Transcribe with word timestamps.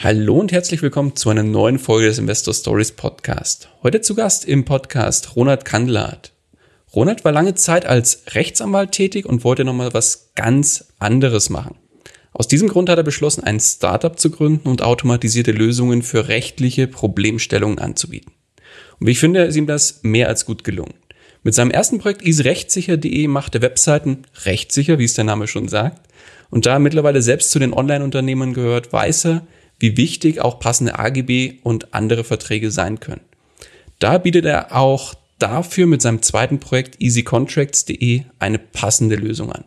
Hallo 0.00 0.38
und 0.38 0.52
herzlich 0.52 0.80
willkommen 0.80 1.16
zu 1.16 1.28
einer 1.28 1.42
neuen 1.42 1.80
Folge 1.80 2.06
des 2.06 2.18
Investor 2.18 2.54
Stories 2.54 2.92
Podcast. 2.92 3.68
Heute 3.82 4.00
zu 4.00 4.14
Gast 4.14 4.44
im 4.44 4.64
Podcast 4.64 5.34
Ronald 5.34 5.64
Kandlat. 5.64 6.32
Ronald 6.94 7.24
war 7.24 7.32
lange 7.32 7.56
Zeit 7.56 7.84
als 7.84 8.22
Rechtsanwalt 8.28 8.92
tätig 8.92 9.26
und 9.26 9.42
wollte 9.42 9.64
nochmal 9.64 9.92
was 9.94 10.30
ganz 10.36 10.92
anderes 11.00 11.50
machen. 11.50 11.74
Aus 12.32 12.46
diesem 12.46 12.68
Grund 12.68 12.88
hat 12.88 12.98
er 12.98 13.02
beschlossen, 13.02 13.42
ein 13.42 13.58
Startup 13.58 14.16
zu 14.16 14.30
gründen 14.30 14.68
und 14.68 14.82
automatisierte 14.82 15.50
Lösungen 15.50 16.04
für 16.04 16.28
rechtliche 16.28 16.86
Problemstellungen 16.86 17.80
anzubieten. 17.80 18.30
Und 19.00 19.08
wie 19.08 19.12
ich 19.12 19.18
finde, 19.18 19.42
ist 19.42 19.56
ihm 19.56 19.66
das 19.66 20.04
mehr 20.04 20.28
als 20.28 20.46
gut 20.46 20.62
gelungen. 20.62 20.94
Mit 21.42 21.54
seinem 21.54 21.72
ersten 21.72 21.98
Projekt 21.98 22.22
isrechtssicher.de 22.22 23.26
macht 23.26 23.56
er 23.56 23.62
Webseiten 23.62 24.22
rechtssicher, 24.44 25.00
wie 25.00 25.06
es 25.06 25.14
der 25.14 25.24
Name 25.24 25.48
schon 25.48 25.66
sagt. 25.66 26.06
Und 26.50 26.66
da 26.66 26.74
er 26.74 26.78
mittlerweile 26.78 27.20
selbst 27.20 27.50
zu 27.50 27.58
den 27.58 27.74
Online-Unternehmern 27.74 28.54
gehört, 28.54 28.92
weiß 28.92 29.24
er, 29.24 29.42
wie 29.78 29.96
wichtig 29.96 30.40
auch 30.40 30.58
passende 30.58 30.98
AGB 30.98 31.54
und 31.62 31.94
andere 31.94 32.24
Verträge 32.24 32.70
sein 32.70 33.00
können. 33.00 33.20
Da 33.98 34.18
bietet 34.18 34.44
er 34.44 34.76
auch 34.76 35.14
dafür 35.38 35.86
mit 35.86 36.02
seinem 36.02 36.22
zweiten 36.22 36.60
Projekt 36.60 37.00
easycontracts.de 37.00 38.22
eine 38.38 38.58
passende 38.58 39.16
Lösung 39.16 39.52
an. 39.52 39.64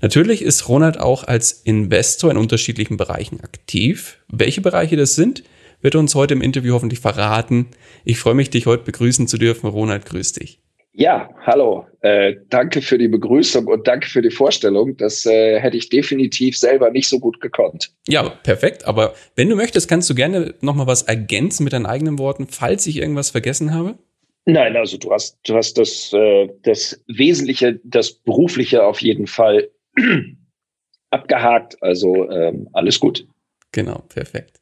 Natürlich 0.00 0.42
ist 0.42 0.68
Ronald 0.68 0.98
auch 0.98 1.24
als 1.24 1.52
Investor 1.64 2.30
in 2.30 2.36
unterschiedlichen 2.36 2.96
Bereichen 2.96 3.40
aktiv. 3.40 4.18
Welche 4.28 4.60
Bereiche 4.60 4.96
das 4.96 5.14
sind, 5.14 5.44
wird 5.80 5.94
er 5.94 6.00
uns 6.00 6.14
heute 6.14 6.34
im 6.34 6.42
Interview 6.42 6.74
hoffentlich 6.74 7.00
verraten. 7.00 7.66
Ich 8.04 8.18
freue 8.18 8.34
mich, 8.34 8.50
dich 8.50 8.66
heute 8.66 8.84
begrüßen 8.84 9.28
zu 9.28 9.38
dürfen. 9.38 9.68
Ronald, 9.68 10.06
grüß 10.06 10.32
dich. 10.32 10.60
Ja, 10.98 11.30
hallo. 11.46 11.86
Äh, 12.00 12.34
danke 12.48 12.82
für 12.82 12.98
die 12.98 13.06
Begrüßung 13.06 13.68
und 13.68 13.86
danke 13.86 14.08
für 14.08 14.20
die 14.20 14.32
Vorstellung. 14.32 14.96
Das 14.96 15.24
äh, 15.26 15.60
hätte 15.60 15.76
ich 15.76 15.90
definitiv 15.90 16.58
selber 16.58 16.90
nicht 16.90 17.08
so 17.08 17.20
gut 17.20 17.40
gekonnt. 17.40 17.92
Ja, 18.08 18.28
perfekt. 18.28 18.84
Aber 18.84 19.14
wenn 19.36 19.48
du 19.48 19.54
möchtest, 19.54 19.88
kannst 19.88 20.10
du 20.10 20.16
gerne 20.16 20.56
noch 20.60 20.74
mal 20.74 20.88
was 20.88 21.02
ergänzen 21.02 21.62
mit 21.62 21.72
deinen 21.72 21.86
eigenen 21.86 22.18
Worten, 22.18 22.48
falls 22.48 22.84
ich 22.88 22.96
irgendwas 22.96 23.30
vergessen 23.30 23.72
habe. 23.72 23.96
Nein, 24.44 24.76
also 24.76 24.98
du 24.98 25.12
hast, 25.12 25.38
du 25.44 25.54
hast 25.54 25.78
das, 25.78 26.12
äh, 26.12 26.48
das 26.64 27.00
Wesentliche, 27.06 27.78
das 27.84 28.10
Berufliche 28.12 28.82
auf 28.82 29.00
jeden 29.00 29.28
Fall 29.28 29.68
abgehakt. 31.10 31.80
Also 31.80 32.28
ähm, 32.28 32.68
alles 32.72 32.98
gut. 32.98 33.24
Genau, 33.70 34.02
perfekt. 34.08 34.57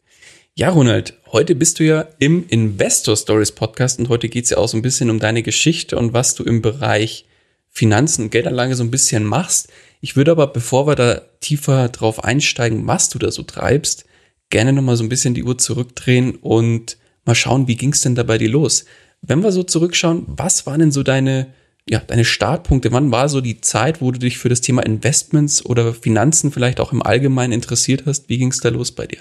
Ja, 0.59 0.71
Ronald, 0.71 1.13
heute 1.33 1.55
bist 1.55 1.81
du 1.81 1.85
ja 1.85 2.09
im 2.19 2.47
Investor 2.49 3.15
Stories 3.15 3.53
Podcast 3.53 3.99
und 3.99 4.09
heute 4.09 4.31
geht's 4.31 4.49
ja 4.49 4.57
auch 4.57 4.69
so 4.69 4.79
ein 4.79 4.83
bisschen 4.83 5.11
um 5.11 5.19
deine 5.19 5.43
Geschichte 5.43 5.99
und 5.99 6.15
was 6.15 6.35
du 6.35 6.45
im 6.45 6.63
Bereich 6.63 7.27
Finanzen 7.69 8.23
und 8.23 8.31
Geldanlage 8.31 8.75
so 8.75 8.83
ein 8.83 8.91
bisschen 8.91 9.23
machst. 9.25 9.69
Ich 10.01 10.17
würde 10.17 10.31
aber, 10.31 10.47
bevor 10.47 10.87
wir 10.87 10.95
da 10.95 11.21
tiefer 11.41 11.91
drauf 11.91 12.25
einsteigen, 12.25 12.87
was 12.87 13.11
du 13.11 13.19
da 13.19 13.31
so 13.31 13.43
treibst, 13.43 14.07
gerne 14.49 14.73
nochmal 14.73 14.97
so 14.97 15.05
ein 15.05 15.11
bisschen 15.11 15.35
die 15.35 15.45
Uhr 15.45 15.59
zurückdrehen 15.59 16.37
und 16.37 16.97
mal 17.27 17.35
schauen, 17.35 17.69
wie 17.69 17.77
ging's 17.77 18.01
denn 18.01 18.15
da 18.15 18.23
bei 18.23 18.39
dir 18.39 18.49
los? 18.49 18.87
Wenn 19.21 19.43
wir 19.43 19.53
so 19.53 19.63
zurückschauen, 19.63 20.25
was 20.27 20.65
waren 20.65 20.81
denn 20.81 20.91
so 20.91 21.03
deine, 21.03 21.49
ja, 21.87 21.99
deine 21.99 22.25
Startpunkte? 22.25 22.93
Wann 22.93 23.11
war 23.11 23.29
so 23.29 23.43
die 23.43 23.61
Zeit, 23.61 24.01
wo 24.01 24.11
du 24.11 24.19
dich 24.19 24.39
für 24.39 24.49
das 24.49 24.63
Thema 24.63 24.87
Investments 24.87 25.67
oder 25.67 25.93
Finanzen 25.93 26.51
vielleicht 26.51 26.81
auch 26.81 26.95
im 26.95 27.03
Allgemeinen 27.03 27.53
interessiert 27.53 28.05
hast? 28.07 28.31
Wie 28.31 28.39
ging's 28.39 28.61
da 28.61 28.71
los 28.71 28.93
bei 28.93 29.07
dir? 29.07 29.21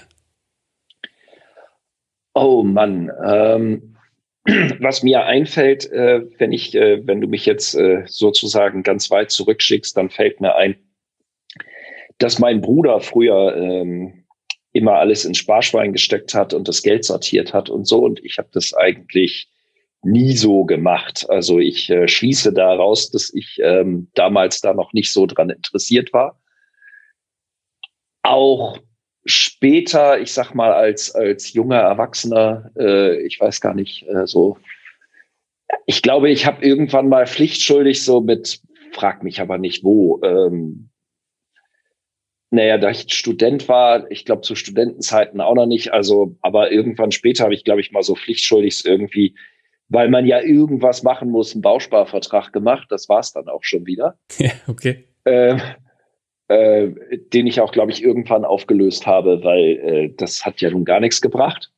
Oh 2.38 2.62
Mann, 2.62 3.10
ähm, 3.26 3.96
was 4.80 5.02
mir 5.02 5.24
einfällt, 5.24 5.90
äh, 5.90 6.20
wenn 6.36 6.52
ich, 6.52 6.74
äh, 6.74 7.00
wenn 7.06 7.22
du 7.22 7.28
mich 7.28 7.46
jetzt 7.46 7.74
äh, 7.74 8.02
sozusagen 8.06 8.82
ganz 8.82 9.10
weit 9.10 9.30
zurückschickst, 9.30 9.96
dann 9.96 10.10
fällt 10.10 10.42
mir 10.42 10.54
ein, 10.54 10.76
dass 12.18 12.38
mein 12.38 12.60
Bruder 12.60 13.00
früher 13.00 13.56
ähm, 13.56 14.26
immer 14.72 14.96
alles 14.96 15.24
ins 15.24 15.38
Sparschwein 15.38 15.94
gesteckt 15.94 16.34
hat 16.34 16.52
und 16.52 16.68
das 16.68 16.82
Geld 16.82 17.06
sortiert 17.06 17.54
hat 17.54 17.70
und 17.70 17.88
so. 17.88 18.00
Und 18.00 18.22
ich 18.22 18.36
habe 18.36 18.48
das 18.52 18.74
eigentlich 18.74 19.48
nie 20.02 20.36
so 20.36 20.66
gemacht. 20.66 21.24
Also 21.30 21.58
ich 21.58 21.88
äh, 21.88 22.06
schließe 22.06 22.52
daraus, 22.52 23.10
dass 23.10 23.32
ich 23.32 23.58
ähm, 23.62 24.10
damals 24.12 24.60
da 24.60 24.74
noch 24.74 24.92
nicht 24.92 25.10
so 25.10 25.24
dran 25.24 25.48
interessiert 25.48 26.12
war. 26.12 26.38
Auch 28.22 28.78
später, 29.26 30.20
ich 30.20 30.32
sag 30.32 30.54
mal, 30.54 30.72
als, 30.72 31.14
als 31.14 31.52
junger 31.52 31.80
Erwachsener, 31.80 32.70
äh, 32.78 33.20
ich 33.22 33.40
weiß 33.40 33.60
gar 33.60 33.74
nicht, 33.74 34.06
äh, 34.08 34.26
so, 34.26 34.58
ich 35.84 36.02
glaube, 36.02 36.30
ich 36.30 36.46
habe 36.46 36.64
irgendwann 36.64 37.08
mal 37.08 37.26
pflichtschuldig 37.26 38.02
so 38.04 38.20
mit, 38.20 38.60
frag 38.92 39.22
mich 39.22 39.40
aber 39.40 39.58
nicht 39.58 39.84
wo, 39.84 40.20
ähm, 40.22 40.90
naja, 42.50 42.78
da 42.78 42.90
ich 42.90 43.12
Student 43.12 43.68
war, 43.68 44.10
ich 44.10 44.24
glaube 44.24 44.42
zu 44.42 44.54
Studentenzeiten 44.54 45.40
auch 45.40 45.54
noch 45.54 45.66
nicht, 45.66 45.92
also, 45.92 46.36
aber 46.42 46.70
irgendwann 46.70 47.12
später 47.12 47.44
habe 47.44 47.54
ich, 47.54 47.64
glaube 47.64 47.80
ich, 47.80 47.92
mal 47.92 48.02
so 48.02 48.14
pflichtschuldig 48.14 48.84
irgendwie, 48.84 49.34
weil 49.88 50.08
man 50.08 50.26
ja 50.26 50.40
irgendwas 50.40 51.02
machen 51.02 51.30
muss, 51.30 51.52
einen 51.52 51.62
Bausparvertrag 51.62 52.52
gemacht. 52.52 52.86
Das 52.90 53.08
war 53.08 53.20
es 53.20 53.32
dann 53.32 53.48
auch 53.48 53.62
schon 53.62 53.86
wieder. 53.86 54.18
Ja, 54.38 54.52
okay. 54.68 55.04
Ähm, 55.24 55.60
äh, 56.48 56.88
den 57.32 57.46
ich 57.46 57.60
auch, 57.60 57.72
glaube 57.72 57.92
ich, 57.92 58.02
irgendwann 58.02 58.44
aufgelöst 58.44 59.06
habe, 59.06 59.42
weil 59.42 59.64
äh, 59.64 60.14
das 60.16 60.44
hat 60.44 60.60
ja 60.60 60.70
nun 60.70 60.84
gar 60.84 61.00
nichts 61.00 61.20
gebracht. 61.20 61.70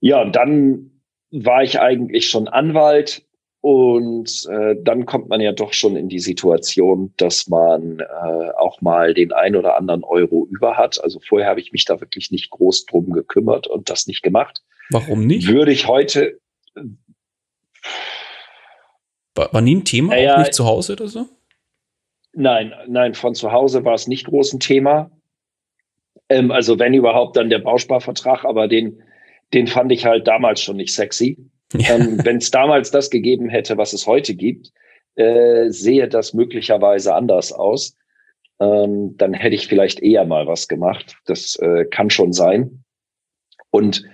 Ja, 0.00 0.22
und 0.22 0.34
dann 0.36 0.90
war 1.30 1.62
ich 1.62 1.80
eigentlich 1.80 2.28
schon 2.28 2.48
Anwalt 2.48 3.24
und 3.62 4.46
äh, 4.50 4.74
dann 4.82 5.06
kommt 5.06 5.28
man 5.28 5.40
ja 5.40 5.52
doch 5.52 5.72
schon 5.72 5.94
in 5.94 6.08
die 6.08 6.18
Situation, 6.18 7.14
dass 7.16 7.48
man 7.48 8.00
äh, 8.00 8.50
auch 8.58 8.80
mal 8.80 9.14
den 9.14 9.32
ein 9.32 9.54
oder 9.54 9.76
anderen 9.76 10.02
Euro 10.02 10.46
über 10.50 10.76
hat. 10.76 11.02
Also 11.02 11.20
vorher 11.20 11.48
habe 11.48 11.60
ich 11.60 11.70
mich 11.72 11.84
da 11.84 12.00
wirklich 12.00 12.32
nicht 12.32 12.50
groß 12.50 12.86
drum 12.86 13.12
gekümmert 13.12 13.68
und 13.68 13.88
das 13.88 14.08
nicht 14.08 14.22
gemacht. 14.22 14.62
Warum 14.90 15.24
nicht? 15.26 15.46
Würde 15.46 15.70
ich 15.70 15.86
heute. 15.86 16.40
War, 19.36 19.52
war 19.54 19.60
nie 19.60 19.76
ein 19.76 19.84
Thema, 19.84 20.14
naja, 20.14 20.34
auch 20.34 20.38
nicht 20.40 20.54
zu 20.54 20.66
Hause 20.66 20.94
oder 20.94 21.06
so? 21.06 21.26
Nein, 22.34 22.72
nein, 22.86 23.14
von 23.14 23.34
zu 23.34 23.52
Hause 23.52 23.84
war 23.84 23.94
es 23.94 24.08
nicht 24.08 24.26
groß 24.26 24.54
ein 24.54 24.60
Thema. 24.60 25.10
Ähm, 26.28 26.50
also 26.50 26.78
wenn 26.78 26.94
überhaupt 26.94 27.36
dann 27.36 27.50
der 27.50 27.58
Bausparvertrag, 27.58 28.44
aber 28.44 28.68
den, 28.68 29.02
den 29.52 29.66
fand 29.66 29.92
ich 29.92 30.04
halt 30.04 30.26
damals 30.26 30.62
schon 30.62 30.76
nicht 30.76 30.94
sexy. 30.94 31.38
Ja. 31.74 31.96
Ähm, 31.96 32.24
wenn 32.24 32.38
es 32.38 32.50
damals 32.50 32.90
das 32.90 33.10
gegeben 33.10 33.48
hätte, 33.48 33.76
was 33.76 33.92
es 33.92 34.06
heute 34.06 34.34
gibt, 34.34 34.72
äh, 35.14 35.68
sehe 35.70 36.08
das 36.08 36.32
möglicherweise 36.32 37.14
anders 37.14 37.52
aus. 37.52 37.96
Ähm, 38.60 39.16
dann 39.16 39.34
hätte 39.34 39.54
ich 39.54 39.66
vielleicht 39.66 40.00
eher 40.00 40.24
mal 40.24 40.46
was 40.46 40.68
gemacht. 40.68 41.16
Das 41.26 41.56
äh, 41.56 41.84
kann 41.86 42.10
schon 42.10 42.32
sein. 42.32 42.84
Und 43.70 44.04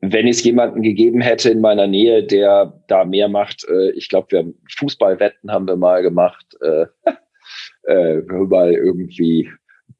wenn 0.00 0.26
es 0.26 0.42
jemanden 0.42 0.82
gegeben 0.82 1.20
hätte 1.20 1.50
in 1.50 1.60
meiner 1.60 1.86
Nähe, 1.86 2.24
der 2.24 2.82
da 2.88 3.04
mehr 3.04 3.28
macht, 3.28 3.66
äh, 3.68 3.90
ich 3.92 4.08
glaube, 4.08 4.26
wir 4.30 4.38
haben 4.40 4.54
Fußballwetten 4.76 5.50
haben 5.50 5.66
wir 5.66 5.76
mal 5.76 6.02
gemacht. 6.02 6.44
Äh, 6.60 6.86
äh, 7.86 8.18
überall 8.18 8.72
irgendwie 8.72 9.50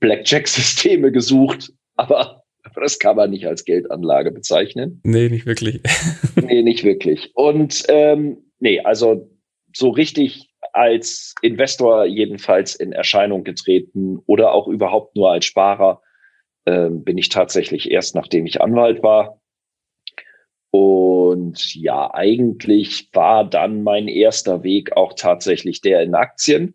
Blackjack-Systeme 0.00 1.12
gesucht, 1.12 1.72
aber, 1.96 2.44
aber 2.62 2.80
das 2.80 2.98
kann 2.98 3.16
man 3.16 3.30
nicht 3.30 3.46
als 3.46 3.64
Geldanlage 3.64 4.30
bezeichnen. 4.30 5.00
Nee, 5.04 5.28
nicht 5.28 5.46
wirklich. 5.46 5.80
nee, 6.36 6.62
nicht 6.62 6.84
wirklich. 6.84 7.32
Und 7.34 7.84
ähm, 7.88 8.38
nee, 8.58 8.80
also 8.80 9.30
so 9.72 9.90
richtig 9.90 10.50
als 10.72 11.34
Investor 11.42 12.04
jedenfalls 12.04 12.74
in 12.74 12.92
Erscheinung 12.92 13.44
getreten 13.44 14.18
oder 14.26 14.52
auch 14.52 14.66
überhaupt 14.66 15.14
nur 15.14 15.30
als 15.30 15.44
Sparer 15.44 16.02
ähm, 16.66 17.04
bin 17.04 17.18
ich 17.18 17.28
tatsächlich 17.28 17.90
erst 17.90 18.14
nachdem 18.14 18.46
ich 18.46 18.60
Anwalt 18.60 19.02
war. 19.02 19.40
Und 20.70 21.74
ja, 21.76 22.12
eigentlich 22.12 23.08
war 23.12 23.48
dann 23.48 23.84
mein 23.84 24.08
erster 24.08 24.64
Weg 24.64 24.96
auch 24.96 25.12
tatsächlich 25.12 25.80
der 25.80 26.02
in 26.02 26.16
Aktien. 26.16 26.74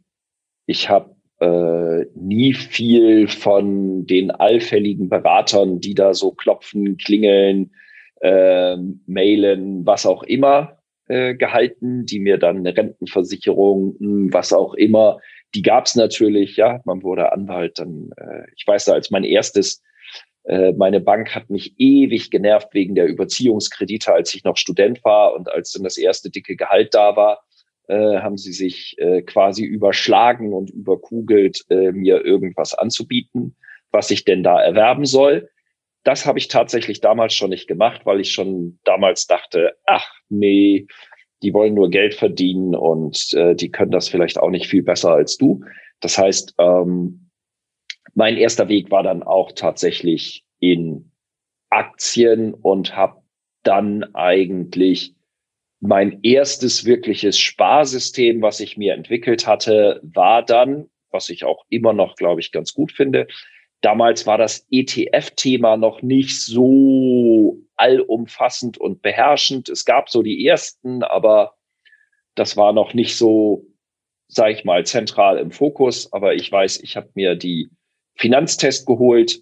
Ich 0.69 0.88
habe 0.88 1.16
äh, 1.39 2.06
nie 2.13 2.54
viel 2.54 3.27
von 3.27 4.06
den 4.06 4.30
allfälligen 4.30 5.10
Beratern, 5.10 5.80
die 5.80 5.95
da 5.95 6.13
so 6.13 6.30
klopfen, 6.31 6.98
klingeln, 6.98 7.71
äh, 8.21 8.77
mailen, 9.07 9.83
was 9.88 10.06
auch 10.06 10.21
immer 10.21 10.77
äh, 11.07 11.33
gehalten, 11.33 12.06
die 12.06 12.19
mir 12.19 12.38
dann 12.38 12.57
eine 12.57 12.77
Rentenversicherung, 12.77 13.95
hm, 14.00 14.31
was 14.31 14.54
auch 14.54 14.75
immer, 14.75 15.18
die 15.56 15.63
gab 15.63 15.88
es 15.88 15.95
natürlich, 15.95 16.56
ja, 16.56 16.81
man 16.86 17.01
wurde 17.01 17.31
Anwalt, 17.31 17.80
dann, 17.80 18.12
äh, 18.18 18.44
ich 18.56 18.68
weiß 18.68 18.86
da, 18.86 18.94
als 18.94 19.10
mein 19.10 19.24
erstes 19.24 19.81
Äh, 20.45 20.72
meine 20.74 21.01
Bank 21.01 21.36
hat 21.36 21.50
mich 21.50 21.74
ewig 21.77 22.31
genervt 22.31 22.74
wegen 22.74 22.95
der 22.95 23.07
Überziehungskredite, 23.07 24.13
als 24.13 24.33
ich 24.33 24.44
noch 24.44 24.57
Student 24.57 25.04
war 25.04 25.33
und 25.36 25.51
als 25.51 25.74
dann 25.74 25.83
das 25.83 25.98
erste 25.98 26.30
dicke 26.30 26.56
Gehalt 26.56 26.94
da 26.94 27.15
war, 27.15 27.44
äh, 27.89 28.19
haben 28.19 28.38
sie 28.38 28.53
sich 28.53 28.95
äh, 29.00 29.21
quasi 29.24 29.63
überschlagen 29.63 30.53
und 30.53 30.69
überkugelt, 30.69 31.65
äh, 31.69 31.91
mir 31.91 32.24
irgendwas 32.24 32.74
anzubieten, 32.74 33.56
was 33.91 34.12
ich 34.12 34.25
denn 34.25 34.44
da 34.44 34.62
erwerben 34.62 35.06
soll. 35.06 35.50
Das 36.03 36.25
habe 36.25 36.39
ich 36.39 36.47
tatsächlich 36.47 37.01
damals 37.01 37.33
schon 37.33 37.50
nicht 37.50 37.68
gemacht, 37.68 38.06
weil 38.06 38.19
ich 38.19 38.31
schon 38.31 38.80
damals 38.83 39.27
dachte, 39.27 39.75
ach 39.86 40.07
nee, 40.30 40.88
die 41.41 41.53
wollen 41.53 41.74
nur 41.74 41.89
Geld 41.89 42.13
verdienen 42.13 42.75
und 42.75 43.33
äh, 43.33 43.56
die 43.56 43.71
können 43.71 43.91
das 43.91 44.07
vielleicht 44.07 44.38
auch 44.39 44.50
nicht 44.50 44.68
viel 44.68 44.83
besser 44.83 45.12
als 45.12 45.38
du. 45.38 45.62
Das 46.00 46.18
heißt, 46.18 46.56
ähm, 46.59 47.30
mein 48.13 48.38
erster 48.38 48.69
Weg 48.69 48.91
war 48.91 49.03
dann 49.03 49.24
auch 49.24 49.51
tatsächlich 49.51 50.45
in 50.59 51.12
Aktien 51.69 52.53
und 52.53 52.95
habe 52.95 53.21
dann 53.63 54.03
eigentlich 54.15 55.15
mein 55.80 56.20
erstes 56.24 56.86
wirkliches 56.86 57.40
Sparsystem, 57.40 58.42
was 58.42 58.60
ich 58.60 58.78
mir 58.78 58.94
entwickelt 58.94 59.48
hatte, 59.48 60.02
war 60.04 60.44
dann, 60.44 60.90
was 61.10 61.30
ich 61.30 61.46
auch 61.46 61.66
immer 61.70 61.94
noch, 61.94 62.16
glaube 62.16 62.42
ich, 62.42 62.52
ganz 62.52 62.74
gut 62.74 62.92
finde. 62.92 63.28
Damals 63.81 64.28
war 64.28 64.38
das 64.38 64.68
ETF-Thema 64.72 65.78
noch 65.78 66.02
nicht 66.02 66.42
so 66.42 67.58
allumfassend 67.78 68.78
und 68.78 69.02
beherrschend. 69.02 69.70
Es 69.70 69.86
gab 69.86 70.10
so 70.10 70.22
die 70.22 70.46
ersten, 70.46 71.02
aber 71.02 71.56
das 72.36 72.58
war 72.58 72.74
noch 72.74 72.94
nicht 72.94 73.18
so, 73.18 73.66
sage 74.28 74.52
ich 74.52 74.66
mal, 74.66 74.86
zentral 74.86 75.38
im 75.38 75.52
Fokus. 75.52 76.12
Aber 76.12 76.36
ich 76.36 76.52
weiß, 76.52 76.82
ich 76.82 76.98
habe 76.98 77.10
mir 77.14 77.36
die 77.36 77.70
Finanztest 78.16 78.86
geholt 78.86 79.42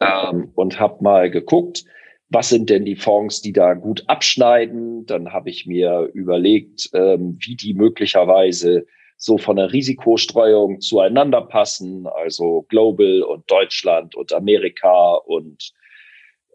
ähm, 0.00 0.50
und 0.54 0.80
habe 0.80 1.04
mal 1.04 1.30
geguckt, 1.30 1.84
was 2.32 2.48
sind 2.48 2.70
denn 2.70 2.84
die 2.84 2.96
Fonds, 2.96 3.42
die 3.42 3.52
da 3.52 3.74
gut 3.74 4.04
abschneiden. 4.06 5.04
Dann 5.06 5.32
habe 5.32 5.50
ich 5.50 5.66
mir 5.66 6.10
überlegt, 6.14 6.88
ähm, 6.94 7.36
wie 7.40 7.56
die 7.56 7.74
möglicherweise 7.74 8.86
so 9.16 9.38
von 9.38 9.56
der 9.56 9.72
Risikostreuung 9.72 10.80
zueinander 10.80 11.42
passen, 11.42 12.06
also 12.06 12.62
Global 12.68 13.22
und 13.22 13.48
Deutschland 13.50 14.14
und 14.14 14.32
Amerika 14.32 15.14
und 15.14 15.72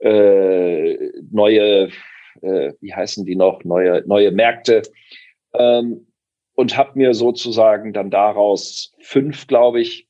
äh, 0.02 0.98
neue, 1.32 1.90
äh, 2.42 2.74
wie 2.82 2.94
heißen 2.94 3.26
die 3.26 3.36
noch, 3.36 3.64
neue, 3.64 4.04
neue 4.06 4.32
Märkte. 4.32 4.82
Ähm, 5.54 6.08
und 6.56 6.76
habe 6.76 6.98
mir 6.98 7.14
sozusagen 7.14 7.94
dann 7.94 8.10
daraus 8.10 8.96
fünf, 9.00 9.46
glaube 9.46 9.80
ich, 9.80 10.08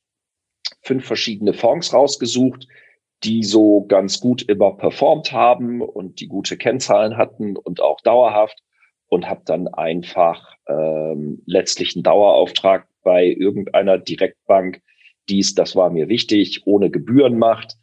fünf 0.80 1.04
verschiedene 1.04 1.52
Fonds 1.52 1.92
rausgesucht, 1.92 2.66
die 3.24 3.42
so 3.42 3.84
ganz 3.86 4.20
gut 4.20 4.42
immer 4.42 4.72
performt 4.76 5.32
haben 5.32 5.80
und 5.80 6.20
die 6.20 6.28
gute 6.28 6.56
Kennzahlen 6.56 7.16
hatten 7.16 7.56
und 7.56 7.80
auch 7.80 8.00
dauerhaft 8.00 8.62
und 9.08 9.28
habe 9.28 9.42
dann 9.44 9.68
einfach 9.68 10.54
ähm, 10.68 11.42
letztlich 11.46 11.96
einen 11.96 12.04
Dauerauftrag 12.04 12.86
bei 13.02 13.26
irgendeiner 13.26 13.98
Direktbank, 13.98 14.82
dies, 15.28 15.54
das 15.54 15.74
war 15.74 15.90
mir 15.90 16.08
wichtig, 16.08 16.62
ohne 16.64 16.90
Gebühren 16.90 17.38
macht 17.38 17.76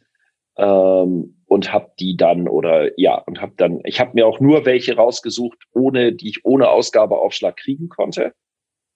ähm, 0.56 1.42
und 1.46 1.72
habe 1.72 1.92
die 1.98 2.16
dann 2.16 2.48
oder 2.48 2.98
ja 2.98 3.16
und 3.26 3.40
habe 3.40 3.52
dann, 3.56 3.80
ich 3.84 4.00
habe 4.00 4.12
mir 4.14 4.26
auch 4.26 4.40
nur 4.40 4.64
welche 4.64 4.96
rausgesucht, 4.96 5.58
ohne 5.72 6.12
die 6.12 6.30
ich 6.30 6.44
ohne 6.44 6.68
Ausgabeaufschlag 6.70 7.56
kriegen 7.56 7.88
konnte. 7.88 8.32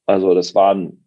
Also 0.07 0.35
das 0.35 0.55
waren 0.55 1.05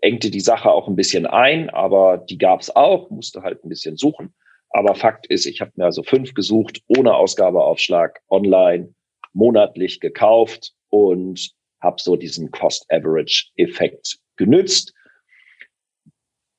engte 0.00 0.30
die 0.30 0.40
Sache 0.40 0.70
auch 0.70 0.88
ein 0.88 0.96
bisschen 0.96 1.26
ein, 1.26 1.70
aber 1.70 2.18
die 2.18 2.38
gab 2.38 2.60
es 2.60 2.74
auch, 2.74 3.10
musste 3.10 3.42
halt 3.42 3.64
ein 3.64 3.68
bisschen 3.68 3.96
suchen. 3.96 4.34
Aber 4.72 4.94
Fakt 4.94 5.26
ist, 5.26 5.46
ich 5.46 5.60
habe 5.60 5.72
mir 5.76 5.84
also 5.84 6.02
fünf 6.02 6.34
gesucht, 6.34 6.80
ohne 6.86 7.14
Ausgabeaufschlag, 7.14 8.20
online, 8.28 8.94
monatlich 9.32 10.00
gekauft 10.00 10.72
und 10.88 11.52
habe 11.80 11.96
so 12.00 12.16
diesen 12.16 12.50
Cost-Average-Effekt 12.50 14.18
genützt. 14.36 14.94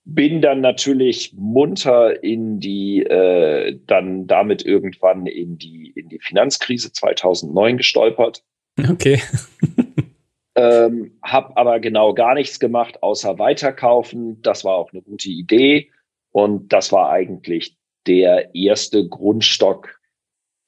Bin 0.06 0.42
dann 0.42 0.62
natürlich 0.62 1.34
munter 1.34 2.22
in 2.24 2.60
die, 2.60 3.04
äh, 3.04 3.80
dann 3.88 4.28
damit 4.28 4.66
irgendwann 4.66 5.26
in 5.26 5.58
die, 5.58 5.94
in 5.96 6.10
die 6.10 6.20
Finanzkrise 6.20 6.92
2009 6.92 7.78
gestolpert. 7.78 8.44
Okay. 8.90 9.22
ähm, 10.56 11.18
habe 11.24 11.56
aber 11.56 11.80
genau 11.80 12.14
gar 12.14 12.34
nichts 12.34 12.60
gemacht, 12.60 13.02
außer 13.02 13.40
weiterkaufen. 13.40 14.42
Das 14.42 14.66
war 14.66 14.76
auch 14.76 14.92
eine 14.92 15.02
gute 15.02 15.30
Idee. 15.30 15.90
Und 16.32 16.74
das 16.74 16.92
war 16.92 17.10
eigentlich 17.10 17.78
der 18.08 18.54
erste 18.56 19.08
Grundstock, 19.08 20.00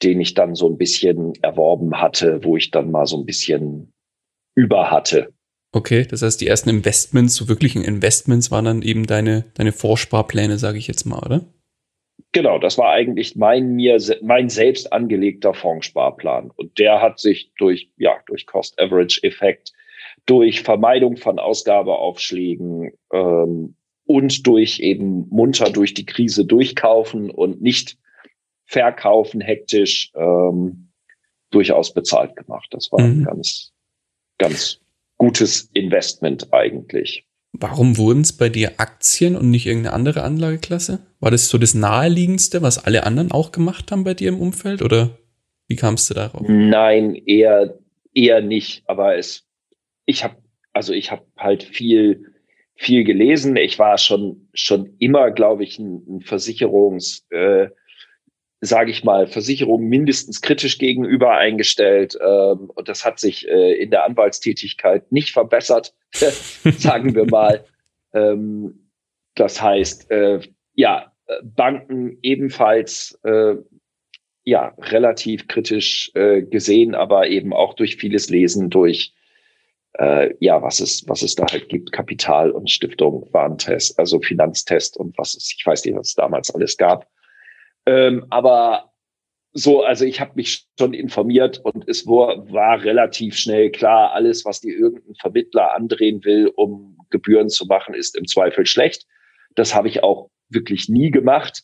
den 0.03 0.19
ich 0.21 0.33
dann 0.33 0.55
so 0.55 0.69
ein 0.69 0.77
bisschen 0.77 1.33
erworben 1.41 1.99
hatte, 2.01 2.43
wo 2.43 2.57
ich 2.57 2.71
dann 2.71 2.91
mal 2.91 3.05
so 3.05 3.17
ein 3.17 3.25
bisschen 3.25 3.93
über 4.55 4.91
hatte. 4.91 5.33
Okay, 5.71 6.05
das 6.09 6.21
heißt, 6.21 6.39
die 6.39 6.47
ersten 6.47 6.69
Investments, 6.69 7.35
so 7.35 7.49
wirklichen 7.49 7.83
Investments, 7.83 8.49
waren 8.49 8.65
dann 8.65 8.81
eben 8.81 9.05
deine, 9.05 9.45
deine 9.55 9.73
Vorsparpläne, 9.73 10.57
sage 10.57 10.77
ich 10.77 10.87
jetzt 10.87 11.05
mal, 11.05 11.19
oder? 11.19 11.41
Genau, 12.31 12.59
das 12.59 12.77
war 12.77 12.91
eigentlich 12.91 13.35
mein 13.35 13.75
mir 13.75 13.97
mein 14.21 14.49
selbst 14.49 14.91
angelegter 14.91 15.53
Fondssparplan 15.53 16.51
und 16.55 16.77
der 16.79 17.01
hat 17.01 17.19
sich 17.19 17.51
durch 17.57 17.89
ja 17.97 18.17
durch 18.27 18.45
Cost 18.45 18.79
Average 18.79 19.21
Effekt, 19.23 19.71
durch 20.25 20.61
Vermeidung 20.61 21.15
von 21.15 21.39
Ausgabeaufschlägen 21.39 22.91
ähm, 23.13 23.75
und 24.05 24.45
durch 24.45 24.79
eben 24.79 25.27
munter 25.29 25.69
durch 25.69 25.93
die 25.93 26.05
Krise 26.05 26.45
durchkaufen 26.45 27.29
und 27.29 27.61
nicht 27.61 27.97
verkaufen 28.65 29.41
hektisch 29.41 30.11
ähm, 30.15 30.89
durchaus 31.51 31.93
bezahlt 31.93 32.35
gemacht. 32.35 32.67
Das 32.71 32.91
war 32.91 33.01
mhm. 33.01 33.21
ein 33.21 33.23
ganz, 33.25 33.71
ganz 34.37 34.79
gutes 35.17 35.69
Investment 35.73 36.53
eigentlich. 36.53 37.25
Warum 37.53 37.97
wurden 37.97 38.21
es 38.21 38.33
bei 38.33 38.49
dir 38.49 38.73
Aktien 38.77 39.35
und 39.37 39.49
nicht 39.49 39.65
irgendeine 39.65 39.95
andere 39.95 40.23
Anlageklasse? 40.23 40.99
War 41.19 41.31
das 41.31 41.47
so 41.47 41.57
das 41.57 41.73
naheliegendste, 41.73 42.61
was 42.61 42.83
alle 42.83 43.05
anderen 43.05 43.31
auch 43.31 43.51
gemacht 43.51 43.91
haben 43.91 44.03
bei 44.03 44.13
dir 44.13 44.29
im 44.29 44.41
Umfeld 44.41 44.81
oder 44.81 45.17
wie 45.67 45.77
kamst 45.77 46.09
du 46.09 46.13
darauf? 46.13 46.45
Nein, 46.47 47.15
eher 47.15 47.79
eher 48.13 48.41
nicht. 48.41 48.83
Aber 48.87 49.15
es, 49.15 49.45
ich 50.05 50.23
habe 50.23 50.35
also 50.73 50.91
ich 50.91 51.11
habe 51.11 51.25
halt 51.37 51.63
viel 51.63 52.34
viel 52.75 53.03
gelesen. 53.03 53.55
Ich 53.55 53.79
war 53.79 53.97
schon 53.97 54.49
schon 54.53 54.95
immer, 54.99 55.31
glaube 55.31 55.63
ich, 55.63 55.79
ein, 55.79 56.21
Versicherungs, 56.21 57.25
äh, 57.29 57.69
sage 58.61 58.91
ich 58.91 59.03
mal, 59.03 59.27
Versicherung 59.27 59.83
mindestens 59.87 60.41
kritisch 60.41 60.77
gegenüber 60.77 61.37
eingestellt. 61.37 62.17
Ähm, 62.21 62.69
und 62.73 62.89
das 62.89 63.05
hat 63.05 63.19
sich 63.19 63.47
äh, 63.47 63.73
in 63.73 63.91
der 63.91 64.05
Anwaltstätigkeit 64.05 65.11
nicht 65.11 65.31
verbessert, 65.31 65.93
sagen 66.13 67.15
wir 67.15 67.25
mal. 67.25 67.63
Ähm, 68.13 68.89
das 69.35 69.61
heißt, 69.61 70.11
äh, 70.11 70.39
ja, 70.73 71.11
Banken 71.43 72.17
ebenfalls 72.21 73.19
äh, 73.23 73.55
ja 74.43 74.73
relativ 74.77 75.47
kritisch 75.47 76.11
äh, 76.13 76.43
gesehen, 76.43 76.95
aber 76.95 77.27
eben 77.27 77.53
auch 77.53 77.73
durch 77.73 77.97
vieles 77.97 78.29
Lesen, 78.29 78.69
durch 78.69 79.13
äh, 79.99 80.33
ja, 80.39 80.61
was 80.61 80.79
es, 80.79 81.07
was 81.07 81.21
es 81.21 81.35
da 81.35 81.45
halt 81.51 81.69
gibt, 81.69 81.91
Kapital 81.91 82.51
und 82.51 82.69
Stiftung, 82.69 83.27
Warentest, 83.31 83.97
also 83.97 84.19
Finanztest 84.19 84.97
und 84.97 85.17
was 85.17 85.35
es, 85.35 85.53
ich 85.57 85.65
weiß 85.65 85.85
nicht, 85.85 85.95
was 85.95 86.09
es 86.09 86.15
damals 86.15 86.53
alles 86.53 86.77
gab. 86.77 87.07
Ähm, 87.85 88.25
aber 88.29 88.91
so, 89.53 89.83
also 89.83 90.03
ich 90.03 90.19
habe 90.19 90.33
mich 90.35 90.67
schon 90.77 90.93
informiert 90.93 91.59
und 91.63 91.87
es 91.87 92.05
war, 92.05 92.51
war 92.51 92.83
relativ 92.83 93.37
schnell 93.37 93.71
klar, 93.71 94.11
alles, 94.11 94.43
was 94.43 94.59
dir 94.59 94.75
irgendein 94.77 95.15
Vermittler 95.15 95.73
andrehen 95.73 96.23
will, 96.25 96.51
um 96.55 96.97
Gebühren 97.09 97.49
zu 97.49 97.65
machen, 97.65 97.95
ist 97.95 98.17
im 98.17 98.27
Zweifel 98.27 98.65
schlecht. 98.65 99.05
Das 99.55 99.73
habe 99.73 99.87
ich 99.87 100.03
auch 100.03 100.29
wirklich 100.49 100.89
nie 100.89 101.09
gemacht, 101.09 101.63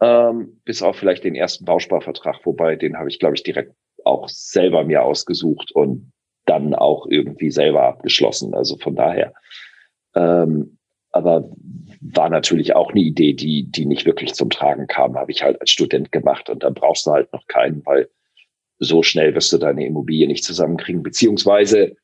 ähm, 0.00 0.60
bis 0.64 0.80
auf 0.80 0.96
vielleicht 0.96 1.24
den 1.24 1.34
ersten 1.34 1.66
Bausparvertrag, 1.66 2.40
wobei 2.44 2.76
den 2.76 2.96
habe 2.96 3.10
ich, 3.10 3.18
glaube 3.18 3.34
ich, 3.34 3.42
direkt 3.42 3.74
auch 4.04 4.28
selber 4.28 4.84
mir 4.84 5.02
ausgesucht 5.02 5.70
und 5.72 6.12
dann 6.48 6.74
auch 6.74 7.06
irgendwie 7.06 7.50
selber 7.50 7.82
abgeschlossen. 7.84 8.54
Also 8.54 8.76
von 8.76 8.94
daher. 8.94 9.32
Ähm, 10.14 10.78
aber 11.10 11.50
war 12.00 12.28
natürlich 12.28 12.74
auch 12.74 12.90
eine 12.90 13.00
Idee, 13.00 13.32
die, 13.32 13.64
die 13.64 13.86
nicht 13.86 14.06
wirklich 14.06 14.34
zum 14.34 14.50
Tragen 14.50 14.86
kam, 14.86 15.16
habe 15.16 15.30
ich 15.32 15.42
halt 15.42 15.60
als 15.60 15.70
Student 15.70 16.12
gemacht 16.12 16.50
und 16.50 16.62
dann 16.62 16.74
brauchst 16.74 17.06
du 17.06 17.12
halt 17.12 17.32
noch 17.32 17.46
keinen, 17.46 17.84
weil 17.86 18.08
so 18.78 19.02
schnell 19.02 19.34
wirst 19.34 19.52
du 19.52 19.58
deine 19.58 19.86
Immobilie 19.86 20.26
nicht 20.26 20.44
zusammenkriegen. 20.44 21.02
Beziehungsweise 21.02 21.96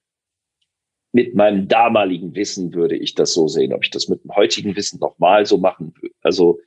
mit 1.13 1.35
meinem 1.35 1.69
damaligen 1.69 2.35
Wissen 2.35 2.75
würde 2.75 2.97
ich 2.97 3.15
das 3.15 3.33
so 3.33 3.47
sehen. 3.47 3.73
Ob 3.73 3.85
ich 3.85 3.91
das 3.91 4.09
mit 4.09 4.25
dem 4.25 4.35
heutigen 4.35 4.75
Wissen 4.75 4.99
nochmal 4.99 5.47
so 5.47 5.59
machen 5.59 5.95
würde. 6.01 6.15
Also 6.23 6.59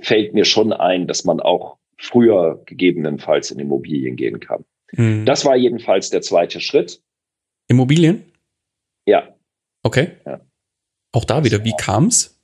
fällt 0.00 0.32
mir 0.32 0.46
schon 0.46 0.72
ein, 0.72 1.06
dass 1.06 1.24
man 1.24 1.40
auch 1.40 1.76
früher 1.98 2.62
gegebenenfalls 2.64 3.50
in 3.50 3.58
Immobilien 3.58 4.16
gehen 4.16 4.40
kann. 4.40 4.64
Mhm. 4.92 5.24
Das 5.26 5.44
war 5.44 5.56
jedenfalls 5.56 6.10
der 6.10 6.22
zweite 6.22 6.60
Schritt. 6.60 7.02
Immobilien? 7.68 8.24
Ja. 9.06 9.34
Okay. 9.82 10.12
Ja. 10.26 10.40
Auch 11.12 11.24
da 11.24 11.44
wieder, 11.44 11.64
wie 11.64 11.74
kam's? 11.78 12.40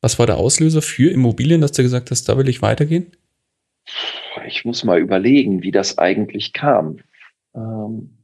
Was 0.00 0.18
war 0.18 0.26
der 0.26 0.36
Auslöser 0.36 0.82
für 0.82 1.10
Immobilien, 1.10 1.60
dass 1.60 1.72
du 1.72 1.82
gesagt 1.82 2.10
hast, 2.10 2.28
da 2.28 2.38
will 2.38 2.48
ich 2.48 2.62
weitergehen? 2.62 3.16
Ich 4.46 4.64
muss 4.64 4.84
mal 4.84 5.00
überlegen, 5.00 5.62
wie 5.62 5.72
das 5.72 5.98
eigentlich 5.98 6.52
kam. 6.52 6.98
Ähm, 7.54 8.18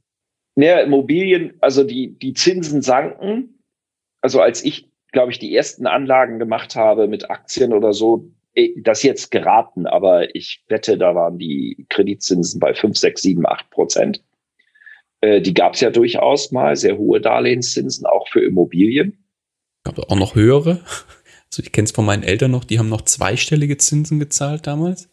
naja, 0.55 0.81
Immobilien, 0.81 1.55
also 1.61 1.83
die, 1.85 2.17
die 2.19 2.35
Zinsen 2.35 2.83
sanken. 2.83 3.59
Also 4.21 4.41
als 4.41 4.65
ich, 4.65 4.89
glaube 5.13 5.33
ich, 5.33 5.39
die 5.39 5.55
ersten 5.55 5.87
Anlagen 5.87 6.39
gemacht 6.39 6.77
habe 6.77 7.09
mit 7.09 7.31
Aktien 7.31 7.73
oder 7.73 7.93
so, 7.93 8.31
das 8.77 9.03
jetzt 9.03 9.31
geraten, 9.31 9.87
aber 9.87 10.35
ich 10.35 10.63
wette, 10.69 10.97
da 10.97 11.15
waren 11.15 11.39
die 11.39 11.87
Kreditzinsen 11.89 12.61
bei 12.61 12.75
5, 12.75 12.97
6, 12.97 13.23
7, 13.23 13.47
8 13.47 13.71
Prozent. 13.71 14.23
Äh, 15.21 15.41
die 15.41 15.55
gab 15.55 15.75
es 15.75 15.81
ja 15.81 15.91
durchaus 15.91 16.53
mal, 16.53 16.77
sehr 16.77 16.99
hohe 16.99 17.21
Darlehenszinsen, 17.21 18.07
auch 18.07 18.29
für 18.29 18.45
Immobilien. 18.45 19.25
Gab 19.83 19.99
es 19.99 20.09
auch 20.09 20.17
noch 20.17 20.35
höhere? 20.35 20.81
Also 21.51 21.63
ich 21.63 21.71
kenne 21.71 21.85
es 21.85 21.93
von 21.93 22.05
meinen 22.05 22.25
Eltern 22.25 22.51
noch, 22.51 22.65
die 22.65 22.81
haben 22.81 22.89
noch 22.89 23.03
zweistellige 23.03 23.77
Zinsen 23.77 24.19
gezahlt 24.19 24.67
damals. 24.67 25.09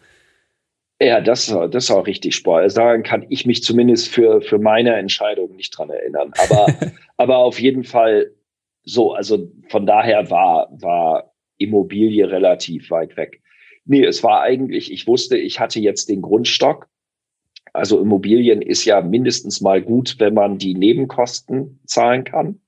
Ja, 1.00 1.22
das, 1.22 1.56
das 1.70 1.90
war 1.92 2.08
richtig 2.08 2.34
Sport. 2.34 2.64
Also 2.64 2.82
daran 2.82 3.04
kann 3.04 3.28
ich 3.30 3.46
mich 3.46 3.62
zumindest 3.62 4.08
für, 4.08 4.42
für 4.42 4.58
meine 4.58 4.96
Entscheidung 4.96 5.56
nicht 5.56 5.78
dran 5.78 5.92
erinnern. 5.92 6.34
Aber, 6.36 6.74
aber 7.18 7.38
auf 7.38 7.60
jeden 7.60 7.84
Fall 7.84 8.32
so, 8.84 9.14
also 9.14 9.52
von 9.70 9.86
daher 9.86 10.32
war, 10.32 10.70
war 10.72 11.31
Immobilie 11.62 12.30
relativ 12.30 12.90
weit 12.92 13.18
weg. 13.18 13.42
Nee, 13.86 14.06
es 14.06 14.24
war 14.24 14.42
eigentlich, 14.42 14.92
ich 14.92 15.08
wusste, 15.08 15.38
ich 15.38 15.60
hatte 15.60 15.80
jetzt 15.80 16.10
den 16.10 16.22
Grundstock. 16.22 16.88
Also 17.74 18.00
Immobilien 18.00 18.62
ist 18.62 18.86
ja 18.86 19.02
mindestens 19.02 19.62
mal 19.62 19.82
gut, 19.82 20.16
wenn 20.20 20.34
man 20.34 20.58
die 20.58 20.76
Nebenkosten 20.76 21.80
zahlen 21.86 22.24
kann. 22.24 22.60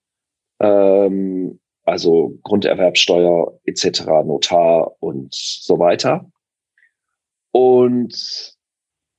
Ähm, 0.59 1.59
also 1.83 2.39
Grunderwerbsteuer 2.43 3.59
etc., 3.65 4.05
Notar 4.25 4.95
und 4.99 5.33
so 5.33 5.79
weiter. 5.79 6.31
Und 7.51 8.55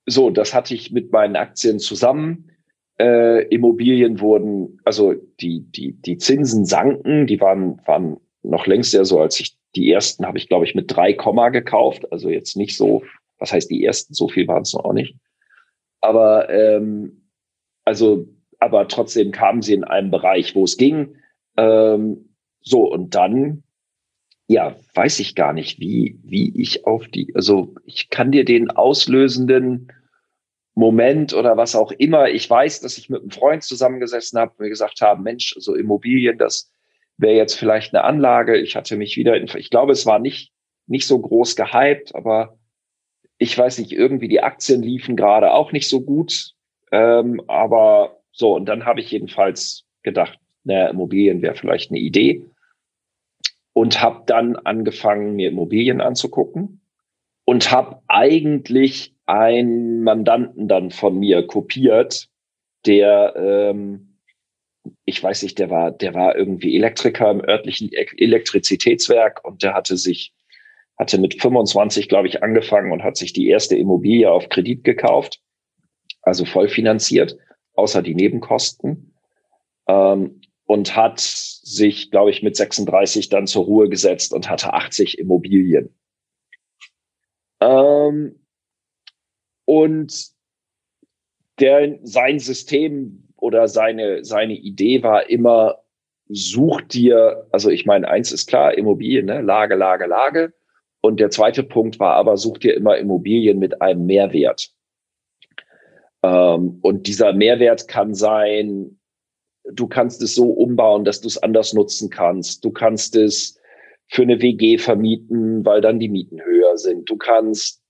so, 0.07 0.31
das 0.31 0.55
hatte 0.55 0.75
ich 0.75 0.91
mit 0.91 1.13
meinen 1.13 1.37
Aktien 1.37 1.79
zusammen. 1.79 2.51
Äh, 2.99 3.47
Immobilien 3.49 4.21
wurden, 4.21 4.81
also 4.85 5.15
die, 5.41 5.61
die, 5.71 5.93
die 5.93 6.19
Zinsen 6.19 6.65
sanken, 6.65 7.27
die 7.27 7.41
waren, 7.41 7.81
waren 7.87 8.19
noch 8.43 8.67
längst 8.67 8.93
ja 8.93 9.05
so, 9.05 9.21
als 9.21 9.41
ich 9.41 9.57
die 9.77 9.91
ersten 9.91 10.27
habe 10.27 10.39
ich, 10.39 10.49
glaube 10.49 10.65
ich, 10.65 10.75
mit 10.75 10.95
drei 10.95 11.13
Komma 11.13 11.49
gekauft. 11.49 12.11
Also 12.13 12.29
jetzt 12.29 12.57
nicht 12.57 12.77
so, 12.77 13.03
was 13.39 13.53
heißt 13.53 13.71
die 13.71 13.85
ersten, 13.85 14.15
so 14.15 14.29
viel 14.29 14.47
waren 14.49 14.63
es 14.63 14.75
noch 14.75 14.85
auch 14.85 14.93
nicht. 14.93 15.17
Aber 16.01 16.49
ähm, 16.51 17.31
also, 17.85 18.29
aber 18.59 18.89
trotzdem 18.89 19.31
kamen 19.31 19.63
sie 19.63 19.75
in 19.75 19.85
einem 19.85 20.11
Bereich, 20.11 20.55
wo 20.55 20.65
es 20.65 20.77
ging. 20.77 21.17
Ähm, 21.57 22.37
so, 22.61 22.91
und 22.91 23.15
dann, 23.15 23.63
ja, 24.47 24.77
weiß 24.95 25.21
ich 25.21 25.35
gar 25.35 25.53
nicht, 25.53 25.81
wie, 25.81 26.19
wie 26.23 26.53
ich 26.61 26.87
auf 26.87 27.09
die, 27.09 27.35
also 27.35 27.75
ich 27.85 28.11
kann 28.11 28.33
dir 28.33 28.45
den 28.45 28.71
auslösenden 28.71 29.93
Moment 30.75 31.35
oder 31.35 31.57
was 31.57 31.77
auch 31.77 31.93
immer. 31.93 32.29
Ich 32.29 32.49
weiß, 32.49 32.81
dass 32.81 32.99
ich 32.99 33.09
mit 33.09 33.21
einem 33.21 33.31
Freund 33.31 33.63
zusammengesessen 33.63 34.39
habe, 34.39 34.55
mir 34.59 34.69
gesagt 34.69 35.01
haben, 35.01 35.23
Mensch, 35.23 35.55
so 35.59 35.75
Immobilien, 35.75 36.37
das 36.39 36.74
wäre 37.17 37.37
jetzt 37.37 37.55
vielleicht 37.55 37.95
eine 37.95 38.05
Anlage. 38.05 38.57
Ich 38.57 38.77
hatte 38.77 38.97
mich 38.97 39.17
wieder, 39.17 39.37
ich 39.37 39.71
glaube, 39.71 39.93
es 39.93 40.07
war 40.07 40.19
nicht, 40.19 40.53
nicht 40.87 41.07
so 41.07 41.19
groß 41.19 41.57
gehypt, 41.57 42.15
aber 42.15 42.59
ich 43.39 43.57
weiß 43.57 43.79
nicht, 43.79 43.93
irgendwie 43.93 44.29
die 44.29 44.43
Aktien 44.43 44.83
liefen 44.83 45.17
gerade 45.17 45.53
auch 45.53 45.73
nicht 45.73 45.89
so 45.89 46.01
gut. 46.01 46.55
Ähm, 46.93 47.43
aber 47.49 48.21
so, 48.33 48.55
und 48.55 48.67
dann 48.67 48.85
habe 48.85 49.01
ich 49.01 49.11
jedenfalls 49.11 49.85
gedacht, 50.03 50.39
naja, 50.65 50.89
Immobilien 50.89 51.43
wäre 51.43 51.55
vielleicht 51.55 51.91
eine 51.91 52.01
Idee 52.01 52.45
und 53.73 54.01
habe 54.01 54.23
dann 54.27 54.57
angefangen, 54.57 55.35
mir 55.35 55.49
Immobilien 55.49 56.01
anzugucken 56.01 56.81
und 57.45 57.71
habe 57.71 58.01
eigentlich 58.09 59.15
einen 59.27 60.03
Mandanten 60.03 60.69
dann 60.69 60.91
von 60.91 61.19
mir 61.19 61.47
kopiert, 61.47 62.29
der, 62.87 63.35
ähm, 63.37 64.14
ich 65.05 65.23
weiß 65.23 65.43
nicht, 65.43 65.59
der 65.59 65.71
war, 65.71 65.91
der 65.91 66.15
war 66.15 66.37
irgendwie 66.37 66.77
Elektriker 66.77 67.31
im 67.31 67.41
örtlichen 67.41 67.91
Elektrizitätswerk 67.93 69.45
und 69.45 69.63
der 69.63 69.75
hatte 69.75 69.97
sich, 69.97 70.33
hatte 70.99 71.19
mit 71.19 71.41
25, 71.41 72.09
glaube 72.09 72.29
ich, 72.29 72.43
angefangen 72.43 72.93
und 72.93 73.03
hat 73.03 73.17
sich 73.17 73.33
die 73.33 73.49
erste 73.49 73.77
Immobilie 73.77 74.31
auf 74.31 74.49
Kredit 74.49 74.85
gekauft, 74.85 75.41
also 76.23 76.45
voll 76.45 76.69
finanziert, 76.69 77.37
außer 77.75 78.03
die 78.03 78.15
Nebenkosten. 78.15 79.15
Ähm, 79.89 80.41
und 80.67 80.97
hat 80.97 81.21
sich, 81.21 82.11
glaube 82.11 82.31
ich, 82.31 82.43
mit 82.43 82.57
36 82.57 83.29
dann 83.29 83.47
zur 83.47 83.65
Ruhe 83.65 83.91
gesetzt 83.91 84.33
und 84.33 84.49
hatte 84.49 84.73
80 84.73 85.19
Immobilien. 85.19 85.95
Ähm, 87.61 88.41
und 89.67 90.29
der, 91.61 91.99
sein 92.03 92.39
System 92.39 93.24
oder 93.45 93.69
seine, 93.69 94.25
seine 94.25 94.55
Idee 94.55 95.03
war 95.03 95.29
immer, 95.29 95.81
such 96.31 96.81
dir, 96.81 97.47
also 97.53 97.69
ich 97.69 97.85
meine, 97.85 98.09
eins 98.09 98.33
ist 98.33 98.47
klar, 98.47 98.73
Immobilien, 98.73 99.27
ne? 99.27 99.43
Lage, 99.43 99.75
Lage, 99.75 100.07
Lage. 100.07 100.55
Und 101.03 101.21
der 101.21 101.29
zweite 101.29 101.63
Punkt 101.63 102.01
war 102.01 102.15
aber, 102.15 102.39
such 102.39 102.57
dir 102.57 102.75
immer 102.75 102.97
Immobilien 102.97 103.59
mit 103.59 103.83
einem 103.83 104.07
Mehrwert. 104.07 104.71
Ähm, 106.23 106.79
und 106.81 107.07
dieser 107.07 107.35
Mehrwert 107.35 107.87
kann 107.87 108.15
sein, 108.15 108.99
du 109.71 109.89
kannst 109.89 110.23
es 110.23 110.35
so 110.35 110.51
umbauen, 110.51 111.05
dass 111.05 111.21
du 111.21 111.29
es 111.29 111.43
anders 111.43 111.75
nutzen 111.75 112.09
kannst. 112.09 112.65
Du 112.65 112.71
kannst 112.71 113.15
es 113.15 113.61
für 114.09 114.23
eine 114.23 114.41
WG 114.41 114.79
vermieten, 114.79 115.67
weil 115.67 115.83
dann 115.83 115.99
die 115.99 116.09
Mieten 116.09 116.41
höher 116.43 116.79
sind. 116.79 117.11
Du 117.11 117.19
kannst 117.19 117.83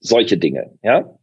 solche 0.00 0.38
Dinge, 0.38 0.76
ja. 0.82 1.16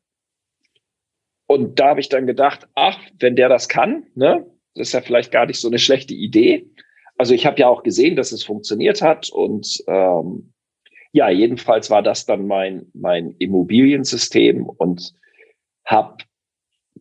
Und 1.50 1.80
da 1.80 1.88
habe 1.88 2.00
ich 2.00 2.10
dann 2.10 2.28
gedacht, 2.28 2.68
ach, 2.76 3.00
wenn 3.20 3.36
der 3.36 3.50
das 3.50 3.68
kann, 3.68 4.06
ne, 4.14 4.46
das 4.76 4.90
ist 4.90 4.94
ja 4.94 5.02
vielleicht 5.02 5.32
gar 5.32 5.48
nicht 5.48 5.60
so 5.60 5.68
eine 5.68 5.80
schlechte 5.80 6.14
Idee. 6.14 6.70
Also 7.18 7.34
ich 7.34 7.48
habe 7.48 7.60
ja 7.60 7.68
auch 7.68 7.82
gesehen, 7.82 8.16
dass 8.16 8.32
es 8.32 8.44
funktioniert 8.44 9.02
hat 9.02 9.32
und 9.32 9.84
ähm, 9.88 10.54
ja, 11.12 11.28
jedenfalls 11.32 11.90
war 11.90 12.04
das 12.04 12.28
dann 12.28 12.46
mein 12.46 12.92
mein 12.94 13.32
Immobiliensystem 13.40 14.70
und 14.70 15.16
habe 15.86 16.18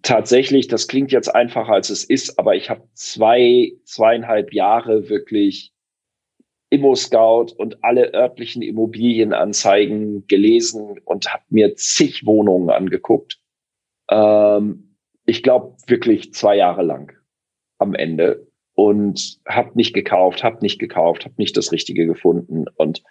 tatsächlich, 0.00 0.66
das 0.66 0.88
klingt 0.88 1.12
jetzt 1.12 1.28
einfacher 1.28 1.74
als 1.74 1.90
es 1.90 2.04
ist, 2.04 2.38
aber 2.38 2.56
ich 2.56 2.70
habe 2.70 2.88
zwei, 2.94 3.72
zweieinhalb 3.84 4.54
Jahre 4.54 5.10
wirklich 5.10 5.74
Immo-Scout 6.70 7.52
und 7.54 7.84
alle 7.84 8.14
örtlichen 8.14 8.62
Immobilienanzeigen 8.62 10.26
gelesen 10.26 11.00
und 11.04 11.34
habe 11.34 11.44
mir 11.50 11.74
zig 11.76 12.24
Wohnungen 12.24 12.70
angeguckt. 12.70 13.42
Ähm, 14.10 14.96
ich 15.24 15.42
glaube 15.42 15.76
wirklich 15.86 16.32
zwei 16.32 16.56
Jahre 16.56 16.82
lang 16.82 17.12
am 17.78 17.94
Ende 17.94 18.46
und 18.74 19.40
habe 19.46 19.72
nicht 19.74 19.92
gekauft, 19.92 20.44
habe 20.44 20.58
nicht 20.60 20.78
gekauft, 20.78 21.24
habe 21.24 21.34
nicht 21.38 21.56
das 21.56 21.72
Richtige 21.72 22.06
gefunden 22.06 22.66
und 22.76 23.02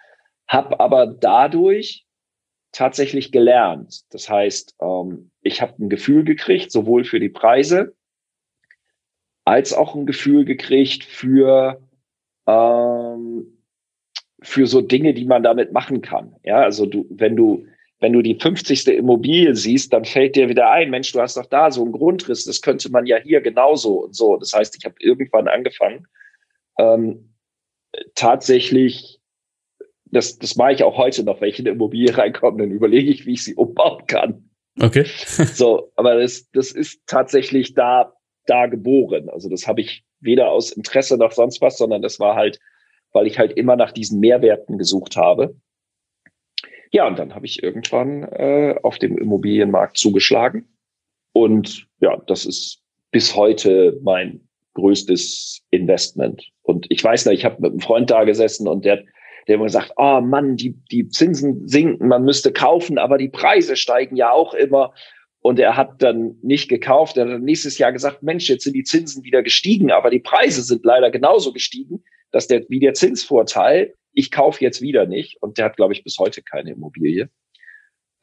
habe 0.46 0.80
aber 0.80 1.06
dadurch 1.06 2.06
tatsächlich 2.72 3.32
gelernt. 3.32 4.02
Das 4.10 4.28
heißt, 4.28 4.76
ähm, 4.80 5.30
ich 5.42 5.62
habe 5.62 5.74
ein 5.82 5.88
Gefühl 5.88 6.24
gekriegt, 6.24 6.70
sowohl 6.72 7.04
für 7.04 7.20
die 7.20 7.28
Preise 7.28 7.94
als 9.44 9.72
auch 9.72 9.94
ein 9.94 10.04
Gefühl 10.06 10.44
gekriegt 10.44 11.04
für 11.04 11.80
ähm, 12.46 13.58
für 14.40 14.66
so 14.66 14.80
Dinge, 14.80 15.14
die 15.14 15.24
man 15.24 15.42
damit 15.42 15.72
machen 15.72 16.00
kann. 16.00 16.36
Ja, 16.44 16.60
also 16.60 16.86
du, 16.86 17.06
wenn 17.10 17.34
du 17.34 17.66
wenn 18.00 18.12
du 18.12 18.22
die 18.22 18.38
50. 18.38 18.86
Immobilie 18.88 19.54
siehst, 19.54 19.92
dann 19.92 20.04
fällt 20.04 20.36
dir 20.36 20.48
wieder 20.48 20.70
ein, 20.70 20.90
Mensch, 20.90 21.12
du 21.12 21.20
hast 21.20 21.36
doch 21.36 21.46
da 21.46 21.70
so 21.70 21.82
einen 21.82 21.92
Grundriss, 21.92 22.44
das 22.44 22.62
könnte 22.62 22.90
man 22.90 23.06
ja 23.06 23.16
hier 23.16 23.40
genauso 23.40 24.04
und 24.04 24.14
so. 24.14 24.36
Das 24.36 24.52
heißt, 24.52 24.76
ich 24.78 24.84
habe 24.84 24.94
irgendwann 25.00 25.48
angefangen, 25.48 26.06
ähm, 26.78 27.34
tatsächlich 28.14 29.18
das, 30.10 30.38
das 30.38 30.56
mache 30.56 30.72
ich 30.72 30.82
auch 30.82 30.96
heute 30.96 31.24
noch, 31.24 31.40
wenn 31.40 31.48
ich 31.48 31.58
in 31.58 31.66
eine 31.66 31.74
Immobilie 31.74 32.16
reinkomme, 32.16 32.58
dann 32.58 32.70
überlege 32.70 33.10
ich, 33.10 33.26
wie 33.26 33.34
ich 33.34 33.44
sie 33.44 33.54
umbauen 33.54 34.06
kann. 34.06 34.50
Okay. 34.80 35.04
so, 35.54 35.92
aber 35.96 36.20
das, 36.20 36.50
das 36.52 36.72
ist 36.72 37.02
tatsächlich 37.06 37.74
da, 37.74 38.12
da 38.46 38.66
geboren. 38.66 39.28
Also 39.28 39.48
das 39.48 39.66
habe 39.66 39.80
ich 39.80 40.04
weder 40.20 40.50
aus 40.50 40.72
Interesse 40.72 41.16
noch 41.16 41.32
sonst 41.32 41.60
was, 41.60 41.78
sondern 41.78 42.02
das 42.02 42.18
war 42.20 42.36
halt, 42.36 42.58
weil 43.12 43.26
ich 43.26 43.38
halt 43.38 43.52
immer 43.52 43.76
nach 43.76 43.92
diesen 43.92 44.20
Mehrwerten 44.20 44.78
gesucht 44.78 45.16
habe. 45.16 45.56
Ja, 46.90 47.06
und 47.06 47.18
dann 47.18 47.34
habe 47.34 47.46
ich 47.46 47.62
irgendwann 47.62 48.22
äh, 48.24 48.74
auf 48.82 48.98
dem 48.98 49.18
Immobilienmarkt 49.18 49.98
zugeschlagen. 49.98 50.68
Und 51.32 51.86
ja, 52.00 52.16
das 52.26 52.46
ist 52.46 52.82
bis 53.10 53.34
heute 53.36 53.98
mein 54.02 54.40
größtes 54.74 55.62
Investment. 55.70 56.50
Und 56.62 56.86
ich 56.88 57.02
weiß 57.02 57.26
noch, 57.26 57.32
ich 57.32 57.44
habe 57.44 57.60
mit 57.60 57.72
einem 57.72 57.80
Freund 57.80 58.10
da 58.10 58.24
gesessen 58.24 58.68
und 58.68 58.84
der 58.84 59.02
der 59.48 59.54
immer 59.56 59.68
sagt, 59.70 59.92
oh 59.96 60.20
Mann, 60.20 60.56
die, 60.56 60.76
die 60.92 61.08
Zinsen 61.08 61.66
sinken, 61.66 62.06
man 62.06 62.22
müsste 62.22 62.52
kaufen, 62.52 62.98
aber 62.98 63.16
die 63.16 63.30
Preise 63.30 63.76
steigen 63.76 64.14
ja 64.14 64.30
auch 64.30 64.52
immer. 64.52 64.92
Und 65.40 65.58
er 65.58 65.76
hat 65.76 66.02
dann 66.02 66.36
nicht 66.42 66.68
gekauft. 66.68 67.16
Er 67.16 67.24
hat 67.24 67.32
dann 67.32 67.44
nächstes 67.44 67.78
Jahr 67.78 67.92
gesagt, 67.92 68.22
Mensch, 68.22 68.48
jetzt 68.50 68.64
sind 68.64 68.74
die 68.74 68.84
Zinsen 68.84 69.24
wieder 69.24 69.42
gestiegen, 69.42 69.90
aber 69.90 70.10
die 70.10 70.18
Preise 70.18 70.62
sind 70.62 70.84
leider 70.84 71.10
genauso 71.10 71.52
gestiegen, 71.52 72.04
dass 72.30 72.46
der, 72.46 72.64
wie 72.68 72.78
der 72.78 72.92
Zinsvorteil 72.92 73.94
ich 74.18 74.32
kaufe 74.32 74.64
jetzt 74.64 74.82
wieder 74.82 75.06
nicht. 75.06 75.40
Und 75.40 75.58
der 75.58 75.66
hat, 75.66 75.76
glaube 75.76 75.92
ich, 75.92 76.02
bis 76.02 76.18
heute 76.18 76.42
keine 76.42 76.72
Immobilie. 76.72 77.30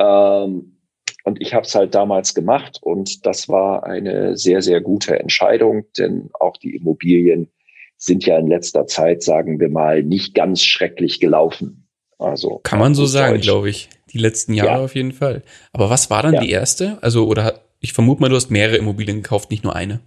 Ähm, 0.02 0.82
und 1.24 1.42
ich 1.42 1.54
habe 1.54 1.66
es 1.66 1.74
halt 1.74 1.96
damals 1.96 2.36
gemacht 2.36 2.80
und 2.82 3.26
das 3.26 3.48
war 3.48 3.86
eine 3.86 4.36
sehr, 4.36 4.62
sehr 4.62 4.82
gute 4.82 5.18
Entscheidung, 5.18 5.86
denn 5.98 6.30
auch 6.34 6.58
die 6.58 6.76
Immobilien 6.76 7.50
sind 7.96 8.26
ja 8.26 8.38
in 8.38 8.48
letzter 8.48 8.88
Zeit, 8.88 9.24
sagen 9.24 9.60
wir 9.62 9.70
mal, 9.70 10.04
nicht 10.04 10.36
ganz 10.36 10.64
schrecklich 10.64 11.22
gelaufen. 11.22 11.88
Also 12.20 12.60
kann 12.64 12.80
man 12.80 12.94
so 12.94 13.06
sagen, 13.06 13.40
glaube 13.40 13.70
ich. 13.70 13.90
Die 14.12 14.18
letzten 14.18 14.54
Jahre 14.54 14.80
ja. 14.80 14.84
auf 14.84 14.96
jeden 14.96 15.14
Fall. 15.14 15.44
Aber 15.72 15.90
was 15.90 16.10
war 16.10 16.24
dann 16.24 16.36
ja. 16.36 16.42
die 16.42 16.52
erste? 16.52 16.98
Also 17.02 17.26
oder 17.26 17.62
ich 17.80 17.94
vermute 17.94 18.22
mal, 18.22 18.30
du 18.30 18.36
hast 18.36 18.52
mehrere 18.52 18.76
Immobilien 18.76 19.24
gekauft, 19.24 19.50
nicht 19.50 19.64
nur 19.64 19.76
eine. 19.76 20.02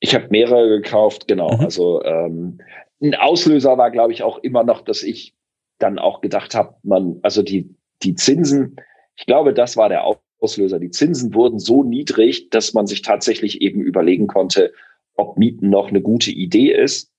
Ich 0.00 0.14
habe 0.14 0.28
mehrere 0.30 0.80
gekauft, 0.80 1.28
genau. 1.28 1.54
Mhm. 1.56 1.60
Also 1.60 2.02
ähm, 2.04 2.60
ein 3.00 3.14
Auslöser 3.14 3.78
war, 3.78 3.90
glaube 3.90 4.12
ich, 4.12 4.22
auch 4.22 4.38
immer 4.38 4.64
noch, 4.64 4.82
dass 4.82 5.02
ich 5.02 5.34
dann 5.78 5.98
auch 5.98 6.20
gedacht 6.20 6.54
habe, 6.54 6.74
man, 6.82 7.18
also 7.22 7.42
die 7.42 7.74
die 8.02 8.14
Zinsen, 8.14 8.76
ich 9.16 9.26
glaube, 9.26 9.52
das 9.52 9.76
war 9.76 9.88
der 9.88 10.04
Auslöser. 10.40 10.78
Die 10.78 10.90
Zinsen 10.90 11.34
wurden 11.34 11.58
so 11.58 11.82
niedrig, 11.82 12.50
dass 12.50 12.74
man 12.74 12.86
sich 12.86 13.02
tatsächlich 13.02 13.60
eben 13.60 13.80
überlegen 13.80 14.26
konnte, 14.26 14.72
ob 15.14 15.36
Mieten 15.36 15.70
noch 15.70 15.88
eine 15.88 16.00
gute 16.00 16.30
Idee 16.30 16.72
ist. 16.72 17.12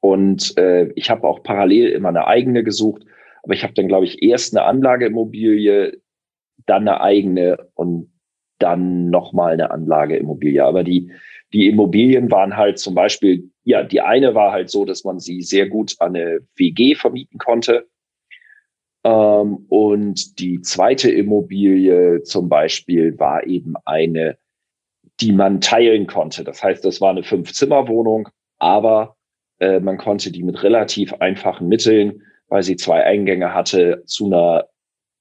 Und 0.00 0.56
äh, 0.58 0.90
ich 0.96 1.10
habe 1.10 1.28
auch 1.28 1.44
parallel 1.44 1.90
immer 1.90 2.08
eine 2.08 2.26
eigene 2.26 2.64
gesucht, 2.64 3.04
aber 3.44 3.54
ich 3.54 3.62
habe 3.62 3.74
dann, 3.74 3.88
glaube 3.88 4.04
ich, 4.04 4.22
erst 4.22 4.56
eine 4.56 4.66
Anlageimmobilie, 4.66 6.00
dann 6.66 6.88
eine 6.88 7.00
eigene 7.00 7.68
und 7.74 8.11
dann 8.62 9.10
nochmal 9.10 9.54
eine 9.54 9.70
Anlageimmobilie. 9.70 10.64
Aber 10.64 10.84
die, 10.84 11.10
die 11.52 11.68
Immobilien 11.68 12.30
waren 12.30 12.56
halt 12.56 12.78
zum 12.78 12.94
Beispiel, 12.94 13.50
ja, 13.64 13.82
die 13.82 14.00
eine 14.00 14.34
war 14.34 14.52
halt 14.52 14.70
so, 14.70 14.84
dass 14.84 15.04
man 15.04 15.18
sie 15.18 15.42
sehr 15.42 15.68
gut 15.68 15.94
an 15.98 16.16
eine 16.16 16.40
WG 16.56 16.94
vermieten 16.94 17.38
konnte. 17.38 17.86
Ähm, 19.04 19.66
und 19.68 20.38
die 20.38 20.60
zweite 20.62 21.10
Immobilie 21.10 22.22
zum 22.22 22.48
Beispiel 22.48 23.18
war 23.18 23.46
eben 23.46 23.74
eine, 23.84 24.38
die 25.20 25.32
man 25.32 25.60
teilen 25.60 26.06
konnte. 26.06 26.44
Das 26.44 26.62
heißt, 26.62 26.84
das 26.84 27.00
war 27.00 27.10
eine 27.10 27.22
Fünf-Zimmer-Wohnung, 27.22 28.28
aber 28.58 29.16
äh, 29.58 29.80
man 29.80 29.98
konnte 29.98 30.30
die 30.30 30.42
mit 30.42 30.62
relativ 30.62 31.14
einfachen 31.14 31.68
Mitteln, 31.68 32.22
weil 32.48 32.62
sie 32.62 32.76
zwei 32.76 33.04
Eingänge 33.04 33.54
hatte, 33.54 34.02
zu 34.06 34.26
einer 34.26 34.66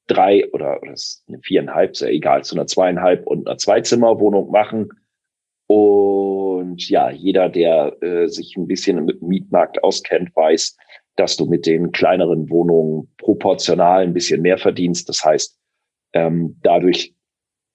drei 0.07 0.49
oder, 0.51 0.81
oder 0.81 0.95
eine 1.27 1.39
viereinhalb, 1.41 1.95
sehr 1.95 2.11
egal, 2.11 2.43
zu 2.43 2.55
einer 2.55 2.67
zweieinhalb 2.67 3.25
und 3.27 3.47
einer 3.47 3.57
Zweizimmerwohnung 3.57 4.51
machen. 4.51 4.89
Und 5.67 6.89
ja, 6.89 7.09
jeder, 7.09 7.49
der 7.49 7.95
äh, 8.01 8.27
sich 8.27 8.55
ein 8.57 8.67
bisschen 8.67 9.07
dem 9.07 9.17
Mietmarkt 9.21 9.83
auskennt, 9.83 10.35
weiß, 10.35 10.75
dass 11.15 11.37
du 11.37 11.45
mit 11.45 11.65
den 11.65 11.91
kleineren 11.91 12.49
Wohnungen 12.49 13.13
proportional 13.17 14.03
ein 14.03 14.13
bisschen 14.13 14.41
mehr 14.41 14.57
verdienst. 14.57 15.07
Das 15.07 15.23
heißt, 15.23 15.57
ähm, 16.13 16.57
dadurch 16.61 17.13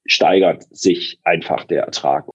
steigert 0.07 0.65
sich 0.71 1.19
einfach 1.25 1.65
der 1.65 1.85
Ertrag. 1.85 2.29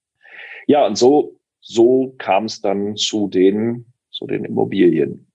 Ja, 0.68 0.86
und 0.86 0.98
so, 0.98 1.40
so 1.60 2.16
kam 2.18 2.46
es 2.46 2.62
dann 2.62 2.96
zu 2.96 3.28
den, 3.28 3.86
zu 4.10 4.26
den 4.26 4.46
Immobilien 4.46 5.28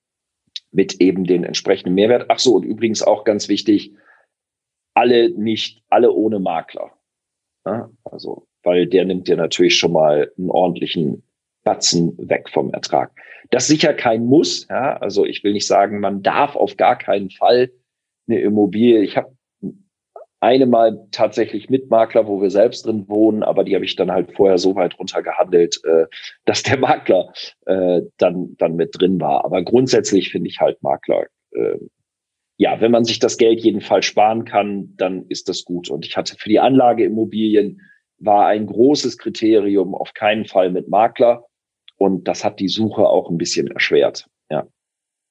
mit 0.72 1.00
eben 1.00 1.25
den 1.25 1.44
entsprechenden 1.44 1.94
Mehrwert. 1.94 2.26
Ach 2.28 2.38
so, 2.38 2.56
und 2.56 2.64
übrigens 2.64 3.02
auch 3.02 3.25
ganz 3.25 3.48
wichtig, 3.48 3.92
alle 4.96 5.30
nicht, 5.30 5.82
alle 5.90 6.10
ohne 6.10 6.38
Makler. 6.38 6.90
Ja, 7.66 7.90
also, 8.04 8.46
weil 8.62 8.86
der 8.86 9.04
nimmt 9.04 9.28
dir 9.28 9.36
natürlich 9.36 9.76
schon 9.76 9.92
mal 9.92 10.32
einen 10.38 10.50
ordentlichen 10.50 11.22
Batzen 11.64 12.16
weg 12.16 12.48
vom 12.48 12.72
Ertrag. 12.72 13.12
Das 13.50 13.66
sicher 13.66 13.92
kein 13.92 14.24
Muss. 14.24 14.66
Ja? 14.68 14.96
Also 14.96 15.26
ich 15.26 15.44
will 15.44 15.52
nicht 15.52 15.66
sagen, 15.66 16.00
man 16.00 16.22
darf 16.22 16.56
auf 16.56 16.76
gar 16.76 16.96
keinen 16.96 17.30
Fall 17.30 17.70
eine 18.26 18.40
Immobilie. 18.40 19.02
Ich 19.02 19.16
habe 19.16 19.36
eine 20.40 20.66
mal 20.66 21.06
tatsächlich 21.11 21.68
mit 21.68 21.90
Makler, 21.90 22.26
wo 22.26 22.40
wir 22.40 22.50
selbst 22.50 22.87
drin 22.87 23.09
wohnen, 23.09 23.42
aber 23.42 23.64
die 23.64 23.74
habe 23.74 23.85
ich 23.85 23.96
dann 23.96 24.12
halt 24.12 24.32
vorher 24.37 24.59
so 24.59 24.76
weit 24.76 24.98
runtergehandelt, 24.98 25.80
äh, 25.85 26.06
dass 26.44 26.62
der 26.62 26.78
Makler 26.78 27.32
äh, 27.66 28.02
dann, 28.16 28.54
dann 28.56 28.76
mit 28.76 28.98
drin 28.98 29.20
war. 29.20 29.44
Aber 29.44 29.62
grundsätzlich 29.62 30.30
finde 30.30 30.48
ich 30.48 30.61
halt 30.61 30.82
Makler, 30.82 31.26
äh, 31.52 31.76
ja, 32.59 32.81
wenn 32.81 32.90
man 32.90 33.05
sich 33.05 33.19
das 33.19 33.37
Geld 33.37 33.61
jedenfalls 33.61 34.07
sparen 34.07 34.45
kann, 34.45 34.95
dann 34.97 35.27
ist 35.29 35.49
das 35.49 35.64
gut. 35.64 35.90
Und 35.90 36.07
ich 36.07 36.16
hatte 36.16 36.37
für 36.38 36.49
die 36.49 36.59
Anlageimmobilien 36.59 37.83
war 38.19 38.47
ein 38.47 38.66
großes 38.66 39.19
Kriterium 39.19 39.95
auf 39.95 40.14
keinen 40.14 40.47
Fall 40.47 40.71
mit 40.71 40.88
Makler. 40.88 41.45
Und 41.99 42.29
das 42.29 42.45
hat 42.45 42.61
die 42.61 42.69
Suche 42.69 43.03
auch 43.03 43.31
ein 43.31 43.38
bisschen 43.38 43.69
erschwert. 43.69 44.29
Ja. 44.51 44.66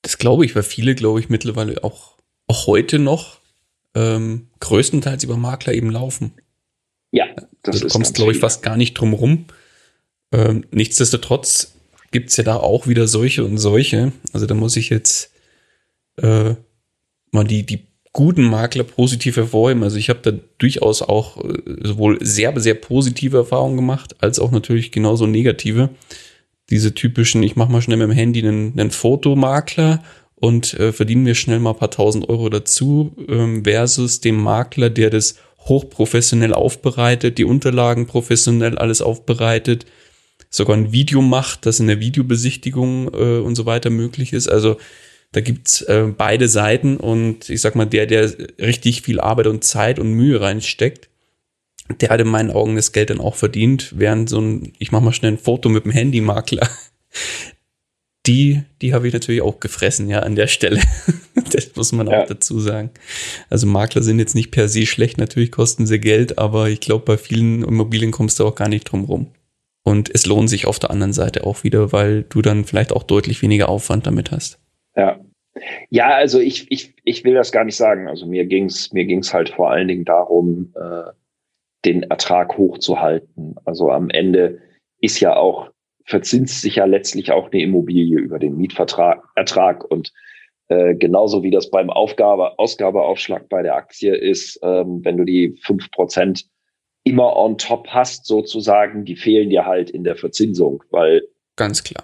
Das 0.03 0.17
glaube 0.17 0.45
ich, 0.45 0.55
weil 0.55 0.63
viele, 0.63 0.93
glaube 0.93 1.19
ich, 1.19 1.29
mittlerweile 1.29 1.83
auch, 1.83 2.17
auch 2.47 2.67
heute 2.67 2.99
noch 2.99 3.39
ähm, 3.95 4.49
größtenteils 4.59 5.23
über 5.23 5.37
Makler 5.37 5.73
eben 5.73 5.89
laufen. 5.89 6.33
Ja, 7.11 7.25
das 7.63 7.75
also, 7.75 7.87
Du 7.87 7.93
kommst, 7.93 8.15
glaube 8.15 8.33
ich, 8.33 8.39
fast 8.39 8.61
gar 8.61 8.77
nicht 8.77 8.93
drum 8.93 9.13
rum. 9.13 9.45
Ähm, 10.31 10.65
nichtsdestotrotz 10.71 11.75
gibt 12.11 12.29
es 12.29 12.37
ja 12.37 12.43
da 12.43 12.57
auch 12.57 12.87
wieder 12.87 13.07
solche 13.07 13.43
und 13.43 13.57
solche. 13.57 14.11
Also 14.31 14.45
da 14.45 14.53
muss 14.53 14.75
ich 14.75 14.89
jetzt 14.89 15.33
äh, 16.17 16.55
mal 17.35 17.43
die, 17.43 17.65
die 17.65 17.85
guten 18.13 18.45
Makler 18.45 18.83
positiv 18.83 19.35
hervorheben. 19.35 19.83
Also 19.83 19.97
ich 19.97 20.09
habe 20.09 20.19
da 20.23 20.31
durchaus 20.57 21.01
auch 21.01 21.43
äh, 21.43 21.61
sowohl 21.83 22.17
sehr, 22.21 22.57
sehr 22.59 22.75
positive 22.75 23.37
Erfahrungen 23.37 23.75
gemacht, 23.75 24.15
als 24.19 24.39
auch 24.39 24.51
natürlich 24.51 24.91
genauso 24.91 25.27
negative 25.27 25.89
diese 26.69 26.95
typischen, 26.95 27.43
ich 27.43 27.55
mache 27.55 27.71
mal 27.71 27.81
schnell 27.81 27.97
mit 27.97 28.07
dem 28.07 28.15
Handy 28.15 28.41
einen, 28.41 28.79
einen 28.79 28.91
Fotomakler 28.91 30.03
und 30.35 30.73
äh, 30.75 30.91
verdienen 30.91 31.23
mir 31.23 31.35
schnell 31.35 31.59
mal 31.59 31.71
ein 31.71 31.77
paar 31.77 31.91
tausend 31.91 32.27
Euro 32.29 32.49
dazu, 32.49 33.15
ähm, 33.27 33.63
versus 33.63 34.21
dem 34.21 34.41
Makler, 34.41 34.89
der 34.89 35.09
das 35.09 35.35
hochprofessionell 35.59 36.53
aufbereitet, 36.53 37.37
die 37.37 37.45
Unterlagen 37.45 38.07
professionell 38.07 38.77
alles 38.77 39.01
aufbereitet, 39.01 39.85
sogar 40.49 40.77
ein 40.77 40.91
Video 40.91 41.21
macht, 41.21 41.65
das 41.65 41.79
in 41.79 41.87
der 41.87 41.99
Videobesichtigung 41.99 43.13
äh, 43.13 43.39
und 43.39 43.55
so 43.55 43.65
weiter 43.65 43.89
möglich 43.89 44.33
ist. 44.33 44.47
Also 44.47 44.77
da 45.31 45.41
gibt's 45.41 45.81
äh, 45.81 46.07
beide 46.17 46.47
Seiten 46.47 46.97
und 46.97 47.49
ich 47.49 47.61
sag 47.61 47.75
mal, 47.75 47.85
der, 47.85 48.05
der 48.05 48.31
richtig 48.59 49.01
viel 49.01 49.19
Arbeit 49.19 49.47
und 49.47 49.63
Zeit 49.63 49.99
und 49.99 50.13
Mühe 50.13 50.39
reinsteckt, 50.39 51.09
der 52.01 52.09
hat 52.09 52.21
in 52.21 52.27
meinen 52.27 52.51
Augen 52.51 52.75
das 52.75 52.91
Geld 52.91 53.09
dann 53.09 53.19
auch 53.19 53.35
verdient, 53.35 53.93
während 53.97 54.29
so 54.29 54.39
ein, 54.39 54.73
ich 54.79 54.91
mach 54.91 55.01
mal 55.01 55.13
schnell 55.13 55.33
ein 55.33 55.37
Foto 55.37 55.69
mit 55.69 55.85
dem 55.85 55.91
Handymakler, 55.91 56.67
die, 58.27 58.63
die 58.81 58.93
habe 58.93 59.07
ich 59.07 59.13
natürlich 59.13 59.41
auch 59.41 59.59
gefressen, 59.59 60.09
ja, 60.09 60.19
an 60.21 60.35
der 60.35 60.47
Stelle. 60.47 60.81
das 61.51 61.75
muss 61.75 61.91
man 61.91 62.07
ja. 62.07 62.21
auch 62.23 62.27
dazu 62.27 62.59
sagen. 62.59 62.89
Also 63.49 63.67
Makler 63.67 64.01
sind 64.01 64.19
jetzt 64.19 64.35
nicht 64.35 64.51
per 64.51 64.67
se 64.67 64.85
schlecht, 64.85 65.17
natürlich 65.17 65.51
kosten 65.51 65.85
sie 65.85 65.99
Geld, 65.99 66.37
aber 66.37 66.69
ich 66.69 66.79
glaube, 66.79 67.05
bei 67.05 67.17
vielen 67.17 67.63
Immobilien 67.63 68.11
kommst 68.11 68.39
du 68.39 68.47
auch 68.47 68.55
gar 68.55 68.69
nicht 68.69 68.85
drum 68.85 69.05
rum. 69.05 69.27
Und 69.83 70.09
es 70.13 70.25
lohnt 70.25 70.49
sich 70.49 70.65
auf 70.65 70.79
der 70.79 70.89
anderen 70.89 71.13
Seite 71.13 71.45
auch 71.45 71.63
wieder, 71.63 71.91
weil 71.91 72.23
du 72.23 72.41
dann 72.41 72.65
vielleicht 72.65 72.91
auch 72.91 73.03
deutlich 73.03 73.43
weniger 73.43 73.69
Aufwand 73.69 74.07
damit 74.07 74.31
hast. 74.31 74.57
Ja. 74.95 75.19
Ja, 75.89 76.09
also 76.09 76.39
ich, 76.39 76.69
ich, 76.69 76.93
ich 77.05 77.23
will 77.23 77.33
das 77.33 77.53
gar 77.53 77.63
nicht 77.63 77.77
sagen. 77.77 78.09
Also 78.09 78.25
mir 78.25 78.45
ging's 78.45 78.91
mir 78.91 79.05
ging's 79.05 79.33
halt 79.33 79.49
vor 79.49 79.71
allen 79.71 79.87
Dingen 79.87 80.03
darum, 80.03 80.73
äh, 80.75 81.11
den 81.85 82.03
Ertrag 82.03 82.57
hochzuhalten. 82.57 83.55
Also 83.63 83.89
am 83.89 84.09
Ende 84.09 84.59
ist 84.99 85.19
ja 85.21 85.35
auch, 85.35 85.69
verzinst 86.03 86.61
sich 86.61 86.75
ja 86.75 86.85
letztlich 86.85 87.31
auch 87.31 87.51
eine 87.51 87.61
Immobilie 87.61 88.19
über 88.19 88.37
den 88.37 88.57
Mietvertrag, 88.57 89.23
Ertrag 89.35 89.83
und 89.89 90.11
äh, 90.67 90.95
genauso 90.95 91.43
wie 91.43 91.51
das 91.51 91.69
beim 91.69 91.89
Aufgabe, 91.89 92.57
Ausgabeaufschlag 92.57 93.47
bei 93.49 93.61
der 93.61 93.75
Aktie 93.75 94.15
ist, 94.15 94.59
ähm, 94.63 95.05
wenn 95.05 95.17
du 95.17 95.23
die 95.23 95.55
fünf 95.63 95.91
Prozent 95.91 96.45
immer 97.03 97.35
on 97.37 97.57
top 97.57 97.87
hast, 97.89 98.25
sozusagen, 98.25 99.05
die 99.05 99.15
fehlen 99.15 99.51
dir 99.51 99.65
halt 99.65 99.91
in 99.91 100.03
der 100.03 100.15
Verzinsung, 100.15 100.83
weil. 100.89 101.21
Ganz 101.55 101.83
klar. 101.83 102.03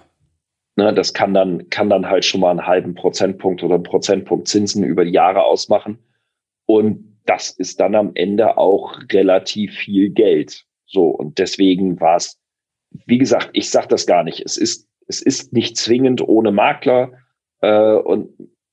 Ne, 0.82 0.92
das 0.92 1.12
kann 1.12 1.32
dann, 1.32 1.70
kann 1.70 1.90
dann 1.90 2.08
halt 2.08 2.24
schon 2.24 2.40
mal 2.40 2.50
einen 2.50 2.66
halben 2.66 2.96
Prozentpunkt 2.96 3.62
oder 3.62 3.76
einen 3.76 3.84
Prozentpunkt 3.84 4.48
Zinsen 4.48 4.82
über 4.82 5.04
die 5.04 5.12
Jahre 5.12 5.44
ausmachen. 5.44 5.98
Und 6.66 7.18
das 7.24 7.50
ist 7.50 7.78
dann 7.78 7.94
am 7.94 8.10
Ende 8.14 8.56
auch 8.58 8.98
relativ 9.12 9.74
viel 9.74 10.10
Geld. 10.10 10.64
So, 10.86 11.06
und 11.06 11.38
deswegen 11.38 12.00
war 12.00 12.16
es, 12.16 12.40
wie 13.06 13.18
gesagt, 13.18 13.50
ich 13.52 13.70
sage 13.70 13.86
das 13.88 14.06
gar 14.06 14.24
nicht. 14.24 14.40
Es 14.44 14.56
ist, 14.56 14.88
es 15.06 15.22
ist 15.22 15.52
nicht 15.52 15.76
zwingend 15.76 16.20
ohne 16.20 16.50
Makler, 16.50 17.12
äh, 17.60 17.94
und 17.94 18.30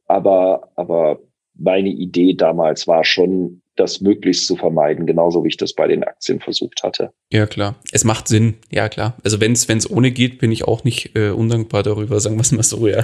aber, 0.07 0.71
aber 0.75 1.19
meine 1.53 1.89
Idee 1.89 2.33
damals 2.33 2.87
war 2.87 3.03
schon, 3.03 3.58
das 3.79 4.01
möglichst 4.01 4.45
zu 4.47 4.55
vermeiden, 4.55 5.05
genauso 5.05 5.43
wie 5.43 5.49
ich 5.49 5.57
das 5.57 5.73
bei 5.73 5.87
den 5.87 6.03
Aktien 6.03 6.39
versucht 6.39 6.83
hatte. 6.83 7.11
Ja, 7.31 7.47
klar. 7.47 7.75
Es 7.91 8.03
macht 8.03 8.27
Sinn, 8.27 8.55
ja 8.69 8.89
klar. 8.89 9.17
Also 9.23 9.39
wenn 9.39 9.53
es 9.53 9.89
ohne 9.89 10.11
geht, 10.11 10.39
bin 10.39 10.51
ich 10.51 10.65
auch 10.65 10.83
nicht 10.83 11.15
äh, 11.15 11.29
undankbar 11.29 11.83
darüber, 11.83 12.19
sagen 12.19 12.35
wir 12.35 12.41
es 12.41 12.51
mal 12.51 12.63
so, 12.63 12.87
ja. 12.87 13.03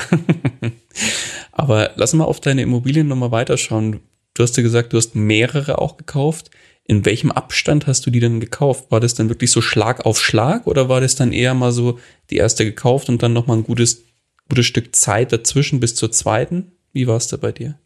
Aber 1.51 1.91
lass 1.95 2.13
mal 2.13 2.25
auf 2.25 2.39
deine 2.39 2.61
Immobilien 2.61 3.07
nochmal 3.07 3.31
weiterschauen. 3.31 4.01
Du 4.33 4.43
hast 4.43 4.57
ja 4.57 4.63
gesagt, 4.63 4.93
du 4.93 4.97
hast 4.97 5.15
mehrere 5.15 5.79
auch 5.79 5.97
gekauft. 5.97 6.51
In 6.87 7.05
welchem 7.05 7.31
Abstand 7.31 7.87
hast 7.87 8.05
du 8.05 8.11
die 8.11 8.19
denn 8.19 8.39
gekauft? 8.39 8.91
War 8.91 8.99
das 8.99 9.15
dann 9.15 9.29
wirklich 9.29 9.49
so 9.49 9.61
Schlag 9.61 10.05
auf 10.05 10.19
Schlag 10.19 10.67
oder 10.67 10.89
war 10.89 11.01
das 11.01 11.15
dann 11.15 11.31
eher 11.31 11.53
mal 11.53 11.71
so 11.71 11.99
die 12.29 12.35
erste 12.35 12.65
gekauft 12.65 13.09
und 13.09 13.23
dann 13.23 13.33
nochmal 13.33 13.57
ein 13.57 13.63
gutes 13.63 14.03
gutes 14.49 14.65
Stück 14.65 14.95
Zeit 14.95 15.31
dazwischen 15.31 15.79
bis 15.79 15.95
zur 15.95 16.11
zweiten. 16.11 16.71
Wie 16.93 17.07
war 17.07 17.17
es 17.17 17.27
da 17.27 17.37
bei 17.37 17.51
dir? 17.51 17.77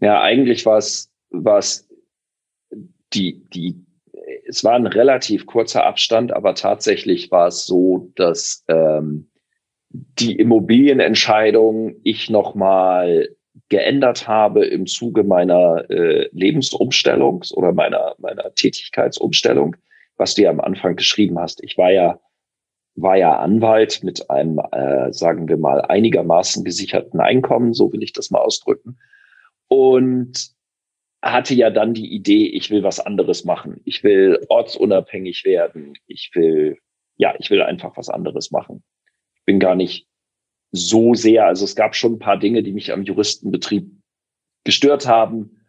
Ja, 0.00 0.20
eigentlich 0.22 0.64
war 0.66 0.78
es, 0.78 1.10
war 1.30 1.58
es 1.58 1.87
die, 3.14 3.44
die, 3.54 3.76
es 4.46 4.64
war 4.64 4.74
ein 4.74 4.86
relativ 4.86 5.46
kurzer 5.46 5.84
Abstand, 5.84 6.32
aber 6.32 6.54
tatsächlich 6.54 7.30
war 7.30 7.48
es 7.48 7.66
so, 7.66 8.10
dass 8.16 8.64
ähm, 8.68 9.30
die 9.90 10.36
Immobilienentscheidung 10.36 11.96
ich 12.02 12.28
nochmal 12.28 13.28
geändert 13.68 14.28
habe 14.28 14.64
im 14.64 14.86
Zuge 14.86 15.24
meiner 15.24 15.90
äh, 15.90 16.28
Lebensumstellung 16.32 17.44
oder 17.52 17.72
meiner, 17.72 18.14
meiner 18.18 18.54
Tätigkeitsumstellung, 18.54 19.76
was 20.16 20.34
du 20.34 20.42
ja 20.42 20.50
am 20.50 20.60
Anfang 20.60 20.96
geschrieben 20.96 21.38
hast. 21.38 21.62
Ich 21.62 21.76
war 21.76 21.90
ja, 21.90 22.20
war 22.94 23.16
ja 23.16 23.38
Anwalt 23.38 24.02
mit 24.02 24.30
einem, 24.30 24.60
äh, 24.72 25.12
sagen 25.12 25.48
wir 25.48 25.56
mal, 25.56 25.82
einigermaßen 25.82 26.64
gesicherten 26.64 27.20
Einkommen, 27.20 27.72
so 27.72 27.92
will 27.92 28.02
ich 28.02 28.12
das 28.12 28.30
mal 28.30 28.40
ausdrücken. 28.40 28.98
Und 29.68 30.50
hatte 31.22 31.54
ja 31.54 31.70
dann 31.70 31.94
die 31.94 32.12
Idee, 32.12 32.46
ich 32.46 32.70
will 32.70 32.82
was 32.82 33.00
anderes 33.00 33.44
machen. 33.44 33.80
Ich 33.84 34.04
will 34.04 34.44
ortsunabhängig 34.48 35.44
werden. 35.44 35.94
Ich 36.06 36.30
will, 36.34 36.78
ja, 37.16 37.34
ich 37.38 37.50
will 37.50 37.62
einfach 37.62 37.96
was 37.96 38.08
anderes 38.08 38.50
machen. 38.50 38.84
Ich 39.34 39.44
bin 39.44 39.58
gar 39.58 39.74
nicht 39.74 40.06
so 40.70 41.14
sehr, 41.14 41.46
also 41.46 41.64
es 41.64 41.74
gab 41.74 41.96
schon 41.96 42.14
ein 42.14 42.18
paar 42.18 42.38
Dinge, 42.38 42.62
die 42.62 42.72
mich 42.72 42.92
am 42.92 43.02
Juristenbetrieb 43.02 43.90
gestört 44.64 45.06
haben, 45.06 45.64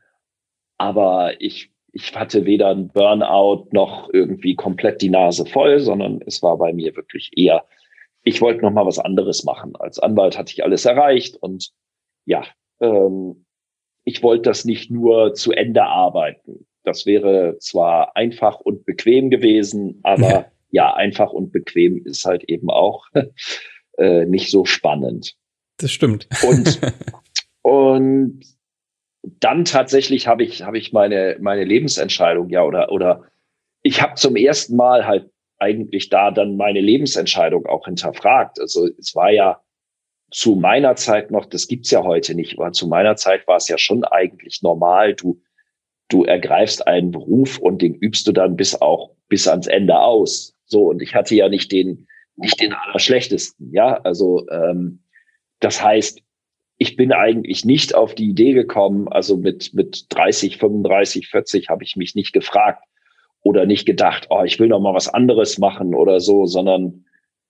aber 0.77 1.39
ich, 1.39 1.71
ich 1.93 2.15
hatte 2.15 2.45
weder 2.45 2.69
ein 2.69 2.89
Burnout 2.89 3.69
noch 3.71 4.09
irgendwie 4.11 4.55
komplett 4.55 5.01
die 5.01 5.09
Nase 5.09 5.45
voll, 5.45 5.79
sondern 5.79 6.21
es 6.25 6.43
war 6.43 6.57
bei 6.57 6.73
mir 6.73 6.95
wirklich 6.95 7.31
eher, 7.35 7.65
ich 8.23 8.41
wollte 8.41 8.61
noch 8.61 8.71
mal 8.71 8.85
was 8.85 8.99
anderes 8.99 9.45
machen. 9.45 9.75
Als 9.77 9.99
Anwalt 9.99 10.37
hatte 10.37 10.51
ich 10.51 10.63
alles 10.63 10.85
erreicht 10.85 11.37
und 11.37 11.71
ja, 12.25 12.43
ähm, 12.81 13.45
ich 14.09 14.23
wollte 14.23 14.49
das 14.49 14.65
nicht 14.65 14.89
nur 14.89 15.35
zu 15.35 15.51
Ende 15.51 15.83
arbeiten. 15.83 16.65
Das 16.83 17.05
wäre 17.05 17.57
zwar 17.59 18.15
einfach 18.17 18.59
und 18.59 18.83
bequem 18.83 19.29
gewesen, 19.29 19.99
aber 20.01 20.29
ja, 20.29 20.45
ja 20.71 20.93
einfach 20.95 21.31
und 21.31 21.51
bequem 21.51 22.03
ist 22.05 22.25
halt 22.25 22.43
eben 22.45 22.71
auch 22.71 23.05
äh, 23.99 24.25
nicht 24.25 24.49
so 24.49 24.65
spannend. 24.65 25.35
Das 25.77 25.91
stimmt. 25.91 26.27
Und, 26.41 26.79
und 27.61 28.41
dann 29.21 29.63
tatsächlich 29.65 30.27
habe 30.27 30.43
ich, 30.43 30.63
habe 30.63 30.79
ich 30.79 30.91
meine, 30.91 31.37
meine 31.39 31.63
Lebensentscheidung, 31.63 32.49
ja, 32.49 32.63
oder, 32.63 32.91
oder 32.91 33.25
ich 33.83 34.01
habe 34.01 34.15
zum 34.15 34.35
ersten 34.35 34.75
Mal 34.75 35.05
halt 35.05 35.29
eigentlich 35.59 36.09
da 36.09 36.31
dann 36.31 36.57
meine 36.57 36.81
Lebensentscheidung 36.81 37.67
auch 37.67 37.85
hinterfragt. 37.85 38.59
Also 38.59 38.89
es 38.97 39.13
war 39.13 39.29
ja 39.29 39.61
zu 40.31 40.55
meiner 40.55 40.95
Zeit 40.95 41.31
noch, 41.31 41.45
das 41.45 41.67
gibt's 41.67 41.91
ja 41.91 42.03
heute 42.03 42.35
nicht, 42.35 42.57
aber 42.59 42.71
zu 42.71 42.87
meiner 42.87 43.15
Zeit 43.15 43.47
war 43.47 43.57
es 43.57 43.67
ja 43.67 43.77
schon 43.77 44.03
eigentlich 44.03 44.61
normal. 44.61 45.15
Du, 45.15 45.41
du 46.09 46.23
ergreifst 46.23 46.87
einen 46.87 47.11
Beruf 47.11 47.57
und 47.57 47.81
den 47.81 47.95
übst 47.95 48.27
du 48.27 48.31
dann 48.31 48.55
bis 48.55 48.79
auch 48.79 49.11
bis 49.27 49.47
ans 49.47 49.67
Ende 49.67 49.99
aus. 49.99 50.55
So, 50.65 50.89
und 50.89 51.01
ich 51.01 51.15
hatte 51.15 51.35
ja 51.35 51.49
nicht 51.49 51.71
den, 51.71 52.07
nicht 52.35 52.59
den 52.61 52.73
allerschlechtesten. 52.73 53.71
Ja, 53.71 53.99
also 54.01 54.47
ähm, 54.49 55.03
das 55.59 55.83
heißt, 55.83 56.21
ich 56.77 56.95
bin 56.95 57.11
eigentlich 57.11 57.65
nicht 57.65 57.93
auf 57.93 58.15
die 58.15 58.29
Idee 58.29 58.53
gekommen, 58.53 59.07
also 59.09 59.35
mit, 59.35 59.73
mit 59.73 60.05
30, 60.09 60.57
35, 60.57 61.27
40 61.27 61.69
habe 61.69 61.83
ich 61.83 61.95
mich 61.97 62.15
nicht 62.15 62.31
gefragt 62.31 62.83
oder 63.41 63.65
nicht 63.65 63.85
gedacht, 63.85 64.27
oh, 64.29 64.43
ich 64.43 64.59
will 64.59 64.69
noch 64.69 64.79
mal 64.79 64.93
was 64.93 65.09
anderes 65.09 65.57
machen 65.57 65.93
oder 65.93 66.21
so, 66.21 66.45
sondern 66.45 67.05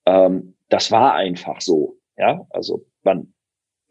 ähm, 0.06 0.56
das 0.70 0.92
war 0.92 1.13
einfach 1.13 1.62
so. 1.62 1.99
Ja, 2.19 2.45
also 2.51 2.86
man, 3.03 3.34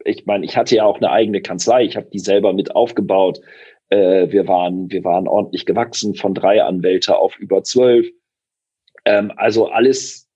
ich 0.05 0.25
meine, 0.25 0.45
ich 0.45 0.55
hatte 0.55 0.75
ja 0.75 0.85
auch 0.85 0.97
eine 0.97 1.11
eigene 1.11 1.41
Kanzlei, 1.41 1.83
ich 1.83 1.97
habe 1.97 2.07
die 2.11 2.19
selber 2.19 2.53
mit 2.53 2.75
aufgebaut. 2.75 3.41
Äh, 3.89 4.31
wir 4.31 4.47
waren, 4.47 4.89
wir 4.91 5.03
waren 5.03 5.27
ordentlich 5.27 5.65
gewachsen 5.65 6.15
von 6.15 6.33
drei 6.33 6.63
Anwälte 6.63 7.17
auf 7.17 7.37
über 7.39 7.63
zwölf. 7.63 8.07
Ähm, 9.03 9.33
also 9.35 9.67
alles 9.67 10.29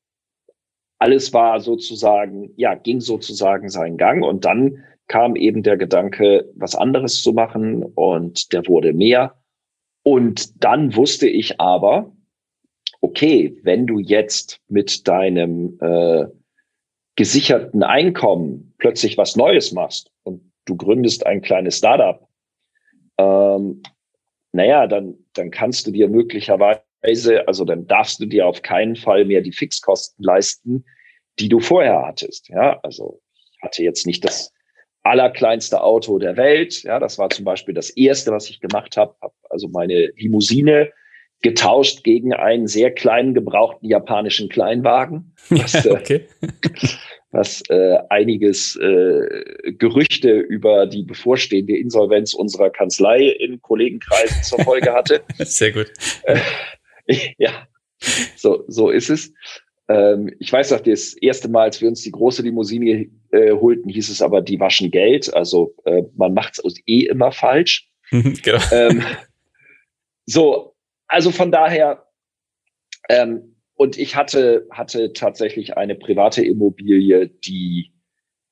alles 1.03 1.33
war 1.33 1.59
sozusagen, 1.59 2.53
ja, 2.55 2.75
ging 2.75 3.01
sozusagen 3.01 3.67
seinen 3.67 3.97
Gang 3.97 4.23
und 4.23 4.45
dann 4.45 4.85
kam 5.07 5.35
eben 5.35 5.61
der 5.61 5.75
Gedanke, 5.75 6.49
was 6.55 6.75
anderes 6.75 7.21
zu 7.21 7.33
machen 7.33 7.83
und 7.83 8.53
der 8.53 8.65
wurde 8.67 8.93
mehr. 8.93 9.35
Und 10.03 10.63
dann 10.63 10.95
wusste 10.95 11.27
ich 11.27 11.59
aber, 11.59 12.13
okay, 13.01 13.57
wenn 13.63 13.85
du 13.85 13.99
jetzt 13.99 14.61
mit 14.69 15.05
deinem 15.05 15.77
äh, 15.81 16.25
gesicherten 17.15 17.83
Einkommen 17.83 18.73
plötzlich 18.77 19.17
was 19.17 19.35
Neues 19.35 19.71
machst 19.71 20.11
und 20.23 20.51
du 20.65 20.75
gründest 20.75 21.25
ein 21.25 21.41
kleines 21.41 21.77
Startup, 21.77 22.27
ähm, 23.17 23.83
naja, 24.51 24.87
dann, 24.87 25.15
dann 25.33 25.51
kannst 25.51 25.87
du 25.87 25.91
dir 25.91 26.07
möglicherweise 26.07 26.83
also 27.47 27.65
dann 27.65 27.85
darfst 27.85 28.21
du 28.21 28.25
dir 28.25 28.47
auf 28.47 28.61
keinen 28.61 28.95
Fall 28.95 29.25
mehr 29.25 29.41
die 29.41 29.51
Fixkosten 29.51 30.23
leisten, 30.23 30.85
die 31.39 31.49
du 31.49 31.59
vorher 31.59 32.05
hattest. 32.05 32.47
Ja, 32.49 32.79
also 32.81 33.19
ich 33.35 33.61
hatte 33.61 33.83
jetzt 33.83 34.07
nicht 34.07 34.23
das 34.23 34.53
allerkleinste 35.01 35.83
Auto 35.83 36.17
der 36.17 36.37
Welt. 36.37 36.83
Ja, 36.83 36.99
das 36.99 37.17
war 37.17 37.29
zum 37.29 37.43
Beispiel 37.43 37.73
das 37.73 37.89
erste, 37.89 38.31
was 38.31 38.49
ich 38.49 38.61
gemacht 38.61 38.95
habe. 38.95 39.15
Hab 39.21 39.33
also 39.49 39.67
meine 39.67 40.11
Limousine 40.15 40.91
getauscht 41.43 42.03
gegen 42.03 42.33
einen 42.33 42.67
sehr 42.67 42.89
kleinen 42.89 43.35
gebrauchten 43.35 43.87
japanischen 43.87 44.49
Kleinwagen, 44.49 45.35
was, 45.49 45.85
äh, 45.85 45.91
okay. 45.91 46.25
was 47.31 47.61
äh, 47.69 47.97
einiges 48.09 48.75
äh, 48.77 49.71
Gerüchte 49.77 50.39
über 50.39 50.87
die 50.87 51.03
bevorstehende 51.03 51.77
Insolvenz 51.77 52.33
unserer 52.33 52.69
Kanzlei 52.69 53.27
in 53.27 53.61
Kollegenkreisen 53.61 54.41
zur 54.43 54.59
Folge 54.59 54.93
hatte. 54.93 55.21
Sehr 55.39 55.71
gut. 55.71 55.91
Äh, 56.23 56.39
ja, 57.37 57.67
so, 58.35 58.63
so 58.67 58.89
ist 58.89 59.09
es. 59.09 59.33
Ähm, 59.89 60.33
ich 60.39 60.51
weiß 60.51 60.71
noch, 60.71 60.79
das 60.79 61.13
erste 61.13 61.49
Mal, 61.49 61.63
als 61.63 61.81
wir 61.81 61.89
uns 61.89 62.01
die 62.01 62.11
große 62.11 62.41
Limousine 62.41 63.07
äh, 63.31 63.51
holten, 63.51 63.89
hieß 63.89 64.09
es 64.09 64.21
aber, 64.21 64.41
die 64.41 64.59
waschen 64.59 64.91
Geld. 64.91 65.33
Also 65.33 65.75
äh, 65.83 66.03
man 66.15 66.33
macht 66.33 66.59
es 66.63 66.75
eh 66.85 67.01
immer 67.07 67.33
falsch. 67.33 67.89
genau. 68.11 68.61
Ähm, 68.71 69.03
so, 70.25 70.72
also 71.13 71.31
von 71.31 71.51
daher, 71.51 72.05
ähm, 73.09 73.55
und 73.75 73.97
ich 73.97 74.15
hatte, 74.15 74.67
hatte 74.71 75.13
tatsächlich 75.13 75.77
eine 75.77 75.95
private 75.95 76.43
Immobilie, 76.43 77.27
die, 77.27 77.93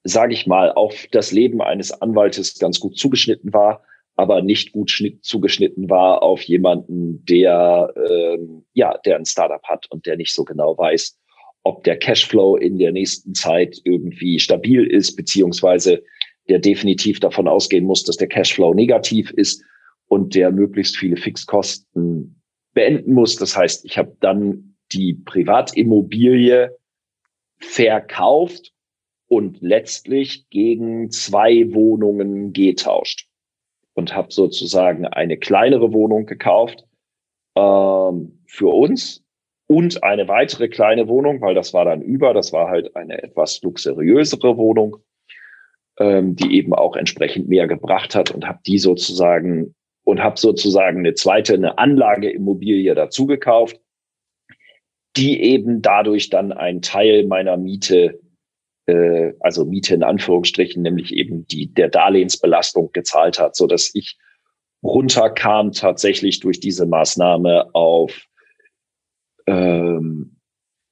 sage 0.04 0.34
ich 0.34 0.48
mal, 0.48 0.72
auf 0.72 1.08
das 1.12 1.32
Leben 1.32 1.62
eines 1.62 1.92
Anwaltes 2.02 2.58
ganz 2.58 2.80
gut 2.80 2.98
zugeschnitten 2.98 3.54
war 3.54 3.84
aber 4.16 4.42
nicht 4.42 4.72
gut 4.72 4.92
zugeschnitten 5.22 5.90
war 5.90 6.22
auf 6.22 6.44
jemanden, 6.44 7.26
der 7.26 7.94
ähm, 7.96 8.64
ja, 8.74 8.98
der 9.06 9.16
ein 9.16 9.26
Startup 9.26 9.64
hat 9.64 9.90
und 9.90 10.06
der 10.06 10.18
nicht 10.18 10.34
so 10.34 10.44
genau 10.44 10.78
weiß, 10.78 11.18
ob 11.64 11.84
der 11.84 11.98
Cashflow 11.98 12.58
in 12.58 12.78
der 12.78 12.92
nächsten 12.92 13.34
Zeit 13.34 13.80
irgendwie 13.84 14.40
stabil 14.40 14.86
ist, 14.86 15.16
beziehungsweise 15.16 16.04
der 16.50 16.60
definitiv 16.60 17.20
davon 17.20 17.48
ausgehen 17.48 17.86
muss, 17.86 18.04
dass 18.04 18.18
der 18.18 18.28
Cashflow 18.28 18.74
negativ 18.74 19.32
ist 19.32 19.64
und 20.08 20.36
der 20.36 20.52
möglichst 20.52 20.98
viele 20.98 21.18
Fixkosten 21.18 22.41
beenden 22.74 23.14
muss. 23.14 23.36
Das 23.36 23.58
heißt, 23.58 23.86
ich 23.86 23.98
habe 23.98 24.16
dann 24.20 24.76
die 24.92 25.14
Privatimmobilie 25.14 26.78
verkauft 27.60 28.74
und 29.28 29.62
letztlich 29.62 30.50
gegen 30.50 31.10
zwei 31.12 31.74
Wohnungen 31.74 32.54
getauscht 32.54 33.28
und 33.94 34.16
habe 34.16 34.32
sozusagen 34.32 35.06
eine 35.06 35.38
kleinere 35.38 35.94
Wohnung 35.94 36.26
gekauft 36.26 36.86
ähm, 37.56 38.40
für 38.46 38.68
uns 38.68 39.24
und 39.68 40.04
eine 40.04 40.28
weitere 40.28 40.68
kleine 40.68 41.08
Wohnung, 41.08 41.40
weil 41.42 41.56
das 41.56 41.74
war 41.74 41.86
dann 41.86 42.02
über, 42.02 42.34
das 42.34 42.52
war 42.52 42.70
halt 42.70 42.96
eine 42.96 43.24
etwas 43.24 43.62
luxuriösere 43.62 44.58
Wohnung, 44.58 44.98
ähm, 45.98 46.36
die 46.36 46.58
eben 46.58 46.74
auch 46.74 46.96
entsprechend 46.96 47.48
mehr 47.48 47.68
gebracht 47.68 48.16
hat 48.16 48.32
und 48.32 48.46
habe 48.48 48.60
die 48.66 48.80
sozusagen 48.80 49.76
und 50.04 50.22
habe 50.22 50.40
sozusagen 50.40 51.00
eine 51.00 51.14
zweite, 51.14 51.54
eine 51.54 51.78
Anlageimmobilie 51.78 52.96
dazu 52.96 53.26
gekauft, 53.26 53.80
die 55.18 55.42
eben 55.42 55.82
dadurch 55.82 56.30
dann 56.30 56.52
einen 56.52 56.82
Teil 56.82 57.28
meiner 57.28 57.58
Miete 57.58 58.20
äh, 58.88 59.34
also 59.40 59.66
Miete 59.66 59.96
in 59.96 60.04
Anführungsstrichen, 60.04 60.82
nämlich 60.82 61.14
eben 61.14 61.46
die 61.48 61.74
der 61.74 61.90
Darlehensbelastung 61.90 62.92
gezahlt 62.94 63.40
hat, 63.40 63.56
so 63.56 63.68
dass 63.68 63.92
ich 63.94 64.18
runterkam 64.84 65.72
tatsächlich 65.72 66.40
durch 66.40 66.60
diese 66.60 66.86
Maßnahme 66.86 67.74
auf 67.74 68.26
ähm, 69.48 70.38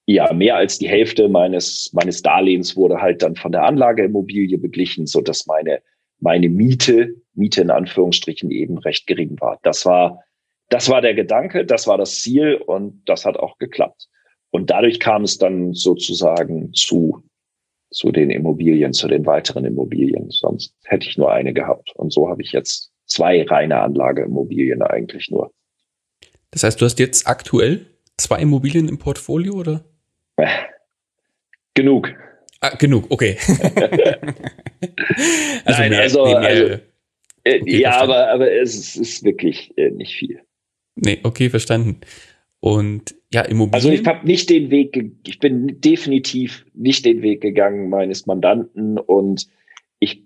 ja 0.05 0.31
mehr 0.33 0.55
als 0.55 0.77
die 0.77 0.89
Hälfte 0.89 1.29
meines 1.29 1.91
meines 1.93 2.21
Darlehens 2.21 2.75
wurde 2.75 3.01
halt 3.01 3.21
dann 3.23 3.35
von 3.35 3.51
der 3.51 3.63
Anlageimmobilie 3.63 4.57
beglichen, 4.57 5.07
so 5.07 5.21
dass 5.21 5.47
meine 5.47 5.81
meine 6.19 6.49
Miete 6.49 7.15
Miete 7.39 7.61
in 7.61 7.71
Anführungsstrichen 7.71 8.51
eben 8.51 8.77
recht 8.77 9.07
gering 9.07 9.39
war. 9.39 9.59
Das 9.63 9.85
war 9.85 10.23
das 10.69 10.87
war 10.87 11.01
der 11.01 11.15
Gedanke, 11.15 11.65
das 11.65 11.87
war 11.87 11.97
das 11.97 12.21
Ziel 12.21 12.55
und 12.55 13.01
das 13.05 13.25
hat 13.25 13.37
auch 13.37 13.57
geklappt. 13.57 14.07
Und 14.51 14.69
dadurch 14.69 14.99
kam 14.99 15.23
es 15.23 15.37
dann 15.37 15.73
sozusagen 15.73 16.71
zu 16.73 17.23
zu 17.91 18.11
den 18.11 18.29
Immobilien, 18.29 18.93
zu 18.93 19.07
den 19.07 19.25
weiteren 19.25 19.65
Immobilien. 19.65 20.29
Sonst 20.29 20.75
hätte 20.85 21.07
ich 21.09 21.17
nur 21.17 21.31
eine 21.31 21.53
gehabt. 21.53 21.91
Und 21.95 22.13
so 22.13 22.29
habe 22.29 22.43
ich 22.43 22.51
jetzt 22.51 22.91
zwei 23.07 23.43
reine 23.43 23.81
Anlageimmobilien 23.81 24.83
eigentlich 24.83 25.31
nur. 25.31 25.51
Das 26.51 26.63
heißt, 26.63 26.79
du 26.79 26.85
hast 26.85 26.99
jetzt 26.99 27.27
aktuell 27.27 27.87
zwei 28.17 28.39
Immobilien 28.39 28.87
im 28.87 28.99
Portfolio, 28.99 29.55
oder? 29.55 29.83
Genug. 31.73 32.13
Ah, 32.61 32.75
genug, 32.75 33.05
okay. 33.09 33.37
also, 35.63 35.81
Nein, 35.81 35.89
mehr, 35.89 36.01
also, 36.01 36.23
also 36.23 36.79
äh, 37.43 37.61
okay, 37.61 37.81
ja, 37.81 38.01
aber, 38.01 38.29
aber 38.29 38.51
es 38.51 38.75
ist, 38.75 38.95
ist 38.95 39.23
wirklich 39.23 39.77
äh, 39.77 39.91
nicht 39.91 40.15
viel. 40.15 40.41
Nee, 40.95 41.19
okay, 41.23 41.49
verstanden. 41.49 42.01
Und 42.59 43.15
ja, 43.31 43.41
Immobilien. 43.41 43.73
Also 43.73 43.89
ich 43.89 44.05
habe 44.05 44.25
nicht 44.25 44.49
den 44.49 44.69
Weg, 44.69 44.99
ich 45.25 45.39
bin 45.39 45.79
definitiv 45.79 46.65
nicht 46.73 47.05
den 47.05 47.21
Weg 47.21 47.41
gegangen 47.41 47.89
meines 47.89 48.25
Mandanten 48.25 48.97
und 48.97 49.47
ich 49.99 50.25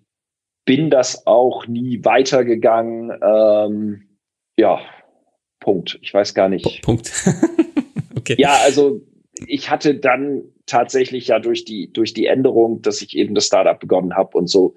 bin 0.66 0.90
das 0.90 1.28
auch 1.28 1.68
nie 1.68 2.04
weitergegangen. 2.04 3.12
Ähm, 3.22 4.18
ja, 4.58 4.80
Punkt. 5.60 6.00
Ich 6.02 6.14
weiß 6.14 6.34
gar 6.34 6.50
nicht. 6.50 6.82
Punkt. 6.82 7.12
okay. 8.18 8.36
Ja, 8.38 8.58
also 8.64 9.02
ich 9.48 9.70
hatte 9.70 9.96
dann 9.96 10.44
tatsächlich 10.66 11.28
ja 11.28 11.40
durch 11.40 11.66
die 11.66 11.92
durch 11.92 12.14
die 12.14 12.26
Änderung, 12.26 12.82
dass 12.82 13.02
ich 13.02 13.16
eben 13.16 13.36
das 13.36 13.48
Startup 13.48 13.80
begonnen 13.80 14.16
habe 14.16 14.38
und 14.38 14.48
so. 14.48 14.76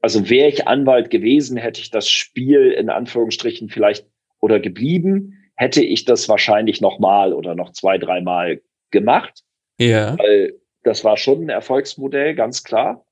Also 0.00 0.30
wäre 0.30 0.48
ich 0.48 0.66
Anwalt 0.66 1.10
gewesen, 1.10 1.56
hätte 1.56 1.80
ich 1.80 1.90
das 1.90 2.08
Spiel 2.08 2.72
in 2.72 2.88
Anführungsstrichen 2.88 3.68
vielleicht 3.68 4.06
oder 4.40 4.58
geblieben, 4.58 5.36
hätte 5.56 5.84
ich 5.84 6.04
das 6.06 6.28
wahrscheinlich 6.28 6.80
noch 6.80 6.98
mal 6.98 7.34
oder 7.34 7.54
noch 7.54 7.72
zwei, 7.72 7.98
dreimal 7.98 8.62
gemacht. 8.90 9.42
Ja. 9.78 10.18
Weil 10.18 10.54
das 10.82 11.04
war 11.04 11.16
schon 11.16 11.42
ein 11.42 11.48
Erfolgsmodell, 11.50 12.34
ganz 12.34 12.64
klar. 12.64 13.04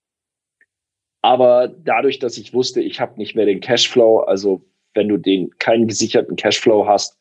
Aber 1.20 1.68
dadurch, 1.68 2.18
dass 2.18 2.38
ich 2.38 2.54
wusste, 2.54 2.80
ich 2.80 3.00
habe 3.00 3.18
nicht 3.18 3.34
mehr 3.34 3.44
den 3.44 3.60
Cashflow, 3.60 4.20
also 4.20 4.64
wenn 4.94 5.08
du 5.08 5.16
den 5.16 5.50
keinen 5.58 5.88
gesicherten 5.88 6.36
Cashflow 6.36 6.86
hast 6.86 7.18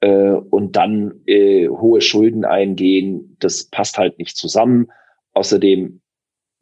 äh, 0.00 0.30
und 0.32 0.76
dann 0.76 1.20
äh, 1.26 1.68
hohe 1.68 2.00
Schulden 2.00 2.44
eingehen, 2.44 3.36
das 3.40 3.64
passt 3.64 3.98
halt 3.98 4.18
nicht 4.18 4.36
zusammen. 4.36 4.88
Außerdem, 5.32 6.00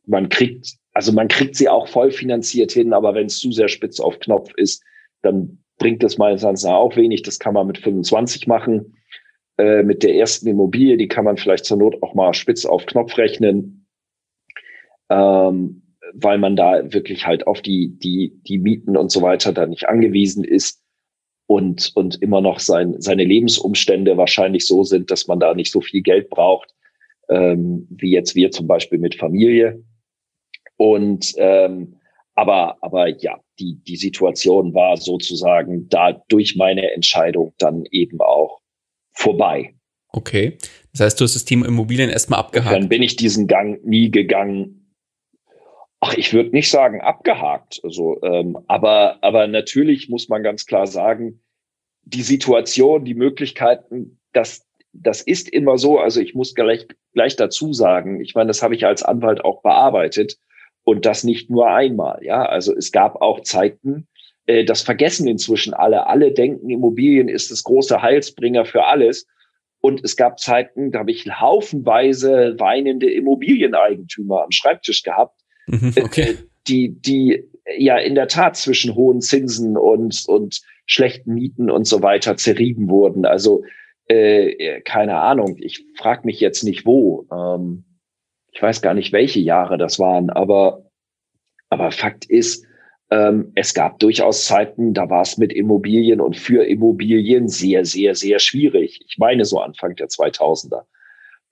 man 0.07 0.29
kriegt, 0.29 0.77
also 0.99 1.13
man 1.13 1.29
kriegt 1.29 1.55
sie 1.55 1.69
auch 1.69 1.87
voll 1.87 2.11
finanziert 2.11 2.73
hin, 2.73 2.93
aber 2.93 3.15
wenn 3.15 3.27
es 3.27 3.39
zu 3.39 3.53
sehr 3.53 3.69
spitz 3.69 4.01
auf 4.01 4.19
Knopf 4.19 4.51
ist, 4.57 4.83
dann 5.23 5.63
bringt 5.79 6.03
das 6.03 6.19
meines 6.19 6.43
Erachtens 6.43 6.65
auch 6.65 6.97
wenig. 6.97 7.23
Das 7.23 7.39
kann 7.39 7.55
man 7.55 7.69
mit 7.69 7.79
25 7.79 8.49
machen. 8.49 8.97
Äh, 9.59 9.85
mit 9.85 10.03
der 10.03 10.17
ersten 10.17 10.49
Immobilie, 10.49 10.97
die 10.97 11.07
kann 11.07 11.25
man 11.25 11.37
vielleicht 11.37 11.67
zur 11.67 11.77
Not 11.77 12.03
auch 12.03 12.15
mal 12.15 12.35
spitz 12.35 12.67
auf 12.67 12.85
Knopf 12.87 13.17
rechnen, 13.17 13.87
ähm, 15.09 15.85
weil 16.15 16.39
man 16.39 16.57
da 16.57 16.93
wirklich 16.93 17.25
halt 17.25 17.47
auf 17.47 17.63
die, 17.63 17.97
die, 17.97 18.33
die 18.49 18.59
Mieten 18.59 18.97
und 18.97 19.13
so 19.13 19.23
weiter 19.23 19.53
da 19.53 19.67
nicht 19.67 19.89
angewiesen 19.89 20.43
ist 20.43 20.83
und, 21.47 21.93
und 21.95 22.21
immer 22.21 22.41
noch 22.41 22.59
sein, 22.59 22.97
seine 23.01 23.23
Lebensumstände 23.23 24.17
wahrscheinlich 24.17 24.67
so 24.67 24.83
sind, 24.83 25.13
dass 25.13 25.29
man 25.29 25.39
da 25.39 25.55
nicht 25.55 25.71
so 25.71 25.81
viel 25.81 26.03
Geld 26.03 26.29
braucht, 26.29 26.75
ähm, 27.29 27.87
wie 27.89 28.11
jetzt 28.11 28.35
wir 28.35 28.51
zum 28.51 28.67
Beispiel 28.67 28.99
mit 28.99 29.15
Familie. 29.15 29.85
Und 30.79 31.35
ähm, 31.37 31.99
aber, 32.39 32.79
aber 32.83 33.09
ja, 33.09 33.41
die, 33.59 33.81
die 33.83 33.97
Situation 33.97 34.73
war 34.73 34.97
sozusagen 34.97 35.89
da 35.89 36.13
durch 36.29 36.55
meine 36.55 36.93
Entscheidung 36.93 37.53
dann 37.59 37.85
eben 37.91 38.21
auch 38.21 38.61
vorbei. 39.11 39.75
Okay. 40.11 40.57
Das 40.93 41.01
heißt, 41.01 41.21
du 41.21 41.25
hast 41.25 41.35
das 41.35 41.45
Thema 41.45 41.67
Immobilien 41.67 42.11
erstmal 42.11 42.39
abgehakt. 42.39 42.73
dann 42.73 42.89
bin 42.89 43.03
ich 43.03 43.17
diesen 43.17 43.49
Gang 43.49 43.85
nie 43.85 44.13
gegangen. 44.13 44.95
Ach, 45.99 46.15
ich 46.15 46.33
würde 46.33 46.51
nicht 46.51 46.71
sagen 46.71 47.01
abgehakt. 47.01 47.81
Also, 47.83 48.23
ähm, 48.23 48.57
aber, 48.69 49.19
aber 49.21 49.49
natürlich 49.49 50.09
muss 50.09 50.29
man 50.29 50.45
ganz 50.45 50.65
klar 50.65 50.87
sagen, 50.87 51.43
die 52.05 52.23
Situation, 52.23 53.05
die 53.05 53.15
Möglichkeiten, 53.15 54.21
das, 54.33 54.65
das 54.93 55.23
ist 55.23 55.49
immer 55.49 55.77
so. 55.77 55.99
Also 55.99 56.21
ich 56.21 56.37
muss 56.37 56.55
gleich, 56.55 56.87
gleich 57.15 57.35
dazu 57.35 57.73
sagen, 57.73 58.21
ich 58.21 58.37
meine, 58.37 58.47
das 58.47 58.63
habe 58.63 58.77
ich 58.77 58.87
als 58.87 59.03
Anwalt 59.03 59.45
auch 59.45 59.61
bearbeitet 59.63 60.39
und 60.89 61.05
das 61.05 61.23
nicht 61.23 61.51
nur 61.51 61.69
einmal. 61.69 62.19
Ja, 62.23 62.47
also 62.47 62.75
es 62.75 62.93
gab 62.93 63.21
auch 63.21 63.43
Zeiten, 63.43 64.09
äh, 64.47 64.65
das 64.65 64.81
vergessen 64.81 65.29
inzwischen 65.29 65.75
alle. 65.75 66.07
Alle 66.07 66.33
denken, 66.33 66.71
Immobilien 66.71 67.29
ist 67.29 67.51
das 67.51 67.63
große 67.63 68.01
Heilsbringer 68.01 68.65
für 68.65 68.87
alles. 68.87 69.27
Und 69.81 70.03
es 70.03 70.17
gab 70.17 70.41
Zeiten, 70.41 70.91
da 70.91 71.01
habe 71.01 71.11
ich 71.11 71.27
haufenweise 71.31 72.55
weinende 72.59 73.13
Immobilieneigentümer 73.13 74.45
am 74.45 74.51
Schreibtisch 74.51 75.03
gehabt, 75.03 75.39
mhm, 75.67 75.93
äh, 75.95 76.03
okay. 76.03 76.37
die, 76.69 76.99
die 76.99 77.45
ja 77.77 77.99
in 77.99 78.15
der 78.15 78.29
Tat 78.29 78.57
zwischen 78.57 78.95
hohen 78.95 79.21
Zinsen 79.21 79.77
und, 79.77 80.25
und 80.27 80.63
schlechten 80.87 81.35
Mieten 81.35 81.71
und 81.71 81.87
so 81.87 82.03
weiter 82.03 82.39
zerrieben 82.39 82.89
wurden. 82.89 83.27
Also 83.27 83.63
äh, 84.07 84.81
keine 84.81 85.21
Ahnung, 85.21 85.59
ich 85.59 85.85
frage 85.99 86.23
mich 86.25 86.41
jetzt 86.41 86.65
nicht 86.65 86.87
wo. 86.87 87.27
Ähm, 87.31 87.85
ich 88.59 88.63
weiß 88.63 88.83
gar 88.83 88.93
nicht, 88.93 89.13
welche 89.13 89.39
Jahre 89.39 89.79
das 89.79 90.01
waren, 90.01 90.31
aber, 90.31 90.83
aber 91.69 91.93
Fakt 91.93 92.25
ist, 92.25 92.67
ähm, 93.09 93.53
es 93.55 93.73
gab 93.73 94.01
durchaus 94.01 94.47
Zeiten, 94.47 94.95
da 94.95 95.09
war 95.09 95.23
es 95.23 95.39
mit 95.39 95.53
Immobilien 95.53 96.21
und 96.21 96.37
für 96.37 96.67
Immobilien 96.67 97.47
sehr, 97.47 97.85
sehr, 97.85 98.17
sehr 98.17 98.41
schwierig. 98.41 99.01
Ich 99.07 99.17
meine 99.17 99.45
so 99.45 99.61
Anfang 99.61 99.95
der 99.95 100.09
2000er. 100.09 100.87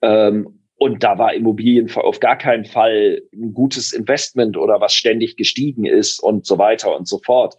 Ähm, 0.03 0.65
und 0.79 1.05
da 1.05 1.17
war 1.17 1.33
Immobilien 1.33 1.89
auf 1.95 2.19
gar 2.19 2.37
keinen 2.37 2.65
Fall 2.65 3.23
ein 3.33 3.55
gutes 3.55 3.93
Investment 3.93 4.57
oder 4.57 4.81
was 4.81 4.93
ständig 4.93 5.37
gestiegen 5.37 5.85
ist 5.85 6.19
und 6.19 6.45
so 6.45 6.59
weiter 6.59 6.97
und 6.97 7.07
so 7.07 7.19
fort. 7.19 7.55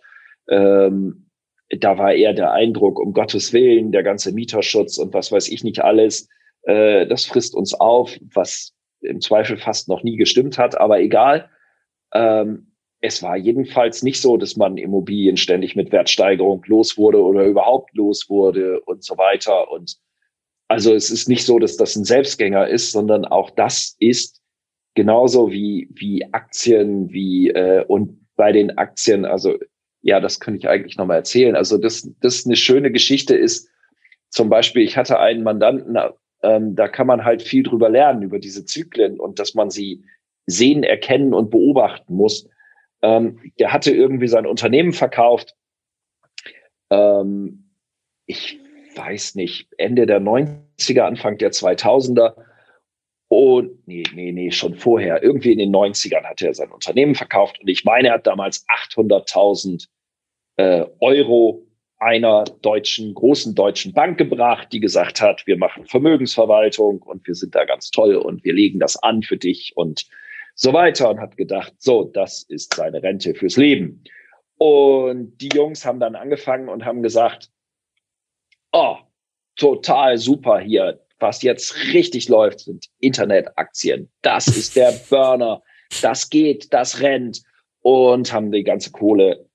Ähm, 0.50 1.30
da 1.70 1.98
war 1.98 2.14
eher 2.14 2.34
der 2.34 2.52
Eindruck, 2.52 3.00
um 3.00 3.14
Gottes 3.14 3.54
Willen, 3.54 3.94
der 3.94 4.04
ganze 4.04 4.34
Mieterschutz 4.34 4.98
und 4.98 5.14
was 5.14 5.32
weiß 5.32 5.48
ich 5.48 5.64
nicht 5.64 5.80
alles, 5.80 6.28
äh, 6.64 7.08
das 7.08 7.24
frisst 7.24 7.56
uns 7.56 7.74
auf, 7.74 8.20
was 8.34 8.74
im 9.02 9.22
Zweifel 9.22 9.58
fast 9.58 9.88
noch 9.88 10.04
nie 10.04 10.18
gestimmt 10.18 10.58
hat, 10.58 10.80
aber 10.80 11.00
egal. 11.00 11.50
Ähm, 12.14 12.72
es 13.00 13.22
war 13.22 13.38
jedenfalls 13.38 14.02
nicht 14.02 14.22
so, 14.22 14.38
dass 14.38 14.56
man 14.58 14.78
Immobilien 14.78 15.38
ständig 15.38 15.76
mit 15.76 15.92
Wertsteigerung 15.92 16.64
los 16.66 16.98
wurde 16.98 17.22
oder 17.22 17.46
überhaupt 17.46 17.94
los 17.96 18.28
wurde 18.28 18.82
und 18.82 19.04
so 19.04 19.18
weiter. 19.18 19.72
Und 19.72 19.98
also 20.68 20.94
es 20.94 21.12
ist 21.12 21.30
nicht 21.30 21.46
so, 21.46 21.60
dass 21.60 21.78
das 21.78 21.96
ein 21.96 22.06
Selbstgänger 22.06 22.68
ist, 22.68 22.92
sondern 22.92 23.26
auch 23.26 23.52
das 23.52 23.96
ist 24.00 24.42
genauso 24.96 25.52
wie, 25.52 25.90
wie 25.94 26.26
Aktien, 26.34 27.12
wie 27.12 27.50
äh, 27.50 27.86
und 27.86 28.26
bei 28.36 28.52
den 28.52 28.78
Aktien, 28.78 29.26
also 29.26 29.58
ja, 30.02 30.20
das 30.20 30.40
könnte 30.40 30.60
ich 30.60 30.70
eigentlich 30.70 30.98
nochmal 30.98 31.18
erzählen. 31.18 31.56
Also 31.56 31.78
das, 31.78 32.10
das 32.22 32.46
eine 32.46 32.56
schöne 32.56 32.92
Geschichte 32.92 33.36
ist, 33.36 33.70
zum 34.30 34.50
Beispiel, 34.50 34.84
ich 34.84 34.98
hatte 34.98 35.20
einen 35.20 35.44
Mandanten 35.44 35.98
ähm, 36.44 36.76
da 36.76 36.88
kann 36.88 37.08
man 37.08 37.24
halt 37.24 37.42
viel 37.42 37.64
drüber 37.64 37.90
lernen, 37.90 38.22
über 38.22 38.40
diese 38.40 38.66
Zyklen 38.66 39.20
und 39.20 39.40
dass 39.40 39.54
man 39.54 39.70
sie 39.70 40.04
sehen, 40.46 40.84
erkennen 40.84 41.34
und 41.34 41.50
beobachten 41.50 42.16
muss. 42.16 42.48
Ähm, 43.02 43.40
der 43.60 43.74
hatte 43.74 43.92
irgendwie 43.92 44.28
sein 44.28 44.46
Unternehmen 44.46 44.94
verkauft. 44.94 45.56
Ähm, 46.90 47.66
ich 48.26 48.60
weiß 48.96 49.36
nicht, 49.36 49.70
Ende 49.78 50.06
der 50.06 50.22
90er, 50.22 51.02
Anfang 51.02 51.38
der 51.38 51.52
2000er. 51.52 52.36
Und 53.30 53.86
nee, 53.88 54.04
nee, 54.14 54.32
nee, 54.32 54.52
schon 54.52 54.76
vorher. 54.76 55.22
Irgendwie 55.22 55.52
in 55.52 55.60
den 55.60 55.76
90ern 55.76 56.24
hat 56.24 56.42
er 56.42 56.54
sein 56.54 56.72
Unternehmen 56.72 57.16
verkauft. 57.16 57.60
Und 57.62 57.68
ich 57.68 57.84
meine, 57.84 58.10
er 58.10 58.14
hat 58.16 58.28
damals 58.28 58.66
800.000 58.70 59.88
äh, 60.56 60.86
Euro 61.00 61.67
einer 62.00 62.44
deutschen, 62.62 63.14
großen 63.14 63.56
deutschen 63.56 63.94
Bank 63.94 64.18
gebracht, 64.18 64.68
die 64.72 64.80
gesagt 64.80 65.22
hat, 65.22 65.46
wir 65.48 65.58
machen 65.58 65.86
Vermögensverwaltung 65.86 67.02
und 67.02 67.26
wir 67.26 67.36
sind 67.36 67.56
da 67.56 67.66
ganz 67.66 67.90
toll 67.90 68.16
und 68.16 68.44
wir 68.44 68.54
legen 68.54 68.80
das 68.80 69.02
an 69.02 69.24
für 69.24 69.38
dich 69.38 69.74
und 69.76 70.06
so 70.54 70.74
weiter 70.74 71.10
und 71.10 71.20
hat 71.20 71.38
gedacht, 71.38 71.74
so, 71.78 72.04
das 72.04 72.44
ist 72.44 72.74
seine 72.76 73.02
Rente 73.02 73.34
fürs 73.34 73.58
Leben. 73.58 74.04
Und 74.58 75.38
die 75.38 75.50
Jungs 75.54 75.86
haben 75.86 76.00
dann 76.00 76.16
angefangen 76.16 76.68
und 76.68 76.84
haben 76.84 77.04
gesagt, 77.04 77.52
oh, 78.72 78.98
total 79.56 80.18
super 80.18 80.60
hier. 80.60 81.00
Was 81.20 81.42
jetzt 81.42 81.76
richtig 81.94 82.30
läuft, 82.30 82.62
sind 82.62 82.86
Internetaktien. 83.00 84.10
Das 84.22 84.48
ist 84.48 84.76
der 84.76 84.92
Burner. 85.10 85.64
Das 86.02 86.30
geht, 86.30 86.72
das 86.74 87.02
rennt. 87.02 87.44
Und 87.82 88.34
haben 88.34 88.52
die 88.52 88.64
ganze 88.64 88.92
Kohle 88.92 89.47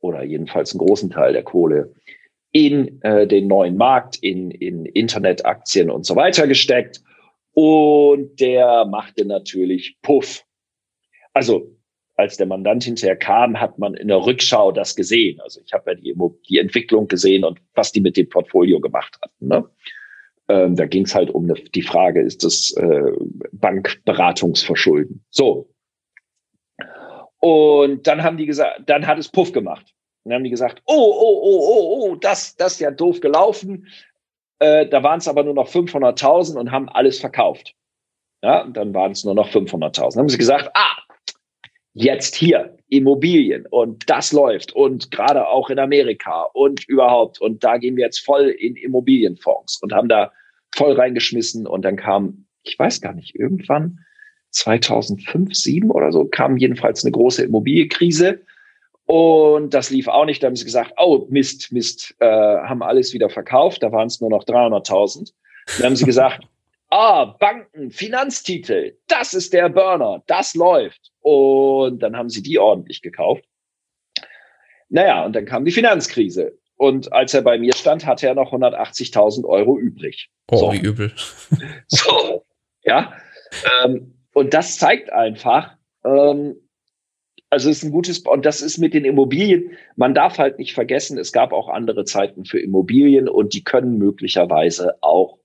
oder 0.00 0.22
jedenfalls 0.22 0.72
einen 0.72 0.86
großen 0.86 1.10
Teil 1.10 1.32
der 1.32 1.42
Kohle 1.42 1.94
in 2.52 3.00
äh, 3.02 3.26
den 3.26 3.46
neuen 3.46 3.76
Markt, 3.76 4.16
in, 4.16 4.50
in 4.50 4.86
Internetaktien 4.86 5.90
und 5.90 6.06
so 6.06 6.16
weiter 6.16 6.46
gesteckt. 6.46 7.02
Und 7.52 8.40
der 8.40 8.84
machte 8.86 9.24
natürlich 9.24 9.98
Puff. 10.02 10.44
Also 11.34 11.76
als 12.18 12.36
der 12.36 12.46
Mandant 12.46 12.84
hinterher 12.84 13.16
kam, 13.16 13.60
hat 13.60 13.78
man 13.78 13.94
in 13.94 14.08
der 14.08 14.24
Rückschau 14.24 14.72
das 14.72 14.96
gesehen. 14.96 15.40
Also 15.40 15.60
ich 15.64 15.72
habe 15.72 15.92
ja 15.92 15.94
die, 15.96 16.14
die 16.48 16.58
Entwicklung 16.58 17.06
gesehen 17.06 17.44
und 17.44 17.60
was 17.74 17.92
die 17.92 18.00
mit 18.00 18.16
dem 18.16 18.28
Portfolio 18.28 18.80
gemacht 18.80 19.18
hatten. 19.22 19.46
Ne? 19.46 19.64
Ähm, 20.48 20.74
da 20.74 20.86
ging 20.86 21.04
es 21.04 21.14
halt 21.14 21.30
um 21.30 21.44
eine, 21.44 21.54
die 21.54 21.82
Frage, 21.82 22.20
ist 22.20 22.42
das 22.42 22.72
äh, 22.72 23.12
Bankberatungsverschulden? 23.52 25.24
So. 25.30 25.70
Und 27.40 28.06
dann 28.06 28.22
haben 28.22 28.36
die 28.36 28.46
gesagt, 28.46 28.82
dann 28.86 29.06
hat 29.06 29.18
es 29.18 29.28
Puff 29.28 29.52
gemacht. 29.52 29.94
Dann 30.24 30.34
haben 30.34 30.44
die 30.44 30.50
gesagt, 30.50 30.82
oh, 30.86 30.92
oh, 30.94 31.40
oh, 31.42 31.60
oh, 31.60 32.10
oh, 32.10 32.16
das, 32.16 32.56
das 32.56 32.74
ist 32.74 32.80
ja 32.80 32.90
doof 32.90 33.20
gelaufen. 33.20 33.86
Äh, 34.58 34.86
da 34.88 35.02
waren 35.02 35.18
es 35.18 35.28
aber 35.28 35.44
nur 35.44 35.54
noch 35.54 35.68
500.000 35.68 36.58
und 36.58 36.70
haben 36.70 36.88
alles 36.88 37.20
verkauft. 37.20 37.74
Ja, 38.42 38.62
und 38.62 38.76
dann 38.76 38.94
waren 38.94 39.12
es 39.12 39.24
nur 39.24 39.34
noch 39.34 39.48
500.000. 39.48 40.14
Dann 40.14 40.20
haben 40.20 40.28
sie 40.28 40.38
gesagt, 40.38 40.70
ah, 40.74 40.96
jetzt 41.94 42.36
hier 42.36 42.76
Immobilien 42.88 43.66
und 43.70 44.08
das 44.08 44.32
läuft 44.32 44.72
und 44.72 45.10
gerade 45.10 45.48
auch 45.48 45.68
in 45.68 45.78
Amerika 45.78 46.42
und 46.52 46.86
überhaupt 46.88 47.40
und 47.40 47.64
da 47.64 47.76
gehen 47.76 47.96
wir 47.96 48.04
jetzt 48.04 48.24
voll 48.24 48.48
in 48.48 48.76
Immobilienfonds 48.76 49.82
und 49.82 49.92
haben 49.92 50.08
da 50.08 50.32
voll 50.74 50.92
reingeschmissen 50.92 51.66
und 51.66 51.84
dann 51.84 51.96
kam, 51.96 52.46
ich 52.62 52.78
weiß 52.78 53.00
gar 53.00 53.14
nicht, 53.14 53.34
irgendwann 53.34 53.98
2005, 54.58 55.54
7 55.54 55.90
oder 55.90 56.12
so 56.12 56.24
kam 56.24 56.56
jedenfalls 56.56 57.04
eine 57.04 57.12
große 57.12 57.44
Immobilienkrise 57.44 58.40
und 59.08 59.72
das 59.72 59.88
lief 59.88 60.06
auch 60.06 60.26
nicht. 60.26 60.42
Da 60.42 60.48
haben 60.48 60.56
sie 60.56 60.66
gesagt, 60.66 60.92
oh 60.98 61.26
Mist, 61.30 61.72
Mist, 61.72 62.14
äh, 62.20 62.26
haben 62.26 62.82
alles 62.82 63.14
wieder 63.14 63.30
verkauft. 63.30 63.82
Da 63.82 63.90
waren 63.90 64.06
es 64.06 64.20
nur 64.20 64.28
noch 64.28 64.44
300.000. 64.44 65.32
Dann 65.78 65.86
haben 65.86 65.96
sie 65.96 66.04
gesagt, 66.04 66.46
ah, 66.90 67.24
Banken, 67.24 67.90
Finanztitel, 67.90 68.92
das 69.06 69.32
ist 69.32 69.54
der 69.54 69.70
Burner, 69.70 70.22
das 70.26 70.54
läuft. 70.54 71.10
Und 71.20 72.02
dann 72.02 72.18
haben 72.18 72.28
sie 72.28 72.42
die 72.42 72.58
ordentlich 72.58 73.00
gekauft. 73.00 73.44
Naja, 74.90 75.24
und 75.24 75.34
dann 75.34 75.46
kam 75.46 75.64
die 75.64 75.72
Finanzkrise. 75.72 76.58
Und 76.76 77.10
als 77.10 77.32
er 77.32 77.40
bei 77.40 77.58
mir 77.58 77.74
stand, 77.74 78.04
hatte 78.04 78.26
er 78.26 78.34
noch 78.34 78.52
180.000 78.52 79.46
Euro 79.46 79.78
übrig. 79.78 80.28
Oh, 80.50 80.56
so. 80.58 80.72
wie 80.72 80.80
übel. 80.80 81.12
so, 81.88 82.44
ja. 82.84 83.14
Ähm, 83.82 84.17
und 84.38 84.54
das 84.54 84.78
zeigt 84.78 85.12
einfach, 85.12 85.76
ähm, 86.04 86.56
also 87.50 87.70
es 87.70 87.78
ist 87.78 87.84
ein 87.84 87.92
gutes, 87.92 88.20
und 88.20 88.46
das 88.46 88.60
ist 88.60 88.78
mit 88.78 88.94
den 88.94 89.04
Immobilien, 89.04 89.72
man 89.96 90.14
darf 90.14 90.38
halt 90.38 90.58
nicht 90.58 90.74
vergessen, 90.74 91.18
es 91.18 91.32
gab 91.32 91.52
auch 91.52 91.68
andere 91.68 92.04
Zeiten 92.04 92.44
für 92.44 92.60
Immobilien 92.60 93.28
und 93.28 93.54
die 93.54 93.64
können 93.64 93.98
möglicherweise 93.98 94.94
auch 95.02 95.38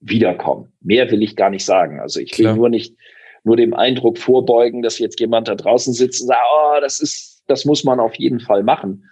wiederkommen. 0.00 0.72
Mehr 0.80 1.10
will 1.10 1.22
ich 1.22 1.36
gar 1.36 1.50
nicht 1.50 1.64
sagen. 1.64 2.00
Also 2.00 2.20
ich 2.20 2.38
will 2.38 2.54
nur 2.54 2.68
nicht, 2.68 2.96
nur 3.44 3.56
dem 3.56 3.72
Eindruck 3.72 4.18
vorbeugen, 4.18 4.82
dass 4.82 4.98
jetzt 4.98 5.20
jemand 5.20 5.48
da 5.48 5.54
draußen 5.54 5.94
sitzt 5.94 6.20
und 6.22 6.28
sagt, 6.28 6.40
oh, 6.52 6.80
das 6.80 7.00
ist, 7.00 7.42
das 7.46 7.64
muss 7.64 7.84
man 7.84 8.00
auf 8.00 8.14
jeden 8.16 8.40
Fall 8.40 8.62
machen. 8.62 9.08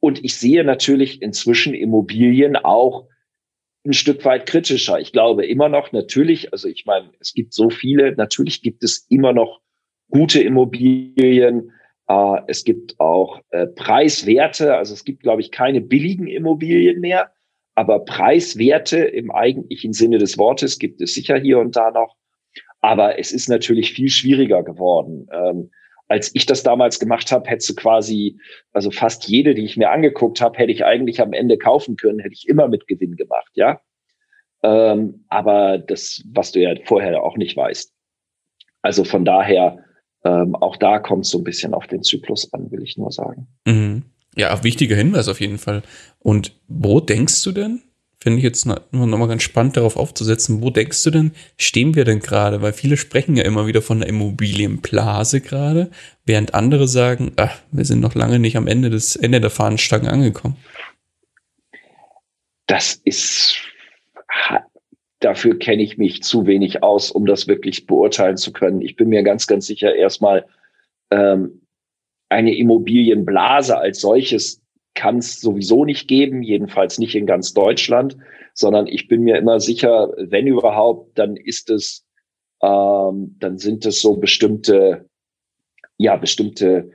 Und 0.00 0.24
ich 0.24 0.34
sehe 0.36 0.64
natürlich 0.64 1.22
inzwischen 1.22 1.74
Immobilien 1.74 2.56
auch 2.56 3.06
ein 3.84 3.92
Stück 3.92 4.24
weit 4.24 4.46
kritischer. 4.46 5.00
Ich 5.00 5.12
glaube 5.12 5.46
immer 5.46 5.68
noch 5.68 5.92
natürlich, 5.92 6.52
also 6.52 6.68
ich 6.68 6.86
meine, 6.86 7.10
es 7.20 7.34
gibt 7.34 7.52
so 7.52 7.70
viele, 7.70 8.14
natürlich 8.14 8.62
gibt 8.62 8.84
es 8.84 9.06
immer 9.08 9.32
noch 9.32 9.60
gute 10.08 10.40
Immobilien. 10.42 11.72
Äh, 12.08 12.40
es 12.46 12.64
gibt 12.64 13.00
auch 13.00 13.40
äh, 13.50 13.66
Preiswerte, 13.66 14.76
also 14.76 14.94
es 14.94 15.04
gibt, 15.04 15.22
glaube 15.22 15.40
ich, 15.40 15.50
keine 15.50 15.80
billigen 15.80 16.28
Immobilien 16.28 17.00
mehr, 17.00 17.32
aber 17.74 18.04
Preiswerte 18.04 18.98
im 18.98 19.30
eigentlichen 19.30 19.92
Sinne 19.92 20.18
des 20.18 20.38
Wortes 20.38 20.78
gibt 20.78 21.00
es 21.00 21.14
sicher 21.14 21.38
hier 21.38 21.58
und 21.58 21.74
da 21.74 21.90
noch. 21.90 22.16
Aber 22.80 23.18
es 23.18 23.32
ist 23.32 23.48
natürlich 23.48 23.92
viel 23.92 24.08
schwieriger 24.08 24.62
geworden. 24.62 25.28
Ähm, 25.32 25.70
als 26.08 26.30
ich 26.34 26.46
das 26.46 26.62
damals 26.62 26.98
gemacht 26.98 27.32
habe, 27.32 27.48
hättest 27.48 27.70
du 27.70 27.74
quasi, 27.74 28.38
also 28.72 28.90
fast 28.90 29.28
jede, 29.28 29.54
die 29.54 29.64
ich 29.64 29.76
mir 29.76 29.90
angeguckt 29.90 30.40
habe, 30.40 30.58
hätte 30.58 30.72
ich 30.72 30.84
eigentlich 30.84 31.20
am 31.20 31.32
Ende 31.32 31.56
kaufen 31.58 31.96
können, 31.96 32.18
hätte 32.18 32.34
ich 32.34 32.48
immer 32.48 32.68
mit 32.68 32.86
Gewinn 32.86 33.16
gemacht, 33.16 33.50
ja. 33.54 33.80
Ähm, 34.62 35.24
aber 35.28 35.78
das, 35.78 36.22
was 36.32 36.52
du 36.52 36.60
ja 36.60 36.74
vorher 36.84 37.22
auch 37.22 37.36
nicht 37.36 37.56
weißt. 37.56 37.92
Also 38.82 39.04
von 39.04 39.24
daher, 39.24 39.84
ähm, 40.24 40.54
auch 40.54 40.76
da 40.76 40.98
kommt 40.98 41.24
es 41.24 41.30
so 41.30 41.38
ein 41.38 41.44
bisschen 41.44 41.74
auf 41.74 41.86
den 41.86 42.02
Zyklus 42.02 42.52
an, 42.52 42.70
will 42.70 42.82
ich 42.82 42.96
nur 42.96 43.10
sagen. 43.10 43.48
Mhm. 43.66 44.02
Ja, 44.36 44.62
wichtiger 44.64 44.96
Hinweis 44.96 45.28
auf 45.28 45.40
jeden 45.40 45.58
Fall. 45.58 45.82
Und 46.18 46.58
wo 46.68 47.00
denkst 47.00 47.42
du 47.44 47.52
denn, 47.52 47.82
finde 48.22 48.38
ich 48.38 48.44
jetzt 48.44 48.66
nochmal 48.66 49.26
ganz 49.26 49.42
spannend 49.42 49.76
darauf 49.76 49.96
aufzusetzen. 49.96 50.62
Wo 50.62 50.70
denkst 50.70 51.02
du 51.02 51.10
denn, 51.10 51.32
stehen 51.58 51.96
wir 51.96 52.04
denn 52.04 52.20
gerade? 52.20 52.62
Weil 52.62 52.72
viele 52.72 52.96
sprechen 52.96 53.36
ja 53.36 53.42
immer 53.42 53.66
wieder 53.66 53.82
von 53.82 53.98
der 53.98 54.08
Immobilienblase 54.08 55.40
gerade, 55.40 55.90
während 56.24 56.54
andere 56.54 56.86
sagen, 56.86 57.32
ach, 57.34 57.58
wir 57.72 57.84
sind 57.84 57.98
noch 57.98 58.14
lange 58.14 58.38
nicht 58.38 58.56
am 58.56 58.68
Ende 58.68 58.90
des 58.90 59.16
Ende 59.16 59.40
der 59.40 59.50
Fahnenstange 59.50 60.08
angekommen. 60.08 60.56
Das 62.66 62.94
ist 63.04 63.56
dafür 65.18 65.58
kenne 65.58 65.82
ich 65.82 65.98
mich 65.98 66.22
zu 66.22 66.46
wenig 66.46 66.82
aus, 66.82 67.10
um 67.10 67.26
das 67.26 67.48
wirklich 67.48 67.86
beurteilen 67.86 68.36
zu 68.36 68.52
können. 68.52 68.82
Ich 68.82 68.96
bin 68.96 69.08
mir 69.08 69.22
ganz, 69.22 69.46
ganz 69.46 69.66
sicher 69.66 69.94
erstmal 69.94 70.46
ähm, 71.10 71.62
eine 72.28 72.54
Immobilienblase 72.56 73.76
als 73.76 74.00
solches 74.00 74.61
kann 74.94 75.18
es 75.18 75.40
sowieso 75.40 75.84
nicht 75.84 76.08
geben, 76.08 76.42
jedenfalls 76.42 76.98
nicht 76.98 77.14
in 77.14 77.26
ganz 77.26 77.54
Deutschland, 77.54 78.16
sondern 78.54 78.86
ich 78.86 79.08
bin 79.08 79.22
mir 79.22 79.36
immer 79.38 79.60
sicher, 79.60 80.12
wenn 80.16 80.46
überhaupt, 80.46 81.18
dann 81.18 81.36
ist 81.36 81.70
es, 81.70 82.04
ähm, 82.62 83.36
dann 83.38 83.58
sind 83.58 83.86
es 83.86 84.02
so 84.02 84.16
bestimmte, 84.16 85.08
ja, 85.96 86.16
bestimmte 86.16 86.90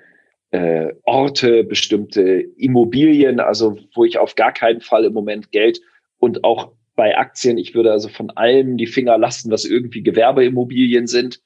äh, 0.51 0.93
Orte, 1.03 1.63
bestimmte 1.63 2.21
Immobilien, 2.57 3.39
also 3.39 3.77
wo 3.95 4.05
ich 4.05 4.17
auf 4.17 4.35
gar 4.35 4.53
keinen 4.53 4.81
Fall 4.81 5.05
im 5.05 5.13
Moment 5.13 5.51
Geld 5.51 5.81
und 6.19 6.43
auch 6.43 6.71
bei 6.95 7.17
Aktien, 7.17 7.57
ich 7.57 7.75
würde 7.75 7.91
also 7.91 8.09
von 8.09 8.31
allem 8.31 8.77
die 8.77 8.87
Finger 8.87 9.17
lassen, 9.17 9.51
was 9.51 9.65
irgendwie 9.65 10.01
Gewerbeimmobilien 10.01 11.07
sind, 11.07 11.41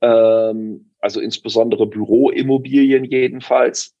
ähm, 0.00 0.90
also 1.00 1.20
insbesondere 1.20 1.86
Büroimmobilien 1.86 3.04
jedenfalls 3.04 3.97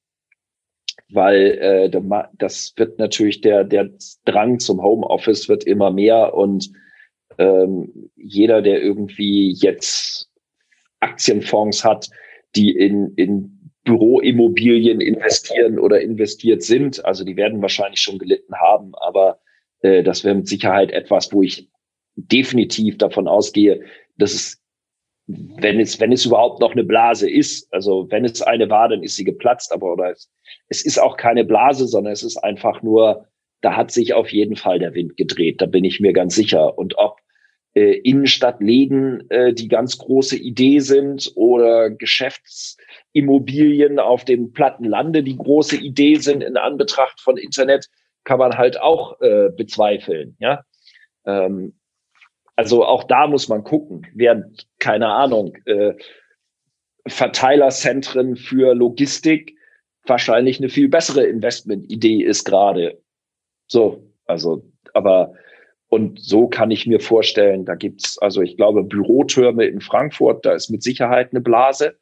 weil 1.10 1.90
äh, 1.92 2.26
das 2.34 2.74
wird 2.76 2.98
natürlich 2.98 3.40
der, 3.40 3.64
der 3.64 3.90
Drang 4.24 4.58
zum 4.58 4.82
Homeoffice 4.82 5.48
wird 5.48 5.64
immer 5.64 5.90
mehr 5.90 6.34
und 6.34 6.70
ähm, 7.38 8.10
jeder, 8.16 8.62
der 8.62 8.82
irgendwie 8.82 9.52
jetzt 9.52 10.28
Aktienfonds 11.00 11.84
hat, 11.84 12.08
die 12.56 12.70
in, 12.70 13.14
in 13.14 13.72
Büroimmobilien 13.84 15.00
investieren 15.00 15.78
oder 15.78 16.00
investiert 16.00 16.62
sind, 16.62 17.04
also 17.04 17.24
die 17.24 17.36
werden 17.36 17.62
wahrscheinlich 17.62 18.00
schon 18.00 18.18
gelitten 18.18 18.54
haben, 18.56 18.92
aber 18.96 19.40
äh, 19.80 20.02
das 20.02 20.24
wäre 20.24 20.34
mit 20.34 20.48
Sicherheit 20.48 20.90
etwas, 20.90 21.32
wo 21.32 21.42
ich 21.42 21.70
definitiv 22.16 22.98
davon 22.98 23.28
ausgehe, 23.28 23.84
dass 24.16 24.34
es 24.34 24.62
wenn 25.28 25.78
es, 25.78 26.00
wenn 26.00 26.10
es 26.10 26.24
überhaupt 26.24 26.60
noch 26.60 26.72
eine 26.72 26.84
Blase 26.84 27.30
ist, 27.30 27.70
also 27.72 28.10
wenn 28.10 28.24
es 28.24 28.40
eine 28.40 28.70
war, 28.70 28.88
dann 28.88 29.02
ist 29.02 29.16
sie 29.16 29.24
geplatzt, 29.24 29.72
aber 29.72 29.92
oder 29.92 30.10
es, 30.10 30.30
es 30.68 30.82
ist 30.84 30.98
auch 30.98 31.18
keine 31.18 31.44
Blase, 31.44 31.86
sondern 31.86 32.14
es 32.14 32.22
ist 32.22 32.38
einfach 32.38 32.82
nur, 32.82 33.26
da 33.60 33.76
hat 33.76 33.90
sich 33.90 34.14
auf 34.14 34.32
jeden 34.32 34.56
Fall 34.56 34.78
der 34.78 34.94
Wind 34.94 35.18
gedreht, 35.18 35.60
da 35.60 35.66
bin 35.66 35.84
ich 35.84 36.00
mir 36.00 36.14
ganz 36.14 36.34
sicher. 36.34 36.78
Und 36.78 36.96
ob 36.96 37.18
äh, 37.74 37.98
Innenstadtläden 37.98 39.28
äh, 39.30 39.52
die 39.52 39.68
ganz 39.68 39.98
große 39.98 40.36
Idee 40.36 40.78
sind 40.78 41.30
oder 41.34 41.90
Geschäftsimmobilien 41.90 43.98
auf 43.98 44.24
dem 44.24 44.52
platten 44.52 44.84
Lande 44.84 45.22
die 45.22 45.36
große 45.36 45.76
Idee 45.76 46.14
sind 46.16 46.42
in 46.42 46.56
Anbetracht 46.56 47.20
von 47.20 47.36
Internet, 47.36 47.88
kann 48.24 48.38
man 48.38 48.56
halt 48.56 48.80
auch 48.80 49.20
äh, 49.20 49.50
bezweifeln. 49.54 50.36
Ja, 50.38 50.62
ähm, 51.26 51.77
also 52.58 52.84
auch 52.84 53.04
da 53.04 53.28
muss 53.28 53.48
man 53.48 53.62
gucken, 53.62 54.04
während, 54.14 54.66
keine 54.80 55.06
Ahnung, 55.10 55.56
äh, 55.64 55.94
Verteilerzentren 57.06 58.34
für 58.34 58.74
Logistik 58.74 59.56
wahrscheinlich 60.04 60.58
eine 60.58 60.68
viel 60.68 60.88
bessere 60.88 61.24
Investmentidee 61.24 62.20
ist 62.20 62.42
gerade. 62.44 63.00
So, 63.68 64.10
also, 64.26 64.64
aber 64.92 65.34
und 65.86 66.18
so 66.20 66.48
kann 66.48 66.72
ich 66.72 66.84
mir 66.84 66.98
vorstellen, 66.98 67.64
da 67.64 67.76
gibt's 67.76 68.18
also 68.18 68.42
ich 68.42 68.56
glaube, 68.56 68.82
Bürotürme 68.82 69.64
in 69.64 69.80
Frankfurt, 69.80 70.44
da 70.44 70.52
ist 70.52 70.68
mit 70.68 70.82
Sicherheit 70.82 71.28
eine 71.30 71.40
Blase. 71.40 71.96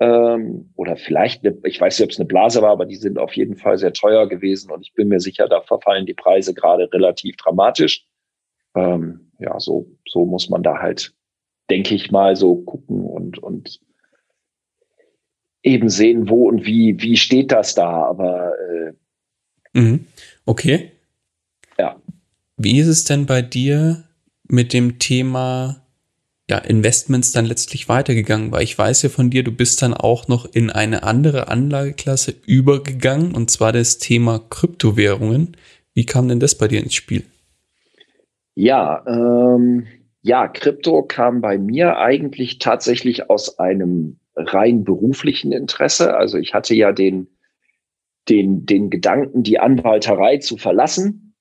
Ähm, 0.00 0.72
oder 0.74 0.96
vielleicht, 0.96 1.44
eine, 1.44 1.58
ich 1.64 1.78
weiß 1.78 1.98
nicht, 1.98 2.06
ob 2.06 2.12
es 2.12 2.18
eine 2.18 2.28
Blase 2.28 2.62
war, 2.62 2.70
aber 2.70 2.86
die 2.86 2.96
sind 2.96 3.18
auf 3.18 3.34
jeden 3.34 3.56
Fall 3.56 3.76
sehr 3.76 3.92
teuer 3.92 4.26
gewesen 4.26 4.70
und 4.70 4.80
ich 4.80 4.94
bin 4.94 5.08
mir 5.08 5.20
sicher, 5.20 5.48
da 5.48 5.60
verfallen 5.60 6.06
die 6.06 6.14
Preise 6.14 6.54
gerade 6.54 6.90
relativ 6.94 7.36
dramatisch. 7.36 8.06
Ähm, 8.74 9.32
ja, 9.38 9.58
so, 9.58 9.86
so 10.08 10.24
muss 10.24 10.48
man 10.48 10.62
da 10.62 10.78
halt, 10.78 11.14
denke 11.70 11.94
ich 11.94 12.10
mal, 12.10 12.36
so 12.36 12.56
gucken 12.56 13.04
und, 13.04 13.38
und 13.38 13.80
eben 15.62 15.88
sehen, 15.88 16.28
wo 16.28 16.48
und 16.48 16.64
wie, 16.64 17.00
wie 17.00 17.16
steht 17.16 17.52
das 17.52 17.74
da, 17.74 18.04
aber 18.04 18.52
äh, 18.58 19.78
mhm. 19.78 20.06
okay. 20.44 20.92
Ja. 21.78 22.00
Wie 22.56 22.78
ist 22.78 22.88
es 22.88 23.04
denn 23.04 23.26
bei 23.26 23.42
dir 23.42 24.04
mit 24.48 24.72
dem 24.72 24.98
Thema 24.98 25.82
ja, 26.48 26.58
Investments 26.58 27.32
dann 27.32 27.46
letztlich 27.46 27.88
weitergegangen? 27.88 28.52
Weil 28.52 28.64
ich 28.64 28.76
weiß 28.76 29.02
ja 29.02 29.08
von 29.08 29.30
dir, 29.30 29.42
du 29.42 29.52
bist 29.52 29.82
dann 29.82 29.94
auch 29.94 30.28
noch 30.28 30.44
in 30.44 30.70
eine 30.70 31.02
andere 31.02 31.48
Anlageklasse 31.48 32.34
übergegangen, 32.46 33.34
und 33.34 33.50
zwar 33.50 33.72
das 33.72 33.98
Thema 33.98 34.38
Kryptowährungen. 34.38 35.56
Wie 35.94 36.06
kam 36.06 36.28
denn 36.28 36.40
das 36.40 36.56
bei 36.56 36.68
dir 36.68 36.82
ins 36.82 36.94
Spiel? 36.94 37.24
Ja, 38.54 39.04
ähm, 39.06 39.86
ja, 40.22 40.48
Krypto 40.48 41.02
kam 41.02 41.40
bei 41.40 41.58
mir 41.58 41.98
eigentlich 41.98 42.58
tatsächlich 42.58 43.28
aus 43.28 43.58
einem 43.58 44.20
rein 44.36 44.84
beruflichen 44.84 45.52
Interesse. 45.52 46.16
Also 46.16 46.38
ich 46.38 46.54
hatte 46.54 46.74
ja 46.74 46.92
den, 46.92 47.28
den, 48.28 48.64
den 48.66 48.90
Gedanken, 48.90 49.42
die 49.42 49.58
Anwalterei 49.58 50.38
zu 50.38 50.56
verlassen, 50.56 51.34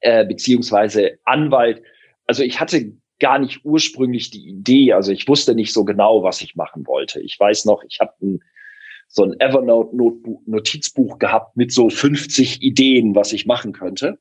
äh, 0.00 0.24
beziehungsweise 0.24 1.18
Anwalt. 1.24 1.82
Also 2.26 2.42
ich 2.42 2.60
hatte 2.60 2.92
gar 3.18 3.38
nicht 3.38 3.64
ursprünglich 3.64 4.30
die 4.30 4.48
Idee, 4.48 4.92
also 4.92 5.12
ich 5.12 5.28
wusste 5.28 5.54
nicht 5.54 5.72
so 5.72 5.84
genau, 5.84 6.22
was 6.22 6.40
ich 6.42 6.56
machen 6.56 6.86
wollte. 6.86 7.20
Ich 7.20 7.38
weiß 7.38 7.64
noch, 7.66 7.84
ich 7.84 8.00
habe 8.00 8.12
ein, 8.20 8.40
so 9.08 9.22
ein 9.24 9.38
Evernote-Notizbuch 9.38 11.18
gehabt 11.18 11.56
mit 11.56 11.72
so 11.72 11.88
50 11.88 12.62
Ideen, 12.62 13.14
was 13.14 13.32
ich 13.32 13.46
machen 13.46 13.72
könnte. 13.72 14.18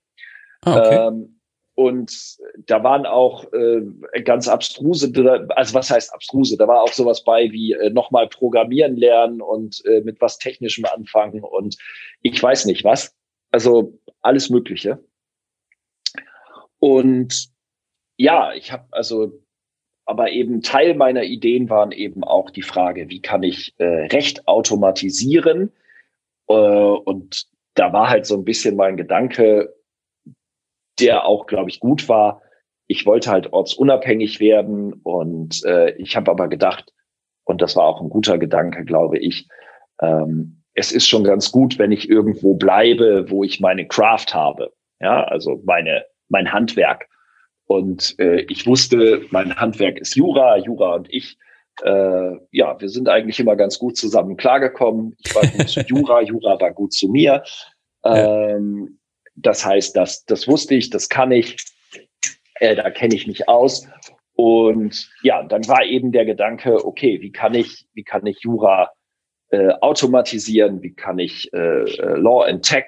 Ah, 0.61 0.77
okay. 0.77 1.07
Ähm, 1.07 1.40
und 1.81 2.37
da 2.67 2.83
waren 2.83 3.07
auch 3.07 3.51
äh, 3.53 3.81
ganz 4.23 4.47
abstruse, 4.47 5.11
also 5.55 5.73
was 5.73 5.89
heißt 5.89 6.13
abstruse? 6.13 6.55
Da 6.57 6.67
war 6.67 6.83
auch 6.83 6.93
sowas 6.93 7.23
bei 7.23 7.51
wie 7.51 7.73
äh, 7.73 7.89
nochmal 7.89 8.27
programmieren 8.27 8.97
lernen 8.97 9.41
und 9.41 9.83
äh, 9.85 10.01
mit 10.01 10.21
was 10.21 10.37
Technischem 10.37 10.85
anfangen 10.85 11.43
und 11.43 11.77
ich 12.21 12.41
weiß 12.41 12.65
nicht 12.65 12.83
was. 12.83 13.15
Also 13.49 13.97
alles 14.21 14.51
Mögliche. 14.51 15.03
Und 16.77 17.49
ja, 18.17 18.53
ich 18.53 18.71
habe 18.71 18.85
also, 18.91 19.41
aber 20.05 20.29
eben 20.29 20.61
Teil 20.61 20.93
meiner 20.93 21.23
Ideen 21.23 21.67
waren 21.71 21.91
eben 21.91 22.23
auch 22.23 22.51
die 22.51 22.61
Frage, 22.61 23.09
wie 23.09 23.21
kann 23.21 23.41
ich 23.41 23.73
äh, 23.79 23.85
Recht 23.85 24.47
automatisieren? 24.47 25.71
Äh, 26.47 26.53
und 26.53 27.47
da 27.73 27.91
war 27.91 28.09
halt 28.09 28.27
so 28.27 28.35
ein 28.35 28.45
bisschen 28.45 28.75
mein 28.75 28.97
Gedanke, 28.97 29.73
der 30.99 31.25
auch, 31.25 31.47
glaube 31.47 31.69
ich, 31.69 31.79
gut 31.79 32.09
war. 32.09 32.41
Ich 32.87 33.05
wollte 33.05 33.31
halt 33.31 33.53
ortsunabhängig 33.53 34.39
werden 34.39 34.93
und 35.03 35.63
äh, 35.65 35.91
ich 35.95 36.15
habe 36.15 36.29
aber 36.31 36.47
gedacht, 36.47 36.93
und 37.45 37.61
das 37.61 37.75
war 37.75 37.85
auch 37.85 38.01
ein 38.01 38.09
guter 38.09 38.37
Gedanke, 38.37 38.85
glaube 38.85 39.17
ich, 39.17 39.47
ähm, 40.01 40.61
es 40.73 40.91
ist 40.91 41.07
schon 41.07 41.23
ganz 41.23 41.51
gut, 41.51 41.79
wenn 41.79 41.91
ich 41.91 42.09
irgendwo 42.09 42.55
bleibe, 42.55 43.29
wo 43.29 43.43
ich 43.43 43.59
meine 43.59 43.87
Craft 43.87 44.33
habe. 44.33 44.71
Ja, 44.99 45.23
also 45.25 45.61
meine, 45.65 46.05
mein 46.29 46.51
Handwerk. 46.51 47.07
Und 47.65 48.15
äh, 48.19 48.41
ich 48.49 48.65
wusste, 48.67 49.21
mein 49.31 49.55
Handwerk 49.55 49.99
ist 49.99 50.15
Jura, 50.15 50.57
Jura 50.57 50.95
und 50.95 51.13
ich. 51.13 51.37
Äh, 51.83 52.35
ja, 52.51 52.79
wir 52.79 52.89
sind 52.89 53.09
eigentlich 53.09 53.39
immer 53.39 53.55
ganz 53.55 53.79
gut 53.79 53.97
zusammen 53.97 54.37
klargekommen. 54.37 55.15
Ich 55.25 55.35
war 55.35 55.43
gut 55.43 55.69
zu 55.69 55.79
Jura, 55.87 56.21
Jura 56.21 56.59
war 56.59 56.71
gut 56.71 56.93
zu 56.93 57.09
mir. 57.09 57.43
Ähm, 58.03 58.99
das 59.41 59.65
heißt, 59.65 59.95
das, 59.95 60.25
das 60.25 60.47
wusste 60.47 60.75
ich, 60.75 60.89
das 60.89 61.09
kann 61.09 61.31
ich, 61.31 61.57
äh, 62.55 62.75
da 62.75 62.89
kenne 62.89 63.15
ich 63.15 63.27
mich 63.27 63.47
aus. 63.47 63.87
Und 64.33 65.09
ja, 65.21 65.43
dann 65.43 65.67
war 65.67 65.83
eben 65.83 66.11
der 66.11 66.25
Gedanke, 66.25 66.85
okay, 66.85 67.21
wie 67.21 67.31
kann 67.31 67.53
ich, 67.53 67.85
wie 67.93 68.03
kann 68.03 68.25
ich 68.25 68.39
Jura 68.41 68.91
äh, 69.49 69.69
automatisieren? 69.81 70.81
Wie 70.81 70.93
kann 70.93 71.19
ich 71.19 71.53
äh, 71.53 71.83
äh 71.83 72.17
Law 72.17 72.43
and 72.45 72.63
Tech, 72.63 72.85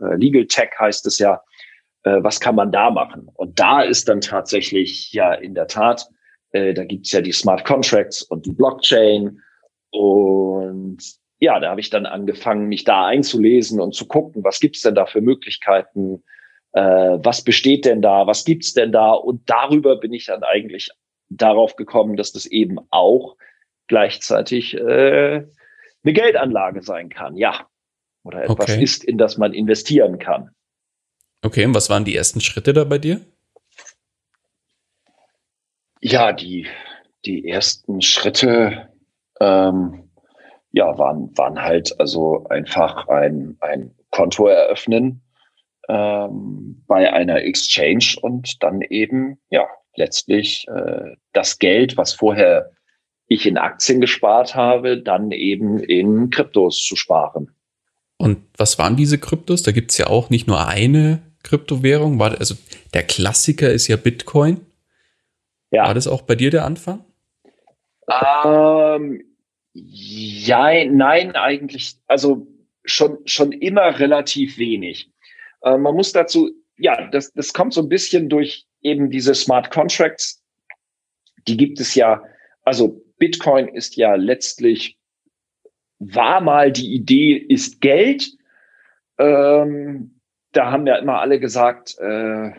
äh, 0.00 0.16
Legal 0.16 0.46
Tech 0.46 0.70
heißt 0.78 1.06
es 1.06 1.18
ja, 1.18 1.42
äh, 2.02 2.22
was 2.22 2.40
kann 2.40 2.54
man 2.54 2.72
da 2.72 2.90
machen? 2.90 3.28
Und 3.34 3.58
da 3.58 3.82
ist 3.82 4.08
dann 4.08 4.20
tatsächlich 4.20 5.12
ja 5.12 5.34
in 5.34 5.54
der 5.54 5.66
Tat, 5.66 6.08
äh, 6.52 6.72
da 6.74 6.84
gibt's 6.84 7.12
ja 7.12 7.20
die 7.20 7.32
Smart 7.32 7.64
Contracts 7.64 8.22
und 8.22 8.46
die 8.46 8.52
Blockchain. 8.52 9.40
Und 9.90 10.98
ja, 11.38 11.60
da 11.60 11.70
habe 11.70 11.80
ich 11.80 11.90
dann 11.90 12.06
angefangen, 12.06 12.68
mich 12.68 12.84
da 12.84 13.06
einzulesen 13.06 13.80
und 13.80 13.94
zu 13.94 14.06
gucken, 14.06 14.42
was 14.44 14.60
gibt's 14.60 14.82
denn 14.82 14.94
da 14.94 15.06
für 15.06 15.20
Möglichkeiten, 15.20 16.22
äh, 16.72 16.80
was 16.80 17.42
besteht 17.42 17.84
denn 17.84 18.02
da, 18.02 18.26
was 18.26 18.44
gibt's 18.44 18.72
denn 18.72 18.92
da? 18.92 19.12
Und 19.12 19.48
darüber 19.48 19.96
bin 19.96 20.12
ich 20.12 20.26
dann 20.26 20.42
eigentlich 20.42 20.90
darauf 21.28 21.76
gekommen, 21.76 22.16
dass 22.16 22.32
das 22.32 22.46
eben 22.46 22.78
auch 22.90 23.36
gleichzeitig 23.88 24.74
äh, 24.74 25.46
eine 26.04 26.12
Geldanlage 26.12 26.82
sein 26.82 27.08
kann, 27.08 27.36
ja. 27.36 27.68
Oder 28.24 28.44
etwas 28.44 28.70
okay. 28.70 28.82
ist, 28.82 29.04
in 29.04 29.18
das 29.18 29.36
man 29.36 29.52
investieren 29.52 30.18
kann. 30.18 30.50
Okay, 31.42 31.64
und 31.64 31.74
was 31.74 31.90
waren 31.90 32.04
die 32.04 32.16
ersten 32.16 32.40
Schritte 32.40 32.72
da 32.72 32.84
bei 32.84 32.98
dir? 32.98 33.20
Ja, 36.00 36.32
die, 36.32 36.66
die 37.24 37.46
ersten 37.48 38.00
Schritte 38.00 38.88
ähm, 39.40 40.05
ja, 40.72 40.98
waren, 40.98 41.36
waren 41.36 41.62
halt 41.62 41.98
also 41.98 42.44
einfach 42.48 43.08
ein, 43.08 43.56
ein 43.60 43.94
Konto 44.10 44.46
eröffnen 44.46 45.22
ähm, 45.88 46.82
bei 46.86 47.12
einer 47.12 47.42
Exchange 47.42 48.16
und 48.20 48.62
dann 48.62 48.82
eben, 48.82 49.38
ja, 49.50 49.66
letztlich 49.96 50.66
äh, 50.68 51.16
das 51.32 51.58
Geld, 51.58 51.96
was 51.96 52.12
vorher 52.12 52.70
ich 53.28 53.46
in 53.46 53.58
Aktien 53.58 54.00
gespart 54.00 54.54
habe, 54.54 55.02
dann 55.02 55.32
eben 55.32 55.78
in 55.78 56.30
Kryptos 56.30 56.84
zu 56.84 56.96
sparen. 56.96 57.50
Und 58.18 58.38
was 58.56 58.78
waren 58.78 58.96
diese 58.96 59.18
Kryptos? 59.18 59.62
Da 59.62 59.72
gibt 59.72 59.90
es 59.90 59.98
ja 59.98 60.06
auch 60.06 60.30
nicht 60.30 60.46
nur 60.46 60.66
eine 60.66 61.22
Kryptowährung. 61.42 62.18
War, 62.18 62.38
also 62.38 62.54
der 62.94 63.02
Klassiker 63.02 63.70
ist 63.70 63.88
ja 63.88 63.96
Bitcoin. 63.96 64.60
Ja. 65.70 65.86
War 65.86 65.94
das 65.94 66.06
auch 66.06 66.22
bei 66.22 66.34
dir 66.34 66.50
der 66.50 66.64
Anfang? 66.64 67.04
Ähm, 68.08 69.22
ja, 69.78 70.84
nein, 70.86 71.36
eigentlich, 71.36 71.96
also 72.06 72.46
schon, 72.84 73.18
schon 73.26 73.52
immer 73.52 73.98
relativ 73.98 74.58
wenig. 74.58 75.10
Äh, 75.62 75.76
man 75.76 75.94
muss 75.94 76.12
dazu, 76.12 76.50
ja, 76.78 77.08
das, 77.08 77.32
das 77.32 77.52
kommt 77.52 77.74
so 77.74 77.82
ein 77.82 77.88
bisschen 77.88 78.28
durch 78.28 78.66
eben 78.80 79.10
diese 79.10 79.34
Smart 79.34 79.70
Contracts. 79.70 80.42
Die 81.46 81.56
gibt 81.56 81.78
es 81.80 81.94
ja, 81.94 82.22
also 82.62 83.02
Bitcoin 83.18 83.68
ist 83.68 83.96
ja 83.96 84.14
letztlich, 84.14 84.98
war 85.98 86.40
mal 86.40 86.72
die 86.72 86.94
Idee, 86.94 87.34
ist 87.36 87.80
Geld. 87.80 88.30
Ähm, 89.18 90.20
da 90.52 90.70
haben 90.70 90.86
ja 90.86 90.96
immer 90.96 91.20
alle 91.20 91.38
gesagt, 91.38 91.98
äh, 91.98 92.50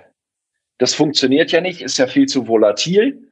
das 0.78 0.94
funktioniert 0.94 1.52
ja 1.52 1.62
nicht, 1.62 1.82
ist 1.82 1.98
ja 1.98 2.06
viel 2.06 2.28
zu 2.28 2.48
volatil 2.48 3.27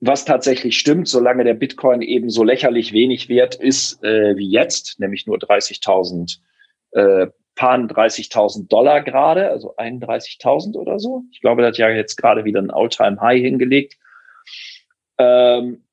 was 0.00 0.24
tatsächlich 0.24 0.78
stimmt, 0.78 1.08
solange 1.08 1.44
der 1.44 1.54
Bitcoin 1.54 2.02
eben 2.02 2.28
so 2.28 2.44
lächerlich 2.44 2.92
wenig 2.92 3.28
wert 3.28 3.54
ist 3.54 4.02
äh, 4.04 4.36
wie 4.36 4.48
jetzt, 4.48 5.00
nämlich 5.00 5.26
nur 5.26 5.38
30.000, 5.38 6.38
äh, 6.92 7.28
paar 7.54 7.78
30.000 7.78 8.68
Dollar 8.68 9.02
gerade, 9.02 9.50
also 9.50 9.76
31.000 9.76 10.76
oder 10.76 10.98
so. 10.98 11.22
Ich 11.32 11.40
glaube, 11.40 11.62
das 11.62 11.70
hat 11.70 11.78
ja 11.78 11.88
jetzt 11.90 12.16
gerade 12.16 12.44
wieder 12.44 12.60
ein 12.60 12.70
All-Time-High 12.70 13.40
hingelegt. 13.40 13.96
Ähm, 15.18 15.84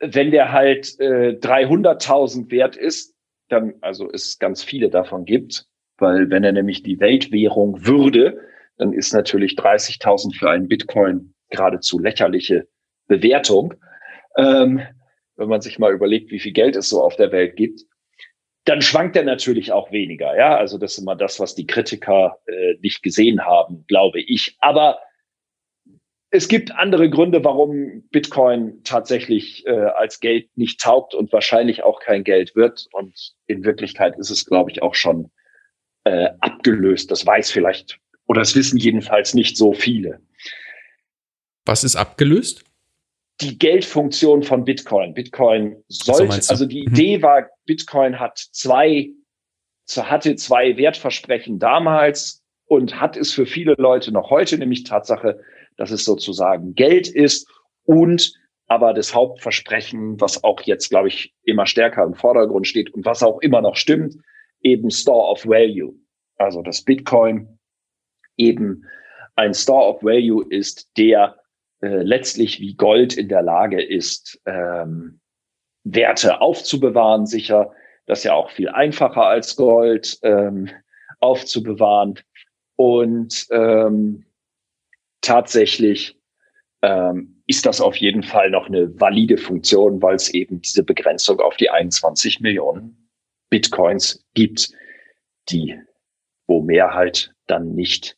wenn 0.00 0.30
der 0.30 0.52
halt 0.52 0.98
äh, 0.98 1.38
300.000 1.38 2.50
wert 2.50 2.76
ist, 2.76 3.14
dann, 3.48 3.74
also 3.80 4.08
es 4.10 4.38
ganz 4.38 4.64
viele 4.64 4.88
davon 4.88 5.24
gibt, 5.24 5.66
weil 5.98 6.30
wenn 6.30 6.44
er 6.44 6.52
nämlich 6.52 6.82
die 6.82 6.98
Weltwährung 7.00 7.86
würde, 7.86 8.40
dann 8.78 8.92
ist 8.92 9.12
natürlich 9.12 9.52
30.000 9.52 10.36
für 10.36 10.50
einen 10.50 10.68
Bitcoin 10.68 11.34
geradezu 11.50 11.98
lächerliche 11.98 12.66
Bewertung, 13.06 13.74
ähm, 14.36 14.82
wenn 15.36 15.48
man 15.48 15.60
sich 15.60 15.78
mal 15.78 15.92
überlegt, 15.92 16.30
wie 16.30 16.40
viel 16.40 16.52
Geld 16.52 16.76
es 16.76 16.88
so 16.88 17.02
auf 17.02 17.16
der 17.16 17.32
Welt 17.32 17.56
gibt, 17.56 17.82
dann 18.64 18.80
schwankt 18.80 19.16
er 19.16 19.24
natürlich 19.24 19.72
auch 19.72 19.92
weniger. 19.92 20.36
Ja, 20.36 20.56
also 20.56 20.78
das 20.78 20.92
ist 20.92 20.98
immer 20.98 21.16
das, 21.16 21.38
was 21.38 21.54
die 21.54 21.66
Kritiker 21.66 22.38
äh, 22.46 22.74
nicht 22.80 23.02
gesehen 23.02 23.44
haben, 23.44 23.84
glaube 23.88 24.20
ich. 24.20 24.56
Aber 24.60 25.00
es 26.30 26.48
gibt 26.48 26.72
andere 26.72 27.10
Gründe, 27.10 27.44
warum 27.44 28.08
Bitcoin 28.10 28.82
tatsächlich 28.82 29.66
äh, 29.66 29.70
als 29.70 30.20
Geld 30.20 30.48
nicht 30.56 30.80
taugt 30.80 31.14
und 31.14 31.32
wahrscheinlich 31.32 31.82
auch 31.82 32.00
kein 32.00 32.24
Geld 32.24 32.56
wird. 32.56 32.88
Und 32.92 33.34
in 33.46 33.64
Wirklichkeit 33.64 34.18
ist 34.18 34.30
es, 34.30 34.46
glaube 34.46 34.70
ich, 34.70 34.82
auch 34.82 34.94
schon 34.94 35.30
äh, 36.04 36.30
abgelöst. 36.40 37.10
Das 37.10 37.26
weiß 37.26 37.50
vielleicht 37.50 38.00
oder 38.26 38.40
es 38.40 38.54
wissen 38.54 38.78
jedenfalls 38.78 39.34
nicht 39.34 39.56
so 39.56 39.72
viele. 39.72 40.20
Was 41.64 41.84
ist 41.84 41.96
abgelöst? 41.96 42.64
Die 43.40 43.58
Geldfunktion 43.58 44.42
von 44.42 44.64
Bitcoin. 44.64 45.14
Bitcoin 45.14 45.82
sollte, 45.88 46.40
so 46.40 46.52
also 46.52 46.66
die 46.66 46.82
mhm. 46.82 46.94
Idee 46.94 47.22
war, 47.22 47.48
Bitcoin 47.66 48.18
hat 48.20 48.38
zwei, 48.38 49.10
hatte 49.96 50.36
zwei 50.36 50.76
Wertversprechen 50.76 51.58
damals 51.58 52.42
und 52.66 53.00
hat 53.00 53.16
es 53.16 53.32
für 53.32 53.46
viele 53.46 53.74
Leute 53.76 54.12
noch 54.12 54.30
heute, 54.30 54.56
nämlich 54.58 54.84
Tatsache, 54.84 55.40
dass 55.76 55.90
es 55.90 56.04
sozusagen 56.04 56.74
Geld 56.74 57.08
ist 57.08 57.48
und 57.84 58.32
aber 58.66 58.94
das 58.94 59.14
Hauptversprechen, 59.14 60.20
was 60.20 60.42
auch 60.42 60.62
jetzt, 60.62 60.88
glaube 60.88 61.08
ich, 61.08 61.34
immer 61.42 61.66
stärker 61.66 62.02
im 62.02 62.14
Vordergrund 62.14 62.66
steht 62.66 62.94
und 62.94 63.04
was 63.04 63.22
auch 63.22 63.40
immer 63.40 63.60
noch 63.60 63.76
stimmt, 63.76 64.16
eben 64.62 64.90
Store 64.90 65.30
of 65.30 65.44
Value. 65.44 65.94
Also 66.36 66.62
dass 66.62 66.82
Bitcoin 66.82 67.58
eben 68.36 68.84
ein 69.36 69.52
Store 69.52 69.94
of 69.94 70.02
Value 70.02 70.46
ist, 70.48 70.88
der 70.96 71.36
äh, 71.84 72.02
letztlich 72.02 72.60
wie 72.60 72.74
Gold 72.74 73.14
in 73.14 73.28
der 73.28 73.42
Lage 73.42 73.82
ist, 73.82 74.40
ähm, 74.46 75.20
Werte 75.84 76.40
aufzubewahren, 76.40 77.26
sicher. 77.26 77.72
Das 78.06 78.20
ist 78.20 78.24
ja 78.24 78.32
auch 78.32 78.50
viel 78.50 78.70
einfacher 78.70 79.26
als 79.26 79.54
Gold 79.54 80.18
ähm, 80.22 80.70
aufzubewahren. 81.20 82.18
Und 82.76 83.46
ähm, 83.50 84.24
tatsächlich 85.20 86.18
ähm, 86.80 87.42
ist 87.46 87.66
das 87.66 87.82
auf 87.82 87.96
jeden 87.96 88.22
Fall 88.22 88.48
noch 88.48 88.66
eine 88.66 88.98
valide 88.98 89.36
Funktion, 89.36 90.00
weil 90.00 90.14
es 90.14 90.32
eben 90.32 90.62
diese 90.62 90.84
Begrenzung 90.84 91.40
auf 91.40 91.58
die 91.58 91.68
21 91.68 92.40
Millionen 92.40 93.10
Bitcoins 93.50 94.24
gibt, 94.32 94.72
die, 95.50 95.78
wo 96.46 96.62
mehr 96.62 96.94
halt 96.94 97.34
dann 97.46 97.74
nicht 97.74 98.16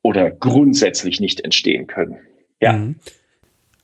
oder 0.00 0.30
grundsätzlich 0.30 1.20
nicht 1.20 1.42
entstehen 1.42 1.86
können. 1.86 2.27
Ja. 2.60 2.72
Mhm. 2.72 2.96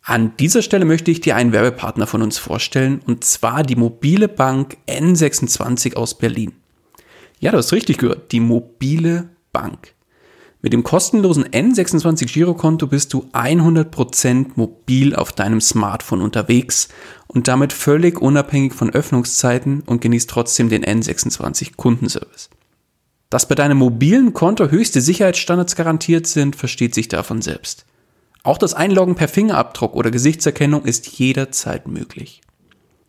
An 0.06 0.36
dieser 0.36 0.60
Stelle 0.60 0.84
möchte 0.84 1.10
ich 1.10 1.22
dir 1.22 1.34
einen 1.34 1.52
Werbepartner 1.52 2.06
von 2.06 2.20
uns 2.20 2.36
vorstellen, 2.36 3.00
und 3.06 3.24
zwar 3.24 3.62
die 3.62 3.76
mobile 3.76 4.28
Bank 4.28 4.76
N26 4.86 5.94
aus 5.94 6.18
Berlin. 6.18 6.52
Ja, 7.40 7.52
du 7.52 7.58
hast 7.58 7.72
richtig 7.72 7.98
gehört, 7.98 8.30
die 8.32 8.40
mobile 8.40 9.30
Bank. 9.52 9.94
Mit 10.60 10.72
dem 10.72 10.82
kostenlosen 10.82 11.44
N26 11.44 12.32
Girokonto 12.32 12.86
bist 12.86 13.12
du 13.12 13.28
100% 13.32 14.52
mobil 14.56 15.14
auf 15.14 15.32
deinem 15.32 15.60
Smartphone 15.60 16.22
unterwegs 16.22 16.88
und 17.26 17.48
damit 17.48 17.72
völlig 17.72 18.20
unabhängig 18.20 18.72
von 18.72 18.90
Öffnungszeiten 18.90 19.82
und 19.84 20.00
genießt 20.00 20.28
trotzdem 20.28 20.70
den 20.70 20.84
N26 20.84 21.76
Kundenservice. 21.76 22.48
Dass 23.28 23.48
bei 23.48 23.54
deinem 23.54 23.78
mobilen 23.78 24.32
Konto 24.32 24.70
höchste 24.70 25.00
Sicherheitsstandards 25.00 25.76
garantiert 25.76 26.26
sind, 26.26 26.56
versteht 26.56 26.94
sich 26.94 27.08
davon 27.08 27.42
selbst. 27.42 27.84
Auch 28.44 28.58
das 28.58 28.74
Einloggen 28.74 29.14
per 29.14 29.26
Fingerabdruck 29.26 29.94
oder 29.94 30.10
Gesichtserkennung 30.10 30.84
ist 30.84 31.06
jederzeit 31.18 31.88
möglich. 31.88 32.42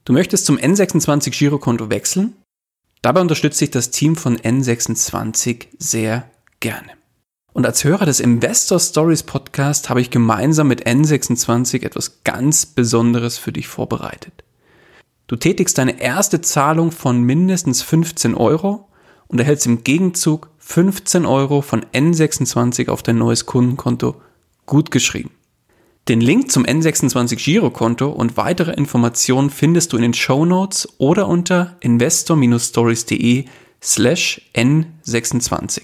Du 0.06 0.14
möchtest 0.14 0.46
zum 0.46 0.58
N26 0.58 1.38
Girokonto 1.38 1.90
wechseln? 1.90 2.38
Dabei 3.02 3.20
unterstützt 3.20 3.60
sich 3.60 3.70
das 3.70 3.92
Team 3.92 4.16
von 4.16 4.38
N26 4.38 5.68
sehr 5.78 6.32
gerne. 6.62 6.90
Und 7.52 7.66
als 7.66 7.84
Hörer 7.84 8.06
des 8.06 8.22
Investor 8.22 8.80
Stories 8.80 9.24
Podcast 9.24 9.90
habe 9.90 10.00
ich 10.00 10.10
gemeinsam 10.10 10.70
mit 10.70 10.88
N26 10.88 11.84
etwas 11.84 12.24
ganz 12.24 12.66
Besonderes 12.66 13.38
für 13.38 13.52
dich 13.52 13.68
vorbereitet. 13.68 14.46
Du 15.28 15.36
tätigst 15.36 15.78
deine 15.78 16.00
erste 16.00 16.40
Zahlung 16.40 16.92
von 16.92 17.22
mindestens 17.22 17.82
15 17.82 18.36
Euro 18.36 18.88
und 19.28 19.40
erhältst 19.40 19.66
im 19.66 19.84
Gegenzug 19.84 20.50
15 20.60 21.26
Euro 21.26 21.62
von 21.62 21.84
N26 21.94 22.88
auf 22.88 23.04
dein 23.04 23.18
neues 23.18 23.46
Kundenkonto 23.46 24.16
gut 24.66 24.92
geschrieben. 24.92 25.32
Den 26.08 26.22
Link 26.22 26.52
zum 26.52 26.66
N26 26.66 27.44
Girokonto 27.44 28.10
und 28.10 28.38
weitere 28.38 28.74
Informationen 28.74 29.50
findest 29.50 29.92
du 29.92 29.98
in 29.98 30.04
den 30.04 30.14
Show 30.14 30.46
Notes 30.46 30.88
oder 31.00 31.28
unter 31.28 31.78
investor-stories.de 31.80 33.46
slash 33.82 34.42
N26. 34.54 35.82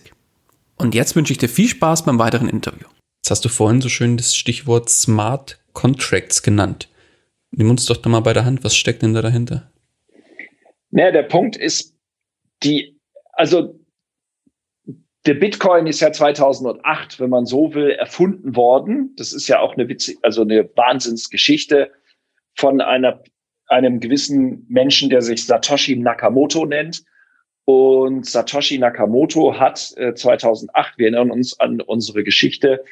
Und 0.78 0.94
jetzt 0.94 1.16
wünsche 1.16 1.34
ich 1.34 1.40
dir 1.40 1.50
viel 1.50 1.68
Spaß 1.68 2.06
beim 2.06 2.20
weiteren 2.20 2.50
Interview. 2.50 2.88
Jetzt 3.24 3.32
hast 3.32 3.46
du 3.46 3.50
vorhin 3.50 3.82
so 3.82 3.90
schön 3.90 4.18
das 4.18 4.36
Stichwort 4.36 4.90
Smart 4.90 5.60
Contracts 5.74 6.44
genannt. 6.44 6.90
Nimm 7.52 7.70
uns 7.70 7.86
doch 7.86 7.98
da 7.98 8.10
mal 8.10 8.22
bei 8.22 8.34
der 8.34 8.46
Hand, 8.46 8.64
was 8.64 8.76
steckt 8.76 9.02
denn 9.02 9.14
da 9.14 9.22
dahinter? 9.22 9.72
Naja, 10.92 11.12
der 11.12 11.24
Punkt 11.24 11.58
ist, 11.58 11.96
die, 12.64 13.00
also 13.34 13.80
der 15.26 15.36
Bitcoin 15.36 15.86
ist 15.86 16.00
ja 16.00 16.12
2008, 16.12 17.20
wenn 17.20 17.30
man 17.30 17.46
so 17.46 17.74
will, 17.74 17.92
erfunden 17.92 18.56
worden. 18.56 19.14
Das 19.18 19.34
ist 19.34 19.48
ja 19.48 19.60
auch 19.60 19.76
eine 19.76 19.88
witzig, 19.88 20.18
also 20.24 20.42
eine 20.42 20.70
Wahnsinnsgeschichte 20.76 21.92
von 22.56 22.82
einer, 22.82 23.22
einem 23.68 24.00
gewissen 24.00 24.66
Menschen, 24.68 25.10
der 25.10 25.22
sich 25.22 25.46
Satoshi 25.46 25.96
Nakamoto 25.96 26.66
nennt. 26.66 27.04
Und 27.66 28.26
Satoshi 28.26 28.80
Nakamoto 28.80 29.60
hat 29.60 29.94
äh, 29.98 30.16
2008, 30.16 30.98
wir 30.98 31.06
erinnern 31.06 31.32
uns 31.32 31.60
an 31.60 31.82
unsere 31.82 32.24
Geschichte, 32.24 32.84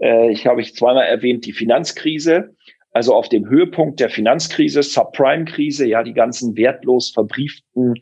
äh, 0.00 0.32
ich 0.32 0.46
habe 0.46 0.60
ich 0.60 0.74
zweimal 0.74 1.06
erwähnt, 1.06 1.46
die 1.46 1.52
Finanzkrise, 1.52 2.56
also 2.92 3.14
auf 3.14 3.28
dem 3.28 3.48
Höhepunkt 3.48 4.00
der 4.00 4.10
Finanzkrise, 4.10 4.82
Subprime-Krise, 4.82 5.86
ja, 5.86 6.02
die 6.02 6.14
ganzen 6.14 6.56
wertlos 6.56 7.10
verbrieften 7.10 7.94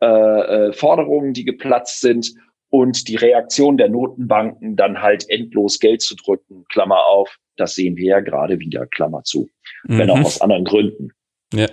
äh, 0.00 0.06
äh, 0.06 0.72
Forderungen, 0.72 1.32
die 1.32 1.44
geplatzt 1.44 2.00
sind 2.00 2.34
und 2.70 3.08
die 3.08 3.16
Reaktion 3.16 3.76
der 3.76 3.88
Notenbanken 3.88 4.76
dann 4.76 5.00
halt 5.00 5.28
endlos 5.28 5.78
Geld 5.78 6.02
zu 6.02 6.14
drücken, 6.16 6.64
Klammer 6.68 7.06
auf, 7.06 7.38
das 7.56 7.74
sehen 7.74 7.96
wir 7.96 8.06
ja 8.06 8.20
gerade 8.20 8.58
wieder, 8.60 8.86
Klammer 8.86 9.24
zu, 9.24 9.48
mhm. 9.84 9.98
wenn 9.98 10.10
auch 10.10 10.18
mhm. 10.18 10.26
aus 10.26 10.40
anderen 10.40 10.64
Gründen. 10.64 11.12
Ja. 11.52 11.68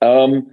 Ähm, 0.00 0.50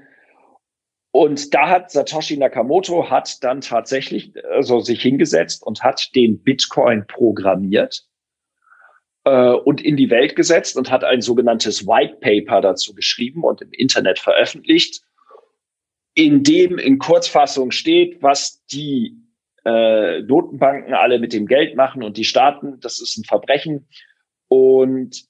und 1.12 1.54
da 1.54 1.70
hat 1.70 1.92
Satoshi 1.92 2.38
Nakamoto 2.38 3.10
hat 3.10 3.44
dann 3.44 3.62
tatsächlich 3.62 4.34
also 4.52 4.82
sich 4.82 5.02
hingesetzt 5.02 5.66
und 5.66 5.82
hat 5.82 6.14
den 6.14 6.44
Bitcoin 6.44 7.06
programmiert 7.08 8.06
äh, 9.24 9.52
und 9.52 9.82
in 9.82 9.96
die 9.96 10.10
Welt 10.10 10.36
gesetzt 10.36 10.76
und 10.76 10.92
hat 10.92 11.04
ein 11.04 11.22
sogenanntes 11.22 11.88
White 11.88 12.18
Paper 12.20 12.62
dazu 12.62 12.94
geschrieben 12.94 13.44
und 13.44 13.62
im 13.62 13.72
Internet 13.72 14.20
veröffentlicht, 14.20 15.04
in 16.16 16.44
dem 16.44 16.78
in 16.78 16.98
Kurzfassung 16.98 17.72
steht, 17.72 18.22
was 18.22 18.66
die 18.66 19.16
äh, 19.66 20.22
Notenbanken 20.22 20.94
alle 20.94 21.20
mit 21.20 21.34
dem 21.34 21.48
Geld 21.48 21.76
machen 21.76 22.04
und 22.04 22.18
die 22.18 22.24
Staaten, 22.24 22.80
das 22.80 23.02
ist 23.02 23.18
ein 23.18 23.24
Verbrechen. 23.24 23.88
Und 24.48 25.26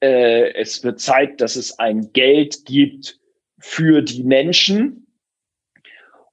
äh, 0.00 0.52
es 0.54 0.82
wird 0.82 1.00
Zeit, 1.00 1.40
dass 1.40 1.56
es 1.56 1.78
ein 1.78 2.12
Geld 2.12 2.64
gibt 2.64 3.18
für 3.58 4.02
die 4.02 4.24
Menschen. 4.24 5.06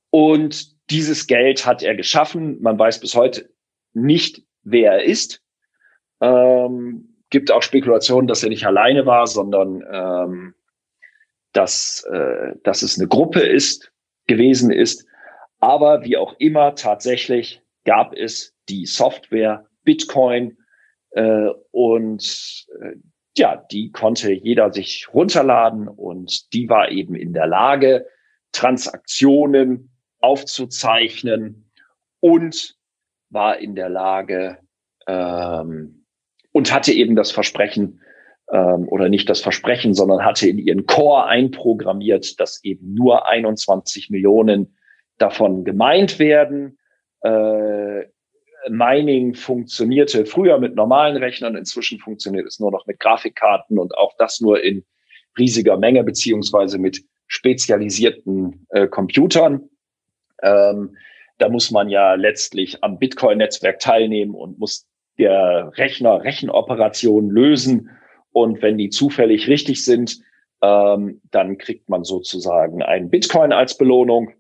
Und 0.09 0.75
dieses 0.89 1.27
Geld 1.27 1.65
hat 1.65 1.83
er 1.83 1.95
geschaffen. 1.95 2.61
Man 2.61 2.79
weiß 2.79 2.99
bis 2.99 3.15
heute 3.15 3.49
nicht, 3.93 4.43
wer 4.63 4.93
er 4.93 5.03
ist. 5.03 5.43
Ähm, 6.21 7.17
gibt 7.29 7.51
auch 7.51 7.61
Spekulationen, 7.61 8.27
dass 8.27 8.43
er 8.43 8.49
nicht 8.49 8.65
alleine 8.65 9.05
war, 9.05 9.27
sondern 9.27 9.83
ähm, 9.91 10.55
dass, 11.51 12.03
äh, 12.11 12.53
dass 12.63 12.81
es 12.81 12.97
eine 12.97 13.07
Gruppe 13.07 13.41
ist, 13.41 13.91
gewesen 14.27 14.71
ist. 14.71 15.05
Aber 15.60 16.03
wie 16.03 16.18
auch 16.18 16.36
immer, 16.39 16.76
tatsächlich 16.76 17.62
gab 17.84 18.14
es 18.14 18.55
die 18.70 18.86
Software 18.86 19.68
Bitcoin 19.84 20.58
äh, 21.12 21.49
und 21.72 22.66
äh, 22.82 22.95
ja, 23.38 23.64
die 23.72 23.91
konnte 23.91 24.34
jeder 24.34 24.74
sich 24.74 25.08
runterladen 25.14 25.88
und 25.88 26.53
die 26.53 26.70
war 26.70 26.91
eben 26.91 27.16
in 27.16 27.34
der 27.34 27.47
Lage, 27.47 28.08
Transaktionen 28.51 29.91
aufzuzeichnen 30.20 31.72
und 32.20 32.76
war 33.30 33.60
in 33.60 33.76
der 33.76 33.89
Lage 33.89 34.58
ähm, 35.08 36.05
und 36.51 36.74
hatte 36.74 36.91
eben 36.91 37.16
das 37.16 37.32
Versprechen 37.32 38.01
ähm, 38.51 38.88
oder 38.89 39.10
nicht 39.10 39.30
das 39.30 39.41
Versprechen, 39.41 39.93
sondern 39.93 40.26
hatte 40.26 40.47
in 40.49 40.58
ihren 40.58 40.86
Core 40.86 41.26
einprogrammiert, 41.26 42.39
dass 42.39 42.64
eben 42.64 42.93
nur 42.93 43.28
21 43.28 44.10
Millionen 44.10 44.76
davon 45.18 45.63
gemeint 45.63 46.20
werden. 46.20 46.78
Äh, 47.22 48.05
Mining 48.70 49.34
funktionierte 49.34 50.26
früher 50.26 50.59
mit 50.59 50.76
normalen 50.76 51.18
Rechnern, 51.18 51.55
inzwischen 51.55 51.99
funktioniert 51.99 52.47
es 52.47 52.59
nur 52.59 52.72
noch 52.72 52.86
mit 52.86 52.99
Grafikkarten 52.99 53.80
und 53.80 53.95
auch 53.97 54.13
das 54.18 54.41
nur 54.41 54.63
in 54.63 54.86
riesiger 55.38 55.78
Menge 55.78 56.03
beziehungsweise 56.03 56.78
mit 56.78 57.03
spezialisierten 57.28 58.65
äh, 58.70 58.88
Computern. 58.88 59.70
Ähm, 60.41 60.97
da 61.38 61.49
muss 61.49 61.72
man 61.72 61.89
ja 61.89 62.15
letztlich 62.15 62.84
am 62.84 62.97
Bitcoin-Netzwerk 62.97 63.80
teilnehmen 63.80 64.34
und 64.34 64.59
muss 64.59 64.88
der 65.18 65.72
Rechner 65.76 66.24
Rechenoperationen 66.24 67.30
lösen. 67.30 67.91
Und 68.32 68.61
wenn 68.61 68.78
die 68.78 68.89
zufällig 68.89 69.47
richtig 69.47 69.84
sind, 69.84 70.20
ähm, 70.61 71.22
dann 71.32 71.57
kriegt 71.57 71.89
man 71.89 72.03
sozusagen 72.03 72.82
einen 72.82 73.09
Bitcoin 73.09 73.51
als 73.51 73.78
Belohnung. 73.78 74.32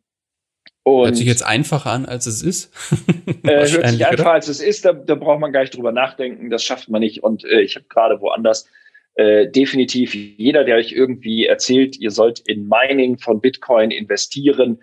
Und, 0.87 1.07
hört 1.07 1.17
sich 1.17 1.27
jetzt 1.27 1.45
einfacher 1.45 1.91
an, 1.91 2.05
als 2.05 2.27
es 2.27 2.41
ist. 2.41 2.71
äh, 3.43 3.69
hört 3.69 3.89
sich 3.89 4.05
einfacher, 4.05 4.31
als 4.31 4.47
es 4.47 4.61
ist. 4.61 4.85
Da, 4.85 4.93
da 4.93 5.15
braucht 5.15 5.41
man 5.41 5.51
gar 5.51 5.59
nicht 5.59 5.75
drüber 5.75 5.91
nachdenken. 5.91 6.49
Das 6.49 6.63
schafft 6.63 6.87
man 6.87 7.01
nicht. 7.01 7.23
Und 7.23 7.43
äh, 7.43 7.59
ich 7.59 7.75
habe 7.75 7.85
gerade 7.89 8.21
woanders 8.21 8.69
äh, 9.15 9.51
definitiv 9.51 10.15
jeder, 10.15 10.63
der 10.63 10.77
euch 10.77 10.93
irgendwie 10.93 11.45
erzählt, 11.45 11.97
ihr 11.97 12.09
sollt 12.09 12.39
in 12.39 12.69
Mining 12.69 13.17
von 13.17 13.41
Bitcoin 13.41 13.91
investieren, 13.91 14.81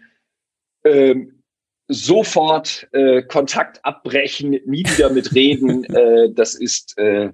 ähm, 0.85 1.43
sofort 1.89 2.87
äh, 2.93 3.23
Kontakt 3.23 3.83
abbrechen, 3.83 4.61
nie 4.67 4.85
wieder 4.85 5.09
mit 5.09 5.35
reden. 5.35 5.85
äh, 5.95 6.31
das 6.35 6.55
ist 6.55 6.99
äh, 6.99 7.31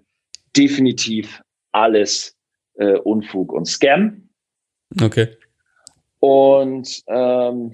definitiv 0.57 1.43
alles 1.73 2.37
äh, 2.75 2.99
Unfug 2.99 3.53
und 3.53 3.67
Scam. 3.67 4.29
Okay. 5.03 5.27
Und 6.21 7.03
ähm, 7.09 7.73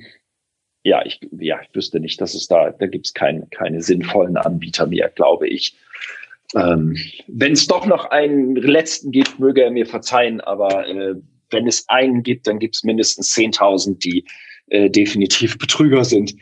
ja, 0.86 1.04
ich, 1.04 1.20
ja, 1.38 1.60
ich 1.60 1.74
wüsste 1.74 1.98
nicht, 1.98 2.20
dass 2.20 2.34
es 2.34 2.46
da, 2.46 2.70
da 2.70 2.86
gibt 2.86 3.06
es 3.06 3.14
kein, 3.14 3.50
keine 3.50 3.82
sinnvollen 3.82 4.36
Anbieter 4.36 4.86
mehr, 4.86 5.08
glaube 5.08 5.48
ich. 5.48 5.76
Ähm, 6.54 6.96
wenn 7.26 7.52
es 7.52 7.66
doch 7.66 7.86
noch 7.86 8.10
einen 8.10 8.54
letzten 8.54 9.10
gibt, 9.10 9.40
möge 9.40 9.62
er 9.62 9.72
mir 9.72 9.86
verzeihen, 9.86 10.40
aber 10.40 10.86
äh, 10.86 11.16
wenn 11.50 11.66
es 11.66 11.88
einen 11.88 12.22
gibt, 12.22 12.46
dann 12.46 12.60
gibt 12.60 12.76
es 12.76 12.84
mindestens 12.84 13.34
10.000, 13.34 13.98
die 13.98 14.24
äh, 14.68 14.88
definitiv 14.88 15.58
Betrüger 15.58 16.04
sind. 16.04 16.34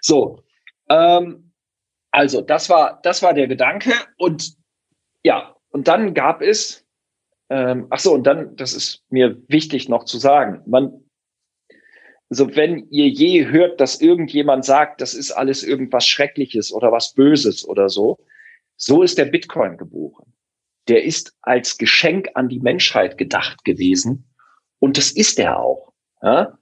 So, 0.00 0.42
ähm, 0.88 1.52
Also, 2.10 2.42
das 2.42 2.68
war, 2.68 3.00
das 3.04 3.22
war 3.22 3.34
der 3.34 3.46
Gedanke. 3.46 3.92
Und 4.18 4.54
ja, 5.22 5.54
und 5.70 5.86
dann 5.86 6.12
gab 6.12 6.42
es, 6.42 6.84
ähm, 7.50 7.86
ach 7.90 8.00
so, 8.00 8.14
und 8.14 8.24
dann, 8.26 8.56
das 8.56 8.72
ist 8.74 9.04
mir 9.10 9.40
wichtig 9.48 9.88
noch 9.88 10.04
zu 10.04 10.18
sagen, 10.18 10.60
man, 10.66 11.01
also 12.32 12.56
wenn 12.56 12.88
ihr 12.88 13.08
je 13.08 13.46
hört, 13.48 13.78
dass 13.78 14.00
irgendjemand 14.00 14.64
sagt, 14.64 15.02
das 15.02 15.12
ist 15.12 15.32
alles 15.32 15.62
irgendwas 15.62 16.06
Schreckliches 16.06 16.72
oder 16.72 16.90
was 16.90 17.12
Böses 17.12 17.68
oder 17.68 17.90
so, 17.90 18.24
so 18.74 19.02
ist 19.02 19.18
der 19.18 19.26
Bitcoin 19.26 19.76
geboren. 19.76 20.32
Der 20.88 21.04
ist 21.04 21.36
als 21.42 21.76
Geschenk 21.76 22.30
an 22.32 22.48
die 22.48 22.60
Menschheit 22.60 23.18
gedacht 23.18 23.66
gewesen. 23.66 24.32
Und 24.78 24.96
das 24.96 25.10
ist 25.10 25.38
er 25.38 25.60
auch. 25.60 25.92
Ja? 26.22 26.56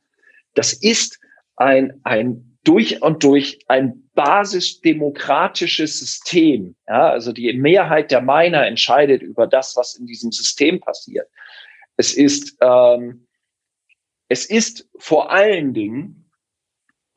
Das 0.54 0.72
ist 0.72 1.20
ein, 1.54 2.00
ein 2.02 2.58
durch 2.64 3.00
und 3.00 3.22
durch 3.22 3.60
ein 3.68 4.10
basisdemokratisches 4.14 6.00
System. 6.00 6.74
Ja? 6.88 7.10
Also 7.10 7.32
die 7.32 7.52
Mehrheit 7.52 8.10
der 8.10 8.22
Miner 8.22 8.66
entscheidet 8.66 9.22
über 9.22 9.46
das, 9.46 9.76
was 9.76 9.94
in 9.94 10.06
diesem 10.06 10.32
System 10.32 10.80
passiert. 10.80 11.28
Es 11.96 12.12
ist, 12.12 12.56
ähm, 12.60 13.28
es 14.30 14.46
ist 14.46 14.88
vor 14.96 15.32
allen 15.32 15.74
Dingen 15.74 16.30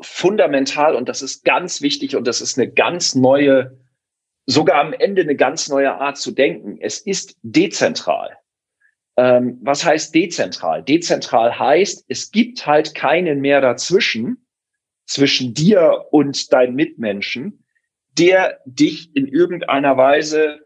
fundamental 0.02 0.96
und 0.96 1.08
das 1.08 1.22
ist 1.22 1.46
ganz 1.46 1.82
wichtig 1.82 2.16
und 2.16 2.28
das 2.28 2.42
ist 2.42 2.58
eine 2.58 2.70
ganz 2.70 3.14
neue, 3.14 3.78
sogar 4.48 4.82
am 4.82 4.94
Ende 4.94 5.22
eine 5.22 5.36
ganz 5.36 5.70
neue 5.70 5.94
Art 5.94 6.18
zu 6.18 6.32
denken. 6.32 6.80
Es 6.82 6.98
ist 6.98 7.38
dezentral. 7.44 8.36
Ähm, 9.16 9.60
was 9.62 9.86
heißt 9.86 10.14
dezentral? 10.16 10.82
Dezentral 10.82 11.58
heißt, 11.58 12.06
es 12.08 12.32
gibt 12.32 12.66
halt 12.66 12.96
keinen 12.96 13.42
mehr 13.42 13.62
dazwischen, 13.62 14.48
zwischen 15.06 15.54
dir 15.54 16.06
und 16.10 16.52
deinen 16.52 16.74
Mitmenschen, 16.74 17.64
der 18.18 18.60
dich 18.66 19.16
in 19.16 19.28
irgendeiner 19.28 19.98
Weise 19.98 20.62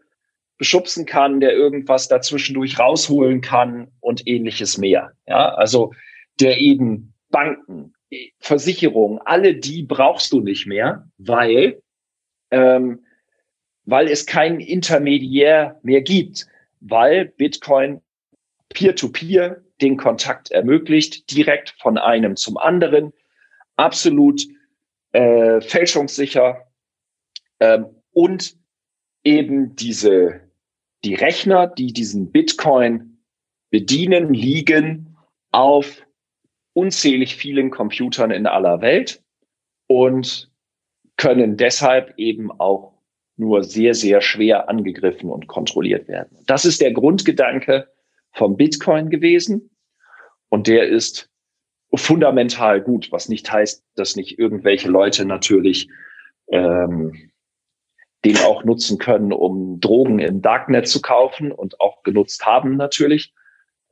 beschubsen 0.56 1.04
kann, 1.04 1.40
der 1.40 1.52
irgendwas 1.52 2.08
dazwischendurch 2.08 2.78
rausholen 2.78 3.42
kann 3.42 3.90
und 4.00 4.26
ähnliches 4.26 4.78
mehr. 4.78 5.12
Ja, 5.26 5.54
also 5.54 5.92
der 6.40 6.58
eben 6.58 7.14
Banken, 7.30 7.94
Versicherungen, 8.38 9.18
alle 9.24 9.54
die 9.54 9.82
brauchst 9.82 10.32
du 10.32 10.40
nicht 10.40 10.66
mehr, 10.66 11.08
weil, 11.18 11.82
ähm, 12.50 13.04
weil 13.84 14.08
es 14.08 14.26
keinen 14.26 14.60
Intermediär 14.60 15.78
mehr 15.82 16.00
gibt, 16.00 16.46
weil 16.80 17.26
Bitcoin 17.26 18.00
peer-to-peer 18.70 19.56
-peer 19.56 19.62
den 19.80 19.96
Kontakt 19.96 20.50
ermöglicht, 20.50 21.30
direkt 21.30 21.74
von 21.78 21.98
einem 21.98 22.36
zum 22.36 22.56
anderen, 22.56 23.12
absolut 23.76 24.42
äh, 25.12 25.60
fälschungssicher 25.60 26.66
ähm, 27.60 27.86
und 28.12 28.56
eben 29.24 29.76
diese 29.76 30.48
die 31.04 31.14
Rechner, 31.14 31.68
die 31.68 31.92
diesen 31.92 32.32
Bitcoin 32.32 33.18
bedienen, 33.70 34.34
liegen 34.34 35.16
auf 35.52 36.02
unzählig 36.78 37.34
vielen 37.34 37.70
Computern 37.70 38.30
in 38.30 38.46
aller 38.46 38.80
Welt 38.80 39.20
und 39.88 40.48
können 41.16 41.56
deshalb 41.56 42.14
eben 42.16 42.52
auch 42.52 42.92
nur 43.36 43.64
sehr, 43.64 43.94
sehr 43.94 44.20
schwer 44.20 44.68
angegriffen 44.68 45.28
und 45.28 45.48
kontrolliert 45.48 46.06
werden. 46.06 46.38
Das 46.46 46.64
ist 46.64 46.80
der 46.80 46.92
Grundgedanke 46.92 47.88
vom 48.32 48.56
Bitcoin 48.56 49.10
gewesen 49.10 49.70
und 50.50 50.68
der 50.68 50.86
ist 50.86 51.28
fundamental 51.92 52.80
gut, 52.80 53.10
was 53.10 53.28
nicht 53.28 53.50
heißt, 53.50 53.84
dass 53.96 54.14
nicht 54.14 54.38
irgendwelche 54.38 54.88
Leute 54.88 55.24
natürlich 55.24 55.88
ähm, 56.48 57.32
den 58.24 58.36
auch 58.38 58.62
nutzen 58.62 58.98
können, 58.98 59.32
um 59.32 59.80
Drogen 59.80 60.20
im 60.20 60.42
Darknet 60.42 60.86
zu 60.86 61.00
kaufen 61.00 61.50
und 61.50 61.80
auch 61.80 62.04
genutzt 62.04 62.46
haben 62.46 62.76
natürlich. 62.76 63.32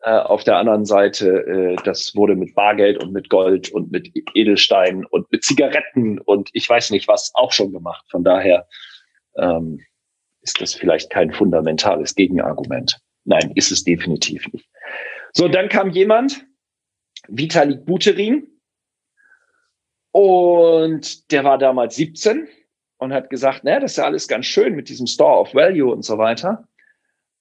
Äh, 0.07 0.21
auf 0.21 0.45
der 0.45 0.57
anderen 0.57 0.85
Seite, 0.85 1.45
äh, 1.47 1.77
das 1.85 2.15
wurde 2.15 2.37
mit 2.37 2.55
Bargeld 2.55 3.03
und 3.03 3.13
mit 3.13 3.29
Gold 3.29 3.71
und 3.73 3.91
mit 3.91 4.09
Edelsteinen 4.35 5.05
und 5.05 5.31
mit 5.33 5.43
Zigaretten 5.43 6.21
und 6.21 6.49
ich 6.53 6.69
weiß 6.69 6.93
nicht 6.93 7.09
was 7.09 7.33
auch 7.35 7.51
schon 7.51 7.73
gemacht. 7.73 8.05
Von 8.09 8.23
daher 8.23 8.69
ähm, 9.37 9.81
ist 10.43 10.61
das 10.61 10.75
vielleicht 10.75 11.11
kein 11.11 11.33
fundamentales 11.33 12.15
Gegenargument. 12.15 13.01
Nein, 13.25 13.51
ist 13.57 13.73
es 13.73 13.83
definitiv 13.83 14.47
nicht. 14.53 14.69
So, 15.33 15.49
dann 15.49 15.69
kam 15.69 15.91
jemand, 15.91 16.47
Vitalik 17.27 17.85
Buterin, 17.85 18.47
und 20.13 21.33
der 21.33 21.43
war 21.43 21.59
damals 21.59 21.97
17 21.97 22.47
und 22.99 23.13
hat 23.13 23.29
gesagt, 23.29 23.65
naja, 23.65 23.81
das 23.81 23.91
ist 23.91 23.97
ja 23.99 24.05
alles 24.05 24.29
ganz 24.29 24.47
schön 24.47 24.77
mit 24.77 24.89
diesem 24.89 25.09
Store 25.09 25.41
of 25.41 25.53
Value 25.53 25.93
und 25.93 26.05
so 26.05 26.17
weiter. 26.17 26.69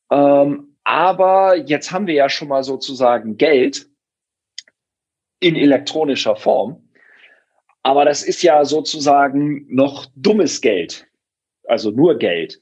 Ähm, 0.10 0.75
aber 0.86 1.58
jetzt 1.58 1.92
haben 1.92 2.08
wir 2.08 2.14
ja 2.14 2.30
schon 2.30 2.48
mal 2.48 2.64
sozusagen 2.64 3.38
Geld 3.38 3.90
in 5.40 5.56
elektronischer 5.56 6.36
Form. 6.36 6.88
Aber 7.84 8.06
das 8.06 8.24
ist 8.24 8.44
ja 8.44 8.64
sozusagen 8.64 9.66
noch 9.68 10.06
dummes 10.16 10.62
Geld. 10.62 11.08
Also 11.68 11.92
nur 11.92 12.18
Geld. 12.18 12.62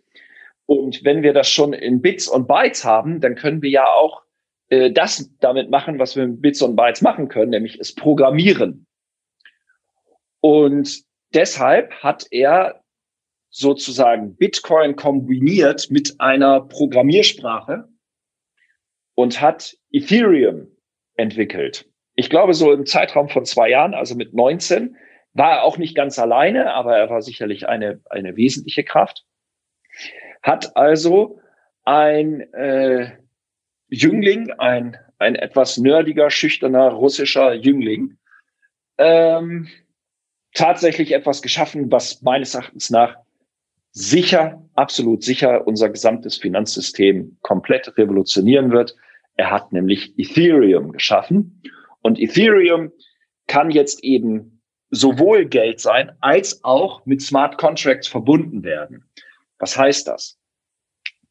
Und 0.66 1.04
wenn 1.04 1.22
wir 1.22 1.34
das 1.34 1.50
schon 1.50 1.74
in 1.74 2.02
Bits 2.02 2.28
und 2.28 2.48
Bytes 2.48 2.86
haben, 2.86 3.20
dann 3.20 3.36
können 3.36 3.62
wir 3.62 3.70
ja 3.70 3.86
auch 3.86 4.24
äh, 4.70 4.90
das 4.92 5.30
damit 5.40 5.70
machen, 5.70 6.00
was 6.00 6.16
wir 6.16 6.26
mit 6.26 6.42
Bits 6.42 6.62
und 6.62 6.78
Bytes 6.78 7.02
machen 7.02 7.28
können, 7.28 7.52
nämlich 7.52 7.78
es 7.80 7.94
programmieren. 7.94 8.86
Und 10.40 11.04
deshalb 11.34 11.92
hat 12.02 12.26
er 12.32 12.82
sozusagen 13.50 14.36
Bitcoin 14.36 14.96
kombiniert 14.96 15.92
mit 15.92 16.20
einer 16.20 16.62
Programmiersprache, 16.62 17.90
und 19.16 19.42
hat 19.42 19.78
Ethereum 19.92 20.68
entwickelt. 21.16 21.86
Ich 22.16 22.30
glaube, 22.30 22.54
so 22.54 22.72
im 22.72 22.86
Zeitraum 22.86 23.30
von 23.30 23.46
zwei 23.46 23.70
Jahren, 23.70 23.94
also 23.94 24.16
mit 24.16 24.34
19, 24.34 24.96
war 25.34 25.52
er 25.52 25.64
auch 25.64 25.78
nicht 25.78 25.96
ganz 25.96 26.20
alleine, 26.20 26.74
aber 26.74 26.98
er 26.98 27.10
war 27.10 27.22
sicherlich 27.22 27.68
eine, 27.68 28.02
eine 28.10 28.36
wesentliche 28.36 28.84
Kraft. 28.84 29.26
Hat 30.42 30.76
also 30.78 31.40
ein 31.86 32.42
äh, 32.54 33.12
Jüngling, 33.88 34.52
ein, 34.52 34.98
ein 35.18 35.36
etwas 35.36 35.78
nerdiger, 35.78 36.30
schüchterner 36.30 36.90
russischer 36.90 37.54
Jüngling, 37.54 38.18
ähm, 38.98 39.70
tatsächlich 40.54 41.14
etwas 41.14 41.42
geschaffen, 41.42 41.92
was 41.92 42.22
meines 42.22 42.54
Erachtens 42.54 42.90
nach 42.90 43.18
sicher, 43.94 44.62
absolut 44.74 45.24
sicher 45.24 45.66
unser 45.66 45.90
gesamtes 45.90 46.36
Finanzsystem 46.38 47.38
komplett 47.42 47.96
revolutionieren 47.98 48.72
wird. 48.72 48.96
Er 49.36 49.52
hat 49.52 49.72
nämlich 49.72 50.18
Ethereum 50.18 50.92
geschaffen 50.92 51.62
und 52.02 52.20
Ethereum 52.20 52.92
kann 53.48 53.70
jetzt 53.72 54.04
eben 54.04 54.62
sowohl 54.90 55.46
Geld 55.46 55.80
sein 55.80 56.12
als 56.22 56.64
auch 56.64 57.06
mit 57.06 57.22
Smart 57.22 57.58
Contracts 57.58 58.08
verbunden 58.08 58.64
werden. 58.64 59.06
Was 59.60 59.78
heißt 59.78 60.08
das? 60.08 60.40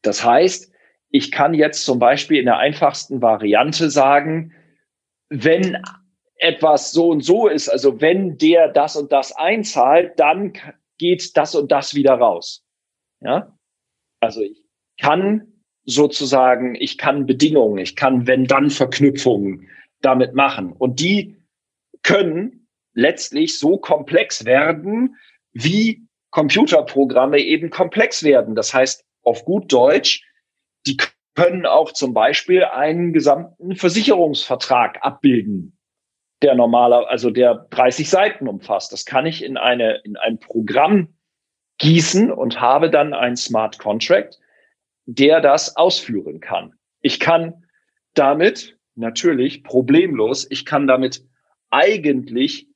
Das 0.02 0.24
heißt, 0.24 0.72
ich 1.10 1.30
kann 1.30 1.54
jetzt 1.54 1.84
zum 1.84 1.98
Beispiel 1.98 2.38
in 2.38 2.46
der 2.46 2.58
einfachsten 2.58 3.20
Variante 3.22 3.90
sagen, 3.90 4.52
wenn 5.28 5.78
etwas 6.36 6.92
so 6.92 7.08
und 7.08 7.24
so 7.24 7.46
ist, 7.46 7.68
also 7.68 8.00
wenn 8.00 8.36
der 8.38 8.68
das 8.68 8.96
und 8.96 9.12
das 9.12 9.32
einzahlt, 9.32 10.18
dann 10.18 10.54
geht 10.98 11.36
das 11.36 11.54
und 11.54 11.72
das 11.72 11.94
wieder 11.94 12.14
raus. 12.14 12.64
Ja? 13.20 13.56
Also 14.20 14.42
ich 14.42 14.62
kann 14.98 15.52
sozusagen, 15.84 16.74
ich 16.74 16.98
kann 16.98 17.26
Bedingungen, 17.26 17.78
ich 17.78 17.96
kann 17.96 18.26
wenn-dann-Verknüpfungen 18.26 19.68
damit 20.00 20.34
machen. 20.34 20.72
Und 20.72 21.00
die 21.00 21.36
können 22.02 22.68
letztlich 22.94 23.58
so 23.58 23.78
komplex 23.78 24.44
werden, 24.44 25.16
wie 25.52 26.06
Computerprogramme 26.30 27.38
eben 27.38 27.70
komplex 27.70 28.22
werden. 28.22 28.54
Das 28.54 28.72
heißt, 28.74 29.04
auf 29.22 29.44
gut 29.44 29.72
Deutsch, 29.72 30.24
die 30.86 30.96
können 31.34 31.66
auch 31.66 31.92
zum 31.92 32.14
Beispiel 32.14 32.64
einen 32.64 33.12
gesamten 33.12 33.76
Versicherungsvertrag 33.76 34.98
abbilden, 35.02 35.78
der 36.42 36.54
normaler, 36.54 37.08
also 37.08 37.30
der 37.30 37.66
30 37.70 38.08
Seiten 38.08 38.48
umfasst. 38.48 38.92
Das 38.92 39.04
kann 39.04 39.26
ich 39.26 39.44
in 39.44 39.56
eine, 39.56 40.00
in 40.04 40.16
ein 40.16 40.38
Programm 40.38 41.14
gießen 41.78 42.30
und 42.30 42.60
habe 42.60 42.90
dann 42.90 43.14
ein 43.14 43.36
Smart 43.36 43.78
Contract, 43.78 44.38
der 45.06 45.40
das 45.40 45.76
ausführen 45.76 46.40
kann. 46.40 46.74
Ich 47.00 47.18
kann 47.18 47.64
damit 48.14 48.78
natürlich 48.94 49.64
problemlos, 49.64 50.46
ich 50.50 50.64
kann 50.64 50.86
damit 50.86 51.24
eigentlich 51.70 52.68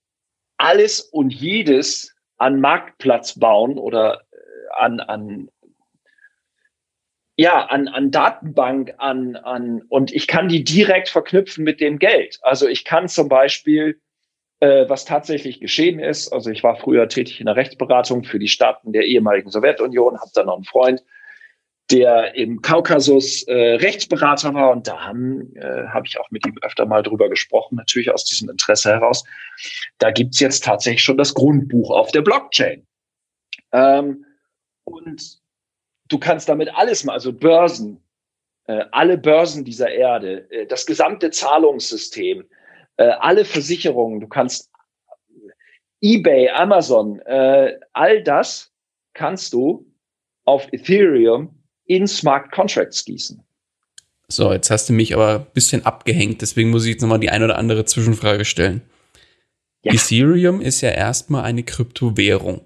alles 0.57 1.01
und 1.01 1.33
jedes 1.33 2.15
an 2.39 2.61
Marktplatz 2.61 3.39
bauen 3.39 3.79
oder 3.79 4.23
äh, 4.33 4.37
an, 4.77 5.01
an 5.01 5.49
ja, 7.37 7.67
an, 7.67 7.89
an 7.89 8.11
Datenbank, 8.11 8.95
an, 8.99 9.37
an, 9.37 9.83
und 9.89 10.13
ich 10.13 10.27
kann 10.27 10.49
die 10.49 10.65
direkt 10.65 11.11
verknüpfen 11.11 11.65
mit 11.65 11.81
dem 11.81 11.99
Geld. 11.99 12.39
Also 12.43 12.67
ich 12.67 12.85
kann 12.85 13.09
zum 13.09 13.29
Beispiel 13.29 14.01
äh, 14.61 14.89
was 14.89 15.05
tatsächlich 15.05 15.61
geschehen 15.61 15.99
ist. 15.99 16.33
Also 16.33 16.51
ich 16.51 16.63
war 16.63 16.77
früher 16.77 17.09
tätig 17.09 17.41
in 17.41 17.47
der 17.47 17.57
Rechtsberatung 17.57 18.25
für 18.25 18.39
die 18.39 18.49
Staaten 18.49 18.93
der 18.93 19.03
ehemaligen 19.03 19.51
Sowjetunion, 19.51 20.19
habe 20.19 20.31
da 20.35 20.45
noch 20.45 20.57
einen 20.57 20.65
Freund, 20.65 21.05
der 21.91 22.35
im 22.35 22.63
Kaukasus 22.63 23.43
äh, 23.45 23.75
Rechtsberater 23.75 24.55
war 24.55 24.71
und 24.71 24.89
da 24.89 25.05
haben 25.05 25.55
äh, 25.57 25.87
habe 25.89 26.07
ich 26.07 26.19
auch 26.19 26.31
mit 26.31 26.47
ihm 26.47 26.57
öfter 26.63 26.87
mal 26.87 27.03
drüber 27.03 27.29
gesprochen, 27.29 27.77
natürlich 27.77 28.11
aus 28.11 28.25
diesem 28.25 28.49
Interesse 28.49 28.91
heraus. 28.91 29.25
Da 29.99 30.11
gibt's 30.11 30.41
jetzt 30.41 30.65
tatsächlich 30.65 31.03
schon 31.03 31.19
das 31.19 31.35
Grundbuch 31.35 31.91
auf 31.91 32.11
der 32.11 32.23
Blockchain. 32.23 32.87
Ähm, 33.73 34.25
und 34.85 35.39
du 36.09 36.19
kannst 36.19 36.49
damit 36.49 36.75
alles 36.75 37.05
mal, 37.05 37.15
also 37.15 37.33
Börsen, 37.33 38.03
äh, 38.67 38.85
alle 38.93 39.19
Börsen 39.19 39.65
dieser 39.65 39.91
Erde, 39.91 40.51
äh, 40.51 40.67
das 40.67 40.87
gesamte 40.87 41.31
Zahlungssystem, 41.31 42.45
äh, 42.97 43.05
alle 43.05 43.45
Versicherungen, 43.45 44.21
du 44.21 44.29
kannst 44.29 44.71
eBay, 46.01 46.51
Amazon, 46.51 47.21
äh, 47.21 47.79
all 47.93 48.23
das 48.23 48.73
kannst 49.15 49.53
du 49.53 49.87
auf 50.45 50.67
Ethereum 50.73 51.63
in 51.87 52.07
Smart 52.07 52.53
Contracts 52.53 53.05
gießen. 53.05 53.43
So, 54.29 54.53
jetzt 54.53 54.71
hast 54.71 54.89
du 54.89 54.93
mich 54.93 55.15
aber 55.15 55.41
ein 55.41 55.47
bisschen 55.55 55.87
abgehängt, 55.87 56.43
deswegen 56.43 56.71
muss 56.71 56.85
ich 56.85 56.93
jetzt 56.93 57.03
nochmal 57.03 57.21
die 57.21 57.31
eine 57.31 57.45
oder 57.45 57.59
andere 57.59 57.85
Zwischenfrage 57.85 58.45
stellen. 58.45 58.83
Ja. 59.83 59.95
Ethereum 59.95 60.61
ist 60.61 60.81
ja 60.81 60.91
erstmal 60.91 61.45
eine 61.45 61.63
Kryptowährung. 61.63 62.65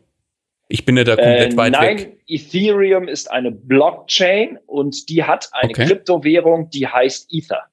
Ich 0.71 0.85
bin 0.85 0.97
ja 0.97 1.05
da 1.05 1.17
komplett 1.17 1.53
äh, 1.53 1.57
weit 1.57 1.73
nein, 1.73 1.99
weg. 1.99 2.09
Nein, 2.09 2.17
Ethereum 2.29 3.09
ist 3.09 3.31
eine 3.31 3.51
Blockchain 3.51 4.59
und 4.67 5.09
die 5.09 5.25
hat 5.25 5.51
eine 5.53 5.71
okay. 5.71 5.87
Kryptowährung, 5.87 6.71
die 6.71 6.87
heißt 6.87 7.29
Ether. 7.33 7.65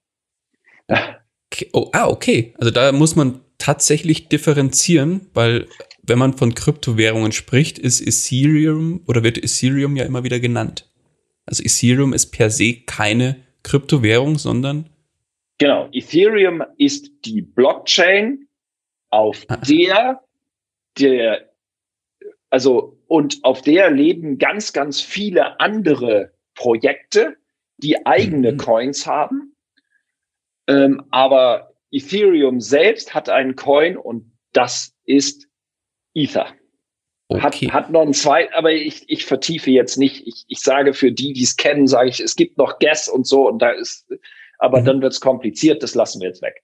Okay. 1.49 1.69
Oh, 1.73 1.89
ah, 1.93 2.07
okay. 2.07 2.53
Also 2.57 2.71
da 2.71 2.91
muss 2.91 3.15
man 3.15 3.41
tatsächlich 3.57 4.29
differenzieren, 4.29 5.29
weil 5.33 5.67
wenn 6.01 6.19
man 6.19 6.33
von 6.33 6.55
Kryptowährungen 6.55 7.31
spricht, 7.31 7.79
ist 7.79 8.01
Ethereum 8.01 9.01
oder 9.07 9.23
wird 9.23 9.37
Ethereum 9.37 9.95
ja 9.95 10.03
immer 10.03 10.23
wieder 10.23 10.39
genannt. 10.39 10.89
Also 11.45 11.63
Ethereum 11.63 12.13
ist 12.13 12.31
per 12.31 12.49
se 12.49 12.81
keine 12.85 13.37
Kryptowährung, 13.63 14.37
sondern 14.37 14.89
Genau, 15.59 15.89
Ethereum 15.91 16.63
ist 16.77 17.09
die 17.25 17.41
Blockchain, 17.41 18.47
auf 19.09 19.45
ah. 19.47 19.57
der 19.57 20.21
der 20.99 21.46
also 22.49 22.97
und 23.07 23.39
auf 23.43 23.61
der 23.61 23.91
leben 23.91 24.37
ganz 24.37 24.73
ganz 24.73 25.01
viele 25.01 25.59
andere 25.59 26.33
Projekte, 26.55 27.37
die 27.77 28.05
eigene 28.05 28.53
mhm. 28.53 28.57
Coins 28.57 29.05
haben. 29.05 29.55
Ähm, 30.67 31.03
aber 31.11 31.73
Ethereum 31.91 32.59
selbst 32.59 33.13
hat 33.13 33.29
einen 33.29 33.55
Coin 33.55 33.97
und 33.97 34.31
das 34.53 34.93
ist 35.05 35.47
Ether. 36.13 36.47
Okay. 37.29 37.67
Hat, 37.67 37.73
hat 37.73 37.91
noch 37.91 38.01
ein 38.01 38.13
zweit, 38.13 38.53
aber 38.53 38.71
ich, 38.71 39.03
ich 39.07 39.25
vertiefe 39.25 39.69
jetzt 39.69 39.97
nicht. 39.97 40.25
Ich, 40.25 40.45
ich 40.47 40.59
sage 40.59 40.93
für 40.93 41.11
die, 41.11 41.33
die 41.33 41.43
es 41.43 41.57
kennen, 41.57 41.87
sage 41.87 42.09
ich, 42.09 42.19
es 42.19 42.35
gibt 42.35 42.57
noch 42.57 42.79
Gas 42.79 43.09
und 43.09 43.27
so 43.27 43.47
und 43.47 43.61
da 43.61 43.71
ist, 43.71 44.07
aber 44.59 44.81
mhm. 44.81 44.85
dann 44.85 45.01
wird 45.01 45.13
es 45.13 45.19
kompliziert, 45.19 45.83
das 45.83 45.93
lassen 45.93 46.21
wir 46.21 46.29
jetzt 46.29 46.41
weg. 46.41 46.63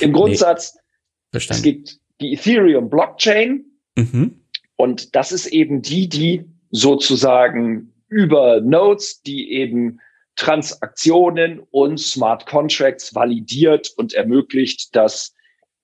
Im 0.00 0.12
Grundsatz, 0.12 0.76
nee. 1.32 1.40
es 1.48 1.62
gibt 1.62 1.98
die 2.20 2.34
Ethereum 2.34 2.90
Blockchain 2.90 3.64
mhm. 3.96 4.39
Und 4.80 5.14
das 5.14 5.30
ist 5.30 5.46
eben 5.46 5.82
die, 5.82 6.08
die 6.08 6.44
sozusagen 6.70 7.92
über 8.08 8.60
Nodes, 8.60 9.20
die 9.22 9.52
eben 9.52 10.00
Transaktionen 10.36 11.60
und 11.70 12.00
Smart 12.00 12.46
Contracts 12.46 13.14
validiert 13.14 13.92
und 13.96 14.14
ermöglicht, 14.14 14.96
dass 14.96 15.34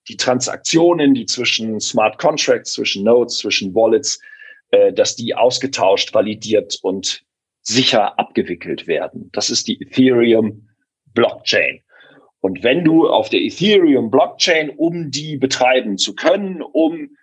die 0.09 0.16
Transaktionen, 0.16 1.14
die 1.14 1.26
zwischen 1.26 1.78
Smart 1.78 2.18
Contracts, 2.18 2.72
zwischen 2.72 3.05
Nodes, 3.05 3.38
zwischen 3.38 3.74
Wallets, 3.74 4.18
äh, 4.70 4.92
dass 4.92 5.14
die 5.14 5.34
ausgetauscht, 5.34 6.14
validiert 6.14 6.78
und 6.82 7.22
sicher 7.61 8.18
abgewickelt 8.18 8.86
werden. 8.86 9.28
Das 9.32 9.51
ist 9.51 9.68
die 9.68 9.80
Ethereum 9.80 10.68
Blockchain. 11.12 11.82
Und 12.40 12.62
wenn 12.62 12.84
du 12.84 13.09
auf 13.09 13.28
der 13.28 13.40
Ethereum 13.40 14.11
Blockchain, 14.11 14.70
um 14.70 15.11
die 15.11 15.36
betreiben 15.36 15.99
zu 15.99 16.14
können, 16.14 16.62
um, 16.62 17.16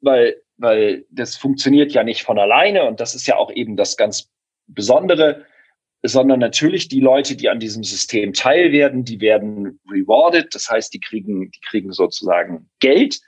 weil, 0.00 0.36
weil 0.56 1.04
das 1.10 1.36
funktioniert 1.36 1.92
ja 1.92 2.04
nicht 2.04 2.22
von 2.22 2.38
alleine 2.38 2.84
und 2.84 3.00
das 3.00 3.14
ist 3.14 3.26
ja 3.26 3.36
auch 3.36 3.50
eben 3.52 3.76
das 3.76 3.96
ganz 3.96 4.30
Besondere, 4.66 5.44
sondern 6.02 6.38
natürlich 6.38 6.88
die 6.88 7.00
Leute, 7.00 7.34
die 7.34 7.48
an 7.48 7.60
diesem 7.60 7.82
System 7.82 8.32
teil 8.32 8.72
werden, 8.72 9.04
die 9.04 9.20
werden 9.20 9.80
rewarded. 9.90 10.54
Das 10.54 10.68
heißt, 10.68 10.92
die 10.92 11.00
kriegen, 11.00 11.50
die 11.50 11.60
kriegen 11.60 11.92
sozusagen 11.92 12.68
Geld 12.80 13.20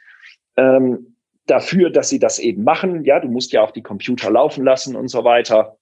ähm, 0.57 1.17
dafür, 1.47 1.91
dass 1.91 2.11
sie 2.11 2.19
das 2.19 2.39
eben 2.39 2.65
machen. 2.65 3.05
Ja, 3.05 3.19
du 3.21 3.29
musst 3.29 3.53
ja 3.53 3.63
auch 3.63 3.71
die 3.71 3.83
Computer 3.83 4.31
laufen 4.31 4.65
lassen 4.65 4.95
und 4.95 5.09
so 5.09 5.25
weiter. 5.25 5.79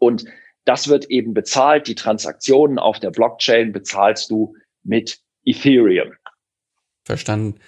Und 0.00 0.24
das 0.64 0.88
wird 0.88 1.06
eben 1.06 1.32
bezahlt. 1.32 1.88
Die 1.88 1.94
Transaktionen 1.94 2.78
auf 2.78 3.00
der 3.00 3.10
Blockchain 3.10 3.72
bezahlst 3.72 4.30
du 4.30 4.54
mit 4.82 5.18
Ethereum. 5.44 6.12
Verstanden. 7.04 7.58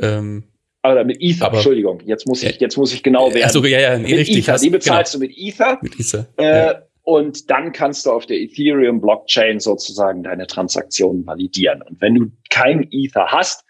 Ähm, 0.00 0.44
oder 0.82 1.04
mit 1.04 1.18
Ether, 1.20 1.46
aber, 1.46 1.56
Entschuldigung. 1.56 2.00
Jetzt 2.06 2.26
muss 2.26 2.42
ich, 2.42 2.58
jetzt 2.60 2.76
muss 2.76 2.92
ich 2.92 3.02
genau 3.02 3.28
werden. 3.32 3.44
Also, 3.44 3.64
ja, 3.64 3.80
ja, 3.80 3.98
nee, 3.98 4.14
richtig. 4.14 4.48
Ether. 4.48 4.58
Die 4.58 4.70
bezahlst 4.70 5.12
genau. 5.12 5.24
du 5.24 5.28
mit 5.28 5.38
Ether. 5.38 5.78
Mit 5.82 6.00
Ether. 6.00 6.26
Äh, 6.38 6.44
ja. 6.44 6.82
Und 7.02 7.50
dann 7.50 7.72
kannst 7.72 8.06
du 8.06 8.12
auf 8.12 8.26
der 8.26 8.38
Ethereum 8.38 9.00
Blockchain 9.00 9.58
sozusagen 9.58 10.22
deine 10.22 10.46
Transaktionen 10.46 11.26
validieren. 11.26 11.82
Und 11.82 12.00
wenn 12.00 12.14
du 12.14 12.26
kein 12.50 12.86
Ether 12.90 13.26
hast, 13.26 13.64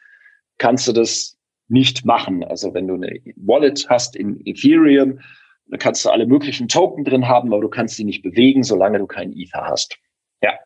kannst 0.58 0.86
du 0.88 0.92
das 0.92 1.36
nicht 1.68 2.04
machen. 2.04 2.44
Also 2.44 2.74
wenn 2.74 2.86
du 2.86 2.94
eine 2.94 3.20
Wallet 3.36 3.86
hast 3.88 4.16
in 4.16 4.44
Ethereum, 4.44 5.20
dann 5.68 5.78
kannst 5.78 6.04
du 6.04 6.10
alle 6.10 6.26
möglichen 6.26 6.68
Token 6.68 7.04
drin 7.04 7.28
haben, 7.28 7.52
aber 7.52 7.62
du 7.62 7.68
kannst 7.68 7.96
sie 7.96 8.04
nicht 8.04 8.22
bewegen, 8.22 8.62
solange 8.62 8.98
du 8.98 9.06
kein 9.06 9.32
Ether 9.32 9.64
hast. 9.64 9.96
Ja. 10.42 10.58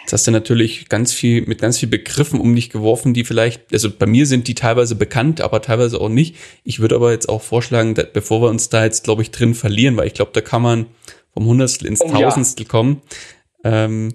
Jetzt 0.00 0.12
hast 0.12 0.26
du 0.26 0.30
natürlich 0.30 0.88
ganz 0.88 1.12
viel, 1.12 1.42
mit 1.46 1.60
ganz 1.60 1.78
viel 1.78 1.88
Begriffen 1.88 2.40
um 2.40 2.54
dich 2.54 2.70
geworfen, 2.70 3.12
die 3.12 3.24
vielleicht, 3.24 3.72
also 3.72 3.90
bei 3.90 4.06
mir 4.06 4.24
sind 4.24 4.48
die 4.48 4.54
teilweise 4.54 4.94
bekannt, 4.94 5.42
aber 5.42 5.60
teilweise 5.60 6.00
auch 6.00 6.08
nicht. 6.08 6.36
Ich 6.64 6.80
würde 6.80 6.94
aber 6.94 7.12
jetzt 7.12 7.28
auch 7.28 7.42
vorschlagen, 7.42 7.94
dass, 7.94 8.12
bevor 8.12 8.40
wir 8.40 8.48
uns 8.48 8.70
da 8.70 8.84
jetzt, 8.84 9.04
glaube 9.04 9.20
ich, 9.20 9.30
drin 9.30 9.54
verlieren, 9.54 9.98
weil 9.98 10.06
ich 10.06 10.14
glaube, 10.14 10.30
da 10.32 10.40
kann 10.40 10.62
man 10.62 10.86
vom 11.34 11.44
Hundertstel 11.44 11.88
ins 11.88 12.00
oh, 12.00 12.10
Tausendstel 12.10 12.64
ja. 12.64 12.70
kommen, 12.70 13.02
ähm, 13.64 14.14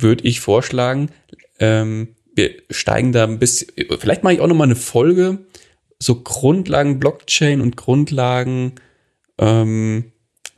würde 0.00 0.24
ich 0.24 0.40
vorschlagen, 0.40 1.10
ähm, 1.58 2.14
wir 2.34 2.54
steigen 2.70 3.12
da 3.12 3.24
ein 3.24 3.38
bisschen, 3.38 3.68
vielleicht 3.98 4.22
mache 4.22 4.34
ich 4.34 4.40
auch 4.40 4.46
noch 4.46 4.56
mal 4.56 4.64
eine 4.64 4.76
Folge, 4.76 5.40
so 5.98 6.22
Grundlagen 6.22 6.98
Blockchain 6.98 7.60
und 7.60 7.76
Grundlagen 7.76 8.76
ähm, 9.38 10.12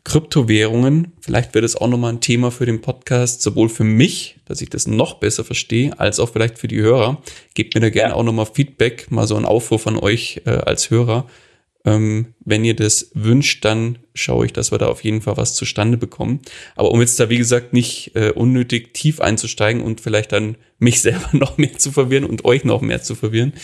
Kryptowährungen. 0.04 1.12
Vielleicht 1.20 1.54
wird 1.54 1.64
es 1.64 1.76
auch 1.76 1.88
noch 1.88 1.98
mal 1.98 2.10
ein 2.10 2.20
Thema 2.20 2.50
für 2.50 2.66
den 2.66 2.80
Podcast, 2.80 3.42
sowohl 3.42 3.68
für 3.68 3.84
mich, 3.84 4.36
dass 4.46 4.60
ich 4.60 4.70
das 4.70 4.86
noch 4.86 5.14
besser 5.14 5.44
verstehe, 5.44 5.98
als 5.98 6.20
auch 6.20 6.30
vielleicht 6.30 6.58
für 6.58 6.68
die 6.68 6.80
Hörer. 6.80 7.22
Gebt 7.54 7.74
mir 7.74 7.80
da 7.80 7.90
gerne 7.90 8.16
auch 8.16 8.22
noch 8.22 8.32
mal 8.32 8.46
Feedback, 8.46 9.10
mal 9.10 9.26
so 9.26 9.36
ein 9.36 9.44
Aufruf 9.44 9.82
von 9.82 9.98
euch 9.98 10.42
äh, 10.46 10.50
als 10.50 10.90
Hörer, 10.90 11.26
ähm, 11.84 12.34
wenn 12.40 12.64
ihr 12.64 12.76
das 12.76 13.10
wünscht, 13.14 13.64
dann 13.64 13.98
schaue 14.14 14.46
ich, 14.46 14.52
dass 14.52 14.70
wir 14.70 14.78
da 14.78 14.88
auf 14.88 15.02
jeden 15.02 15.22
Fall 15.22 15.38
was 15.38 15.54
zustande 15.54 15.96
bekommen. 15.96 16.40
Aber 16.76 16.90
um 16.90 17.00
jetzt 17.00 17.18
da, 17.18 17.30
wie 17.30 17.38
gesagt, 17.38 17.72
nicht 17.72 18.14
äh, 18.16 18.32
unnötig 18.32 18.92
tief 18.92 19.20
einzusteigen 19.20 19.82
und 19.82 20.00
vielleicht 20.00 20.32
dann 20.32 20.56
mich 20.78 21.00
selber 21.02 21.30
noch 21.32 21.56
mehr 21.56 21.78
zu 21.78 21.90
verwirren 21.90 22.24
und 22.24 22.44
euch 22.44 22.64
noch 22.64 22.82
mehr 22.82 23.02
zu 23.02 23.14
verwirren, 23.14 23.54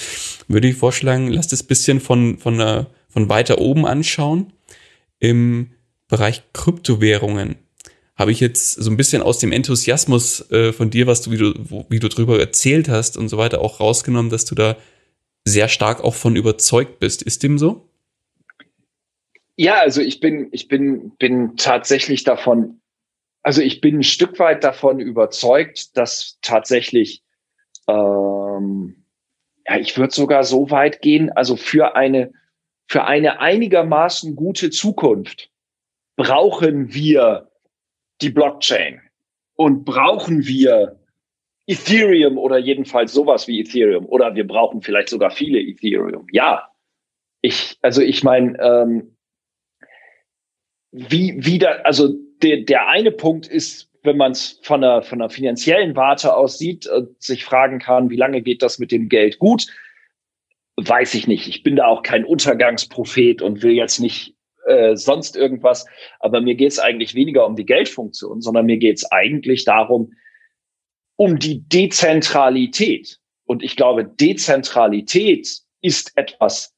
würde 0.49 0.68
ich 0.68 0.76
vorschlagen, 0.76 1.30
lasst 1.30 1.53
es 1.53 1.62
bisschen 1.62 2.01
von, 2.01 2.39
von, 2.39 2.59
äh, 2.61 2.84
von 3.09 3.28
weiter 3.28 3.59
oben 3.59 3.87
anschauen. 3.87 4.53
Im 5.18 5.70
Bereich 6.09 6.43
Kryptowährungen 6.53 7.57
habe 8.17 8.33
ich 8.33 8.41
jetzt 8.41 8.73
so 8.73 8.91
ein 8.91 8.97
bisschen 8.97 9.23
aus 9.23 9.39
dem 9.39 9.53
Enthusiasmus 9.53 10.51
äh, 10.51 10.73
von 10.73 10.91
dir, 10.91 11.07
was 11.07 11.21
du 11.21 11.31
wie, 11.31 11.37
du, 11.37 11.85
wie 11.91 11.99
du 11.99 12.09
drüber 12.09 12.41
erzählt 12.41 12.89
hast 12.89 13.17
und 13.17 13.29
so 13.29 13.37
weiter, 13.37 13.61
auch 13.61 13.79
rausgenommen, 13.81 14.31
dass 14.31 14.47
du 14.47 14.55
da 14.55 14.77
sehr 15.45 15.69
stark 15.69 16.03
auch 16.03 16.15
von 16.15 16.35
überzeugt 16.35 16.99
bist. 16.99 17.23
Ist 17.23 17.43
dem 17.43 17.59
so? 17.59 17.89
Ja, 19.57 19.81
also 19.81 20.01
ich 20.01 20.21
bin, 20.21 20.49
ich 20.53 20.69
bin, 20.69 21.13
bin 21.19 21.57
tatsächlich 21.57 22.25
davon, 22.25 22.81
also 23.43 23.61
ich 23.61 23.81
bin 23.81 23.99
ein 23.99 24.03
Stück 24.03 24.39
weit 24.39 24.65
davon 24.65 24.99
überzeugt, 24.99 25.97
dass 25.97 26.39
tatsächlich, 26.43 27.23
ähm, 27.87 29.05
ja, 29.67 29.79
ich 29.79 29.97
würde 29.97 30.15
sogar 30.15 30.45
so 30.45 30.71
weit 30.71 31.01
gehen, 31.01 31.31
also 31.31 31.57
für 31.57 31.97
eine, 31.97 32.33
für 32.87 33.05
eine 33.05 33.41
einigermaßen 33.41 34.37
gute 34.37 34.71
Zukunft 34.71 35.51
brauchen 36.17 36.93
wir 36.93 37.51
die 38.21 38.31
Blockchain 38.31 39.01
und 39.55 39.85
brauchen 39.85 40.47
wir 40.47 40.99
Ethereum 41.67 42.39
oder 42.39 42.59
jedenfalls 42.59 43.12
sowas 43.12 43.49
wie 43.49 43.61
Ethereum 43.61 44.07
oder 44.07 44.35
wir 44.35 44.47
brauchen 44.47 44.83
vielleicht 44.83 45.09
sogar 45.09 45.31
viele 45.31 45.61
Ethereum. 45.61 46.27
Ja, 46.33 46.69
ich, 47.43 47.79
also 47.83 48.03
ich 48.03 48.23
meine, 48.25 48.59
ähm, 48.61 49.17
wie, 50.93 51.35
wie 51.39 51.59
da, 51.59 51.71
also 51.83 52.14
der, 52.43 52.62
der 52.62 52.89
eine 52.89 53.11
Punkt 53.11 53.47
ist, 53.47 53.91
wenn 54.03 54.17
man 54.17 54.33
es 54.33 54.61
von 54.62 54.83
einer, 54.83 55.03
von 55.03 55.21
einer 55.21 55.31
finanziellen 55.31 55.97
Warte 55.97 56.35
aus 56.35 56.59
sieht 56.59 56.87
und 56.87 57.21
sich 57.21 57.45
fragen 57.45 57.79
kann, 57.81 58.09
wie 58.09 58.17
lange 58.17 58.41
geht 58.41 58.62
das 58.62 58.79
mit 58.79 58.93
dem 58.93 59.09
Geld 59.09 59.39
gut? 59.39 59.67
weiß 60.77 61.14
ich 61.14 61.27
nicht. 61.27 61.49
Ich 61.49 61.62
bin 61.62 61.77
da 61.77 61.87
auch 61.87 62.03
kein 62.03 62.25
Untergangsprophet 62.25 63.43
und 63.43 63.62
will 63.62 63.73
jetzt 63.73 63.99
nicht 63.99 64.36
äh, 64.67 64.97
sonst 64.97 65.37
irgendwas. 65.37 65.87
Aber 66.21 66.41
mir 66.41 66.55
geht 66.55 66.73
es 66.73 66.79
eigentlich 66.79 67.14
weniger 67.14 67.47
um 67.47 67.57
die 67.57 67.67
Geldfunktion, 67.67 68.41
sondern 68.41 68.67
mir 68.67 68.79
geht 68.79 68.99
es 68.99 69.11
eigentlich 69.11 69.64
darum, 69.64 70.12
um 71.17 71.39
die 71.39 71.67
Dezentralität. 71.69 73.19
Und 73.45 73.62
ich 73.62 73.77
glaube, 73.77 74.05
Dezentralität 74.05 75.49
ist 75.81 76.12
etwas, 76.17 76.75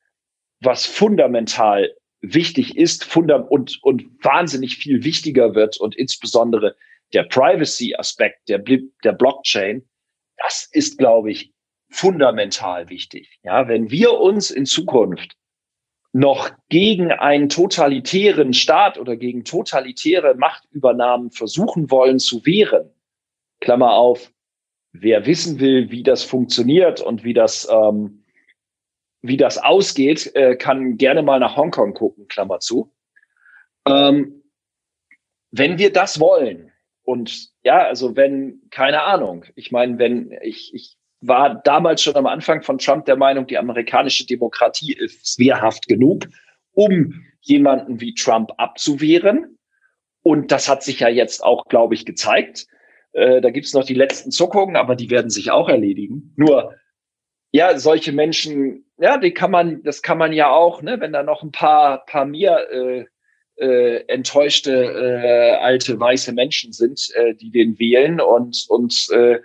was 0.61 0.87
fundamental 0.87 1.95
wichtig 2.21 2.77
ist 2.77 3.17
und, 3.17 3.79
und 3.83 4.05
wahnsinnig 4.23 4.77
viel 4.77 5.05
wichtiger 5.05 5.55
wird 5.55 5.79
und 5.79 5.97
insbesondere 5.97 6.77
der 7.15 7.23
Privacy-Aspekt 7.25 8.49
der, 8.49 8.59
der 8.59 9.13
Blockchain, 9.13 9.89
das 10.37 10.69
ist, 10.73 10.99
glaube 10.99 11.31
ich, 11.31 11.53
fundamental 11.91 12.89
wichtig. 12.91 13.39
Ja, 13.43 13.67
wenn 13.69 13.91
wir 13.91 14.15
uns 14.15 14.51
in 14.51 14.67
Zukunft 14.67 15.38
noch 16.13 16.51
gegen 16.69 17.13
einen 17.13 17.49
totalitären 17.49 18.55
Staat 18.55 18.99
oder 18.99 19.17
gegen 19.17 19.45
totalitäre 19.45 20.35
Machtübernahmen 20.35 21.31
versuchen 21.31 21.91
wollen 21.91 22.19
zu 22.19 22.45
wehren, 22.47 22.91
Klammer 23.61 23.93
auf, 23.93 24.33
wer 24.93 25.27
wissen 25.27 25.61
will, 25.61 25.91
wie 25.91 26.03
das 26.03 26.23
funktioniert 26.23 27.01
und 27.01 27.25
wie 27.25 27.35
das, 27.35 27.69
ähm, 27.71 28.25
wie 29.21 29.37
das 29.37 29.59
ausgeht, 29.59 30.35
äh, 30.35 30.57
kann 30.57 30.97
gerne 30.97 31.23
mal 31.23 31.41
nach 31.41 31.57
Hongkong 31.57 31.95
gucken, 31.95 32.29
Klammer 32.29 32.61
zu. 32.61 32.93
Ähm, 33.87 34.43
wenn 35.51 35.79
wir 35.79 35.93
das 35.93 36.21
wollen, 36.21 36.73
und 37.03 37.51
ja, 37.63 37.87
also 37.87 38.17
wenn, 38.17 38.61
keine 38.71 39.03
Ahnung, 39.03 39.47
ich 39.55 39.73
meine, 39.73 39.99
wenn 39.99 40.37
ich, 40.43 40.75
ich 40.75 40.98
war 41.21 41.61
damals 41.65 42.03
schon 42.03 42.17
am 42.17 42.27
Anfang 42.27 42.63
von 42.63 42.79
Trump 42.79 43.07
der 43.07 43.17
Meinung, 43.17 43.47
die 43.47 43.59
amerikanische 43.59 44.27
Demokratie 44.27 44.93
ist 44.93 45.39
wehrhaft 45.39 45.89
genug, 45.89 46.27
um 46.73 47.25
jemanden 47.41 48.01
wie 48.01 48.15
Trump 48.15 48.51
abzuwehren. 48.57 49.59
Und 50.23 50.53
das 50.53 50.69
hat 50.69 50.83
sich 50.83 51.01
ja 51.01 51.09
jetzt 51.09 51.43
auch, 51.43 51.65
glaube 51.67 51.95
ich, 51.95 52.05
gezeigt. 52.05 52.67
Äh, 53.13 53.41
da 53.41 53.51
gibt's 53.51 53.75
noch 53.75 53.85
die 53.85 53.95
letzten 53.95 54.31
Zuckungen, 54.31 54.77
aber 54.77 54.95
die 54.95 55.11
werden 55.11 55.31
sich 55.31 55.51
auch 55.51 55.69
erledigen. 55.69 56.35
Nur, 56.37 56.75
ja, 57.51 57.79
solche 57.79 58.13
Menschen, 58.13 58.85
ja, 58.99 59.17
die 59.17 59.33
kann 59.33 59.51
man, 59.51 59.83
das 59.83 60.03
kann 60.03 60.19
man 60.19 60.33
ja 60.33 60.51
auch, 60.51 60.83
ne, 60.83 61.01
wenn 61.01 61.13
da 61.13 61.23
noch 61.23 61.43
ein 61.43 61.53
paar, 61.53 62.05
paar 62.05 62.27
mir 62.27 62.69
äh, 62.71 63.07
äh, 63.57 64.05
enttäuschte 64.07 64.73
äh, 64.73 65.57
alte 65.57 65.99
weiße 65.99 66.33
Menschen 66.33 66.73
sind, 66.73 67.11
äh, 67.15 67.35
die 67.35 67.51
den 67.51 67.79
wählen 67.79 68.21
und 68.21 68.67
und 68.69 69.09
äh, 69.11 69.41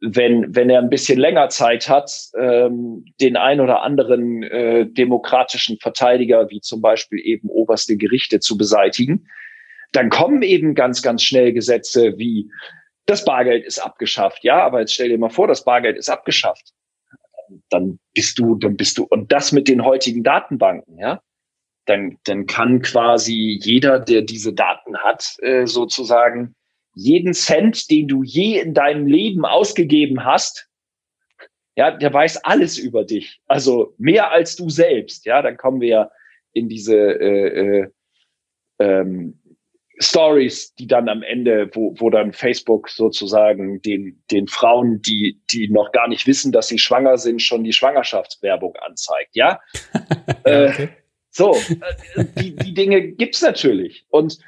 wenn, 0.00 0.54
wenn 0.54 0.70
er 0.70 0.80
ein 0.80 0.90
bisschen 0.90 1.18
länger 1.18 1.48
Zeit 1.50 1.88
hat, 1.88 2.10
ähm, 2.38 3.04
den 3.20 3.36
ein 3.36 3.60
oder 3.60 3.82
anderen 3.82 4.42
äh, 4.42 4.86
demokratischen 4.86 5.78
Verteidiger, 5.78 6.48
wie 6.50 6.60
zum 6.60 6.80
Beispiel 6.80 7.20
eben 7.22 7.48
oberste 7.48 7.96
Gerichte, 7.96 8.40
zu 8.40 8.56
beseitigen, 8.56 9.26
dann 9.92 10.08
kommen 10.08 10.42
eben 10.42 10.74
ganz, 10.74 11.02
ganz 11.02 11.22
schnell 11.22 11.52
Gesetze 11.52 12.16
wie 12.16 12.50
das 13.06 13.24
Bargeld 13.24 13.64
ist 13.66 13.78
abgeschafft. 13.78 14.44
Ja, 14.44 14.62
aber 14.62 14.80
jetzt 14.80 14.94
stell 14.94 15.08
dir 15.08 15.18
mal 15.18 15.30
vor, 15.30 15.48
das 15.48 15.64
Bargeld 15.64 15.98
ist 15.98 16.08
abgeschafft. 16.08 16.72
Dann 17.68 17.98
bist 18.14 18.38
du, 18.38 18.54
dann 18.54 18.76
bist 18.76 18.96
du, 18.98 19.04
und 19.04 19.32
das 19.32 19.52
mit 19.52 19.68
den 19.68 19.84
heutigen 19.84 20.22
Datenbanken, 20.22 20.98
ja, 20.98 21.20
dann, 21.86 22.18
dann 22.24 22.46
kann 22.46 22.82
quasi 22.82 23.58
jeder, 23.60 23.98
der 23.98 24.22
diese 24.22 24.52
Daten 24.52 24.96
hat, 24.98 25.34
äh, 25.40 25.66
sozusagen 25.66 26.54
jeden 26.94 27.34
Cent, 27.34 27.90
den 27.90 28.08
du 28.08 28.22
je 28.22 28.60
in 28.60 28.74
deinem 28.74 29.06
Leben 29.06 29.44
ausgegeben 29.44 30.24
hast, 30.24 30.68
ja, 31.76 31.90
der 31.90 32.12
weiß 32.12 32.44
alles 32.44 32.78
über 32.78 33.04
dich. 33.04 33.40
Also 33.46 33.94
mehr 33.96 34.32
als 34.32 34.56
du 34.56 34.68
selbst. 34.68 35.24
Ja, 35.24 35.40
dann 35.40 35.56
kommen 35.56 35.80
wir 35.80 35.88
ja 35.88 36.10
in 36.52 36.68
diese 36.68 36.96
äh, 36.96 37.80
äh, 37.80 37.88
ähm, 38.80 39.40
Stories, 39.98 40.74
die 40.74 40.86
dann 40.86 41.08
am 41.08 41.22
Ende, 41.22 41.70
wo, 41.74 41.94
wo 41.98 42.10
dann 42.10 42.32
Facebook 42.32 42.88
sozusagen 42.88 43.82
den, 43.82 44.22
den 44.30 44.48
Frauen, 44.48 45.02
die, 45.02 45.40
die 45.52 45.68
noch 45.68 45.92
gar 45.92 46.08
nicht 46.08 46.26
wissen, 46.26 46.52
dass 46.52 46.68
sie 46.68 46.78
schwanger 46.78 47.18
sind, 47.18 47.42
schon 47.42 47.64
die 47.64 47.72
Schwangerschaftswerbung 47.72 48.74
anzeigt. 48.76 49.30
Ja, 49.34 49.60
ja 50.46 50.64
okay. 50.68 50.84
äh, 50.84 50.88
so, 51.30 51.54
äh, 51.54 52.24
die, 52.40 52.56
die 52.56 52.74
Dinge 52.74 53.02
gibt's 53.12 53.42
natürlich. 53.42 54.06
Und 54.08 54.38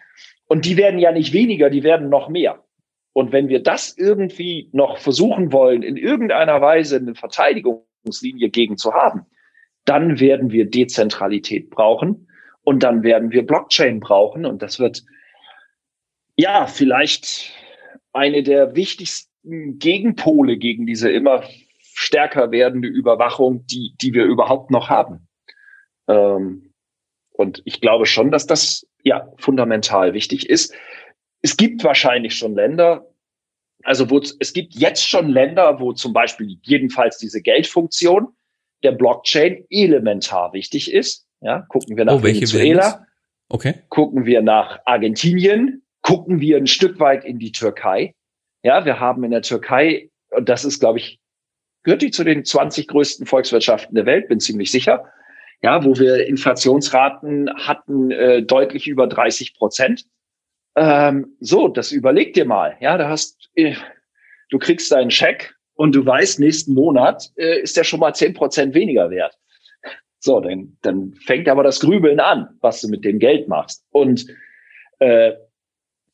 und 0.52 0.66
die 0.66 0.76
werden 0.76 0.98
ja 0.98 1.12
nicht 1.12 1.32
weniger, 1.32 1.70
die 1.70 1.82
werden 1.82 2.10
noch 2.10 2.28
mehr. 2.28 2.62
Und 3.14 3.32
wenn 3.32 3.48
wir 3.48 3.62
das 3.62 3.96
irgendwie 3.96 4.68
noch 4.72 4.98
versuchen 4.98 5.50
wollen, 5.50 5.82
in 5.82 5.96
irgendeiner 5.96 6.60
Weise 6.60 6.96
eine 6.96 7.14
Verteidigungslinie 7.14 8.50
gegen 8.50 8.76
zu 8.76 8.92
haben, 8.92 9.22
dann 9.86 10.20
werden 10.20 10.50
wir 10.50 10.68
Dezentralität 10.68 11.70
brauchen 11.70 12.28
und 12.64 12.82
dann 12.82 13.02
werden 13.02 13.30
wir 13.30 13.46
Blockchain 13.46 13.98
brauchen. 13.98 14.44
Und 14.44 14.60
das 14.60 14.78
wird 14.78 15.02
ja 16.36 16.66
vielleicht 16.66 17.54
eine 18.12 18.42
der 18.42 18.76
wichtigsten 18.76 19.78
Gegenpole 19.78 20.58
gegen 20.58 20.84
diese 20.84 21.10
immer 21.10 21.44
stärker 21.80 22.50
werdende 22.50 22.88
Überwachung, 22.88 23.64
die, 23.68 23.94
die 24.02 24.12
wir 24.12 24.26
überhaupt 24.26 24.70
noch 24.70 24.90
haben. 24.90 25.26
Ähm, 26.08 26.71
und 27.42 27.60
ich 27.64 27.80
glaube 27.80 28.06
schon, 28.06 28.30
dass 28.30 28.46
das 28.46 28.86
ja 29.02 29.28
fundamental 29.36 30.14
wichtig 30.14 30.48
ist. 30.48 30.74
Es 31.42 31.56
gibt 31.56 31.84
wahrscheinlich 31.84 32.36
schon 32.36 32.54
Länder, 32.54 33.06
also 33.82 34.08
wo 34.08 34.18
es 34.18 34.52
gibt 34.52 34.74
jetzt 34.74 35.06
schon 35.06 35.28
Länder, 35.28 35.80
wo 35.80 35.92
zum 35.92 36.12
Beispiel 36.12 36.56
jedenfalls 36.62 37.18
diese 37.18 37.42
Geldfunktion 37.42 38.28
der 38.82 38.92
Blockchain 38.92 39.66
elementar 39.68 40.52
wichtig 40.52 40.92
ist. 40.92 41.26
Ja, 41.40 41.66
gucken 41.68 41.96
wir 41.96 42.04
nach 42.04 42.14
oh, 42.14 42.22
Venezuela, 42.22 43.04
okay. 43.48 43.74
gucken 43.88 44.24
wir 44.24 44.42
nach 44.42 44.78
Argentinien, 44.84 45.82
gucken 46.00 46.40
wir 46.40 46.56
ein 46.56 46.68
Stück 46.68 47.00
weit 47.00 47.24
in 47.24 47.40
die 47.40 47.50
Türkei. 47.50 48.14
Ja, 48.62 48.84
wir 48.84 49.00
haben 49.00 49.24
in 49.24 49.32
der 49.32 49.42
Türkei, 49.42 50.10
und 50.30 50.48
das 50.48 50.64
ist, 50.64 50.78
glaube 50.78 51.00
ich, 51.00 51.18
gehört 51.82 52.02
die 52.02 52.12
zu 52.12 52.22
den 52.22 52.44
20 52.44 52.86
größten 52.86 53.26
Volkswirtschaften 53.26 53.96
der 53.96 54.06
Welt, 54.06 54.28
bin 54.28 54.38
ziemlich 54.38 54.70
sicher, 54.70 55.04
ja, 55.62 55.84
wo 55.84 55.96
wir 55.96 56.26
Inflationsraten 56.26 57.50
hatten 57.56 58.10
äh, 58.10 58.42
deutlich 58.42 58.88
über 58.88 59.06
30 59.06 59.54
Prozent. 59.54 60.04
Ähm, 60.74 61.36
so, 61.40 61.68
das 61.68 61.92
überleg 61.92 62.34
dir 62.34 62.44
mal. 62.44 62.76
Ja, 62.80 62.98
da 62.98 63.08
hast 63.08 63.50
äh, 63.54 63.74
du 64.50 64.58
kriegst 64.58 64.90
deinen 64.90 65.10
Scheck 65.10 65.54
und 65.74 65.94
du 65.94 66.04
weißt, 66.04 66.40
nächsten 66.40 66.74
Monat 66.74 67.30
äh, 67.36 67.60
ist 67.60 67.76
der 67.76 67.84
schon 67.84 68.00
mal 68.00 68.14
10 68.14 68.34
Prozent 68.34 68.74
weniger 68.74 69.10
wert. 69.10 69.38
So, 70.18 70.40
dann, 70.40 70.76
dann 70.82 71.14
fängt 71.26 71.48
aber 71.48 71.62
das 71.62 71.80
Grübeln 71.80 72.20
an, 72.20 72.48
was 72.60 72.80
du 72.80 72.88
mit 72.88 73.04
dem 73.04 73.18
Geld 73.18 73.48
machst. 73.48 73.84
Und 73.90 74.26
äh, 74.98 75.32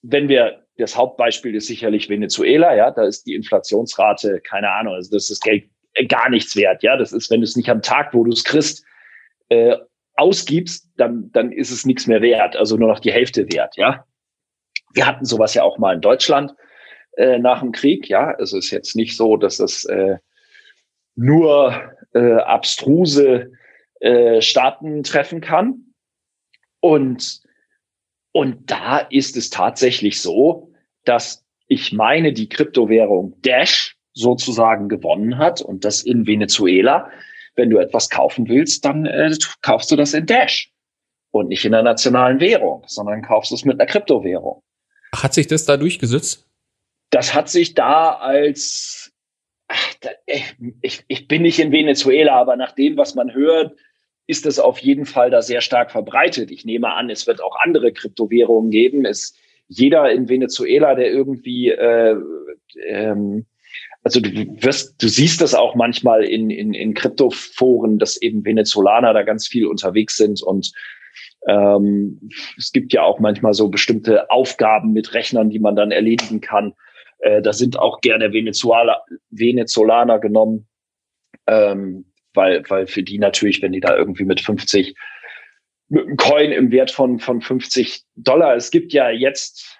wenn 0.03 0.29
wir 0.29 0.65
das 0.77 0.97
Hauptbeispiel 0.97 1.55
ist 1.55 1.67
sicherlich 1.67 2.09
Venezuela, 2.09 2.75
ja, 2.75 2.91
da 2.91 3.05
ist 3.05 3.27
die 3.27 3.35
Inflationsrate, 3.35 4.41
keine 4.41 4.71
Ahnung, 4.71 4.95
also 4.95 5.11
das 5.11 5.31
ist 5.31 5.43
Geld 5.43 5.65
gar 6.09 6.31
nichts 6.31 6.55
wert, 6.57 6.83
ja. 6.83 6.97
Das 6.97 7.13
ist, 7.13 7.31
wenn 7.31 7.41
du 7.41 7.45
es 7.45 7.57
nicht 7.57 7.69
am 7.69 7.83
Tag, 7.83 8.15
wo 8.15 8.25
du 8.25 8.31
es 8.31 8.45
kriegst, 8.45 8.85
äh, 9.49 9.77
ausgibst, 10.15 10.91
dann, 10.97 11.31
dann 11.33 11.53
ist 11.53 11.71
es 11.71 11.87
nichts 11.87 12.07
mehr 12.07 12.23
wert, 12.23 12.57
also 12.57 12.77
nur 12.77 12.89
noch 12.89 13.01
die 13.01 13.13
Hälfte 13.13 13.47
wert, 13.53 13.77
ja. 13.77 14.05
Wir 14.95 15.07
hatten 15.07 15.25
sowas 15.25 15.55
ja 15.55 15.63
auch 15.63 15.79
mal 15.79 15.95
in 15.95 16.01
Deutschland 16.01 16.55
äh, 17.17 17.39
nach 17.39 17.61
dem 17.61 17.73
Krieg, 17.73 18.09
ja. 18.09 18.35
Es 18.39 18.53
ist 18.53 18.71
jetzt 18.71 18.97
nicht 18.97 19.17
so, 19.17 19.37
dass 19.37 19.61
es 19.61 19.85
äh, 19.85 20.17
nur 21.15 21.95
äh, 22.15 22.35
abstruse 22.35 23.53
äh, 24.01 24.41
Staaten 24.41 25.03
treffen 25.03 25.41
kann. 25.41 25.95
Und, 26.81 27.41
und 28.33 28.71
da 28.71 28.99
ist 28.99 29.37
es 29.37 29.51
tatsächlich 29.51 30.21
so, 30.21 30.73
dass 31.05 31.45
ich 31.67 31.93
meine, 31.93 32.33
die 32.33 32.49
Kryptowährung 32.49 33.41
Dash 33.43 33.97
sozusagen 34.15 34.89
gewonnen 34.89 35.39
hat 35.39 35.61
und 35.61 35.85
das 35.85 36.03
in 36.03 36.27
Venezuela 36.27 37.11
wenn 37.59 37.71
du 37.71 37.79
etwas 37.79 38.09
kaufen 38.09 38.49
willst, 38.49 38.85
dann 38.85 39.05
äh, 39.05 39.31
kaufst 39.61 39.91
du 39.91 39.97
das 39.97 40.15
in 40.15 40.25
Dash 40.25 40.73
und 41.31 41.49
nicht 41.49 41.65
in 41.65 41.73
der 41.73 41.83
nationalen 41.83 42.41
Währung, 42.41 42.85
sondern 42.87 43.21
kaufst 43.23 43.53
es 43.53 43.65
mit 43.65 43.79
einer 43.79 43.91
Kryptowährung. 43.91 44.63
Hat 45.15 45.35
sich 45.35 45.47
das 45.47 45.67
da 45.67 45.77
durchgesetzt? 45.77 46.47
Das 47.11 47.35
hat 47.35 47.51
sich 47.51 47.75
da 47.75 48.13
als 48.13 49.13
ach, 49.67 49.95
da, 50.01 50.11
ich, 50.81 51.05
ich 51.07 51.29
bin 51.29 51.43
nicht 51.43 51.59
in 51.59 51.73
Venezuela, 51.73 52.35
aber 52.35 52.57
nach 52.57 52.73
dem, 52.73 52.97
was 52.97 53.15
man 53.15 53.35
hört, 53.35 53.77
ist 54.27 54.45
das 54.47 54.59
auf 54.59 54.79
jeden 54.79 55.07
Fall 55.07 55.31
da 55.31 55.43
sehr 55.43 55.63
stark 55.63 55.91
verbreitet. 55.91 56.51
Ich 56.51 56.65
nehme 56.65 56.93
an, 56.93 57.11
es 57.11 57.27
wird 57.27 57.43
auch 57.43 57.57
andere 57.61 57.93
Kryptowährungen 57.93 58.71
geben. 58.71 59.05
Es, 59.07 59.35
jeder 59.69 60.11
in 60.11 60.29
Venezuela, 60.29 60.95
der 60.95 61.11
irgendwie 61.11 61.71
äh, 61.71 62.17
ähm, 62.87 63.47
also 64.09 64.21
du 64.21 64.31
wirst, 64.63 65.03
du 65.03 65.07
siehst 65.07 65.43
das 65.43 65.55
auch 65.55 65.75
manchmal 65.75 66.25
in, 66.25 66.49
in, 66.49 66.73
in 66.73 66.95
Kryptoforen, 66.95 67.99
dass 67.99 68.17
eben 68.17 68.43
Venezolaner 68.43 69.13
da 69.13 69.23
ganz 69.23 69.47
viel 69.47 69.67
unterwegs 69.67 70.17
sind 70.17 70.43
und 70.43 70.73
ähm, 71.47 72.31
es 72.57 72.73
gibt 72.73 72.95
ja 72.95 73.03
auch 73.03 73.19
manchmal 73.21 73.53
so 73.53 73.69
bestimmte 73.69 74.31
Aufgaben 74.31 74.95
mit 74.95 75.13
Rechnern, 75.13 75.51
die 75.51 75.59
man 75.59 75.77
dann 75.77 75.91
erledigen 75.91 76.41
kann. 76.41 76.73
Äh, 77.19 77.43
da 77.43 77.53
sind 77.53 77.79
auch 77.79 78.01
gerne 78.01 78.33
Venezuela, 78.33 79.03
Venezolaner 79.29 80.21
genommen, 80.21 80.69
ähm, 81.47 82.07
weil, 82.33 82.63
weil 82.69 82.87
für 82.87 83.03
die 83.03 83.19
natürlich, 83.19 83.61
wenn 83.61 83.73
die 83.73 83.81
da 83.81 83.95
irgendwie 83.95 84.25
mit 84.25 84.41
50 84.41 84.95
mit 85.91 86.07
einem 86.07 86.17
Coin 86.17 86.53
im 86.53 86.71
Wert 86.71 86.91
von, 86.91 87.19
von 87.19 87.43
50 87.43 88.05
Dollar, 88.17 88.57
es 88.57 88.71
gibt 88.71 88.95
ja 88.95 89.11
jetzt 89.11 89.78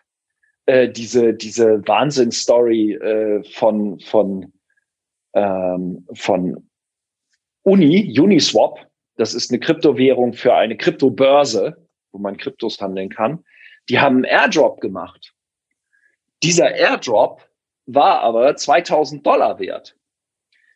äh, 0.69 0.91
diese, 0.91 1.33
diese 1.33 1.81
Wahnsinnsstory 1.89 2.93
äh, 2.93 3.43
von, 3.55 3.99
von, 4.01 4.53
ähm, 5.33 6.07
von 6.13 6.69
Uni, 7.63 8.15
Uniswap. 8.21 8.87
Das 9.17 9.33
ist 9.33 9.51
eine 9.51 9.61
Kryptowährung 9.61 10.35
für 10.35 10.55
eine 10.55 10.77
Kryptobörse, 10.77 11.89
wo 12.13 12.19
man 12.19 12.37
Kryptos 12.37 12.83
handeln 12.83 13.09
kann. 13.09 13.43
Die 13.89 13.99
haben 13.99 14.17
einen 14.17 14.25
Airdrop 14.25 14.83
gemacht. 14.83 15.33
Dieser 16.43 16.75
Airdrop 16.75 17.49
war 17.87 18.21
aber 18.21 18.55
2000 18.55 19.27
Dollar 19.27 19.59
wert. 19.59 19.97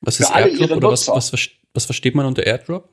Was 0.01 0.21
ist 0.21 0.35
Airdrop 0.35 0.71
oder 0.79 0.89
was, 0.89 1.07
was, 1.07 1.51
was 1.75 1.85
versteht 1.85 2.15
man 2.15 2.25
unter 2.25 2.47
Airdrop? 2.47 2.89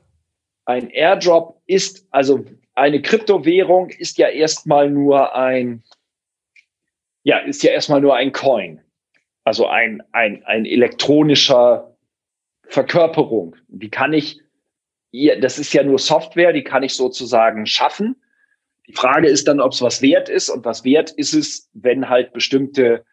Ein 0.66 0.90
Airdrop 0.90 1.62
ist, 1.66 2.06
also 2.10 2.44
eine 2.74 3.00
Kryptowährung 3.00 3.88
ist 3.88 4.18
ja 4.18 4.28
erstmal 4.28 4.90
nur 4.90 5.34
ein, 5.34 5.82
ja, 7.22 7.38
ist 7.38 7.62
ja 7.62 7.70
erstmal 7.70 8.00
nur 8.00 8.16
ein 8.16 8.32
Coin. 8.32 8.80
Also 9.44 9.66
ein, 9.66 10.02
ein, 10.12 10.44
ein 10.44 10.66
elektronischer 10.66 11.96
Verkörperung. 12.68 13.56
Die 13.68 13.90
kann 13.90 14.12
ich, 14.12 14.40
das 15.40 15.58
ist 15.58 15.72
ja 15.72 15.82
nur 15.82 15.98
Software, 15.98 16.52
die 16.52 16.64
kann 16.64 16.82
ich 16.82 16.94
sozusagen 16.94 17.66
schaffen. 17.66 18.16
Die 18.86 18.92
Frage 18.92 19.28
ist 19.28 19.48
dann, 19.48 19.60
ob 19.60 19.72
es 19.72 19.82
was 19.82 20.02
wert 20.02 20.28
ist 20.28 20.50
und 20.50 20.64
was 20.64 20.84
wert 20.84 21.10
ist 21.10 21.32
es, 21.32 21.70
wenn 21.72 22.08
halt 22.08 22.32
bestimmte 22.32 23.04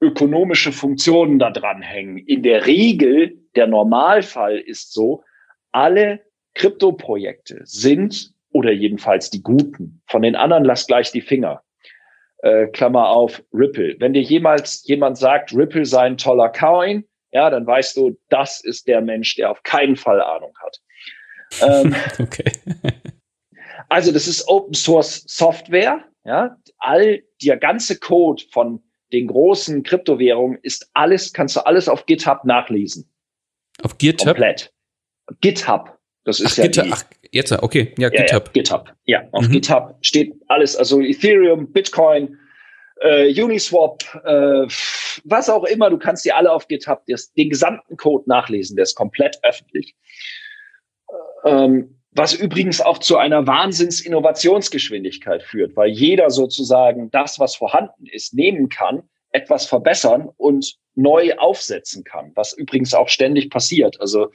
ökonomische 0.00 0.72
Funktionen 0.72 1.38
da 1.38 1.50
dran 1.50 1.82
hängen. 1.82 2.18
In 2.18 2.42
der 2.42 2.66
Regel, 2.66 3.38
der 3.56 3.66
Normalfall 3.66 4.58
ist 4.58 4.92
so, 4.92 5.24
alle 5.72 6.20
Kryptoprojekte 6.54 7.60
sind, 7.64 8.32
oder 8.50 8.72
jedenfalls 8.72 9.30
die 9.30 9.42
guten, 9.42 10.00
von 10.06 10.22
den 10.22 10.34
anderen 10.34 10.64
lass 10.64 10.86
gleich 10.86 11.12
die 11.12 11.20
Finger. 11.20 11.62
Äh, 12.42 12.68
Klammer 12.68 13.08
auf, 13.08 13.42
Ripple. 13.52 13.96
Wenn 13.98 14.12
dir 14.12 14.22
jemals 14.22 14.86
jemand 14.86 15.18
sagt, 15.18 15.54
Ripple 15.54 15.84
sei 15.84 16.02
ein 16.02 16.16
toller 16.16 16.50
Coin, 16.50 17.04
ja, 17.32 17.50
dann 17.50 17.66
weißt 17.66 17.96
du, 17.96 18.16
das 18.28 18.62
ist 18.62 18.86
der 18.86 19.00
Mensch, 19.00 19.34
der 19.36 19.50
auf 19.50 19.62
keinen 19.62 19.96
Fall 19.96 20.20
Ahnung 20.20 20.54
hat. 20.62 20.80
Ähm, 21.60 21.94
okay. 22.18 22.52
also 23.88 24.12
das 24.12 24.28
ist 24.28 24.46
Open 24.48 24.74
Source 24.74 25.24
Software. 25.26 26.04
Ja, 26.24 26.56
all 26.78 27.22
der 27.42 27.56
ganze 27.56 27.98
Code 27.98 28.42
von 28.50 28.82
den 29.12 29.28
großen 29.28 29.82
Kryptowährungen 29.82 30.58
ist 30.62 30.90
alles, 30.92 31.32
kannst 31.32 31.56
du 31.56 31.60
alles 31.64 31.88
auf 31.88 32.06
GitHub 32.06 32.44
nachlesen. 32.44 33.10
Auf 33.82 33.96
GitHub? 33.98 34.26
Komplett. 34.26 34.72
GitHub. 35.40 35.98
Das 36.24 36.40
ist 36.40 36.52
ach, 36.52 36.56
ja 36.58 36.64
GitHub, 36.64 36.86
ach, 36.90 37.04
jetzt, 37.32 37.52
okay, 37.52 37.94
ja, 37.98 38.10
ja 38.12 38.22
GitHub. 38.22 38.46
Ja, 38.46 38.52
GitHub, 38.52 38.92
ja, 39.04 39.28
auf 39.32 39.48
mhm. 39.48 39.52
GitHub 39.52 39.96
steht 40.02 40.34
alles, 40.48 40.76
also 40.76 41.00
Ethereum, 41.00 41.72
Bitcoin, 41.72 42.36
äh, 43.00 43.42
Uniswap, 43.42 44.02
äh, 44.24 44.66
was 45.24 45.48
auch 45.50 45.64
immer, 45.64 45.90
du 45.90 45.98
kannst 45.98 46.24
die 46.24 46.32
alle 46.32 46.52
auf 46.52 46.68
GitHub 46.68 47.02
das, 47.06 47.32
den 47.32 47.50
gesamten 47.50 47.96
Code 47.96 48.24
nachlesen, 48.28 48.76
der 48.76 48.84
ist 48.84 48.94
komplett 48.94 49.38
öffentlich. 49.42 49.94
Ähm, 51.44 51.94
was 52.12 52.34
übrigens 52.34 52.80
auch 52.80 52.98
zu 52.98 53.16
einer 53.16 53.46
Wahnsinns-Innovationsgeschwindigkeit 53.46 55.42
führt, 55.42 55.76
weil 55.76 55.90
jeder 55.90 56.30
sozusagen 56.30 57.10
das, 57.10 57.38
was 57.38 57.54
vorhanden 57.54 58.06
ist, 58.06 58.34
nehmen 58.34 58.68
kann, 58.68 59.02
etwas 59.30 59.66
verbessern 59.66 60.28
und 60.36 60.76
neu 60.94 61.36
aufsetzen 61.36 62.02
kann, 62.02 62.32
was 62.34 62.52
übrigens 62.54 62.94
auch 62.94 63.08
ständig 63.08 63.50
passiert. 63.50 64.00
Also 64.00 64.32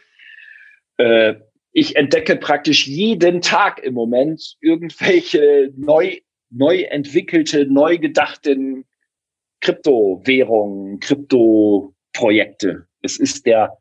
äh, 0.98 1.36
ich 1.74 1.96
entdecke 1.96 2.36
praktisch 2.36 2.88
jeden 2.88 3.42
Tag 3.42 3.84
im 3.84 3.96
Moment 3.96 4.56
irgendwelche 4.62 5.74
neu, 5.76 6.18
neu 6.52 6.84
entwickelte, 6.84 7.66
neu 7.66 7.98
gedachten 7.98 8.86
Kryptowährungen, 9.60 11.00
Kryptoprojekte. 11.00 12.86
Es 13.02 13.18
ist 13.18 13.48
der 13.48 13.78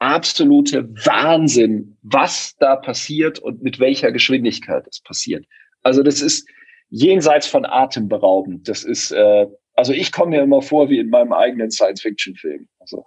absolute 0.00 0.84
Wahnsinn, 1.06 1.96
was 2.02 2.54
da 2.58 2.76
passiert 2.76 3.38
und 3.38 3.62
mit 3.62 3.80
welcher 3.80 4.12
Geschwindigkeit 4.12 4.86
es 4.86 5.00
passiert. 5.00 5.46
Also 5.82 6.02
das 6.02 6.20
ist 6.20 6.46
jenseits 6.90 7.46
von 7.46 7.64
atemberaubend. 7.64 8.68
Das 8.68 8.84
ist, 8.84 9.12
äh, 9.12 9.46
also 9.74 9.94
ich 9.94 10.12
komme 10.12 10.36
mir 10.36 10.42
immer 10.42 10.60
vor 10.60 10.90
wie 10.90 10.98
in 10.98 11.08
meinem 11.08 11.32
eigenen 11.32 11.70
Science-Fiction-Film. 11.70 12.68
Also. 12.80 13.06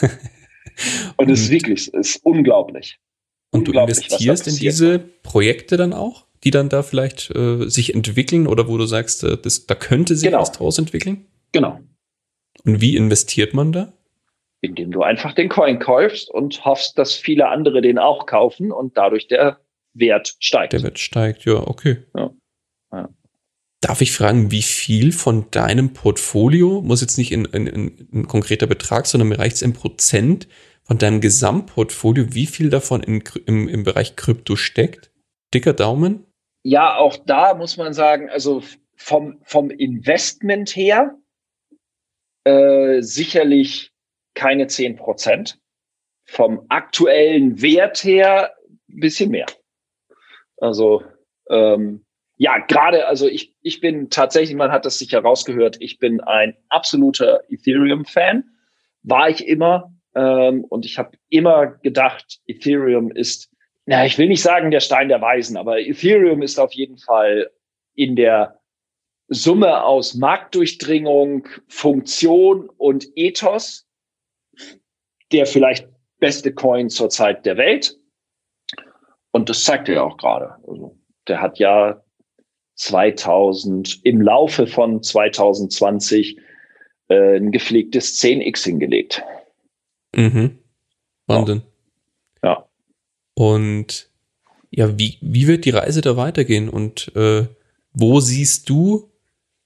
und 1.16 1.30
es 1.30 1.40
ist 1.40 1.50
wirklich, 1.50 1.88
es 1.88 2.14
ist 2.16 2.24
unglaublich. 2.24 3.00
Und 3.50 3.68
du 3.68 3.72
investierst 3.72 4.48
in 4.48 4.56
diese 4.56 4.98
Projekte 4.98 5.76
dann 5.76 5.92
auch, 5.92 6.26
die 6.44 6.50
dann 6.50 6.68
da 6.68 6.82
vielleicht 6.82 7.30
äh, 7.34 7.68
sich 7.68 7.94
entwickeln 7.94 8.46
oder 8.46 8.68
wo 8.68 8.76
du 8.76 8.86
sagst, 8.86 9.24
äh, 9.24 9.38
das, 9.38 9.66
da 9.66 9.74
könnte 9.74 10.16
sich 10.16 10.28
genau. 10.28 10.40
was 10.40 10.52
draus 10.52 10.78
entwickeln? 10.78 11.26
Genau. 11.52 11.80
Und 12.64 12.80
wie 12.80 12.96
investiert 12.96 13.54
man 13.54 13.72
da? 13.72 13.92
indem 14.60 14.90
du 14.90 15.02
einfach 15.02 15.34
den 15.34 15.48
Coin 15.48 15.78
kaufst 15.78 16.30
und 16.30 16.64
hoffst, 16.64 16.98
dass 16.98 17.14
viele 17.14 17.48
andere 17.48 17.80
den 17.82 17.98
auch 17.98 18.26
kaufen 18.26 18.72
und 18.72 18.96
dadurch 18.96 19.28
der 19.28 19.60
Wert 19.94 20.36
steigt. 20.40 20.72
Der 20.72 20.82
Wert 20.82 20.98
steigt, 20.98 21.44
ja, 21.44 21.54
okay. 21.54 21.98
Ja. 22.14 22.30
Ja. 22.92 23.08
Darf 23.80 24.00
ich 24.00 24.12
fragen, 24.12 24.50
wie 24.50 24.62
viel 24.62 25.12
von 25.12 25.50
deinem 25.50 25.92
Portfolio, 25.92 26.82
muss 26.82 27.00
jetzt 27.00 27.18
nicht 27.18 27.32
in, 27.32 27.44
in, 27.46 27.66
in 27.66 28.08
ein 28.12 28.28
konkreter 28.28 28.66
Betrag, 28.66 29.06
sondern 29.06 29.28
mir 29.28 29.38
reicht 29.38 29.56
es 29.56 29.62
im 29.62 29.72
Prozent 29.72 30.48
von 30.86 30.98
deinem 30.98 31.20
Gesamtportfolio, 31.20 32.34
wie 32.34 32.46
viel 32.46 32.70
davon 32.70 33.02
in, 33.02 33.22
im, 33.46 33.68
im 33.68 33.82
Bereich 33.82 34.14
Krypto 34.16 34.56
steckt? 34.56 35.10
Dicker 35.52 35.72
Daumen? 35.72 36.26
Ja, 36.62 36.96
auch 36.96 37.16
da 37.16 37.54
muss 37.54 37.76
man 37.76 37.92
sagen, 37.92 38.30
also 38.30 38.62
vom, 38.96 39.40
vom 39.42 39.70
Investment 39.70 40.74
her 40.76 41.16
äh, 42.44 43.02
sicherlich 43.02 43.92
keine 44.34 44.68
zehn 44.68 44.96
Prozent. 44.96 45.58
Vom 46.24 46.66
aktuellen 46.68 47.60
Wert 47.62 48.02
her 48.04 48.54
ein 48.88 49.00
bisschen 49.00 49.30
mehr. 49.30 49.46
Also 50.58 51.02
ähm, 51.50 52.04
ja, 52.36 52.58
gerade, 52.58 53.06
also 53.06 53.26
ich, 53.26 53.56
ich 53.62 53.80
bin 53.80 54.10
tatsächlich, 54.10 54.56
man 54.56 54.70
hat 54.70 54.84
das 54.84 54.98
sicher 54.98 55.20
rausgehört, 55.20 55.78
ich 55.80 55.98
bin 55.98 56.20
ein 56.20 56.56
absoluter 56.68 57.40
Ethereum-Fan. 57.48 58.44
War 59.02 59.30
ich 59.30 59.46
immer. 59.46 59.95
Ähm, 60.16 60.64
und 60.64 60.84
ich 60.84 60.98
habe 60.98 61.16
immer 61.28 61.66
gedacht, 61.66 62.40
Ethereum 62.46 63.12
ist, 63.12 63.50
na, 63.84 64.04
ich 64.04 64.18
will 64.18 64.28
nicht 64.28 64.42
sagen 64.42 64.70
der 64.70 64.80
Stein 64.80 65.08
der 65.08 65.20
Weisen, 65.20 65.56
aber 65.56 65.78
Ethereum 65.78 66.42
ist 66.42 66.58
auf 66.58 66.72
jeden 66.72 66.98
Fall 66.98 67.50
in 67.94 68.16
der 68.16 68.58
Summe 69.28 69.84
aus 69.84 70.14
Marktdurchdringung, 70.14 71.46
Funktion 71.68 72.68
und 72.78 73.06
Ethos 73.14 73.86
der 75.32 75.46
vielleicht 75.46 75.88
beste 76.18 76.52
Coin 76.52 76.88
zur 76.88 77.10
Zeit 77.10 77.44
der 77.46 77.56
Welt. 77.56 77.98
Und 79.32 79.48
das 79.48 79.64
zeigt 79.64 79.88
er 79.88 79.96
ja 79.96 80.02
auch 80.02 80.16
gerade. 80.16 80.54
Also, 80.66 80.96
der 81.28 81.40
hat 81.40 81.58
ja 81.58 82.02
2000, 82.76 84.00
im 84.04 84.20
Laufe 84.20 84.66
von 84.66 85.02
2020 85.02 86.38
äh, 87.08 87.36
ein 87.36 87.50
gepflegtes 87.50 88.20
10x 88.20 88.64
hingelegt. 88.64 89.22
Mhm. 90.16 90.58
Wahnsinn. 91.26 91.62
Ja. 92.42 92.48
ja. 92.50 92.68
Und 93.34 94.10
ja, 94.70 94.98
wie, 94.98 95.18
wie 95.20 95.46
wird 95.46 95.64
die 95.64 95.70
Reise 95.70 96.00
da 96.00 96.16
weitergehen? 96.16 96.68
Und 96.68 97.12
äh, 97.14 97.46
wo 97.92 98.20
siehst 98.20 98.68
du 98.68 99.10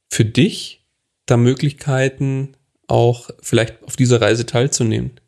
für 0.09 0.25
dich 0.25 0.87
da 1.27 1.37
Möglichkeiten, 1.37 2.57
auch 2.87 3.31
vielleicht 3.41 3.83
auf 3.85 3.97
dieser 3.97 4.21
Reise 4.21 4.47
teilzunehmen? 4.47 5.21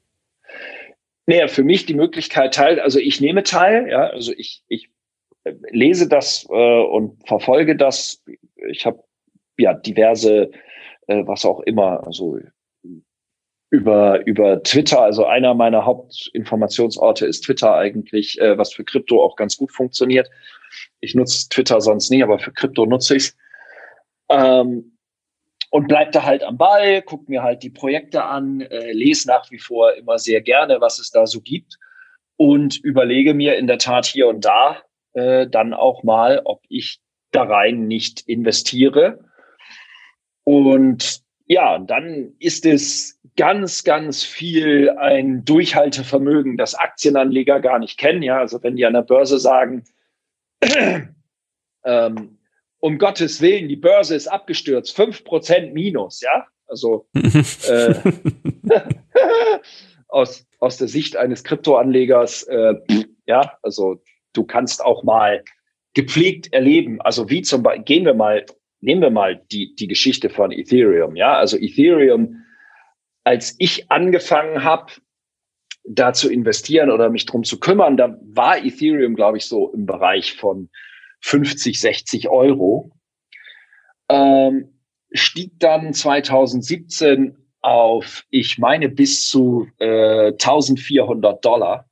Naja, 1.27 1.47
für 1.47 1.63
mich 1.63 1.87
die 1.87 1.95
Möglichkeit 1.95 2.55
teil, 2.55 2.81
also 2.81 2.99
ich 2.99 3.21
nehme 3.21 3.45
teil, 3.45 3.89
ja, 3.89 4.09
also 4.09 4.33
ich, 4.37 4.65
ich 4.67 4.91
äh, 5.45 5.55
lese 5.71 6.09
das 6.09 6.47
äh, 6.51 6.53
und 6.83 7.27
verfolge 7.27 7.77
das. 7.77 8.23
Ich 8.69 8.85
habe 8.85 9.03
ja 9.57 9.75
diverse, 9.75 10.51
äh, 11.07 11.23
was 11.25 11.45
auch 11.45 11.61
immer, 11.61 12.05
also 12.05 12.39
über, 13.73 14.25
über 14.27 14.63
Twitter, 14.63 15.01
also 15.01 15.25
einer 15.25 15.55
meiner 15.55 15.87
Hauptinformationsorte 15.87 17.25
ist 17.25 17.47
Twitter 17.47 17.75
eigentlich, 17.75 18.39
äh, 18.39 18.59
was 18.59 18.75
für 18.75 18.85
Krypto 18.85 19.25
auch 19.25 19.35
ganz 19.35 19.57
gut 19.57 19.73
funktioniert. 19.73 20.29
Ich 21.01 21.15
nutze 21.15 21.49
Twitter 21.49 21.81
sonst 21.81 22.11
nie, 22.11 22.23
aber 22.23 22.39
für 22.39 22.53
Krypto 22.53 22.85
nutze 22.85 23.17
ich 23.17 23.23
es. 23.23 23.37
Ähm, 24.29 24.99
und 25.71 25.89
bleib 25.89 26.13
da 26.13 26.23
halt 26.23 26.45
am 26.45 26.59
Ball, 26.59 27.01
guck 27.01 27.31
mir 27.31 27.43
halt 27.43 27.63
die 27.63 27.71
Projekte 27.71 28.25
an, 28.25 28.61
äh, 28.61 28.93
lese 28.93 29.27
nach 29.27 29.51
wie 29.51 29.59
vor 29.59 29.95
immer 29.95 30.19
sehr 30.19 30.43
gerne, 30.43 30.83
was 30.83 30.99
es 30.99 31.11
da 31.11 31.27
so 31.27 31.41
gibt 31.41 31.79
und 32.37 32.77
überlege 32.85 33.33
mir 33.33 33.57
in 33.57 33.67
der 33.67 33.79
Tat 33.79 34.05
hier 34.05 34.29
und 34.29 34.45
da 34.45 34.83
äh, 35.15 35.47
dann 35.49 35.73
auch 35.73 36.03
mal, 36.03 36.43
ob 36.45 36.61
ich 36.69 37.01
da 37.31 37.45
rein 37.45 37.87
nicht 37.87 38.29
investiere. 38.29 39.25
Und 40.45 41.23
ja, 41.53 41.79
dann 41.79 42.33
ist 42.39 42.65
es 42.65 43.21
ganz, 43.37 43.85
ganz 43.85 44.25
viel 44.25 44.89
ein 44.91 45.45
Durchhaltevermögen, 45.45 46.57
das 46.57 46.75
Aktienanleger 46.75 47.61
gar 47.61 47.79
nicht 47.79 47.99
kennen. 47.99 48.23
Ja, 48.23 48.39
also 48.39 48.63
wenn 48.63 48.77
die 48.77 48.87
an 48.87 48.95
der 48.95 49.03
Börse 49.03 49.39
sagen, 49.39 49.85
ähm, 51.85 52.39
um 52.79 52.99
Gottes 52.99 53.43
Willen, 53.43 53.69
die 53.69 53.77
Börse 53.77 54.15
ist 54.17 54.29
abgestürzt, 54.29 54.97
fünf 54.97 55.25
Prozent 55.25 55.75
minus, 55.75 56.23
ja. 56.23 56.47
Also 56.67 57.07
äh, 57.13 57.95
aus, 60.09 60.47
aus 60.59 60.79
der 60.79 60.89
Sicht 60.89 61.19
eines 61.19 61.45
Kryptoanlegers, 61.45 62.45
äh, 62.45 62.75
ja, 63.27 63.59
also 63.61 64.01
du 64.33 64.45
kannst 64.45 64.83
auch 64.83 65.03
mal 65.03 65.45
gepflegt 65.93 66.51
erleben. 66.55 67.03
Also 67.03 67.29
wie 67.29 67.43
zum 67.43 67.63
Beispiel, 67.63 67.85
gehen 67.85 68.05
wir 68.07 68.15
mal, 68.15 68.47
nehmen 68.83 69.01
wir 69.01 69.11
mal 69.11 69.43
die, 69.51 69.75
die 69.75 69.87
Geschichte 69.87 70.29
von 70.29 70.53
Ethereum, 70.53 71.17
ja. 71.17 71.35
Also 71.35 71.57
Ethereum, 71.57 72.45
als 73.25 73.55
ich 73.59 73.91
angefangen 73.91 74.65
habe, 74.65 74.93
da 75.85 76.13
zu 76.13 76.31
investieren 76.31 76.91
oder 76.91 77.09
mich 77.09 77.27
drum 77.27 77.45
zu 77.45 77.59
kümmern, 77.59 77.97
da 77.97 78.19
war 78.23 78.59
Ethereum, 78.59 79.15
glaube 79.15 79.39
ich, 79.39 79.47
so 79.47 79.73
im 79.73 79.87
Bereich 79.87 80.35
von 80.35 80.69
50, 81.21 81.81
60 81.81 82.29
Euro. 82.29 82.93
Ähm, 84.09 84.81
stieg 85.13 85.59
dann 85.59 85.95
2017 85.95 87.37
auf, 87.61 88.25
ich 88.31 88.59
meine, 88.59 88.89
bis 88.89 89.29
zu 89.29 89.69
äh, 89.79 90.33
1400 90.33 91.45
Dollar, 91.45 91.89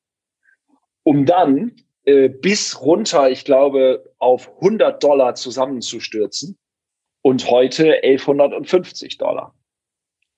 um 1.04 1.24
dann 1.24 1.72
äh, 2.04 2.28
bis 2.28 2.80
runter, 2.80 3.30
ich 3.30 3.44
glaube, 3.44 4.12
auf 4.18 4.52
100 4.56 5.02
Dollar 5.02 5.34
zusammenzustürzen 5.36 6.59
und 7.22 7.50
heute 7.50 8.02
1150 8.02 9.18
Dollar. 9.18 9.54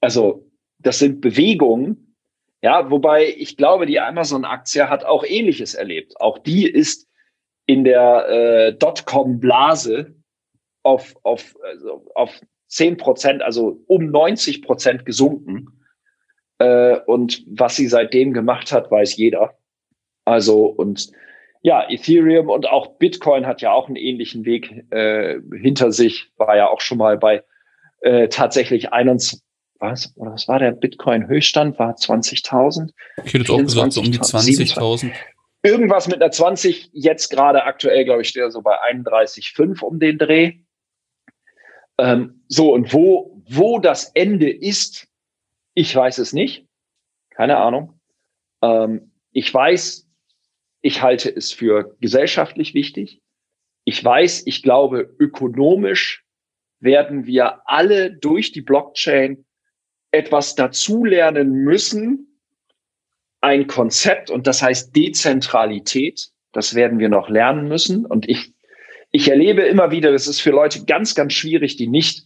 Also 0.00 0.50
das 0.78 0.98
sind 0.98 1.20
Bewegungen, 1.20 2.16
ja, 2.62 2.90
wobei 2.90 3.26
ich 3.26 3.56
glaube, 3.56 3.86
die 3.86 3.98
Amazon-Aktie 3.98 4.88
hat 4.88 5.04
auch 5.04 5.24
Ähnliches 5.24 5.74
erlebt. 5.74 6.20
Auch 6.20 6.38
die 6.38 6.68
ist 6.68 7.08
in 7.66 7.84
der 7.84 8.28
äh, 8.28 8.74
Dotcom-Blase 8.74 10.14
auf, 10.84 11.16
auf, 11.24 11.56
also 11.62 12.06
auf 12.14 12.40
10 12.68 12.96
Prozent, 12.96 13.42
also 13.42 13.82
um 13.86 14.10
90 14.10 14.62
Prozent 14.62 15.04
gesunken. 15.04 15.80
Äh, 16.58 17.00
und 17.00 17.44
was 17.48 17.76
sie 17.76 17.88
seitdem 17.88 18.32
gemacht 18.32 18.72
hat, 18.72 18.90
weiß 18.90 19.16
jeder. 19.16 19.58
Also, 20.24 20.66
und 20.66 21.10
ja, 21.62 21.88
Ethereum 21.88 22.48
und 22.48 22.68
auch 22.68 22.98
Bitcoin 22.98 23.46
hat 23.46 23.62
ja 23.62 23.72
auch 23.72 23.86
einen 23.86 23.96
ähnlichen 23.96 24.44
Weg 24.44 24.84
äh, 24.90 25.40
hinter 25.56 25.92
sich, 25.92 26.30
war 26.36 26.56
ja 26.56 26.68
auch 26.68 26.80
schon 26.80 26.98
mal 26.98 27.16
bei 27.16 27.44
äh, 28.00 28.28
tatsächlich 28.28 28.92
21, 28.92 29.40
was, 29.78 30.12
oder 30.16 30.32
was 30.32 30.48
war 30.48 30.58
der 30.58 30.72
Bitcoin-Höchststand? 30.72 31.78
War 31.78 31.94
20.000? 31.94 32.90
Ich 33.24 33.34
hätte 33.34 33.52
auch 33.52 33.58
gesagt, 33.58 33.92
so 33.92 34.00
um 34.00 34.10
die 34.10 34.18
20.000 34.18 35.12
irgendwas 35.62 36.08
mit 36.08 36.20
einer 36.20 36.30
20, 36.30 36.90
jetzt 36.92 37.30
gerade 37.30 37.64
aktuell, 37.64 38.04
glaube 38.04 38.22
ich, 38.22 38.28
steht 38.28 38.42
er 38.42 38.50
so 38.50 38.62
bei 38.62 38.76
31,5 38.82 39.82
um 39.82 39.98
den 39.98 40.18
Dreh. 40.18 40.58
Ähm, 41.98 42.42
so, 42.48 42.72
und 42.72 42.92
wo, 42.92 43.42
wo 43.48 43.78
das 43.78 44.10
Ende 44.14 44.50
ist, 44.50 45.08
ich 45.74 45.94
weiß 45.94 46.18
es 46.18 46.32
nicht. 46.32 46.66
Keine 47.30 47.58
Ahnung. 47.58 48.00
Ähm, 48.60 49.12
ich 49.30 49.52
weiß, 49.52 50.08
ich 50.82 51.00
halte 51.00 51.34
es 51.34 51.52
für 51.52 51.96
gesellschaftlich 52.00 52.74
wichtig. 52.74 53.22
Ich 53.84 54.04
weiß, 54.04 54.46
ich 54.46 54.62
glaube, 54.62 55.14
ökonomisch 55.18 56.24
werden 56.80 57.26
wir 57.26 57.62
alle 57.64 58.12
durch 58.12 58.52
die 58.52 58.60
Blockchain 58.60 59.44
etwas 60.10 60.56
dazulernen 60.56 61.52
müssen, 61.52 62.40
ein 63.40 63.66
Konzept 63.66 64.30
und 64.30 64.46
das 64.46 64.62
heißt 64.62 64.94
Dezentralität. 64.94 66.30
Das 66.52 66.74
werden 66.74 66.98
wir 66.98 67.08
noch 67.08 67.28
lernen 67.28 67.66
müssen. 67.66 68.04
Und 68.04 68.28
ich, 68.28 68.52
ich 69.10 69.28
erlebe 69.28 69.62
immer 69.62 69.90
wieder, 69.90 70.12
das 70.12 70.26
ist 70.26 70.40
für 70.40 70.50
Leute 70.50 70.84
ganz, 70.84 71.14
ganz 71.14 71.32
schwierig, 71.32 71.76
die 71.76 71.88
nicht 71.88 72.24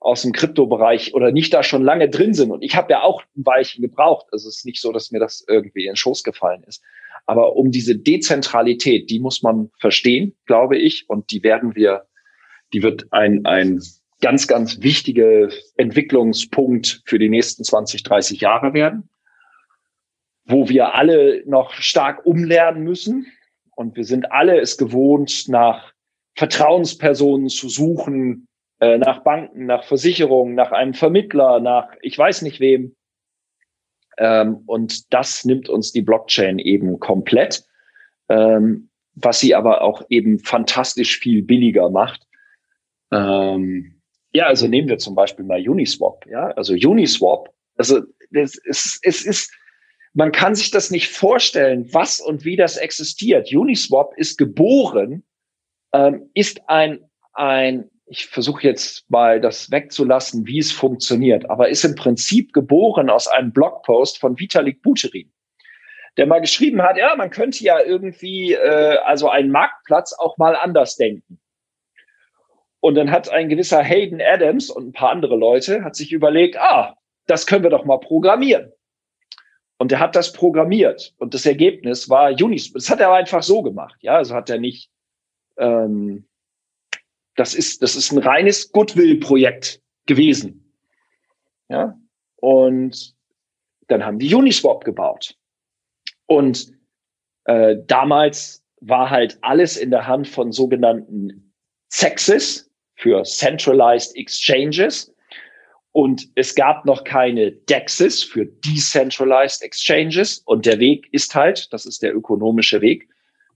aus 0.00 0.22
dem 0.22 0.32
Kryptobereich 0.32 1.14
oder 1.14 1.32
nicht 1.32 1.54
da 1.54 1.62
schon 1.62 1.82
lange 1.82 2.10
drin 2.10 2.34
sind. 2.34 2.50
Und 2.50 2.62
ich 2.62 2.76
habe 2.76 2.92
ja 2.92 3.02
auch 3.02 3.22
ein 3.36 3.46
Weilchen 3.46 3.82
gebraucht. 3.82 4.26
Also 4.32 4.48
es 4.48 4.58
ist 4.58 4.66
nicht 4.66 4.80
so, 4.80 4.92
dass 4.92 5.10
mir 5.10 5.18
das 5.18 5.44
irgendwie 5.48 5.86
in 5.86 5.92
den 5.92 5.96
Schoß 5.96 6.22
gefallen 6.22 6.62
ist. 6.64 6.82
Aber 7.26 7.56
um 7.56 7.70
diese 7.70 7.96
Dezentralität, 7.96 9.10
die 9.10 9.20
muss 9.20 9.42
man 9.42 9.70
verstehen, 9.78 10.34
glaube 10.46 10.76
ich. 10.76 11.08
Und 11.08 11.30
die 11.30 11.42
werden 11.42 11.74
wir, 11.74 12.06
die 12.72 12.82
wird 12.82 13.06
ein, 13.12 13.46
ein 13.46 13.80
ganz, 14.20 14.46
ganz 14.46 14.82
wichtiger 14.82 15.48
Entwicklungspunkt 15.76 17.02
für 17.06 17.18
die 17.18 17.28
nächsten 17.28 17.64
20, 17.64 18.02
30 18.02 18.40
Jahre 18.40 18.74
werden 18.74 19.08
wo 20.44 20.68
wir 20.68 20.94
alle 20.94 21.42
noch 21.46 21.72
stark 21.72 22.24
umlernen 22.26 22.84
müssen. 22.84 23.26
Und 23.74 23.96
wir 23.96 24.04
sind 24.04 24.30
alle 24.30 24.60
es 24.60 24.76
gewohnt, 24.76 25.48
nach 25.48 25.92
Vertrauenspersonen 26.36 27.48
zu 27.48 27.68
suchen, 27.68 28.46
äh, 28.80 28.98
nach 28.98 29.22
Banken, 29.22 29.66
nach 29.66 29.84
Versicherungen, 29.84 30.54
nach 30.54 30.72
einem 30.72 30.94
Vermittler, 30.94 31.60
nach 31.60 31.88
ich 32.02 32.16
weiß 32.16 32.42
nicht 32.42 32.60
wem. 32.60 32.94
Ähm, 34.18 34.62
und 34.66 35.12
das 35.12 35.44
nimmt 35.44 35.68
uns 35.68 35.92
die 35.92 36.02
Blockchain 36.02 36.58
eben 36.58 37.00
komplett, 37.00 37.64
ähm, 38.28 38.88
was 39.14 39.40
sie 39.40 39.54
aber 39.54 39.82
auch 39.82 40.02
eben 40.08 40.38
fantastisch 40.38 41.18
viel 41.18 41.42
billiger 41.42 41.90
macht. 41.90 42.26
Ähm, 43.12 44.00
ja, 44.32 44.46
also 44.46 44.66
nehmen 44.66 44.88
wir 44.88 44.98
zum 44.98 45.14
Beispiel 45.14 45.44
mal 45.44 45.66
Uniswap. 45.66 46.26
Ja, 46.26 46.48
also 46.48 46.74
Uniswap. 46.74 47.50
Also 47.76 48.02
es 48.32 48.56
ist, 48.56 48.98
es 49.02 49.24
ist 49.24 49.52
man 50.14 50.30
kann 50.30 50.54
sich 50.54 50.70
das 50.70 50.90
nicht 50.90 51.08
vorstellen, 51.08 51.92
was 51.92 52.20
und 52.20 52.44
wie 52.44 52.56
das 52.56 52.76
existiert. 52.76 53.52
Uniswap 53.52 54.16
ist 54.16 54.38
geboren, 54.38 55.24
ähm, 55.92 56.30
ist 56.34 56.68
ein, 56.68 57.00
ein, 57.32 57.90
ich 58.06 58.26
versuche 58.26 58.62
jetzt 58.66 59.08
mal 59.10 59.40
das 59.40 59.70
wegzulassen, 59.70 60.46
wie 60.46 60.58
es 60.58 60.72
funktioniert, 60.72 61.48
aber 61.48 61.68
ist 61.68 61.84
im 61.84 61.94
Prinzip 61.94 62.52
geboren 62.52 63.08
aus 63.10 63.28
einem 63.28 63.52
Blogpost 63.52 64.18
von 64.18 64.38
Vitalik 64.38 64.82
Buterin, 64.82 65.32
der 66.16 66.26
mal 66.26 66.40
geschrieben 66.40 66.82
hat, 66.82 66.96
ja, 66.96 67.14
man 67.16 67.30
könnte 67.30 67.64
ja 67.64 67.80
irgendwie, 67.80 68.52
äh, 68.52 68.98
also 69.04 69.28
einen 69.28 69.50
Marktplatz 69.50 70.12
auch 70.12 70.36
mal 70.36 70.54
anders 70.54 70.96
denken. 70.96 71.40
Und 72.80 72.96
dann 72.96 73.10
hat 73.10 73.30
ein 73.30 73.48
gewisser 73.48 73.82
Hayden 73.82 74.20
Adams 74.20 74.68
und 74.68 74.88
ein 74.88 74.92
paar 74.92 75.10
andere 75.10 75.36
Leute 75.36 75.82
hat 75.82 75.96
sich 75.96 76.12
überlegt, 76.12 76.58
ah, 76.58 76.94
das 77.26 77.46
können 77.46 77.62
wir 77.62 77.70
doch 77.70 77.86
mal 77.86 77.98
programmieren. 77.98 78.70
Und 79.78 79.90
er 79.90 80.00
hat 80.00 80.14
das 80.14 80.32
programmiert. 80.32 81.14
Und 81.16 81.32
das 81.32 81.46
Ergebnis 81.46 82.10
war 82.10 82.30
Uniswap. 82.30 82.74
Das 82.74 82.90
hat 82.90 83.00
er 83.00 83.12
einfach 83.12 83.42
so 83.42 83.62
gemacht. 83.62 83.96
Ja, 84.02 84.16
also 84.16 84.34
hat 84.34 84.50
er 84.50 84.58
nicht, 84.58 84.90
ähm, 85.56 86.28
das 87.36 87.54
ist, 87.54 87.82
das 87.82 87.96
ist 87.96 88.12
ein 88.12 88.18
reines 88.18 88.70
Goodwill-Projekt 88.72 89.80
gewesen. 90.06 90.72
Ja, 91.68 91.98
und 92.36 93.14
dann 93.88 94.04
haben 94.04 94.18
die 94.18 94.34
Uniswap 94.34 94.84
gebaut. 94.84 95.36
Und 96.26 96.72
äh, 97.44 97.76
damals 97.86 98.62
war 98.80 99.10
halt 99.10 99.38
alles 99.42 99.76
in 99.76 99.90
der 99.90 100.06
Hand 100.06 100.28
von 100.28 100.52
sogenannten 100.52 101.52
CEXes 101.90 102.70
für 102.96 103.22
Centralized 103.24 104.16
Exchanges. 104.16 105.12
Und 105.92 106.28
es 106.34 106.54
gab 106.54 106.84
noch 106.84 107.04
keine 107.04 107.52
DEXs 107.52 108.24
für 108.24 108.46
Decentralized 108.46 109.62
Exchanges. 109.62 110.38
Und 110.40 110.66
der 110.66 110.78
Weg 110.80 111.08
ist 111.12 111.34
halt, 111.34 111.72
das 111.72 111.86
ist 111.86 112.02
der 112.02 112.14
ökonomische 112.14 112.80
Weg, 112.80 113.08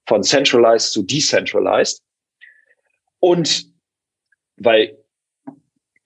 von 0.06 0.22
Centralized 0.22 0.92
zu 0.92 1.02
Decentralized. 1.02 2.00
Und 3.20 3.66
weil, 4.56 4.98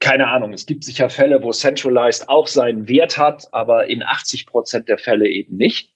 keine 0.01 0.28
Ahnung, 0.28 0.52
es 0.52 0.66
gibt 0.66 0.84
sicher 0.84 1.10
Fälle, 1.10 1.43
wo 1.43 1.52
Centralized 1.52 2.28
auch 2.28 2.47
seinen 2.47 2.89
Wert 2.89 3.18
hat, 3.18 3.48
aber 3.52 3.86
in 3.86 4.02
80 4.02 4.47
Prozent 4.47 4.89
der 4.89 4.98
Fälle 4.98 5.28
eben 5.28 5.56
nicht. 5.56 5.93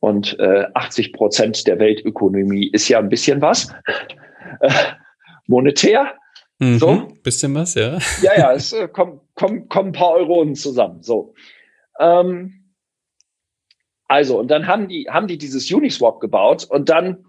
Und 0.00 0.38
äh, 0.38 0.66
80 0.74 1.12
Prozent 1.12 1.66
der 1.66 1.78
Weltökonomie 1.78 2.70
ist 2.72 2.88
ja 2.88 2.98
ein 2.98 3.08
bisschen 3.08 3.40
was. 3.42 3.72
Äh, 4.60 4.70
monetär. 5.46 6.14
Mhm, 6.58 6.78
so. 6.78 7.08
Bisschen 7.22 7.54
was, 7.54 7.74
ja. 7.74 7.98
Ja, 8.22 8.38
ja, 8.38 8.52
es 8.52 8.72
äh, 8.72 8.88
kommen, 8.88 9.20
kommen, 9.34 9.68
kommen 9.68 9.90
ein 9.90 9.92
paar 9.92 10.12
Euronen 10.12 10.54
zusammen. 10.54 11.02
So. 11.02 11.34
Ähm, 11.98 12.74
also, 14.06 14.38
und 14.38 14.48
dann 14.48 14.66
haben 14.66 14.88
die, 14.88 15.08
haben 15.10 15.26
die 15.26 15.38
dieses 15.38 15.70
Uniswap 15.70 16.20
gebaut 16.20 16.64
und 16.64 16.88
dann 16.88 17.26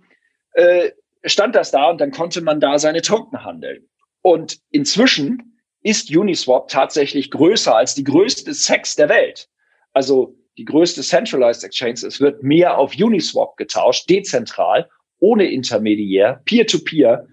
äh, 0.54 0.92
stand 1.24 1.56
das 1.56 1.72
da 1.72 1.90
und 1.90 2.00
dann 2.00 2.12
konnte 2.12 2.42
man 2.42 2.60
da 2.60 2.78
seine 2.78 3.02
Token 3.02 3.44
handeln. 3.44 3.88
Und 4.22 4.60
inzwischen 4.72 5.62
ist 5.82 6.16
Uniswap 6.16 6.68
tatsächlich 6.68 7.32
größer 7.32 7.76
als 7.76 7.96
die 7.96 8.04
größte 8.04 8.54
Sex 8.54 8.96
der 8.96 9.10
Welt. 9.10 9.50
Also 9.94 10.36
die 10.58 10.66
größte 10.66 11.02
Centralized 11.02 11.64
Exchange. 11.64 12.06
Es 12.06 12.20
wird 12.20 12.44
mehr 12.44 12.78
auf 12.78 12.94
Uniswap 12.96 13.56
getauscht, 13.56 14.10
dezentral, 14.10 14.90
ohne 15.20 15.46
Intermediär, 15.46 16.42
peer-to-peer. 16.46 17.28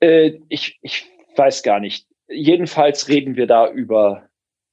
-peer. 0.00 0.06
Äh, 0.06 0.38
ich, 0.48 0.78
ich 0.80 1.06
weiß 1.36 1.62
gar 1.62 1.78
nicht. 1.78 2.06
Jedenfalls 2.28 3.08
reden 3.08 3.36
wir 3.36 3.46
da 3.46 3.70
über 3.70 4.28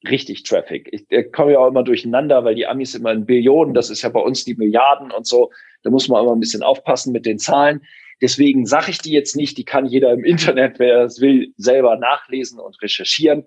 richtig 0.10 0.44
Traffic. 0.44 0.90
Ich, 0.92 1.06
ich 1.10 1.32
komme 1.32 1.54
ja 1.54 1.60
auch 1.60 1.68
immer 1.68 1.84
durcheinander, 1.84 2.44
weil 2.44 2.56
die 2.56 2.68
Amis 2.68 2.96
immer 2.96 3.12
in 3.12 3.26
Billionen, 3.26 3.74
das 3.74 3.90
ist 3.90 4.02
ja 4.02 4.10
bei 4.10 4.20
uns 4.20 4.44
die 4.44 4.56
Milliarden 4.56 5.12
und 5.12 5.26
so. 5.26 5.52
Da 5.84 5.90
muss 5.90 6.08
man 6.08 6.24
immer 6.24 6.36
ein 6.36 6.40
bisschen 6.40 6.64
aufpassen 6.64 7.14
mit 7.14 7.26
den 7.26 7.40
Zahlen. 7.40 7.82
Deswegen 8.22 8.66
sage 8.66 8.92
ich 8.92 9.00
die 9.00 9.12
jetzt 9.12 9.36
nicht, 9.36 9.58
die 9.58 9.66
kann 9.66 9.86
jeder 9.86 10.14
im 10.14 10.24
Internet, 10.24 10.80
wer 10.80 11.04
es 11.04 11.20
will, 11.20 11.54
selber 11.58 11.98
nachlesen 11.98 12.60
und 12.60 12.82
recherchieren. 12.82 13.46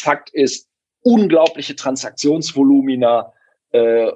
Fakt 0.00 0.30
ist, 0.30 0.68
unglaubliche 1.02 1.76
Transaktionsvolumina, 1.76 3.32
äh, 3.70 4.10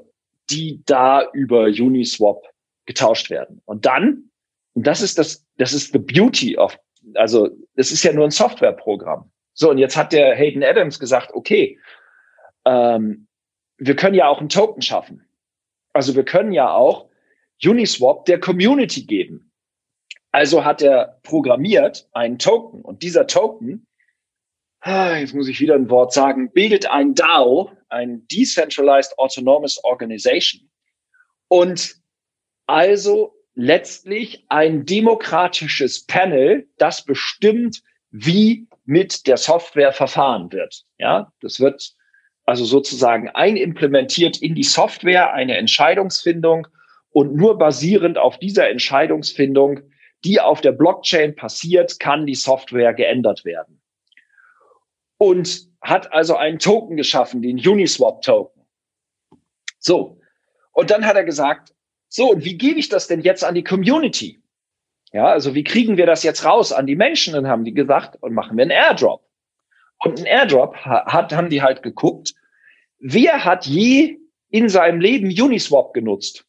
die 0.50 0.82
da 0.84 1.28
über 1.32 1.66
Uniswap 1.66 2.42
getauscht 2.86 3.30
werden. 3.30 3.62
Und 3.64 3.86
dann, 3.86 4.30
und 4.74 4.86
das 4.86 5.00
ist 5.00 5.18
das, 5.18 5.46
das 5.58 5.72
ist 5.72 5.92
the 5.92 5.98
beauty 5.98 6.58
of, 6.58 6.76
also 7.14 7.48
das 7.76 7.92
ist 7.92 8.02
ja 8.02 8.12
nur 8.12 8.24
ein 8.24 8.32
Softwareprogramm. 8.32 9.30
So, 9.54 9.70
und 9.70 9.78
jetzt 9.78 9.96
hat 9.96 10.12
der 10.12 10.34
Hayden 10.34 10.62
Adams 10.62 10.98
gesagt, 10.98 11.32
okay, 11.34 11.78
ähm, 12.64 13.26
wir 13.78 13.96
können 13.96 14.14
ja 14.14 14.28
auch 14.28 14.38
einen 14.38 14.48
Token 14.48 14.82
schaffen. 14.82 15.26
Also 15.92 16.14
wir 16.14 16.24
können 16.24 16.52
ja 16.52 16.72
auch 16.72 17.08
Uniswap 17.64 18.24
der 18.26 18.40
Community 18.40 19.04
geben. 19.04 19.52
Also 20.32 20.64
hat 20.64 20.82
er 20.82 21.18
programmiert 21.22 22.08
einen 22.12 22.38
Token 22.38 22.82
und 22.82 23.02
dieser 23.02 23.26
Token, 23.26 23.86
ah, 24.80 25.16
jetzt 25.16 25.34
muss 25.34 25.48
ich 25.48 25.60
wieder 25.60 25.74
ein 25.74 25.90
Wort 25.90 26.12
sagen, 26.12 26.52
bildet 26.52 26.86
ein 26.86 27.14
DAO, 27.14 27.72
ein 27.88 28.26
Decentralized 28.28 29.18
Autonomous 29.18 29.82
Organization 29.82 30.70
und 31.48 31.96
also 32.66 33.34
letztlich 33.54 34.46
ein 34.48 34.86
demokratisches 34.86 36.06
Panel, 36.06 36.68
das 36.78 37.04
bestimmt, 37.04 37.82
wie 38.10 38.68
mit 38.90 39.28
der 39.28 39.36
Software 39.36 39.92
verfahren 39.92 40.50
wird. 40.50 40.82
Ja, 40.98 41.32
das 41.40 41.60
wird 41.60 41.94
also 42.44 42.64
sozusagen 42.64 43.28
einimplementiert 43.28 44.42
in 44.42 44.56
die 44.56 44.64
Software 44.64 45.32
eine 45.32 45.56
Entscheidungsfindung 45.56 46.66
und 47.10 47.36
nur 47.36 47.56
basierend 47.56 48.18
auf 48.18 48.40
dieser 48.40 48.68
Entscheidungsfindung, 48.68 49.78
die 50.24 50.40
auf 50.40 50.60
der 50.60 50.72
Blockchain 50.72 51.36
passiert, 51.36 52.00
kann 52.00 52.26
die 52.26 52.34
Software 52.34 52.92
geändert 52.92 53.44
werden. 53.44 53.80
Und 55.18 55.68
hat 55.80 56.12
also 56.12 56.34
einen 56.34 56.58
Token 56.58 56.96
geschaffen, 56.96 57.42
den 57.42 57.58
Uniswap 57.58 58.22
Token. 58.22 58.66
So. 59.78 60.18
Und 60.72 60.90
dann 60.90 61.06
hat 61.06 61.14
er 61.14 61.24
gesagt, 61.24 61.72
so, 62.08 62.32
und 62.32 62.44
wie 62.44 62.58
gebe 62.58 62.80
ich 62.80 62.88
das 62.88 63.06
denn 63.06 63.20
jetzt 63.20 63.44
an 63.44 63.54
die 63.54 63.62
Community? 63.62 64.42
Ja, 65.12 65.26
also 65.26 65.54
wie 65.54 65.64
kriegen 65.64 65.96
wir 65.96 66.06
das 66.06 66.22
jetzt 66.22 66.44
raus 66.44 66.72
an 66.72 66.86
die 66.86 66.96
Menschen? 66.96 67.34
Dann 67.34 67.48
haben 67.48 67.64
die 67.64 67.74
gesagt, 67.74 68.16
und 68.22 68.32
machen 68.32 68.56
wir 68.56 68.62
einen 68.62 68.70
Airdrop. 68.70 69.24
Und 70.04 70.20
ein 70.20 70.26
Airdrop 70.26 70.76
hat, 70.76 71.32
haben 71.32 71.50
die 71.50 71.62
halt 71.62 71.82
geguckt, 71.82 72.34
wer 73.00 73.44
hat 73.44 73.66
je 73.66 74.18
in 74.50 74.68
seinem 74.68 75.00
Leben 75.00 75.26
Uniswap 75.26 75.92
genutzt? 75.92 76.46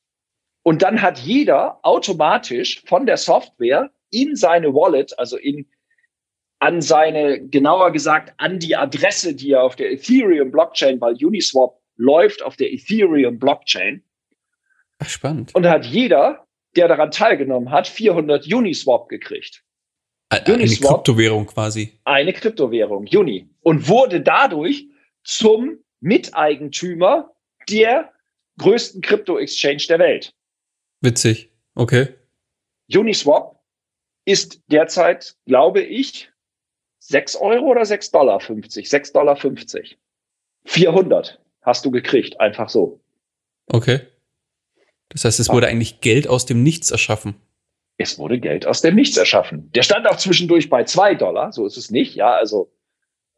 Und 0.63 0.83
dann 0.83 1.01
hat 1.01 1.19
jeder 1.19 1.79
automatisch 1.83 2.83
von 2.85 3.05
der 3.05 3.17
Software 3.17 3.89
in 4.11 4.35
seine 4.35 4.73
Wallet, 4.73 5.17
also 5.17 5.37
in, 5.37 5.67
an 6.59 6.81
seine, 6.81 7.47
genauer 7.47 7.91
gesagt, 7.91 8.33
an 8.37 8.59
die 8.59 8.75
Adresse, 8.75 9.33
die 9.33 9.53
er 9.53 9.63
auf 9.63 9.75
der 9.75 9.91
Ethereum 9.91 10.51
Blockchain, 10.51 11.01
weil 11.01 11.13
Uniswap 11.13 11.79
läuft 11.95 12.43
auf 12.43 12.57
der 12.57 12.71
Ethereum 12.71 13.39
Blockchain. 13.39 14.03
Ach, 14.99 15.09
spannend. 15.09 15.55
Und 15.55 15.67
hat 15.67 15.85
jeder 15.85 16.45
der 16.75 16.87
daran 16.87 17.11
teilgenommen 17.11 17.71
hat, 17.71 17.87
400 17.87 18.51
Uniswap 18.51 19.09
gekriegt. 19.09 19.63
Eine 20.29 20.53
Uniswap, 20.53 20.95
Kryptowährung 20.95 21.45
quasi. 21.45 21.99
Eine 22.05 22.33
Kryptowährung, 22.33 23.07
Uni. 23.13 23.49
Und 23.61 23.89
wurde 23.89 24.21
dadurch 24.21 24.87
zum 25.23 25.79
Miteigentümer 25.99 27.33
der 27.69 28.13
größten 28.57 29.01
Krypto-Exchange 29.01 29.85
der 29.89 29.99
Welt. 29.99 30.33
Witzig. 31.01 31.51
Okay. 31.75 32.09
Uniswap 32.93 33.59
ist 34.25 34.61
derzeit, 34.67 35.35
glaube 35.45 35.81
ich, 35.81 36.31
6 36.99 37.35
Euro 37.37 37.65
oder 37.65 37.85
6 37.85 38.11
Dollar 38.11 38.39
50. 38.39 38.89
6 38.89 39.13
Dollar 39.13 39.35
50. 39.35 39.97
400 40.65 41.41
hast 41.61 41.85
du 41.85 41.91
gekriegt, 41.91 42.39
einfach 42.39 42.69
so. 42.69 43.01
Okay. 43.67 44.01
Das 45.11 45.25
heißt, 45.25 45.39
es 45.39 45.49
wurde 45.49 45.67
eigentlich 45.67 46.01
Geld 46.01 46.27
aus 46.27 46.45
dem 46.45 46.63
Nichts 46.63 46.91
erschaffen. 46.91 47.35
Es 47.97 48.17
wurde 48.17 48.39
Geld 48.39 48.65
aus 48.65 48.81
dem 48.81 48.95
Nichts 48.95 49.17
erschaffen. 49.17 49.71
Der 49.73 49.83
stand 49.83 50.07
auch 50.07 50.17
zwischendurch 50.17 50.69
bei 50.69 50.83
zwei 50.83 51.15
Dollar, 51.15 51.51
so 51.51 51.65
ist 51.65 51.77
es 51.77 51.91
nicht. 51.91 52.15
Ja, 52.15 52.33
also 52.33 52.71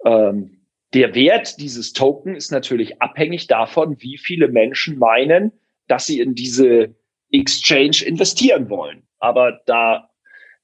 ähm, 0.06 0.62
der 0.94 1.16
Wert 1.16 1.60
dieses 1.60 1.94
Token 1.94 2.36
ist 2.36 2.52
natürlich 2.52 3.02
abhängig 3.02 3.48
davon, 3.48 3.98
wie 4.00 4.18
viele 4.18 4.48
Menschen 4.48 4.98
meinen, 5.00 5.52
dass 5.88 6.06
sie 6.06 6.20
in 6.20 6.36
diese 6.36 6.96
Exchange 7.32 8.04
investieren 8.06 8.70
wollen. 8.70 9.04
Aber 9.20 9.60
da 9.66 10.10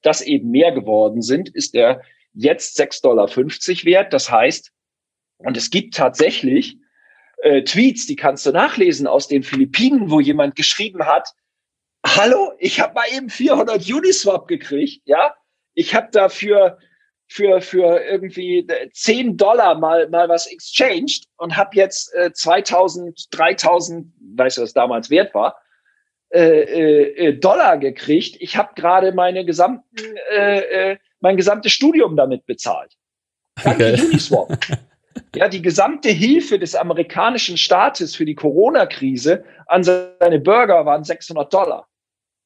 das 0.02 0.22
eben 0.22 0.50
mehr 0.50 0.72
geworden 0.72 1.20
sind, 1.20 1.48
ist 1.50 1.74
er 1.74 2.00
jetzt 2.32 2.80
6,50 2.80 3.02
Dollar 3.02 3.28
wert. 3.84 4.12
Das 4.12 4.30
heißt, 4.30 4.72
und 5.38 5.56
es 5.56 5.70
gibt 5.70 5.94
tatsächlich 5.94 6.76
äh, 7.42 7.62
Tweets, 7.62 8.06
die 8.06 8.16
kannst 8.16 8.46
du 8.46 8.52
nachlesen 8.52 9.06
aus 9.06 9.28
den 9.28 9.42
Philippinen, 9.42 10.10
wo 10.10 10.20
jemand 10.20 10.56
geschrieben 10.56 11.06
hat, 11.06 11.28
hallo, 12.04 12.52
ich 12.58 12.80
habe 12.80 12.94
mal 12.94 13.06
eben 13.14 13.30
400 13.30 13.88
Uniswap 13.90 14.48
gekriegt, 14.48 15.02
ja, 15.04 15.34
ich 15.74 15.94
habe 15.94 16.08
dafür 16.12 16.78
für, 17.28 17.60
für 17.60 18.00
irgendwie 18.02 18.66
10 18.92 19.36
Dollar 19.36 19.78
mal, 19.78 20.08
mal 20.08 20.28
was 20.28 20.46
exchanged 20.50 21.26
und 21.36 21.56
habe 21.56 21.76
jetzt 21.76 22.12
äh, 22.14 22.32
2000, 22.32 23.28
3000, 23.30 24.12
weißt 24.36 24.58
du, 24.58 24.62
was 24.62 24.72
damals 24.72 25.10
wert 25.10 25.32
war, 25.32 25.56
äh, 26.30 26.40
äh, 26.40 27.28
äh 27.28 27.38
Dollar 27.38 27.78
gekriegt. 27.78 28.36
Ich 28.40 28.56
habe 28.56 28.74
gerade 28.74 29.12
meine 29.12 29.44
gesamten, 29.44 30.16
äh, 30.32 30.92
äh, 30.92 30.98
mein 31.20 31.36
gesamtes 31.36 31.72
Studium 31.72 32.16
damit 32.16 32.46
bezahlt. 32.46 32.96
Danke 33.62 33.92
okay. 33.92 34.02
Uniswap. 34.02 34.58
Ja, 35.34 35.48
die 35.48 35.62
gesamte 35.62 36.08
Hilfe 36.08 36.58
des 36.58 36.74
amerikanischen 36.74 37.56
Staates 37.56 38.16
für 38.16 38.24
die 38.24 38.34
Corona-Krise 38.34 39.44
an 39.66 39.84
seine 39.84 40.40
Bürger 40.40 40.84
waren 40.86 41.04
600 41.04 41.52
Dollar. 41.52 41.88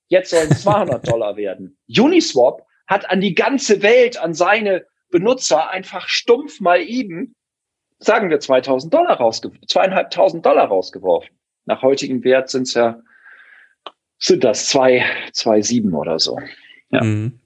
Jetzt 0.08 0.30
sollen 0.30 0.50
200 0.50 1.08
Dollar 1.10 1.36
werden. 1.36 1.78
Uniswap 1.88 2.66
hat 2.86 3.08
an 3.08 3.20
die 3.20 3.34
ganze 3.34 3.82
Welt, 3.82 4.18
an 4.18 4.34
seine 4.34 4.84
Benutzer 5.10 5.70
einfach 5.70 6.08
stumpf 6.08 6.60
mal 6.60 6.82
eben, 6.82 7.34
sagen 8.00 8.28
wir 8.28 8.40
2000 8.40 8.92
Dollar 8.92 9.16
rausgeworfen, 9.16 9.66
zweieinhalbtausend 9.66 10.44
Dollar 10.44 10.66
rausgeworfen. 10.66 11.34
Nach 11.64 11.80
heutigem 11.80 12.22
Wert 12.22 12.50
sind 12.50 12.64
es 12.64 12.74
ja, 12.74 13.00
sind 14.18 14.44
das 14.44 14.68
zwei, 14.68 15.04
zwei 15.32 15.62
sieben 15.62 15.94
oder 15.94 16.18
so. 16.18 16.38
Ja. 16.90 17.02
Mhm. 17.02 17.40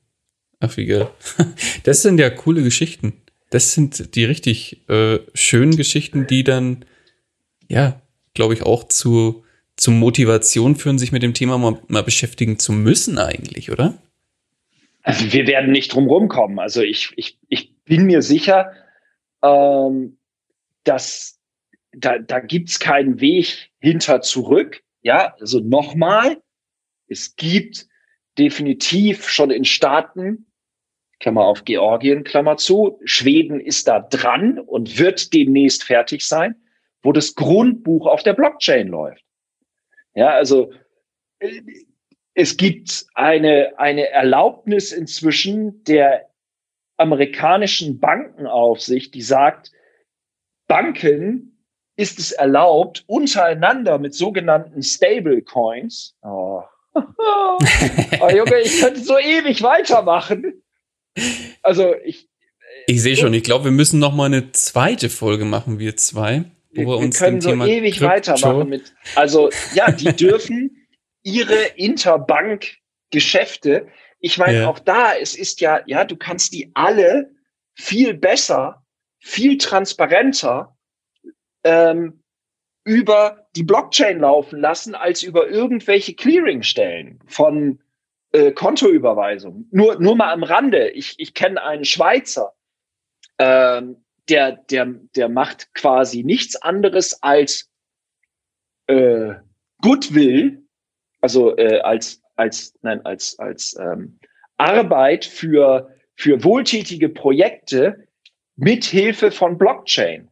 Ach, 0.58 0.76
wie 0.76 0.86
geil. 0.86 1.08
Das 1.84 2.02
sind 2.02 2.18
ja 2.18 2.28
coole 2.28 2.64
Geschichten 2.64 3.22
das 3.50 3.72
sind 3.72 4.14
die 4.14 4.24
richtig 4.24 4.88
äh, 4.88 5.20
schönen 5.34 5.76
Geschichten, 5.76 6.26
die 6.26 6.44
dann, 6.44 6.84
ja, 7.68 8.00
glaube 8.34 8.54
ich, 8.54 8.62
auch 8.62 8.84
zu, 8.84 9.44
zu 9.76 9.90
Motivation 9.90 10.76
führen, 10.76 10.98
sich 10.98 11.12
mit 11.12 11.22
dem 11.22 11.34
Thema 11.34 11.58
mal, 11.58 11.80
mal 11.88 12.02
beschäftigen 12.02 12.58
zu 12.58 12.72
müssen 12.72 13.18
eigentlich, 13.18 13.70
oder? 13.70 13.98
Also 15.02 15.32
wir 15.32 15.46
werden 15.46 15.72
nicht 15.72 15.94
drum 15.94 16.06
rumkommen. 16.06 16.58
Also 16.58 16.82
ich, 16.82 17.12
ich, 17.16 17.38
ich 17.48 17.74
bin 17.84 18.04
mir 18.04 18.20
sicher, 18.20 18.72
ähm, 19.42 20.18
dass 20.84 21.38
da, 21.92 22.18
da 22.18 22.40
gibt's 22.40 22.78
keinen 22.78 23.20
Weg 23.20 23.70
hinter 23.80 24.20
zurück. 24.20 24.82
Ja, 25.00 25.34
also 25.40 25.60
nochmal, 25.60 26.42
es 27.06 27.36
gibt 27.36 27.86
definitiv 28.38 29.28
schon 29.28 29.50
in 29.50 29.64
Staaten 29.64 30.47
Klammer 31.20 31.46
auf 31.46 31.64
Georgien, 31.64 32.24
Klammer 32.24 32.56
zu. 32.56 33.00
Schweden 33.04 33.60
ist 33.60 33.88
da 33.88 34.00
dran 34.00 34.58
und 34.58 34.98
wird 34.98 35.32
demnächst 35.32 35.84
fertig 35.84 36.26
sein, 36.26 36.54
wo 37.02 37.12
das 37.12 37.34
Grundbuch 37.34 38.06
auf 38.06 38.22
der 38.22 38.34
Blockchain 38.34 38.88
läuft. 38.88 39.24
Ja, 40.14 40.30
also 40.30 40.72
äh, 41.40 41.60
es 42.34 42.56
gibt 42.56 43.06
eine, 43.14 43.72
eine 43.78 44.10
Erlaubnis 44.10 44.92
inzwischen 44.92 45.82
der 45.84 46.28
amerikanischen 46.96 47.98
Bankenaufsicht, 47.98 49.14
die 49.14 49.22
sagt, 49.22 49.72
Banken 50.68 51.64
ist 51.96 52.18
es 52.20 52.30
erlaubt, 52.30 53.02
untereinander 53.08 53.98
mit 53.98 54.14
sogenannten 54.14 54.82
Stablecoins, 54.82 56.16
oh, 56.22 56.62
oh 56.94 58.28
Junge, 58.28 58.60
ich 58.60 58.80
könnte 58.80 59.00
so 59.00 59.18
ewig 59.18 59.62
weitermachen, 59.62 60.62
also 61.62 61.94
ich. 62.04 62.26
Äh, 62.26 62.92
ich 62.92 63.02
sehe 63.02 63.16
schon, 63.16 63.34
ich 63.34 63.42
glaube, 63.42 63.66
wir 63.66 63.72
müssen 63.72 63.98
noch 63.98 64.14
mal 64.14 64.26
eine 64.26 64.52
zweite 64.52 65.10
Folge 65.10 65.44
machen, 65.44 65.78
wir 65.78 65.96
zwei. 65.96 66.44
Wo 66.70 66.80
wir, 66.80 66.86
wir 66.86 66.96
uns 66.98 67.18
können 67.18 67.40
so 67.40 67.50
Thema 67.50 67.66
ewig 67.66 67.96
Krypto 67.96 68.08
weitermachen 68.08 68.68
mit. 68.68 68.94
Also 69.14 69.50
ja, 69.74 69.90
die 69.90 70.12
dürfen 70.16 70.86
ihre 71.22 71.64
Interbank-Geschäfte. 71.76 73.88
Ich 74.20 74.38
meine, 74.38 74.60
ja. 74.60 74.68
auch 74.68 74.78
da, 74.78 75.14
es 75.14 75.36
ist 75.36 75.60
ja, 75.60 75.82
ja, 75.86 76.04
du 76.04 76.16
kannst 76.16 76.52
die 76.52 76.70
alle 76.74 77.32
viel 77.74 78.14
besser, 78.14 78.84
viel 79.18 79.58
transparenter 79.58 80.76
ähm, 81.64 82.22
über 82.84 83.48
die 83.54 83.64
Blockchain 83.64 84.20
laufen 84.20 84.60
lassen 84.60 84.94
als 84.94 85.22
über 85.22 85.48
irgendwelche 85.48 86.14
Clearingstellen 86.14 87.20
von 87.26 87.80
äh, 88.32 88.52
Kontoüberweisungen. 88.52 89.68
Nur, 89.70 90.00
nur 90.00 90.16
mal 90.16 90.32
am 90.32 90.42
Rande. 90.42 90.90
Ich, 90.90 91.14
ich 91.18 91.34
kenne 91.34 91.62
einen 91.62 91.84
Schweizer, 91.84 92.54
ähm, 93.38 94.04
der, 94.28 94.52
der, 94.52 94.86
der 95.16 95.28
macht 95.28 95.72
quasi 95.74 96.22
nichts 96.22 96.56
anderes 96.56 97.22
als 97.22 97.70
äh, 98.86 99.34
Goodwill, 99.80 100.62
also 101.20 101.56
äh, 101.56 101.80
als, 101.80 102.22
als, 102.36 102.74
nein, 102.82 103.04
als, 103.04 103.38
als 103.38 103.76
ähm, 103.78 104.18
Arbeit 104.56 105.24
für, 105.24 105.94
für 106.16 106.42
wohltätige 106.44 107.08
Projekte 107.08 108.08
mit 108.56 108.84
Hilfe 108.84 109.30
von 109.30 109.56
Blockchain. 109.56 110.28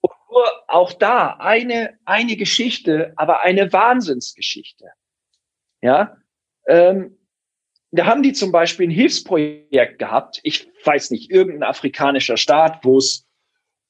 Und 0.00 0.12
nur 0.30 0.44
auch 0.66 0.92
da 0.92 1.36
eine, 1.38 1.98
eine 2.04 2.36
Geschichte, 2.36 3.12
aber 3.16 3.40
eine 3.40 3.72
Wahnsinnsgeschichte. 3.72 4.86
Ja, 5.80 6.16
ähm, 6.66 7.17
da 7.90 8.06
haben 8.06 8.22
die 8.22 8.32
zum 8.32 8.52
Beispiel 8.52 8.88
ein 8.88 8.92
Hilfsprojekt 8.92 9.98
gehabt. 9.98 10.40
Ich 10.42 10.68
weiß 10.84 11.10
nicht, 11.10 11.30
irgendein 11.30 11.62
afrikanischer 11.62 12.36
Staat, 12.36 12.84
wo 12.84 12.98
es 12.98 13.26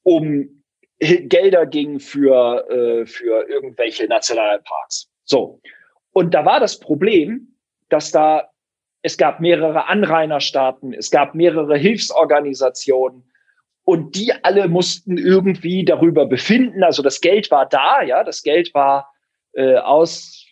um 0.03 0.63
Gelder 0.99 1.65
ging 1.65 1.99
für, 1.99 2.69
äh, 2.69 3.05
für 3.05 3.47
irgendwelche 3.49 4.05
Nationalparks. 4.07 5.09
So. 5.23 5.61
Und 6.11 6.33
da 6.33 6.45
war 6.45 6.59
das 6.59 6.79
Problem, 6.79 7.55
dass 7.89 8.11
da, 8.11 8.49
es 9.01 9.17
gab 9.17 9.39
mehrere 9.39 9.87
Anrainerstaaten, 9.87 10.93
es 10.93 11.09
gab 11.09 11.35
mehrere 11.35 11.77
Hilfsorganisationen 11.77 13.23
und 13.85 14.15
die 14.15 14.33
alle 14.43 14.67
mussten 14.67 15.17
irgendwie 15.17 15.85
darüber 15.85 16.25
befinden. 16.25 16.83
Also 16.83 17.01
das 17.01 17.21
Geld 17.21 17.49
war 17.49 17.65
da, 17.67 18.01
ja, 18.01 18.23
das 18.23 18.43
Geld 18.43 18.73
war 18.73 19.11
äh, 19.53 19.77
aus 19.77 20.45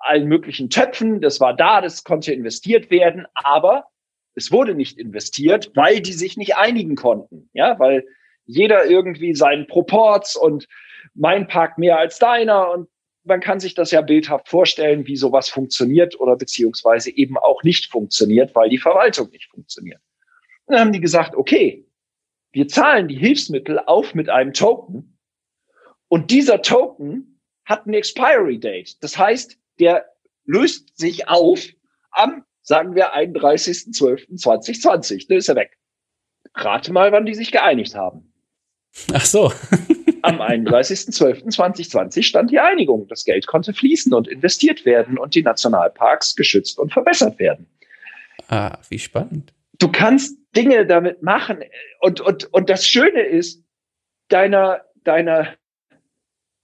allen 0.00 0.26
möglichen 0.26 0.70
Töpfen, 0.70 1.20
das 1.20 1.40
war 1.40 1.54
da, 1.54 1.80
das 1.80 2.04
konnte 2.04 2.32
investiert 2.32 2.90
werden, 2.90 3.26
aber 3.34 3.86
es 4.34 4.50
wurde 4.50 4.74
nicht 4.74 4.98
investiert, 4.98 5.70
weil 5.74 6.00
die 6.00 6.12
sich 6.12 6.36
nicht 6.36 6.56
einigen 6.56 6.96
konnten, 6.96 7.50
ja, 7.52 7.78
weil 7.78 8.06
jeder 8.46 8.86
irgendwie 8.86 9.34
seinen 9.34 9.66
Proports 9.66 10.36
und 10.36 10.66
mein 11.14 11.46
Park 11.46 11.78
mehr 11.78 11.98
als 11.98 12.18
deiner 12.18 12.70
und 12.70 12.88
man 13.24 13.40
kann 13.40 13.60
sich 13.60 13.74
das 13.74 13.90
ja 13.90 14.00
bildhaft 14.00 14.48
vorstellen, 14.48 15.06
wie 15.06 15.16
sowas 15.16 15.50
funktioniert 15.50 16.18
oder 16.18 16.36
beziehungsweise 16.36 17.10
eben 17.10 17.36
auch 17.36 17.62
nicht 17.62 17.90
funktioniert, 17.90 18.54
weil 18.54 18.70
die 18.70 18.78
Verwaltung 18.78 19.28
nicht 19.30 19.50
funktioniert. 19.50 20.00
Dann 20.66 20.80
haben 20.80 20.92
die 20.92 21.00
gesagt, 21.00 21.34
okay, 21.36 21.86
wir 22.52 22.66
zahlen 22.66 23.08
die 23.08 23.16
Hilfsmittel 23.16 23.78
auf 23.78 24.14
mit 24.14 24.28
einem 24.28 24.52
Token 24.52 25.18
und 26.08 26.30
dieser 26.30 26.62
Token 26.62 27.40
hat 27.64 27.86
ein 27.86 27.94
Expiry 27.94 28.58
Date. 28.58 29.02
Das 29.02 29.16
heißt, 29.16 29.58
der 29.80 30.06
löst 30.44 30.96
sich 30.98 31.28
auf 31.28 31.60
am, 32.10 32.44
sagen 32.62 32.94
wir, 32.94 33.14
31.12.2020. 33.14 35.26
Da 35.28 35.34
ist 35.34 35.48
er 35.48 35.56
weg. 35.56 35.76
Rate 36.54 36.92
mal, 36.92 37.10
wann 37.12 37.26
die 37.26 37.34
sich 37.34 37.52
geeinigt 37.52 37.94
haben. 37.94 38.32
Ach 39.12 39.24
so. 39.24 39.52
Am 40.22 40.40
31.12.2020 40.40 42.24
stand 42.24 42.50
die 42.50 42.60
Einigung. 42.60 43.06
Das 43.08 43.24
Geld 43.24 43.46
konnte 43.46 43.72
fließen 43.72 44.12
und 44.12 44.28
investiert 44.28 44.84
werden 44.84 45.16
und 45.16 45.34
die 45.34 45.42
Nationalparks 45.42 46.36
geschützt 46.36 46.78
und 46.78 46.92
verbessert 46.92 47.38
werden. 47.38 47.66
Ah, 48.48 48.76
wie 48.90 48.98
spannend. 48.98 49.54
Du 49.78 49.90
kannst 49.90 50.36
Dinge 50.54 50.86
damit 50.86 51.22
machen. 51.22 51.60
Und, 52.00 52.20
und, 52.20 52.52
und 52.52 52.68
das 52.68 52.86
Schöne 52.86 53.22
ist, 53.22 53.64
deiner, 54.28 54.82
deiner, 55.04 55.54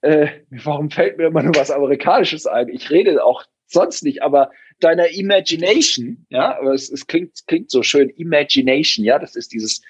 äh, 0.07 0.29
warum 0.51 0.91
fällt 0.91 1.19
mir 1.19 1.27
immer 1.27 1.43
nur 1.43 1.57
was 1.57 1.71
Amerikanisches 1.71 2.47
ein? 2.47 2.69
Ich 2.69 2.91
rede 2.91 3.25
auch 3.25 3.45
sonst 3.67 4.05
nicht, 4.05 4.23
aber 4.23 4.51
deiner 4.79 5.09
Imagination, 5.09 6.27
ja, 6.29 6.57
aber 6.59 6.75
es, 6.75 6.91
es 6.91 7.07
klingt, 7.07 7.45
klingt 7.47 7.71
so 7.71 7.83
schön, 7.83 8.11
Imagination, 8.11 9.05
ja, 9.05 9.19
das 9.19 9.35
ist 9.35 9.53
dieses, 9.53 9.83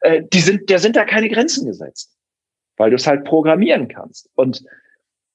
äh, 0.00 0.22
die 0.32 0.40
sind, 0.40 0.70
der 0.70 0.78
sind 0.78 0.94
da 0.94 1.04
keine 1.04 1.28
Grenzen 1.28 1.66
gesetzt, 1.66 2.16
weil 2.76 2.90
du 2.90 2.96
es 2.96 3.06
halt 3.06 3.24
programmieren 3.24 3.88
kannst. 3.88 4.30
Und 4.34 4.64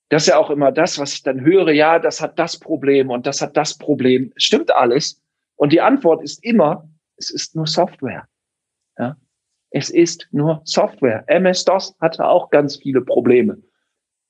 das 0.07 0.23
ist 0.23 0.27
ja 0.29 0.37
auch 0.37 0.49
immer 0.49 0.71
das, 0.71 0.97
was 0.97 1.13
ich 1.13 1.23
dann 1.23 1.41
höre, 1.41 1.71
ja, 1.71 1.99
das 1.99 2.21
hat 2.21 2.39
das 2.39 2.57
Problem 2.57 3.09
und 3.09 3.27
das 3.27 3.41
hat 3.41 3.57
das 3.57 3.77
Problem. 3.77 4.31
Stimmt 4.37 4.71
alles. 4.71 5.21
Und 5.55 5.73
die 5.73 5.81
Antwort 5.81 6.23
ist 6.23 6.43
immer, 6.43 6.89
es 7.17 7.29
ist 7.31 7.55
nur 7.55 7.67
Software. 7.67 8.27
Ja? 8.97 9.17
Es 9.71 9.89
ist 9.89 10.27
nur 10.31 10.61
Software. 10.63 11.25
MS-DOS 11.27 11.95
hatte 11.99 12.25
auch 12.25 12.49
ganz 12.49 12.77
viele 12.77 13.01
Probleme. 13.01 13.61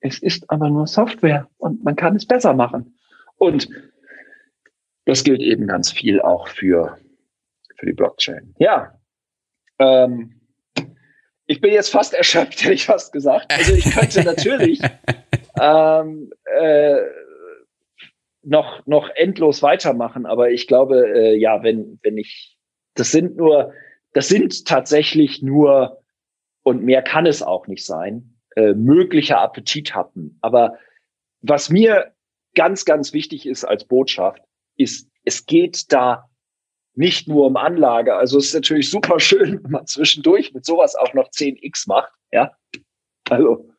Es 0.02 0.20
ist 0.20 0.50
aber 0.50 0.70
nur 0.70 0.88
Software 0.88 1.48
und 1.58 1.84
man 1.84 1.96
kann 1.96 2.16
es 2.16 2.26
besser 2.26 2.54
machen. 2.54 2.98
Und 3.38 3.70
das 5.06 5.24
gilt 5.24 5.42
eben 5.42 5.68
ganz 5.68 5.92
viel 5.92 6.22
auch 6.22 6.48
für, 6.48 6.98
für 7.78 7.86
die 7.86 7.94
Blockchain. 7.94 8.54
Ja, 8.60 9.00
ähm, 9.80 10.40
ich 11.48 11.62
bin 11.62 11.74
jetzt 11.74 11.90
fast 11.90 12.14
erschöpft, 12.14 12.62
hätte 12.64 12.74
ich 12.74 12.86
fast 12.86 13.12
gesagt. 13.12 13.52
Also 13.52 13.74
ich 13.74 13.86
könnte 13.92 14.24
natürlich 14.24 14.80
ähm, 15.60 16.32
äh, 16.46 16.98
noch, 18.44 18.86
noch 18.86 19.10
endlos 19.16 19.62
weitermachen, 19.62 20.26
aber 20.26 20.52
ich 20.52 20.68
glaube, 20.68 21.08
äh, 21.10 21.36
ja, 21.36 21.64
wenn, 21.64 22.00
wenn 22.04 22.18
ich, 22.18 22.58
das 22.94 23.12
sind 23.12 23.38
nur, 23.38 23.74
das 24.14 24.28
sind 24.28 24.66
tatsächlich 24.66 25.42
nur, 25.42 26.02
und 26.64 26.84
mehr 26.84 27.02
kann 27.02 27.26
es 27.26 27.42
auch 27.42 27.68
nicht 27.68 27.86
sein, 27.86 28.39
äh, 28.56 28.74
mögliche 28.74 29.38
Appetithappen. 29.38 30.38
Aber 30.42 30.78
was 31.42 31.70
mir 31.70 32.14
ganz, 32.56 32.86
ganz 32.86 33.14
wichtig 33.14 33.46
ist 33.46 33.64
als 33.64 33.86
Botschaft, 33.86 34.42
ist, 34.76 35.10
es 35.24 35.46
geht 35.46 35.92
da 35.92 36.30
nicht 36.96 37.28
nur 37.28 37.46
um 37.46 37.56
Anlage. 37.56 38.16
Also 38.16 38.38
es 38.38 38.48
ist 38.48 38.56
natürlich 38.56 38.90
super 38.90 39.20
schön, 39.20 39.60
wenn 39.64 39.72
man 39.72 39.88
zwischendurch 39.88 40.54
mit 40.54 40.66
sowas 40.66 40.96
auch 40.96 41.14
noch 41.14 41.30
10x 41.30 41.88
macht. 41.88 42.12
Ja, 42.32 42.52
also 43.30 43.70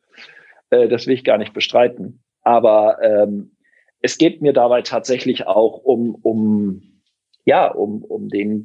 äh, 0.69 0.87
das 0.87 1.07
will 1.07 1.13
ich 1.13 1.23
gar 1.23 1.37
nicht 1.37 1.53
bestreiten. 1.53 2.23
Aber 2.43 2.97
ähm, 3.01 3.55
es 4.01 4.17
geht 4.17 4.41
mir 4.41 4.53
dabei 4.53 4.81
tatsächlich 4.81 5.45
auch 5.45 5.77
um, 5.83 6.15
um 6.15 7.01
ja, 7.45 7.67
um, 7.67 8.03
um 8.03 8.29
den 8.29 8.63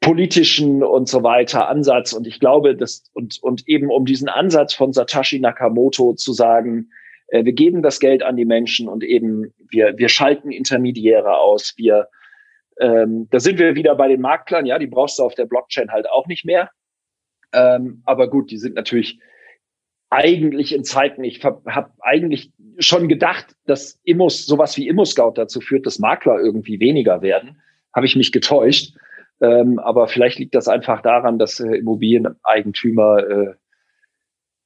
gesellschaftspolitischen 0.00 0.82
und 0.82 1.08
so 1.08 1.22
weiter 1.22 1.68
Ansatz. 1.68 2.12
Und 2.12 2.26
ich 2.26 2.40
glaube, 2.40 2.76
dass, 2.76 3.04
und, 3.12 3.38
und 3.42 3.66
eben 3.68 3.90
um 3.90 4.04
diesen 4.04 4.28
Ansatz 4.28 4.74
von 4.74 4.92
Satoshi 4.92 5.40
Nakamoto 5.40 6.14
zu 6.14 6.32
sagen, 6.32 6.90
äh, 7.28 7.44
wir 7.44 7.52
geben 7.52 7.82
das 7.82 8.00
Geld 8.00 8.22
an 8.22 8.36
die 8.36 8.44
Menschen 8.44 8.88
und 8.88 9.04
eben 9.04 9.52
wir, 9.68 9.96
wir 9.98 10.08
schalten 10.08 10.50
Intermediäre 10.50 11.38
aus, 11.38 11.74
wir, 11.76 12.08
ähm, 12.80 13.28
da 13.30 13.40
sind 13.40 13.58
wir 13.58 13.74
wieder 13.74 13.94
bei 13.94 14.08
den 14.08 14.20
Marktlern, 14.20 14.66
ja, 14.66 14.78
die 14.78 14.86
brauchst 14.86 15.18
du 15.18 15.22
auf 15.22 15.34
der 15.34 15.46
Blockchain 15.46 15.90
halt 15.90 16.08
auch 16.10 16.26
nicht 16.26 16.44
mehr. 16.44 16.70
Ähm, 17.52 18.02
aber 18.04 18.28
gut, 18.28 18.50
die 18.50 18.58
sind 18.58 18.74
natürlich 18.74 19.18
eigentlich 20.08 20.72
in 20.72 20.84
Zeiten, 20.84 21.24
ich 21.24 21.42
habe 21.44 21.90
eigentlich 22.00 22.52
schon 22.78 23.08
gedacht, 23.08 23.56
dass 23.66 23.98
Immos, 24.04 24.46
sowas 24.46 24.76
wie 24.76 24.86
Immo-Scout 24.86 25.32
dazu 25.34 25.60
führt, 25.60 25.84
dass 25.84 25.98
Makler 25.98 26.38
irgendwie 26.38 26.78
weniger 26.78 27.22
werden. 27.22 27.60
Habe 27.92 28.06
ich 28.06 28.14
mich 28.14 28.30
getäuscht. 28.30 28.94
Ähm, 29.40 29.78
aber 29.78 30.08
vielleicht 30.08 30.38
liegt 30.38 30.54
das 30.54 30.68
einfach 30.68 31.02
daran, 31.02 31.38
dass 31.38 31.60
äh, 31.60 31.76
Immobilieneigentümer 31.76 33.18
äh, 33.18 33.54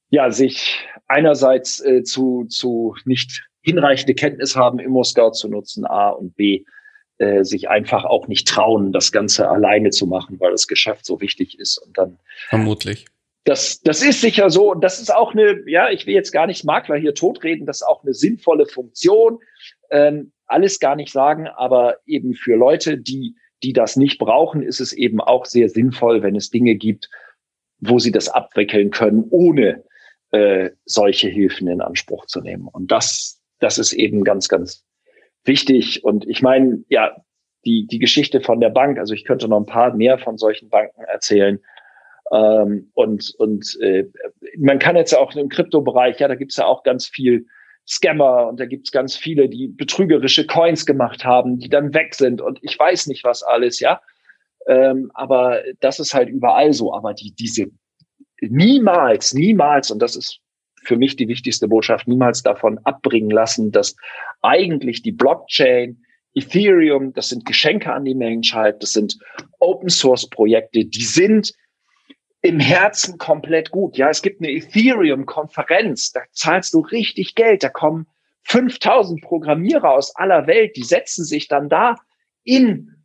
ja 0.09 0.31
sich 0.31 0.87
einerseits 1.07 1.83
äh, 1.83 2.03
zu, 2.03 2.45
zu 2.45 2.95
nicht 3.05 3.47
hinreichende 3.61 4.13
Kenntnis 4.13 4.55
haben, 4.55 4.79
Immo-Scout 4.79 5.33
zu 5.33 5.49
nutzen, 5.49 5.85
A 5.85 6.09
und 6.09 6.35
B, 6.35 6.63
äh, 7.17 7.43
sich 7.43 7.69
einfach 7.69 8.05
auch 8.05 8.27
nicht 8.27 8.47
trauen, 8.47 8.91
das 8.91 9.11
Ganze 9.11 9.47
alleine 9.47 9.91
zu 9.91 10.07
machen, 10.07 10.39
weil 10.39 10.51
das 10.51 10.67
Geschäft 10.67 11.05
so 11.05 11.21
wichtig 11.21 11.59
ist. 11.59 11.77
Und 11.77 11.97
dann 11.97 12.17
vermutlich. 12.49 13.05
Das, 13.43 13.81
das 13.81 14.01
ist 14.03 14.21
sicher 14.21 14.49
so. 14.49 14.71
Und 14.71 14.83
das 14.83 14.99
ist 14.99 15.13
auch 15.13 15.33
eine, 15.33 15.61
ja, 15.67 15.89
ich 15.89 16.05
will 16.05 16.13
jetzt 16.13 16.31
gar 16.31 16.47
nicht 16.47 16.63
Makler 16.63 16.95
hier 16.95 17.13
totreden, 17.13 17.65
das 17.65 17.77
ist 17.77 17.87
auch 17.87 18.03
eine 18.03 18.13
sinnvolle 18.13 18.65
Funktion. 18.65 19.39
Ähm, 19.89 20.31
alles 20.45 20.79
gar 20.79 20.95
nicht 20.95 21.11
sagen, 21.11 21.47
aber 21.47 21.97
eben 22.05 22.33
für 22.33 22.55
Leute, 22.55 22.97
die, 22.97 23.35
die 23.63 23.73
das 23.73 23.95
nicht 23.95 24.17
brauchen, 24.17 24.61
ist 24.61 24.79
es 24.79 24.93
eben 24.93 25.21
auch 25.21 25.45
sehr 25.45 25.69
sinnvoll, 25.69 26.23
wenn 26.23 26.35
es 26.35 26.49
Dinge 26.49 26.75
gibt, 26.75 27.09
wo 27.79 27.99
sie 27.99 28.11
das 28.11 28.29
abwickeln 28.29 28.91
können, 28.91 29.25
ohne 29.29 29.83
äh, 30.31 30.71
solche 30.85 31.27
Hilfen 31.27 31.67
in 31.67 31.81
Anspruch 31.81 32.25
zu 32.25 32.41
nehmen. 32.41 32.67
Und 32.67 32.91
das, 32.91 33.41
das 33.59 33.77
ist 33.77 33.93
eben 33.93 34.23
ganz, 34.23 34.47
ganz 34.47 34.83
wichtig. 35.43 36.03
Und 36.03 36.27
ich 36.27 36.41
meine, 36.41 36.83
ja, 36.89 37.15
die, 37.65 37.85
die 37.87 37.99
Geschichte 37.99 38.41
von 38.41 38.59
der 38.59 38.69
Bank, 38.69 38.97
also 38.97 39.13
ich 39.13 39.25
könnte 39.25 39.47
noch 39.47 39.59
ein 39.59 39.65
paar 39.65 39.95
mehr 39.95 40.17
von 40.17 40.37
solchen 40.37 40.69
Banken 40.69 41.03
erzählen. 41.03 41.59
Ähm, 42.31 42.91
und 42.93 43.35
und 43.37 43.77
äh, 43.81 44.05
man 44.57 44.79
kann 44.79 44.95
jetzt 44.95 45.13
auch 45.13 45.35
im 45.35 45.49
Kryptobereich, 45.49 46.19
ja, 46.19 46.27
da 46.27 46.35
gibt's 46.35 46.57
ja 46.57 46.65
auch 46.65 46.83
ganz 46.83 47.07
viel 47.07 47.45
Scammer 47.87 48.47
und 48.47 48.59
da 48.59 48.65
gibt's 48.65 48.91
ganz 48.91 49.15
viele, 49.15 49.49
die 49.49 49.67
betrügerische 49.67 50.45
Coins 50.45 50.85
gemacht 50.85 51.25
haben, 51.25 51.59
die 51.59 51.69
dann 51.69 51.93
weg 51.93 52.15
sind 52.15 52.41
und 52.41 52.59
ich 52.61 52.77
weiß 52.77 53.07
nicht 53.07 53.23
was 53.23 53.43
alles, 53.43 53.79
ja. 53.79 54.01
Ähm, 54.67 55.11
aber 55.13 55.61
das 55.79 55.99
ist 55.99 56.13
halt 56.13 56.29
überall 56.29 56.73
so. 56.73 56.93
Aber 56.93 57.13
die, 57.13 57.33
diese 57.33 57.67
niemals, 58.41 59.33
niemals, 59.33 59.91
und 59.91 59.99
das 60.01 60.15
ist 60.15 60.39
für 60.83 60.97
mich 60.97 61.15
die 61.15 61.27
wichtigste 61.27 61.67
Botschaft, 61.67 62.07
niemals 62.07 62.43
davon 62.43 62.79
abbringen 62.79 63.31
lassen, 63.31 63.71
dass 63.71 63.95
eigentlich 64.41 65.01
die 65.01 65.11
Blockchain, 65.11 66.03
Ethereum, 66.33 67.13
das 67.13 67.29
sind 67.29 67.45
Geschenke 67.45 67.91
an 67.91 68.05
die 68.05 68.15
Menschheit, 68.15 68.81
das 68.81 68.93
sind 68.93 69.17
Open 69.59 69.89
Source 69.89 70.29
Projekte, 70.29 70.85
die 70.85 71.03
sind 71.03 71.53
im 72.41 72.59
Herzen 72.59 73.17
komplett 73.17 73.71
gut. 73.71 73.97
Ja, 73.97 74.09
es 74.09 74.21
gibt 74.21 74.41
eine 74.41 74.51
Ethereum-Konferenz, 74.51 76.11
da 76.11 76.21
zahlst 76.31 76.73
du 76.73 76.79
richtig 76.79 77.35
Geld, 77.35 77.63
da 77.63 77.69
kommen 77.69 78.07
5000 78.43 79.21
Programmierer 79.21 79.91
aus 79.91 80.15
aller 80.15 80.47
Welt, 80.47 80.75
die 80.75 80.83
setzen 80.83 81.23
sich 81.23 81.47
dann 81.47 81.69
da 81.69 81.95
in 82.43 82.95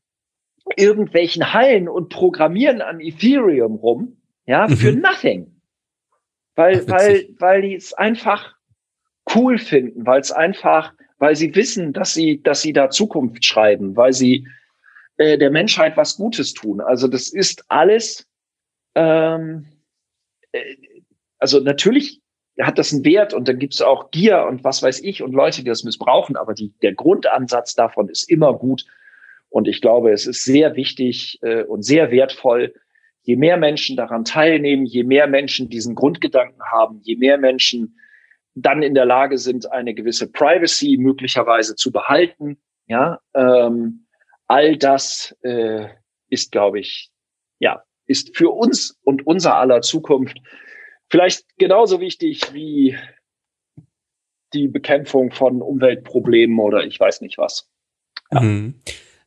irgendwelchen 0.76 1.52
Hallen 1.52 1.88
und 1.88 2.08
programmieren 2.08 2.80
an 2.80 3.00
Ethereum 3.00 3.76
rum, 3.76 4.16
ja, 4.46 4.68
für 4.68 4.92
mhm. 4.92 5.00
nothing. 5.00 5.60
Weil, 6.54 6.82
Ach, 6.86 6.90
weil, 6.90 7.28
weil 7.38 7.62
die 7.62 7.74
es 7.74 7.92
einfach 7.92 8.54
cool 9.34 9.58
finden, 9.58 10.06
weil 10.06 10.20
es 10.20 10.32
einfach, 10.32 10.94
weil 11.18 11.36
sie 11.36 11.54
wissen, 11.54 11.92
dass 11.92 12.14
sie, 12.14 12.42
dass 12.42 12.62
sie 12.62 12.72
da 12.72 12.88
Zukunft 12.88 13.44
schreiben, 13.44 13.96
weil 13.96 14.12
sie 14.12 14.48
äh, 15.18 15.36
der 15.36 15.50
Menschheit 15.50 15.96
was 15.96 16.16
Gutes 16.16 16.54
tun. 16.54 16.80
Also 16.80 17.06
das 17.08 17.28
ist 17.28 17.64
alles, 17.68 18.26
ähm, 18.96 19.66
äh, 20.52 20.74
also 21.38 21.60
natürlich 21.60 22.20
hat 22.60 22.78
das 22.78 22.92
einen 22.92 23.04
Wert 23.04 23.34
und 23.34 23.46
dann 23.46 23.58
gibt 23.58 23.74
es 23.74 23.82
auch 23.82 24.10
Gier 24.10 24.46
und 24.46 24.64
was 24.64 24.82
weiß 24.82 25.02
ich 25.02 25.22
und 25.22 25.32
Leute, 25.32 25.62
die 25.62 25.68
das 25.68 25.84
missbrauchen, 25.84 26.36
aber 26.36 26.54
die, 26.54 26.72
der 26.82 26.94
Grundansatz 26.94 27.74
davon 27.74 28.08
ist 28.08 28.28
immer 28.30 28.54
gut. 28.54 28.86
Und 29.50 29.68
ich 29.68 29.80
glaube, 29.80 30.10
es 30.10 30.26
ist 30.26 30.44
sehr 30.44 30.74
wichtig 30.74 31.38
äh, 31.42 31.62
und 31.64 31.82
sehr 31.82 32.10
wertvoll, 32.10 32.74
je 33.22 33.36
mehr 33.36 33.58
Menschen 33.58 33.96
daran 33.96 34.24
teilnehmen, 34.24 34.86
je 34.86 35.04
mehr 35.04 35.26
Menschen 35.26 35.68
diesen 35.68 35.94
Grundgedanken 35.94 36.62
haben, 36.62 37.00
je 37.02 37.16
mehr 37.16 37.38
Menschen 37.38 37.98
dann 38.54 38.82
in 38.82 38.94
der 38.94 39.04
Lage 39.04 39.36
sind, 39.36 39.70
eine 39.70 39.92
gewisse 39.92 40.30
Privacy 40.30 40.96
möglicherweise 40.98 41.76
zu 41.76 41.92
behalten. 41.92 42.56
Ja, 42.86 43.20
ähm, 43.34 44.06
all 44.46 44.76
das 44.76 45.36
äh, 45.42 45.88
ist, 46.28 46.52
glaube 46.52 46.80
ich, 46.80 47.10
ja, 47.58 47.82
ist 48.06 48.36
für 48.36 48.50
uns 48.50 48.98
und 49.02 49.26
unser 49.26 49.56
aller 49.56 49.82
Zukunft 49.82 50.38
vielleicht 51.08 51.44
genauso 51.58 52.00
wichtig 52.00 52.52
wie 52.52 52.96
die 54.54 54.68
Bekämpfung 54.68 55.32
von 55.32 55.62
Umweltproblemen 55.62 56.58
oder 56.58 56.84
ich 56.84 56.98
weiß 56.98 57.20
nicht 57.20 57.38
was. 57.38 57.68
Ja. 58.32 58.40
Mhm. 58.40 58.74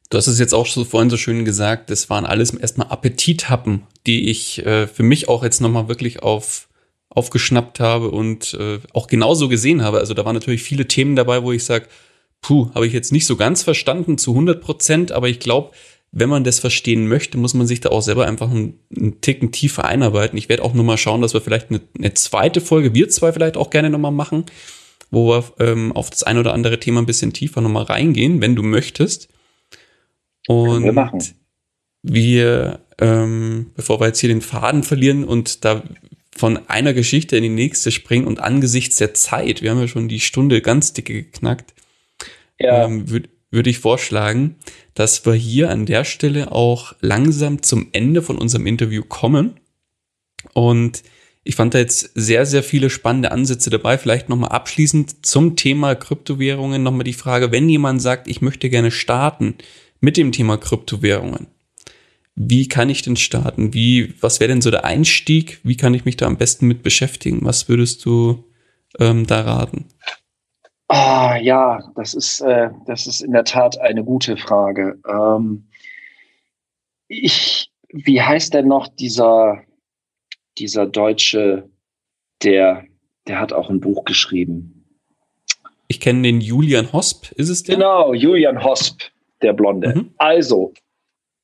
Du 0.09 0.17
hast 0.17 0.27
es 0.27 0.39
jetzt 0.39 0.53
auch 0.53 0.65
so 0.65 0.85
vorhin 0.85 1.11
so 1.11 1.17
schön 1.17 1.45
gesagt, 1.45 1.91
das 1.91 2.09
waren 2.09 2.25
alles 2.25 2.51
erstmal 2.53 2.87
Appetithappen, 2.87 3.83
die 4.07 4.29
ich 4.31 4.65
äh, 4.65 4.87
für 4.87 5.03
mich 5.03 5.29
auch 5.29 5.43
jetzt 5.43 5.61
nochmal 5.61 5.87
wirklich 5.87 6.23
auf, 6.23 6.67
aufgeschnappt 7.09 7.79
habe 7.79 8.09
und 8.09 8.55
äh, 8.55 8.79
auch 8.93 9.05
genauso 9.05 9.49
gesehen 9.49 9.83
habe. 9.83 9.99
Also 9.99 10.15
da 10.15 10.25
waren 10.25 10.33
natürlich 10.33 10.63
viele 10.63 10.87
Themen 10.87 11.15
dabei, 11.15 11.43
wo 11.43 11.51
ich 11.51 11.63
sage, 11.63 11.85
puh, 12.41 12.71
habe 12.73 12.87
ich 12.87 12.93
jetzt 12.93 13.11
nicht 13.11 13.27
so 13.27 13.35
ganz 13.35 13.61
verstanden 13.61 14.17
zu 14.17 14.31
100 14.31 14.61
Prozent, 14.61 15.11
aber 15.11 15.29
ich 15.29 15.39
glaube, 15.39 15.71
wenn 16.11 16.29
man 16.29 16.43
das 16.43 16.59
verstehen 16.59 17.07
möchte, 17.07 17.37
muss 17.37 17.53
man 17.53 17.67
sich 17.67 17.81
da 17.81 17.89
auch 17.89 18.01
selber 18.01 18.25
einfach 18.25 18.49
einen, 18.49 18.79
einen 18.95 19.21
Ticken 19.21 19.51
tiefer 19.51 19.85
einarbeiten. 19.85 20.37
Ich 20.37 20.49
werde 20.49 20.63
auch 20.63 20.73
nochmal 20.73 20.97
schauen, 20.97 21.21
dass 21.21 21.33
wir 21.33 21.41
vielleicht 21.41 21.69
eine, 21.69 21.81
eine, 21.97 22.13
zweite 22.15 22.61
Folge, 22.61 22.95
wir 22.95 23.09
zwei 23.09 23.31
vielleicht 23.31 23.57
auch 23.57 23.69
gerne 23.69 23.89
nochmal 23.89 24.11
machen, 24.11 24.45
wo 25.11 25.29
wir 25.29 25.43
ähm, 25.59 25.91
auf 25.91 26.09
das 26.09 26.23
ein 26.23 26.37
oder 26.37 26.53
andere 26.53 26.79
Thema 26.79 27.01
ein 27.01 27.05
bisschen 27.05 27.33
tiefer 27.33 27.61
nochmal 27.61 27.83
reingehen, 27.83 28.41
wenn 28.41 28.55
du 28.55 28.63
möchtest. 28.63 29.29
Und 30.47 30.83
wir, 30.83 30.93
machen. 30.93 31.23
wir 32.01 32.79
ähm, 32.99 33.71
bevor 33.75 33.99
wir 33.99 34.07
jetzt 34.07 34.19
hier 34.19 34.29
den 34.29 34.41
Faden 34.41 34.83
verlieren 34.83 35.23
und 35.23 35.63
da 35.63 35.83
von 36.35 36.69
einer 36.69 36.93
Geschichte 36.93 37.37
in 37.37 37.43
die 37.43 37.49
nächste 37.49 37.91
springen 37.91 38.27
und 38.27 38.39
angesichts 38.39 38.97
der 38.97 39.13
Zeit, 39.13 39.61
wir 39.61 39.71
haben 39.71 39.79
ja 39.79 39.87
schon 39.87 40.07
die 40.07 40.19
Stunde 40.19 40.61
ganz 40.61 40.93
dicke 40.93 41.13
geknackt, 41.13 41.73
ja. 42.59 42.85
ähm, 42.85 43.09
würde 43.09 43.29
würd 43.51 43.67
ich 43.67 43.79
vorschlagen, 43.79 44.55
dass 44.99 45.25
wir 45.25 45.33
hier 45.33 45.69
an 45.69 45.85
der 45.85 46.03
Stelle 46.03 46.51
auch 46.51 46.93
langsam 46.99 47.63
zum 47.63 47.87
Ende 47.93 48.21
von 48.21 48.37
unserem 48.37 48.67
Interview 48.67 49.01
kommen. 49.01 49.53
Und 50.51 51.03
ich 51.45 51.55
fand 51.55 51.73
da 51.73 51.79
jetzt 51.79 52.11
sehr, 52.15 52.45
sehr 52.45 52.63
viele 52.63 52.89
spannende 52.89 53.31
Ansätze 53.31 53.69
dabei. 53.69 53.97
Vielleicht 53.97 54.27
nochmal 54.27 54.49
abschließend 54.49 55.25
zum 55.25 55.55
Thema 55.55 55.95
Kryptowährungen 55.95 56.83
nochmal 56.83 57.05
die 57.05 57.13
Frage, 57.13 57.49
wenn 57.53 57.69
jemand 57.69 58.01
sagt, 58.01 58.27
ich 58.27 58.41
möchte 58.41 58.69
gerne 58.69 58.91
starten, 58.91 59.55
mit 60.01 60.17
dem 60.17 60.33
Thema 60.33 60.57
Kryptowährungen. 60.57 61.47
Wie 62.35 62.67
kann 62.67 62.89
ich 62.89 63.01
denn 63.01 63.15
starten? 63.15 63.73
Wie, 63.73 64.15
was 64.19 64.41
wäre 64.41 64.49
denn 64.49 64.61
so 64.61 64.69
der 64.69 64.83
Einstieg? 64.83 65.61
Wie 65.63 65.77
kann 65.77 65.93
ich 65.93 66.03
mich 66.03 66.17
da 66.17 66.25
am 66.25 66.35
besten 66.35 66.67
mit 66.67 66.83
beschäftigen? 66.83 67.39
Was 67.43 67.69
würdest 67.69 68.03
du 68.03 68.43
ähm, 68.99 69.25
da 69.25 69.39
raten? 69.39 69.85
Ah, 70.89 71.37
ja, 71.39 71.91
das 71.95 72.15
ist, 72.15 72.41
äh, 72.41 72.71
das 72.87 73.05
ist 73.05 73.21
in 73.21 73.31
der 73.31 73.43
Tat 73.43 73.79
eine 73.79 74.03
gute 74.03 74.37
Frage. 74.37 74.99
Ähm, 75.07 75.67
ich, 77.07 77.71
wie 77.89 78.21
heißt 78.21 78.55
denn 78.55 78.67
noch 78.67 78.87
dieser, 78.87 79.61
dieser 80.57 80.87
Deutsche, 80.87 81.69
der, 82.41 82.85
der 83.27 83.39
hat 83.39 83.53
auch 83.53 83.69
ein 83.69 83.79
Buch 83.79 84.03
geschrieben. 84.03 84.83
Ich 85.87 85.99
kenne 85.99 86.23
den 86.23 86.41
Julian 86.41 86.91
Hosp, 86.91 87.31
ist 87.33 87.49
es 87.49 87.61
der? 87.61 87.75
Genau, 87.75 88.15
Julian 88.15 88.63
Hosp 88.63 89.01
der 89.43 89.53
Blonde. 89.53 89.93
Mhm. 89.95 90.13
Also, 90.17 90.73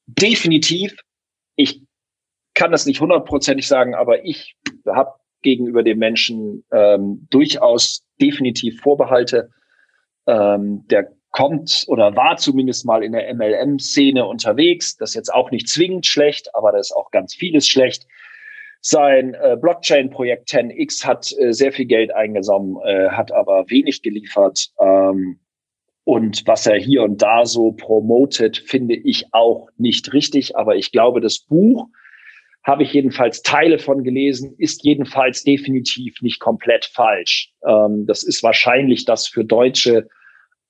definitiv, 0.08 0.96
ich 1.56 1.84
kann 2.56 2.72
das 2.72 2.88
nicht 2.88 3.00
hundertprozentig 3.00 3.68
sagen, 3.68 3.94
aber 3.94 4.26
ich 4.26 4.56
habe 4.88 5.14
gegenüber 5.44 5.84
dem 5.84 6.00
Menschen 6.00 6.64
ähm, 6.72 7.28
durchaus 7.30 8.05
definitiv 8.22 8.82
Vorbehalte. 8.82 9.50
Ähm, 10.28 10.86
der 10.90 11.12
kommt 11.32 11.84
oder 11.88 12.16
war 12.16 12.38
zumindest 12.38 12.86
mal 12.86 13.04
in 13.04 13.12
der 13.12 13.34
MLM-Szene 13.34 14.26
unterwegs. 14.26 14.96
Das 14.96 15.10
ist 15.10 15.16
jetzt 15.16 15.34
auch 15.34 15.52
nicht 15.52 15.68
zwingend 15.68 16.06
schlecht, 16.06 16.50
aber 16.56 16.72
da 16.72 16.78
ist 16.78 16.94
auch 16.94 17.12
ganz 17.12 17.36
vieles 17.36 17.68
schlecht. 17.68 18.08
Sein 18.80 19.34
äh, 19.34 19.58
Blockchain-Projekt 19.60 20.48
10x 20.50 21.06
hat 21.06 21.34
äh, 21.38 21.52
sehr 21.52 21.74
viel 21.74 21.88
Geld 21.88 22.16
eingesammelt, 22.16 22.86
äh, 22.86 23.10
hat 23.10 23.34
aber 23.34 23.66
wenig 23.68 24.02
geliefert. 24.02 24.70
Ähm, 24.80 25.40
und 26.06 26.46
was 26.46 26.68
er 26.68 26.78
hier 26.78 27.04
und 27.04 27.22
da 27.22 27.46
so 27.46 27.72
promotet, 27.72 28.58
finde 28.58 28.96
ich 28.96 29.26
auch 29.34 29.68
nicht 29.76 30.14
richtig. 30.14 30.56
Aber 30.56 30.76
ich 30.76 30.92
glaube, 30.92 31.20
das 31.20 31.40
Buch 31.40 31.90
habe 32.66 32.84
ich 32.84 32.94
jedenfalls 32.94 33.44
Teile 33.44 33.78
von 33.78 34.04
gelesen, 34.04 34.56
ist 34.58 34.84
jedenfalls 34.84 35.44
definitiv 35.44 36.22
nicht 36.22 36.40
komplett 36.40 36.86
falsch. 36.86 37.52
Ähm, 37.66 38.06
das 38.08 38.24
ist 38.24 38.42
wahrscheinlich 38.44 39.06
das 39.06 39.28
für 39.28 39.46
Deutsche 39.46 40.08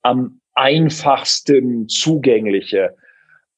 am 0.02 0.40
einfachsten 0.54 1.88
zugängliche. 1.88 2.94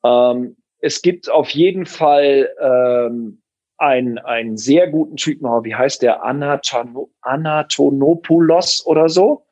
Ähm, 0.05 0.57
es 0.81 1.03
gibt 1.03 1.29
auf 1.29 1.51
jeden 1.51 1.85
Fall 1.85 2.49
ähm, 2.61 3.43
einen, 3.77 4.19
einen 4.19 4.57
sehr 4.57 4.89
guten 4.89 5.17
Typen, 5.17 5.47
wie 5.65 5.75
heißt 5.75 6.03
der? 6.03 6.25
Anaton 6.25 6.97
Anatonopoulos 7.23 8.87
oder 8.87 9.09
so. 9.09 9.47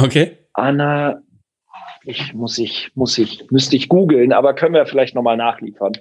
Okay. 0.00 0.36
Anna, 0.54 1.22
ich 2.04 2.34
muss 2.34 2.58
ich, 2.58 2.90
muss 2.96 3.18
ich, 3.18 3.48
müsste 3.50 3.76
ich 3.76 3.88
googeln, 3.88 4.32
aber 4.32 4.54
können 4.54 4.74
wir 4.74 4.86
vielleicht 4.86 5.14
nochmal 5.14 5.36
nachliefern. 5.36 5.92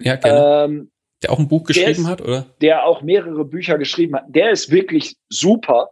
Ja, 0.00 0.14
gerne. 0.16 0.72
Ähm, 0.72 0.90
der 1.22 1.32
auch 1.32 1.38
ein 1.38 1.48
Buch 1.48 1.64
geschrieben 1.64 1.90
ist, 1.90 2.06
hat, 2.06 2.20
oder? 2.20 2.46
Der 2.60 2.84
auch 2.84 3.02
mehrere 3.02 3.44
Bücher 3.44 3.78
geschrieben 3.78 4.16
hat. 4.16 4.24
Der 4.28 4.50
ist 4.50 4.70
wirklich 4.70 5.16
super. 5.28 5.90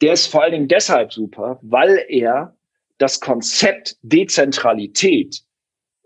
Der 0.00 0.12
ist 0.12 0.26
vor 0.26 0.42
allen 0.42 0.52
Dingen 0.52 0.68
deshalb 0.68 1.12
super, 1.12 1.58
weil 1.62 2.04
er 2.08 2.56
das 2.98 3.20
Konzept 3.20 3.96
Dezentralität 4.02 5.42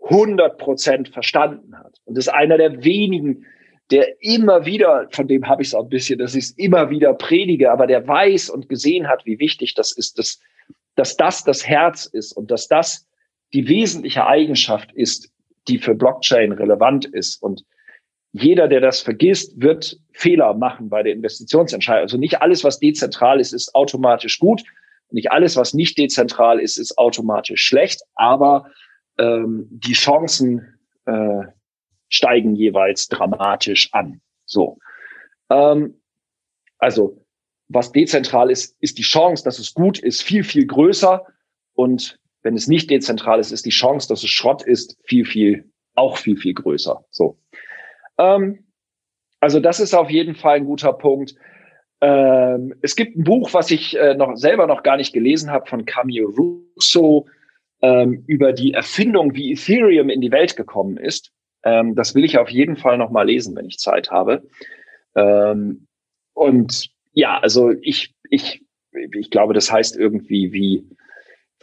100 0.03 0.57
Prozent 0.57 1.09
verstanden 1.09 1.77
hat. 1.77 1.99
Und 2.05 2.17
ist 2.17 2.27
einer 2.27 2.57
der 2.57 2.83
wenigen, 2.83 3.45
der 3.91 4.21
immer 4.21 4.65
wieder, 4.65 5.07
von 5.11 5.27
dem 5.27 5.47
habe 5.47 5.61
ich 5.61 5.69
es 5.69 5.73
auch 5.73 5.83
ein 5.83 5.89
bisschen, 5.89 6.19
dass 6.19 6.35
ich 6.35 6.45
es 6.45 6.51
immer 6.51 6.89
wieder 6.89 7.13
predige, 7.13 7.71
aber 7.71 7.87
der 7.87 8.07
weiß 8.07 8.49
und 8.49 8.69
gesehen 8.69 9.07
hat, 9.07 9.25
wie 9.25 9.39
wichtig 9.39 9.73
das 9.73 9.91
ist, 9.91 10.19
dass 10.19 10.39
dass 10.95 11.17
das 11.17 11.43
das 11.43 11.67
Herz 11.67 12.05
ist 12.05 12.33
und 12.33 12.51
dass 12.51 12.67
das 12.67 13.07
die 13.53 13.67
wesentliche 13.67 14.25
Eigenschaft 14.25 14.91
ist, 14.93 15.31
die 15.67 15.77
für 15.77 15.95
Blockchain 15.95 16.51
relevant 16.51 17.05
ist. 17.05 17.41
Und 17.41 17.63
jeder, 18.31 18.67
der 18.67 18.81
das 18.81 19.01
vergisst, 19.01 19.61
wird 19.61 19.97
Fehler 20.11 20.53
machen 20.55 20.89
bei 20.89 21.03
der 21.03 21.13
Investitionsentscheidung. 21.13 22.03
Also 22.03 22.17
nicht 22.17 22.41
alles, 22.41 22.63
was 22.63 22.79
dezentral 22.79 23.39
ist, 23.39 23.53
ist 23.53 23.75
automatisch 23.75 24.39
gut. 24.39 24.63
Nicht 25.11 25.31
alles, 25.31 25.55
was 25.55 25.73
nicht 25.73 25.97
dezentral 25.97 26.59
ist, 26.59 26.77
ist 26.77 26.97
automatisch 26.97 27.61
schlecht. 27.61 28.01
Aber 28.15 28.71
ähm, 29.19 29.67
die 29.69 29.93
Chancen 29.93 30.79
äh, 31.05 31.43
steigen 32.09 32.55
jeweils 32.55 33.07
dramatisch 33.07 33.89
an. 33.93 34.21
So. 34.45 34.79
Ähm, 35.51 36.01
also 36.79 37.23
was 37.67 37.91
dezentral 37.91 38.51
ist, 38.51 38.75
ist 38.81 38.97
die 38.97 39.03
Chance, 39.03 39.43
dass 39.43 39.59
es 39.59 39.73
gut 39.73 39.99
ist, 39.99 40.23
viel, 40.23 40.43
viel 40.43 40.65
größer. 40.65 41.25
Und 41.73 42.19
wenn 42.43 42.55
es 42.55 42.67
nicht 42.67 42.89
dezentral 42.89 43.39
ist, 43.39 43.51
ist 43.51 43.65
die 43.65 43.71
Chance, 43.71 44.07
dass 44.07 44.23
es 44.23 44.29
Schrott 44.29 44.61
ist, 44.63 44.97
viel, 45.03 45.25
viel, 45.25 45.71
auch 45.95 46.17
viel, 46.17 46.37
viel 46.37 46.53
größer. 46.53 47.03
So. 47.09 47.39
Ähm, 48.17 48.59
Also 49.39 49.59
das 49.59 49.81
ist 49.81 49.93
auf 49.93 50.09
jeden 50.09 50.35
Fall 50.35 50.55
ein 50.55 50.65
guter 50.65 50.93
Punkt. 50.93 51.35
Ähm, 51.99 52.73
es 52.81 52.95
gibt 52.95 53.17
ein 53.17 53.25
Buch, 53.25 53.53
was 53.53 53.71
ich 53.71 53.97
äh, 53.97 54.15
noch 54.15 54.37
selber 54.37 54.67
noch 54.67 54.83
gar 54.83 54.95
nicht 54.95 55.13
gelesen 55.13 55.51
habe 55.51 55.65
von 55.67 55.83
Camille 55.85 56.27
Russo 56.27 57.27
ähm, 57.81 58.23
über 58.27 58.53
die 58.53 58.73
Erfindung, 58.73 59.35
wie 59.35 59.51
Ethereum 59.51 60.09
in 60.09 60.21
die 60.21 60.31
Welt 60.31 60.55
gekommen 60.55 60.95
ist. 60.95 61.31
Ähm, 61.63 61.93
das 61.95 62.15
will 62.15 62.23
ich 62.23 62.37
auf 62.37 62.49
jeden 62.49 62.77
Fall 62.77 62.97
noch 62.97 63.11
mal 63.11 63.25
lesen, 63.25 63.55
wenn 63.55 63.65
ich 63.65 63.79
Zeit 63.79 64.11
habe. 64.11 64.43
Ähm, 65.15 65.87
und 66.33 66.89
ja, 67.11 67.39
also 67.39 67.71
ich, 67.81 68.13
ich, 68.29 68.65
ich 69.13 69.29
glaube, 69.29 69.53
das 69.53 69.71
heißt 69.71 69.97
irgendwie 69.97 70.53
wie, 70.53 70.85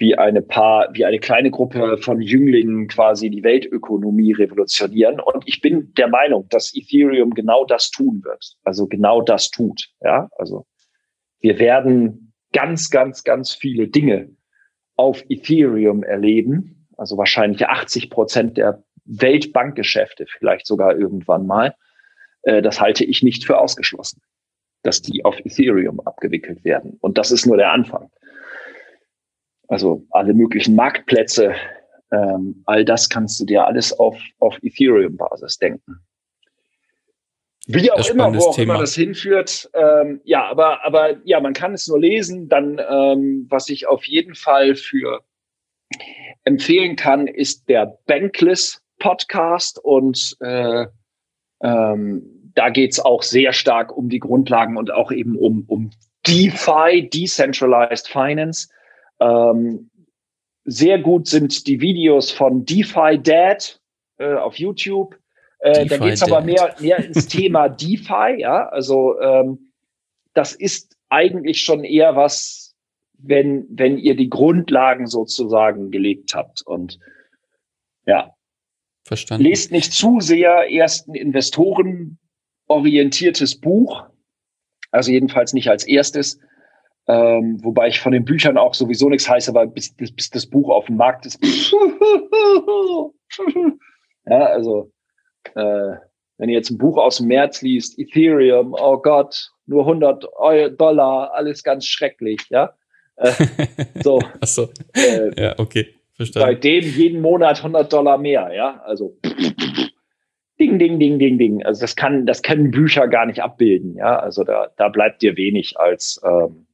wie 0.00 0.16
eine 0.16 0.40
paar, 0.40 0.88
wie 0.94 1.04
eine 1.04 1.18
kleine 1.18 1.50
Gruppe 1.50 1.98
von 1.98 2.22
Jünglingen 2.22 2.88
quasi 2.88 3.28
die 3.28 3.44
Weltökonomie 3.44 4.32
revolutionieren. 4.32 5.20
Und 5.20 5.44
ich 5.46 5.60
bin 5.60 5.92
der 5.94 6.08
Meinung, 6.08 6.48
dass 6.48 6.74
Ethereum 6.74 7.34
genau 7.34 7.66
das 7.66 7.90
tun 7.90 8.22
wird. 8.24 8.56
Also 8.64 8.86
genau 8.86 9.20
das 9.20 9.50
tut. 9.50 9.90
Ja, 10.00 10.30
also 10.38 10.66
wir 11.40 11.58
werden 11.58 12.32
ganz, 12.52 12.88
ganz, 12.88 13.24
ganz 13.24 13.52
viele 13.52 13.88
Dinge 13.88 14.30
auf 14.96 15.22
Ethereum 15.28 16.02
erleben. 16.02 16.88
Also 16.96 17.18
wahrscheinlich 17.18 17.66
80 17.66 18.08
Prozent 18.08 18.56
der 18.56 18.82
Weltbankgeschäfte 19.04 20.24
vielleicht 20.26 20.66
sogar 20.66 20.96
irgendwann 20.96 21.46
mal. 21.46 21.74
Äh, 22.42 22.62
das 22.62 22.80
halte 22.80 23.04
ich 23.04 23.22
nicht 23.22 23.44
für 23.44 23.58
ausgeschlossen, 23.58 24.22
dass 24.82 25.02
die 25.02 25.26
auf 25.26 25.38
Ethereum 25.40 26.00
abgewickelt 26.00 26.64
werden. 26.64 26.96
Und 27.02 27.18
das 27.18 27.30
ist 27.30 27.44
nur 27.44 27.58
der 27.58 27.72
Anfang. 27.72 28.10
Also 29.70 30.04
alle 30.10 30.34
möglichen 30.34 30.74
Marktplätze, 30.74 31.54
ähm, 32.10 32.62
all 32.66 32.84
das 32.84 33.08
kannst 33.08 33.38
du 33.38 33.44
dir 33.44 33.64
alles 33.64 33.92
auf, 33.92 34.20
auf 34.40 34.58
Ethereum-Basis 34.62 35.58
denken. 35.58 36.00
Wie 37.68 37.88
auch 37.92 38.10
immer, 38.10 38.34
wo 38.34 38.48
auch 38.48 38.56
Thema. 38.56 38.74
immer 38.74 38.80
das 38.82 38.96
hinführt. 38.96 39.70
Ähm, 39.74 40.20
ja, 40.24 40.44
aber, 40.44 40.84
aber 40.84 41.24
ja, 41.24 41.38
man 41.40 41.52
kann 41.52 41.72
es 41.72 41.86
nur 41.86 42.00
lesen. 42.00 42.48
Dann, 42.48 42.80
ähm, 42.90 43.46
was 43.48 43.68
ich 43.68 43.86
auf 43.86 44.04
jeden 44.06 44.34
Fall 44.34 44.74
für 44.74 45.20
empfehlen 46.42 46.96
kann, 46.96 47.28
ist 47.28 47.68
der 47.68 47.96
Bankless 48.06 48.82
Podcast 48.98 49.78
und 49.84 50.36
äh, 50.40 50.86
ähm, 51.62 52.52
da 52.54 52.70
geht's 52.70 52.98
auch 52.98 53.22
sehr 53.22 53.52
stark 53.52 53.96
um 53.96 54.08
die 54.08 54.18
Grundlagen 54.18 54.76
und 54.76 54.92
auch 54.92 55.12
eben 55.12 55.36
um, 55.36 55.64
um 55.68 55.90
DeFi, 56.26 57.08
Decentralized 57.08 58.08
Finance. 58.08 58.68
Ähm, 59.20 59.90
sehr 60.64 60.98
gut 60.98 61.26
sind 61.26 61.66
die 61.66 61.80
Videos 61.80 62.30
von 62.30 62.64
DeFi 62.64 63.20
Dad 63.22 63.80
äh, 64.18 64.34
auf 64.34 64.56
YouTube. 64.56 65.16
Äh, 65.60 65.86
da 65.86 65.98
geht's 65.98 66.22
aber 66.22 66.40
mehr, 66.40 66.74
mehr 66.80 66.98
ins 67.04 67.26
Thema 67.26 67.68
DeFi, 67.68 68.36
ja. 68.38 68.68
Also 68.68 69.18
ähm, 69.20 69.72
das 70.34 70.54
ist 70.54 70.96
eigentlich 71.08 71.62
schon 71.62 71.84
eher 71.84 72.16
was, 72.16 72.74
wenn, 73.18 73.66
wenn 73.70 73.98
ihr 73.98 74.16
die 74.16 74.30
Grundlagen 74.30 75.06
sozusagen 75.06 75.90
gelegt 75.90 76.34
habt. 76.34 76.62
Und 76.62 76.98
ja, 78.06 78.34
Verstanden. 79.04 79.44
Lest 79.44 79.72
nicht 79.72 79.92
zu 79.92 80.20
sehr 80.20 80.68
erst 80.68 81.08
ein 81.08 81.14
investorenorientiertes 81.14 83.58
Buch. 83.58 84.04
Also 84.90 85.10
jedenfalls 85.10 85.52
nicht 85.52 85.68
als 85.68 85.84
erstes. 85.84 86.38
Ähm, 87.10 87.58
wobei 87.64 87.88
ich 87.88 87.98
von 87.98 88.12
den 88.12 88.24
Büchern 88.24 88.56
auch 88.56 88.72
sowieso 88.72 89.08
nichts 89.08 89.28
heiße, 89.28 89.52
weil 89.52 89.66
bis, 89.66 89.92
bis, 89.96 90.30
das 90.30 90.46
Buch 90.46 90.70
auf 90.70 90.86
dem 90.86 90.96
Markt 90.96 91.26
ist. 91.26 91.42
ja, 94.26 94.44
also 94.44 94.92
äh, 95.56 95.94
wenn 96.38 96.48
ihr 96.48 96.54
jetzt 96.54 96.70
ein 96.70 96.78
Buch 96.78 96.98
aus 96.98 97.16
dem 97.16 97.26
März 97.26 97.62
liest, 97.62 97.98
Ethereum, 97.98 98.76
oh 98.78 98.98
Gott, 98.98 99.50
nur 99.66 99.80
100 99.82 100.24
Dollar, 100.78 101.34
alles 101.34 101.64
ganz 101.64 101.84
schrecklich, 101.84 102.42
ja. 102.48 102.74
Äh, 103.16 103.32
so. 104.04 104.20
Ach 104.40 104.46
so. 104.46 104.68
Äh, 104.94 105.30
ja, 105.36 105.58
okay. 105.58 105.88
Verstanden. 106.14 106.48
Seitdem 106.48 106.84
jeden 106.84 107.22
Monat 107.22 107.58
100 107.58 107.92
Dollar 107.92 108.18
mehr, 108.18 108.52
ja. 108.54 108.80
Also 108.84 109.16
ding, 110.60 110.78
ding, 110.78 111.00
ding, 111.00 111.18
ding, 111.18 111.38
ding. 111.38 111.64
Also 111.64 111.80
das 111.80 111.96
kann, 111.96 112.24
das 112.24 112.42
können 112.42 112.70
Bücher 112.70 113.08
gar 113.08 113.26
nicht 113.26 113.42
abbilden, 113.42 113.96
ja. 113.96 114.20
Also 114.20 114.44
da, 114.44 114.68
da 114.76 114.88
bleibt 114.88 115.22
dir 115.22 115.36
wenig 115.36 115.76
als, 115.76 116.20
ähm, 116.24 116.66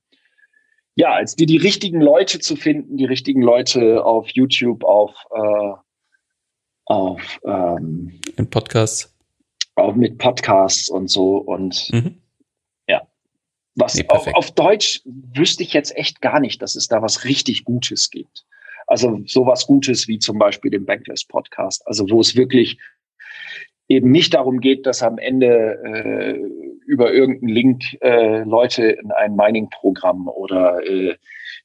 ja, 0.97 1.13
als 1.13 1.37
dir 1.37 1.47
die 1.47 1.59
richtigen 1.59 2.01
Leute 2.01 2.41
zu 2.41 2.57
finden, 2.57 2.97
die 2.97 3.05
richtigen 3.05 3.43
Leute 3.43 4.05
auf 4.05 4.29
YouTube, 4.31 4.83
auf, 4.83 5.15
äh, 5.31 5.73
auf, 6.87 7.39
ähm, 7.45 8.19
in 8.37 8.51
Podcasts. 8.51 9.15
Auch 9.75 9.95
mit 9.95 10.17
Podcasts 10.17 10.89
und 10.89 11.09
so 11.09 11.37
und 11.37 11.91
mhm. 11.93 12.23
ja. 12.89 13.07
Was 13.75 13.95
nee, 13.95 14.07
auf, 14.09 14.27
auf 14.29 14.51
Deutsch 14.53 15.03
wüsste 15.05 15.63
ich 15.63 15.75
jetzt 15.75 15.95
echt 15.97 16.23
gar 16.23 16.41
nicht, 16.41 16.63
dass 16.63 16.77
es 16.77 16.89
da 16.89 17.03
was 17.03 17.25
richtig 17.25 17.65
Gutes 17.65 18.11
gibt. 18.11 18.47
Also 18.87 19.21
sowas 19.27 19.67
Gutes 19.67 20.09
wie 20.09 20.19
zum 20.19 20.39
Beispiel 20.39 20.71
den 20.71 20.87
Bankless 20.87 21.27
Podcast, 21.27 21.87
also 21.87 22.09
wo 22.09 22.21
es 22.21 22.37
wirklich 22.37 22.79
eben 23.89 24.11
nicht 24.11 24.33
darum 24.33 24.61
geht, 24.61 24.87
dass 24.87 25.03
am 25.03 25.19
Ende 25.19 25.79
äh, 25.85 26.66
über 26.87 27.13
irgendeinen 27.13 27.53
Link 27.53 27.83
äh, 28.01 28.43
Leute 28.45 28.87
in 28.87 29.11
ein 29.13 29.35
Mining-Programm 29.35 30.29
oder 30.29 30.85
äh, 30.87 31.17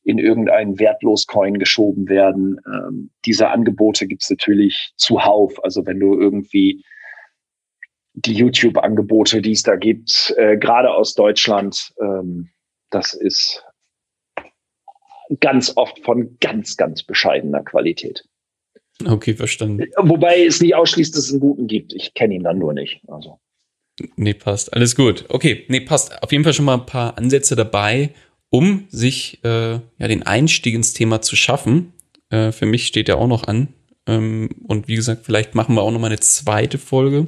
in 0.03 0.17
irgendeinen 0.17 0.79
Wertlos-Coin 0.79 1.59
geschoben 1.59 2.09
werden. 2.09 2.59
Ähm, 2.65 3.11
diese 3.25 3.49
Angebote 3.49 4.07
gibt's 4.07 4.29
natürlich 4.29 4.93
zuhauf. 4.97 5.63
Also 5.63 5.85
wenn 5.85 5.99
du 5.99 6.19
irgendwie 6.19 6.83
die 8.13 8.33
YouTube-Angebote, 8.33 9.41
die 9.41 9.51
es 9.51 9.63
da 9.63 9.75
gibt, 9.75 10.33
äh, 10.37 10.57
gerade 10.57 10.93
aus 10.93 11.13
Deutschland, 11.13 11.93
ähm, 12.01 12.49
das 12.89 13.13
ist 13.13 13.63
ganz 15.39 15.77
oft 15.77 15.99
von 15.99 16.37
ganz, 16.39 16.75
ganz 16.75 17.03
bescheidener 17.03 17.63
Qualität. 17.63 18.25
Okay, 19.05 19.33
verstanden. 19.33 19.87
Wobei 19.97 20.45
es 20.45 20.61
nicht 20.61 20.75
ausschließt, 20.75 21.15
dass 21.15 21.25
es 21.25 21.31
einen 21.31 21.39
guten 21.39 21.67
gibt. 21.67 21.93
Ich 21.93 22.13
kenne 22.13 22.35
ihn 22.35 22.43
dann 22.43 22.59
nur 22.59 22.73
nicht. 22.73 23.01
Also. 23.07 23.39
Nee, 24.15 24.33
passt. 24.33 24.73
Alles 24.73 24.95
gut. 24.95 25.25
Okay, 25.29 25.65
nee, 25.67 25.81
passt. 25.81 26.21
Auf 26.23 26.31
jeden 26.31 26.43
Fall 26.43 26.53
schon 26.53 26.65
mal 26.65 26.75
ein 26.75 26.85
paar 26.85 27.17
Ansätze 27.17 27.55
dabei, 27.55 28.11
um 28.49 28.87
sich 28.89 29.43
äh, 29.43 29.73
ja 29.73 30.07
den 30.07 30.23
Einstieg 30.23 30.75
ins 30.75 30.93
Thema 30.93 31.21
zu 31.21 31.35
schaffen. 31.35 31.93
Äh, 32.29 32.51
für 32.51 32.65
mich 32.65 32.87
steht 32.87 33.09
ja 33.09 33.15
auch 33.15 33.27
noch 33.27 33.45
an. 33.45 33.69
Ähm, 34.07 34.49
und 34.67 34.87
wie 34.87 34.95
gesagt, 34.95 35.25
vielleicht 35.25 35.55
machen 35.55 35.75
wir 35.75 35.81
auch 35.81 35.91
noch 35.91 35.99
mal 35.99 36.07
eine 36.07 36.19
zweite 36.19 36.77
Folge, 36.77 37.27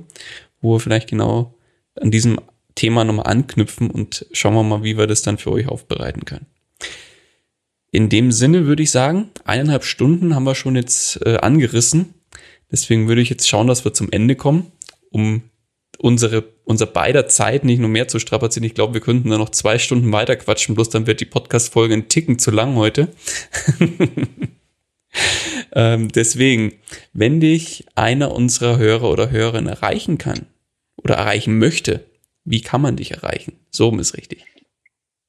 wo 0.62 0.76
wir 0.76 0.80
vielleicht 0.80 1.10
genau 1.10 1.56
an 2.00 2.12
diesem 2.12 2.40
Thema 2.76 3.04
nochmal 3.04 3.28
anknüpfen 3.28 3.92
und 3.92 4.26
schauen 4.32 4.56
wir 4.56 4.64
mal, 4.64 4.84
wie 4.84 4.98
wir 4.98 5.08
das 5.08 5.22
dann 5.22 5.38
für 5.38 5.52
euch 5.52 5.68
aufbereiten 5.68 6.26
können. 6.26 6.48
In 7.92 8.10
dem 8.10 8.32
Sinne 8.32 8.66
würde 8.66 8.82
ich 8.82 8.90
sagen, 8.90 9.30
eineinhalb 9.46 9.84
Stunden 9.84 10.34
haben 10.34 10.46
wir 10.46 10.56
schon 10.56 10.76
jetzt 10.76 11.24
äh, 11.26 11.38
angerissen. 11.38 12.16
Deswegen 12.72 13.08
würde 13.08 13.22
ich 13.22 13.30
jetzt 13.30 13.48
schauen, 13.48 13.68
dass 13.68 13.86
wir 13.86 13.94
zum 13.94 14.12
Ende 14.12 14.36
kommen, 14.36 14.72
um 15.12 15.44
unsere, 16.00 16.44
unser 16.66 16.86
beider 16.86 17.28
Zeit 17.28 17.64
nicht 17.64 17.80
nur 17.80 17.90
mehr 17.90 18.08
zu 18.08 18.20
strapazieren. 18.20 18.66
Ich 18.66 18.76
glaube, 18.76 18.94
wir 18.94 19.02
könnten 19.02 19.30
da 19.30 19.38
noch 19.38 19.50
zwei 19.50 19.78
Stunden 19.78 20.12
weiter 20.12 20.36
quatschen, 20.36 20.76
bloß 20.76 20.90
dann 20.90 21.08
wird 21.08 21.22
die 21.22 21.26
Podcast-Folge 21.26 21.94
ein 21.94 22.10
Ticken 22.10 22.40
zu 22.40 22.52
lang 22.52 22.76
heute. 22.76 23.10
ähm, 25.76 26.10
deswegen, 26.10 26.74
wenn 27.14 27.40
dich 27.40 27.86
einer 27.96 28.32
unserer 28.32 28.78
Hörer 28.78 29.10
oder 29.10 29.32
Hörerinnen 29.32 29.72
erreichen 29.72 30.18
kann 30.18 30.48
oder 30.98 31.16
erreichen 31.16 31.58
möchte, 31.58 32.06
wie 32.46 32.62
kann 32.62 32.82
man 32.82 32.98
dich 32.98 33.12
erreichen? 33.12 33.54
So 33.70 33.96
ist 33.98 34.18
richtig. 34.18 34.46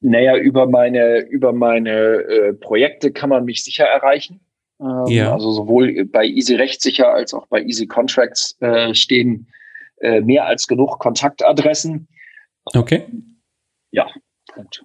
Naja, 0.00 0.36
über 0.36 0.66
meine, 0.66 1.20
über 1.20 1.52
meine 1.52 1.90
äh, 1.90 2.52
Projekte 2.52 3.12
kann 3.12 3.30
man 3.30 3.44
mich 3.44 3.64
sicher 3.64 3.84
erreichen. 3.84 4.40
Ähm, 4.80 5.06
ja. 5.06 5.32
Also 5.32 5.52
sowohl 5.52 6.04
bei 6.06 6.24
Easy 6.26 6.56
Rechtssicher 6.56 7.08
als 7.08 7.32
auch 7.32 7.46
bei 7.46 7.62
Easy 7.62 7.86
Contracts 7.86 8.56
äh, 8.60 8.94
stehen 8.94 9.46
äh, 10.04 10.20
mehr 10.20 10.46
als 10.46 10.66
genug 10.66 10.98
Kontaktadressen. 10.98 12.08
Okay. 12.74 13.06
Ja, 13.90 14.06
Punkt. 14.52 14.84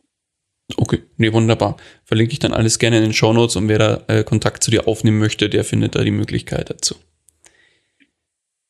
Okay, 0.78 1.04
nee, 1.18 1.34
wunderbar. 1.34 1.78
Verlinke 2.06 2.34
ich 2.34 2.40
dann 2.40 2.54
alles 2.54 2.80
gerne 2.80 2.98
in 2.98 3.04
den 3.04 3.14
Show 3.14 3.34
Notes 3.34 3.56
und 3.56 3.68
wer 3.68 3.80
da 3.80 4.04
äh, 4.08 4.24
Kontakt 4.24 4.64
zu 4.64 4.72
dir 4.72 4.88
aufnehmen 4.88 5.20
möchte, 5.20 5.50
der 5.50 5.64
findet 5.64 5.96
da 5.96 6.04
die 6.04 6.12
Möglichkeit 6.12 6.70
dazu. 6.70 6.96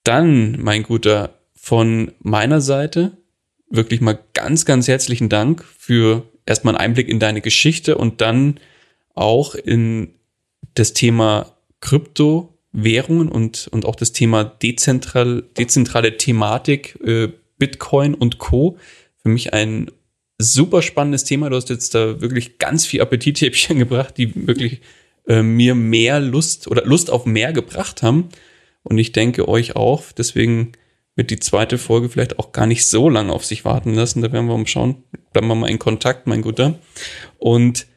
Dann, 0.03 0.59
mein 0.61 0.83
Guter, 0.83 1.35
von 1.53 2.13
meiner 2.19 2.61
Seite 2.61 3.17
wirklich 3.69 4.01
mal 4.01 4.17
ganz, 4.33 4.65
ganz 4.65 4.87
herzlichen 4.87 5.29
Dank 5.29 5.63
für 5.63 6.23
erstmal 6.45 6.75
einen 6.75 6.83
Einblick 6.83 7.09
in 7.09 7.19
deine 7.19 7.41
Geschichte 7.41 7.97
und 7.97 8.21
dann 8.21 8.59
auch 9.13 9.53
in 9.53 10.15
das 10.73 10.93
Thema 10.93 11.57
Kryptowährungen 12.71 13.29
und, 13.29 13.67
und 13.67 13.85
auch 13.85 13.95
das 13.95 14.11
Thema 14.11 14.43
dezentral, 14.43 15.43
dezentrale 15.57 16.17
Thematik, 16.17 16.97
äh, 17.03 17.29
Bitcoin 17.57 18.13
und 18.13 18.37
Co. 18.37 18.77
Für 19.21 19.29
mich 19.29 19.53
ein 19.53 19.91
super 20.37 20.81
spannendes 20.81 21.25
Thema. 21.25 21.49
Du 21.49 21.55
hast 21.55 21.69
jetzt 21.69 21.93
da 21.93 22.21
wirklich 22.21 22.57
ganz 22.57 22.85
viel 22.85 23.01
Appetithäppchen 23.01 23.77
gebracht, 23.79 24.17
die 24.17 24.47
wirklich 24.47 24.81
äh, 25.27 25.41
mir 25.41 25.75
mehr 25.75 26.19
Lust 26.19 26.67
oder 26.67 26.85
Lust 26.85 27.09
auf 27.09 27.25
mehr 27.25 27.53
gebracht 27.53 28.01
haben. 28.01 28.29
Und 28.83 28.97
ich 28.97 29.11
denke 29.11 29.47
euch 29.47 29.75
auch. 29.75 30.11
Deswegen 30.11 30.71
wird 31.15 31.31
die 31.31 31.39
zweite 31.39 31.77
Folge 31.77 32.07
vielleicht 32.07 32.39
auch 32.39 32.53
gar 32.53 32.65
nicht 32.65 32.87
so 32.87 33.09
lange 33.09 33.33
auf 33.33 33.43
sich 33.43 33.65
warten 33.65 33.93
lassen. 33.93 34.21
Da 34.21 34.31
werden 34.31 34.47
wir 34.47 34.57
mal 34.57 34.67
schauen. 34.67 35.03
Bleiben 35.33 35.47
wir 35.47 35.55
mal 35.55 35.69
in 35.69 35.79
Kontakt, 35.79 36.27
mein 36.27 36.41
Guter. 36.41 36.79
Und 37.37 37.87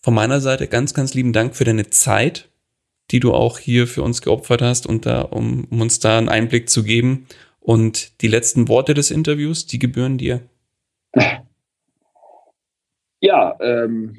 von 0.00 0.12
meiner 0.12 0.40
Seite 0.40 0.66
ganz, 0.66 0.92
ganz 0.92 1.14
lieben 1.14 1.32
Dank 1.32 1.54
für 1.54 1.64
deine 1.64 1.88
Zeit, 1.88 2.48
die 3.14 3.20
du 3.20 3.32
auch 3.32 3.60
hier 3.60 3.86
für 3.86 4.02
uns 4.02 4.22
geopfert 4.22 4.60
hast 4.60 4.88
und 4.88 5.06
da, 5.06 5.20
um, 5.20 5.68
um 5.70 5.80
uns 5.80 6.00
da 6.00 6.18
einen 6.18 6.28
Einblick 6.28 6.68
zu 6.68 6.82
geben. 6.82 7.28
Und 7.60 8.20
die 8.22 8.26
letzten 8.26 8.66
Worte 8.66 8.92
des 8.92 9.12
Interviews, 9.12 9.66
die 9.66 9.78
gebühren 9.78 10.18
dir. 10.18 10.40
Ja, 13.20 13.56
ähm, 13.60 14.16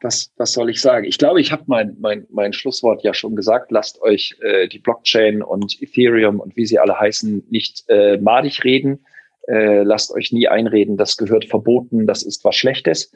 was, 0.00 0.32
was 0.36 0.52
soll 0.52 0.70
ich 0.70 0.80
sagen? 0.80 1.06
Ich 1.06 1.18
glaube, 1.18 1.40
ich 1.40 1.50
habe 1.50 1.64
mein, 1.66 1.96
mein, 1.98 2.28
mein 2.30 2.52
Schlusswort 2.52 3.02
ja 3.02 3.14
schon 3.14 3.34
gesagt. 3.34 3.72
Lasst 3.72 4.00
euch 4.00 4.36
äh, 4.40 4.68
die 4.68 4.78
Blockchain 4.78 5.42
und 5.42 5.82
Ethereum 5.82 6.38
und 6.38 6.56
wie 6.56 6.66
sie 6.66 6.78
alle 6.78 7.00
heißen 7.00 7.48
nicht 7.50 7.82
äh, 7.88 8.16
madig 8.18 8.62
reden. 8.62 9.04
Äh, 9.48 9.82
lasst 9.82 10.12
euch 10.12 10.30
nie 10.30 10.46
einreden, 10.46 10.96
das 10.96 11.16
gehört 11.16 11.46
verboten, 11.46 12.06
das 12.06 12.22
ist 12.22 12.44
was 12.44 12.54
Schlechtes. 12.54 13.10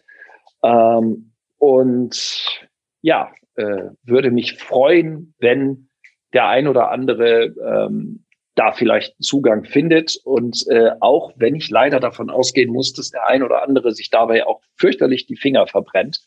Ähm, 0.65 1.31
und 1.59 2.67
ja, 3.01 3.31
äh, 3.61 3.91
würde 4.05 4.31
mich 4.31 4.57
freuen, 4.57 5.35
wenn 5.39 5.89
der 6.33 6.49
ein 6.49 6.67
oder 6.67 6.91
andere 6.91 7.55
ähm, 7.65 8.25
da 8.55 8.73
vielleicht 8.73 9.15
Zugang 9.23 9.65
findet. 9.65 10.17
Und 10.25 10.67
äh, 10.69 10.91
auch 11.01 11.33
wenn 11.37 11.55
ich 11.55 11.71
leider 11.71 12.01
davon 12.01 12.31
ausgehen 12.31 12.73
muss, 12.73 12.93
dass 12.93 13.11
der 13.11 13.27
ein 13.27 13.43
oder 13.43 13.63
andere 13.63 13.93
sich 13.93 14.11
dabei 14.11 14.47
auch 14.47 14.61
fürchterlich 14.77 15.27
die 15.27 15.37
Finger 15.37 15.67
verbrennt. 15.67 16.21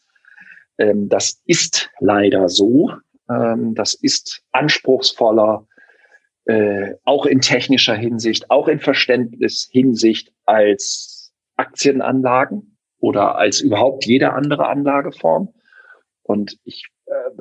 Ähm, 0.77 1.09
das 1.09 1.41
ist 1.45 1.89
leider 1.99 2.49
so. 2.49 2.91
Ähm, 3.29 3.75
das 3.75 3.93
ist 3.93 4.43
anspruchsvoller, 4.51 5.67
äh, 6.45 6.93
auch 7.03 7.25
in 7.25 7.41
technischer 7.41 7.95
Hinsicht, 7.95 8.49
auch 8.51 8.67
in 8.67 8.79
Verständnishinsicht 8.79 10.33
als 10.45 11.33
Aktienanlagen 11.55 12.77
oder 12.99 13.35
als 13.35 13.61
überhaupt 13.61 14.05
jede 14.05 14.33
andere 14.33 14.67
Anlageform. 14.67 15.53
Und 16.23 16.57
ich 16.63 16.87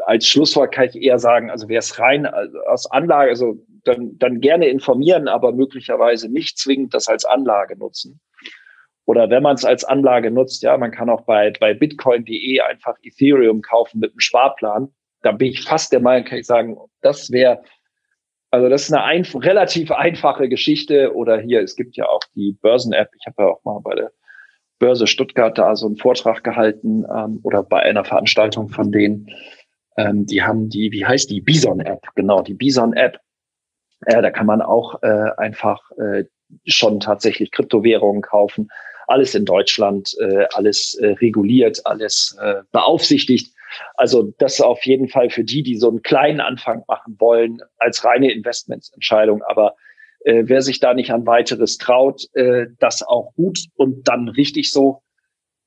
als 0.06 0.26
Schlusswort 0.26 0.72
kann 0.72 0.88
ich 0.88 0.96
eher 0.96 1.18
sagen, 1.18 1.50
also 1.50 1.68
wer 1.68 1.78
es 1.78 1.98
rein 1.98 2.26
aus 2.26 2.90
Anlage, 2.90 3.30
also 3.30 3.56
dann, 3.84 4.18
dann 4.18 4.40
gerne 4.40 4.68
informieren, 4.68 5.28
aber 5.28 5.52
möglicherweise 5.52 6.28
nicht 6.28 6.58
zwingend 6.58 6.94
das 6.94 7.08
als 7.08 7.24
Anlage 7.24 7.76
nutzen. 7.76 8.20
Oder 9.04 9.30
wenn 9.30 9.42
man 9.42 9.56
es 9.56 9.64
als 9.64 9.84
Anlage 9.84 10.30
nutzt, 10.30 10.62
ja, 10.62 10.76
man 10.76 10.92
kann 10.92 11.10
auch 11.10 11.22
bei, 11.22 11.52
bei 11.58 11.74
bitcoin.de 11.74 12.60
einfach 12.60 12.96
Ethereum 13.02 13.60
kaufen 13.60 13.98
mit 13.98 14.12
einem 14.12 14.20
Sparplan. 14.20 14.94
Da 15.22 15.32
bin 15.32 15.48
ich 15.48 15.62
fast 15.62 15.92
der 15.92 16.00
Meinung, 16.00 16.24
kann 16.26 16.38
ich 16.38 16.46
sagen, 16.46 16.76
das 17.00 17.30
wäre, 17.32 17.62
also 18.50 18.68
das 18.68 18.82
ist 18.82 18.92
eine 18.92 19.02
ein, 19.02 19.24
relativ 19.34 19.90
einfache 19.90 20.48
Geschichte. 20.48 21.14
Oder 21.14 21.40
hier, 21.40 21.62
es 21.62 21.74
gibt 21.74 21.96
ja 21.96 22.06
auch 22.08 22.22
die 22.36 22.56
Börsen-App. 22.62 23.08
Ich 23.18 23.26
habe 23.26 23.42
ja 23.42 23.48
auch 23.48 23.64
mal 23.64 23.80
bei 23.80 23.96
der 23.96 24.12
Börse 24.82 25.06
Stuttgart 25.06 25.56
da 25.56 25.76
so 25.76 25.86
einen 25.86 25.96
Vortrag 25.96 26.42
gehalten 26.42 27.04
ähm, 27.08 27.38
oder 27.44 27.62
bei 27.62 27.78
einer 27.78 28.04
Veranstaltung 28.04 28.68
von 28.68 28.90
denen. 28.90 29.30
Ähm, 29.96 30.26
die 30.26 30.42
haben 30.42 30.70
die, 30.70 30.90
wie 30.90 31.06
heißt 31.06 31.30
die? 31.30 31.40
Bison-App, 31.40 32.00
genau, 32.16 32.42
die 32.42 32.54
Bison-App. 32.54 33.20
Äh, 34.06 34.20
da 34.20 34.32
kann 34.32 34.46
man 34.46 34.60
auch 34.60 35.00
äh, 35.04 35.30
einfach 35.36 35.78
äh, 35.98 36.24
schon 36.66 36.98
tatsächlich 36.98 37.52
Kryptowährungen 37.52 38.22
kaufen. 38.22 38.70
Alles 39.06 39.36
in 39.36 39.44
Deutschland, 39.44 40.16
äh, 40.18 40.46
alles 40.54 40.94
äh, 40.94 41.12
reguliert, 41.12 41.80
alles 41.84 42.36
äh, 42.40 42.62
beaufsichtigt. 42.72 43.54
Also 43.94 44.34
das 44.38 44.60
auf 44.60 44.84
jeden 44.84 45.08
Fall 45.08 45.30
für 45.30 45.44
die, 45.44 45.62
die 45.62 45.76
so 45.76 45.90
einen 45.90 46.02
kleinen 46.02 46.40
Anfang 46.40 46.82
machen 46.88 47.14
wollen, 47.20 47.60
als 47.78 48.04
reine 48.04 48.32
Investmentsentscheidung. 48.32 49.44
Aber 49.44 49.76
äh, 50.24 50.44
wer 50.46 50.62
sich 50.62 50.80
da 50.80 50.94
nicht 50.94 51.10
an 51.12 51.26
weiteres 51.26 51.78
traut, 51.78 52.26
äh, 52.34 52.66
das 52.78 53.02
auch 53.02 53.34
gut 53.34 53.66
und 53.74 54.08
dann 54.08 54.28
richtig 54.28 54.70
so. 54.70 55.02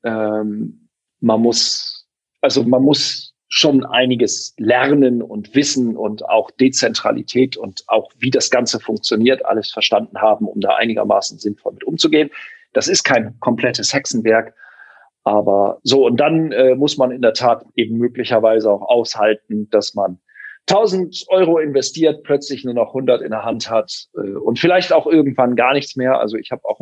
Ähm, 0.04 0.90
man 1.20 1.42
muss, 1.42 2.08
also 2.42 2.64
man 2.64 2.84
muss 2.84 3.34
schon 3.48 3.86
einiges 3.86 4.54
lernen 4.58 5.22
und 5.22 5.56
wissen 5.56 5.96
und 5.96 6.28
auch 6.28 6.52
Dezentralität 6.52 7.58
und 7.58 7.84
auch 7.88 8.12
wie 8.18 8.32
das 8.32 8.50
Ganze 8.50 8.80
funktioniert, 8.80 9.46
alles 9.46 9.72
verstanden 9.72 10.20
haben, 10.20 10.48
um 10.48 10.60
da 10.60 10.76
einigermaßen 10.76 11.38
sinnvoll 11.38 11.74
mit 11.74 11.84
umzugehen. 11.84 12.30
Das 12.74 12.88
ist 12.88 13.04
kein 13.04 13.40
komplettes 13.40 13.94
Hexenwerk, 13.94 14.54
aber 15.24 15.80
so 15.84 16.06
und 16.06 16.18
dann 16.18 16.52
äh, 16.52 16.76
muss 16.76 16.98
man 16.98 17.12
in 17.12 17.22
der 17.22 17.34
Tat 17.34 17.66
eben 17.76 17.98
möglicherweise 17.98 18.70
auch 18.72 18.82
aushalten, 18.82 19.70
dass 19.70 19.96
man 19.96 20.20
1000 20.68 21.26
Euro 21.28 21.60
investiert, 21.60 22.24
plötzlich 22.24 22.64
nur 22.64 22.74
noch 22.74 22.88
100 22.88 23.22
in 23.22 23.32
der 23.32 23.44
Hand 23.44 23.70
hat 23.70 24.08
äh, 24.16 24.32
und 24.32 24.60
vielleicht 24.60 24.94
auch 24.94 25.06
irgendwann 25.08 25.56
gar 25.56 25.74
nichts 25.74 25.96
mehr. 25.96 26.20
Also 26.20 26.38
ich 26.38 26.52
habe 26.52 26.66
auch 26.66 26.80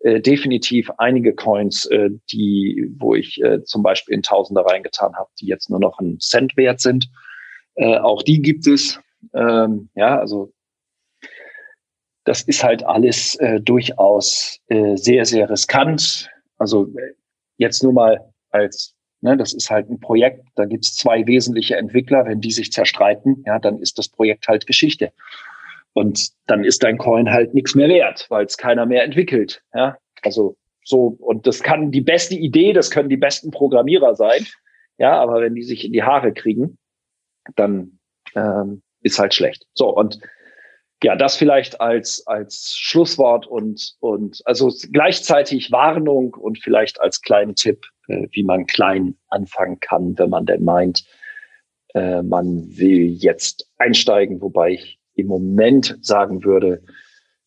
äh, 0.00 0.20
definitiv 0.20 0.90
einige 0.98 1.32
Coins, 1.32 1.84
äh, 1.86 2.10
die, 2.32 2.90
wo 2.98 3.14
ich 3.14 3.40
äh, 3.40 3.62
zum 3.62 3.84
Beispiel 3.84 4.16
in 4.16 4.22
Tausender 4.22 4.62
reingetan 4.62 5.14
habe, 5.14 5.30
die 5.40 5.46
jetzt 5.46 5.70
nur 5.70 5.78
noch 5.78 6.00
einen 6.00 6.18
Cent 6.18 6.56
wert 6.56 6.80
sind. 6.80 7.08
Äh, 7.76 7.98
auch 7.98 8.24
die 8.24 8.42
gibt 8.42 8.66
es. 8.66 8.98
Ähm, 9.32 9.90
ja, 9.94 10.18
also 10.18 10.52
das 12.24 12.42
ist 12.42 12.64
halt 12.64 12.84
alles 12.84 13.36
äh, 13.36 13.60
durchaus 13.60 14.58
sehr, 14.68 15.24
sehr 15.24 15.50
riskant. 15.50 16.30
Also 16.56 16.88
jetzt 17.58 17.82
nur 17.82 17.92
mal 17.92 18.32
als 18.50 18.94
Ne, 19.24 19.36
das 19.36 19.52
ist 19.52 19.70
halt 19.70 19.88
ein 19.88 20.00
Projekt, 20.00 20.44
da 20.56 20.64
gibt 20.64 20.84
es 20.84 20.96
zwei 20.96 21.24
wesentliche 21.28 21.76
Entwickler. 21.76 22.26
Wenn 22.26 22.40
die 22.40 22.50
sich 22.50 22.72
zerstreiten, 22.72 23.44
ja, 23.46 23.60
dann 23.60 23.78
ist 23.78 23.96
das 23.96 24.08
Projekt 24.08 24.48
halt 24.48 24.66
Geschichte. 24.66 25.12
Und 25.92 26.30
dann 26.46 26.64
ist 26.64 26.82
dein 26.82 26.98
Coin 26.98 27.30
halt 27.30 27.54
nichts 27.54 27.76
mehr 27.76 27.88
wert, 27.88 28.26
weil 28.30 28.46
es 28.46 28.56
keiner 28.56 28.84
mehr 28.84 29.04
entwickelt. 29.04 29.62
Ja, 29.74 29.96
also 30.22 30.56
so, 30.84 31.16
und 31.20 31.46
das 31.46 31.62
kann 31.62 31.92
die 31.92 32.00
beste 32.00 32.34
Idee, 32.34 32.72
das 32.72 32.90
können 32.90 33.08
die 33.08 33.16
besten 33.16 33.52
Programmierer 33.52 34.16
sein. 34.16 34.44
Ja, 34.98 35.20
aber 35.20 35.40
wenn 35.40 35.54
die 35.54 35.62
sich 35.62 35.84
in 35.84 35.92
die 35.92 36.02
Haare 36.02 36.32
kriegen, 36.32 36.76
dann 37.54 37.98
ähm, 38.34 38.82
ist 39.02 39.20
halt 39.20 39.34
schlecht. 39.34 39.66
So, 39.74 39.94
und 39.94 40.18
ja, 41.02 41.16
das 41.16 41.36
vielleicht 41.36 41.80
als, 41.80 42.26
als 42.26 42.76
Schlusswort 42.76 43.46
und, 43.46 43.94
und 44.00 44.42
also 44.44 44.72
gleichzeitig 44.90 45.70
Warnung 45.70 46.34
und 46.34 46.58
vielleicht 46.58 47.00
als 47.00 47.22
kleinen 47.22 47.54
Tipp, 47.54 47.86
äh, 48.08 48.28
wie 48.32 48.44
man 48.44 48.66
klein 48.66 49.16
anfangen 49.28 49.80
kann, 49.80 50.18
wenn 50.18 50.30
man 50.30 50.46
denn 50.46 50.64
meint, 50.64 51.04
äh, 51.94 52.22
man 52.22 52.76
will 52.76 53.06
jetzt 53.08 53.70
einsteigen, 53.78 54.40
wobei 54.40 54.72
ich 54.72 54.98
im 55.14 55.26
Moment 55.26 55.98
sagen 56.00 56.44
würde, 56.44 56.82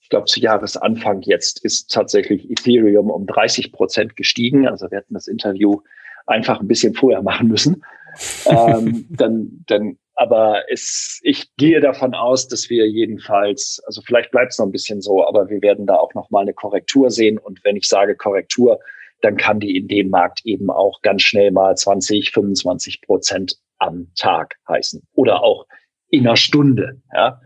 ich 0.05 0.09
glaube, 0.09 0.25
zu 0.25 0.39
Jahresanfang 0.39 1.23
jetzt 1.23 1.65
ist 1.65 1.91
tatsächlich 1.91 2.47
Ethereum 2.51 3.09
um 3.09 3.25
30 3.25 3.71
Prozent 3.71 4.15
gestiegen. 4.15 4.67
Also 4.67 4.91
wir 4.91 4.99
hätten 4.99 5.15
das 5.15 5.27
Interview 5.27 5.81
einfach 6.27 6.59
ein 6.59 6.67
bisschen 6.67 6.93
vorher 6.93 7.23
machen 7.23 7.47
müssen. 7.47 7.83
ähm, 8.45 9.07
dann, 9.09 9.63
dann, 9.65 9.97
aber 10.13 10.61
es, 10.69 11.19
ich 11.23 11.55
gehe 11.57 11.81
davon 11.81 12.13
aus, 12.13 12.47
dass 12.47 12.69
wir 12.69 12.87
jedenfalls, 12.87 13.81
also 13.87 14.01
vielleicht 14.01 14.29
bleibt 14.29 14.51
es 14.51 14.59
noch 14.59 14.67
ein 14.67 14.71
bisschen 14.71 15.01
so, 15.01 15.27
aber 15.27 15.49
wir 15.49 15.63
werden 15.63 15.87
da 15.87 15.95
auch 15.95 16.13
noch 16.13 16.29
mal 16.29 16.41
eine 16.41 16.53
Korrektur 16.53 17.09
sehen. 17.09 17.39
Und 17.39 17.63
wenn 17.63 17.75
ich 17.75 17.87
sage 17.87 18.15
Korrektur, 18.15 18.79
dann 19.21 19.37
kann 19.37 19.59
die 19.59 19.77
in 19.77 19.87
dem 19.87 20.09
Markt 20.09 20.45
eben 20.45 20.69
auch 20.69 21.01
ganz 21.01 21.23
schnell 21.23 21.51
mal 21.51 21.75
20, 21.75 22.31
25 22.31 23.01
Prozent 23.01 23.57
am 23.77 24.11
Tag 24.15 24.55
heißen 24.67 25.01
oder 25.13 25.43
auch 25.43 25.65
in 26.09 26.27
einer 26.27 26.37
Stunde. 26.37 27.01
Ja, 27.13 27.41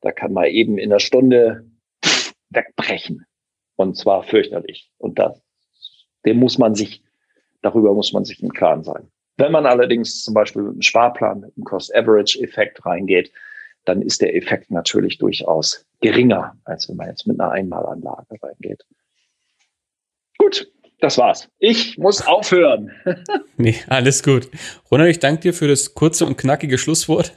da 0.00 0.12
kann 0.12 0.32
man 0.32 0.46
eben 0.46 0.78
in 0.78 0.90
einer 0.90 1.00
Stunde 1.00 1.64
wegbrechen 2.50 3.26
und 3.76 3.96
zwar 3.96 4.22
fürchterlich. 4.22 4.90
Und 4.98 5.18
das, 5.18 5.40
dem 6.24 6.38
muss 6.38 6.58
man 6.58 6.74
sich, 6.74 7.02
darüber 7.62 7.94
muss 7.94 8.12
man 8.12 8.24
sich 8.24 8.42
im 8.42 8.52
Klaren 8.52 8.84
sein. 8.84 9.10
Wenn 9.36 9.52
man 9.52 9.66
allerdings 9.66 10.22
zum 10.22 10.34
Beispiel 10.34 10.62
mit 10.62 10.72
einem 10.72 10.82
Sparplan, 10.82 11.40
mit 11.40 11.56
einem 11.56 11.64
Cost-Average-Effekt 11.64 12.86
reingeht, 12.86 13.30
dann 13.84 14.02
ist 14.02 14.20
der 14.20 14.34
Effekt 14.34 14.70
natürlich 14.70 15.18
durchaus 15.18 15.86
geringer, 16.00 16.56
als 16.64 16.88
wenn 16.88 16.96
man 16.96 17.08
jetzt 17.08 17.26
mit 17.26 17.38
einer 17.38 17.50
Einmalanlage 17.50 18.36
reingeht. 18.42 18.84
Gut, 20.38 20.70
das 21.00 21.18
war's. 21.18 21.48
Ich 21.58 21.98
muss 21.98 22.26
aufhören. 22.26 22.90
nee, 23.56 23.76
alles 23.88 24.22
gut. 24.22 24.48
Ronald, 24.90 25.10
ich 25.10 25.18
danke 25.18 25.42
dir 25.42 25.54
für 25.54 25.68
das 25.68 25.94
kurze 25.94 26.24
und 26.24 26.38
knackige 26.38 26.78
Schlusswort. 26.78 27.32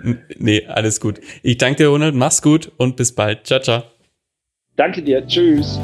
nee, 0.38 0.66
alles 0.66 1.00
gut. 1.00 1.20
Ich 1.42 1.56
danke 1.56 1.84
dir, 1.84 1.88
Ronald. 1.88 2.14
Mach's 2.14 2.42
gut 2.42 2.70
und 2.76 2.96
bis 2.96 3.14
bald. 3.14 3.46
Ciao, 3.46 3.60
ciao. 3.60 3.84
Danke 4.76 5.02
dir. 5.02 5.26
Tschüss. 5.26 5.78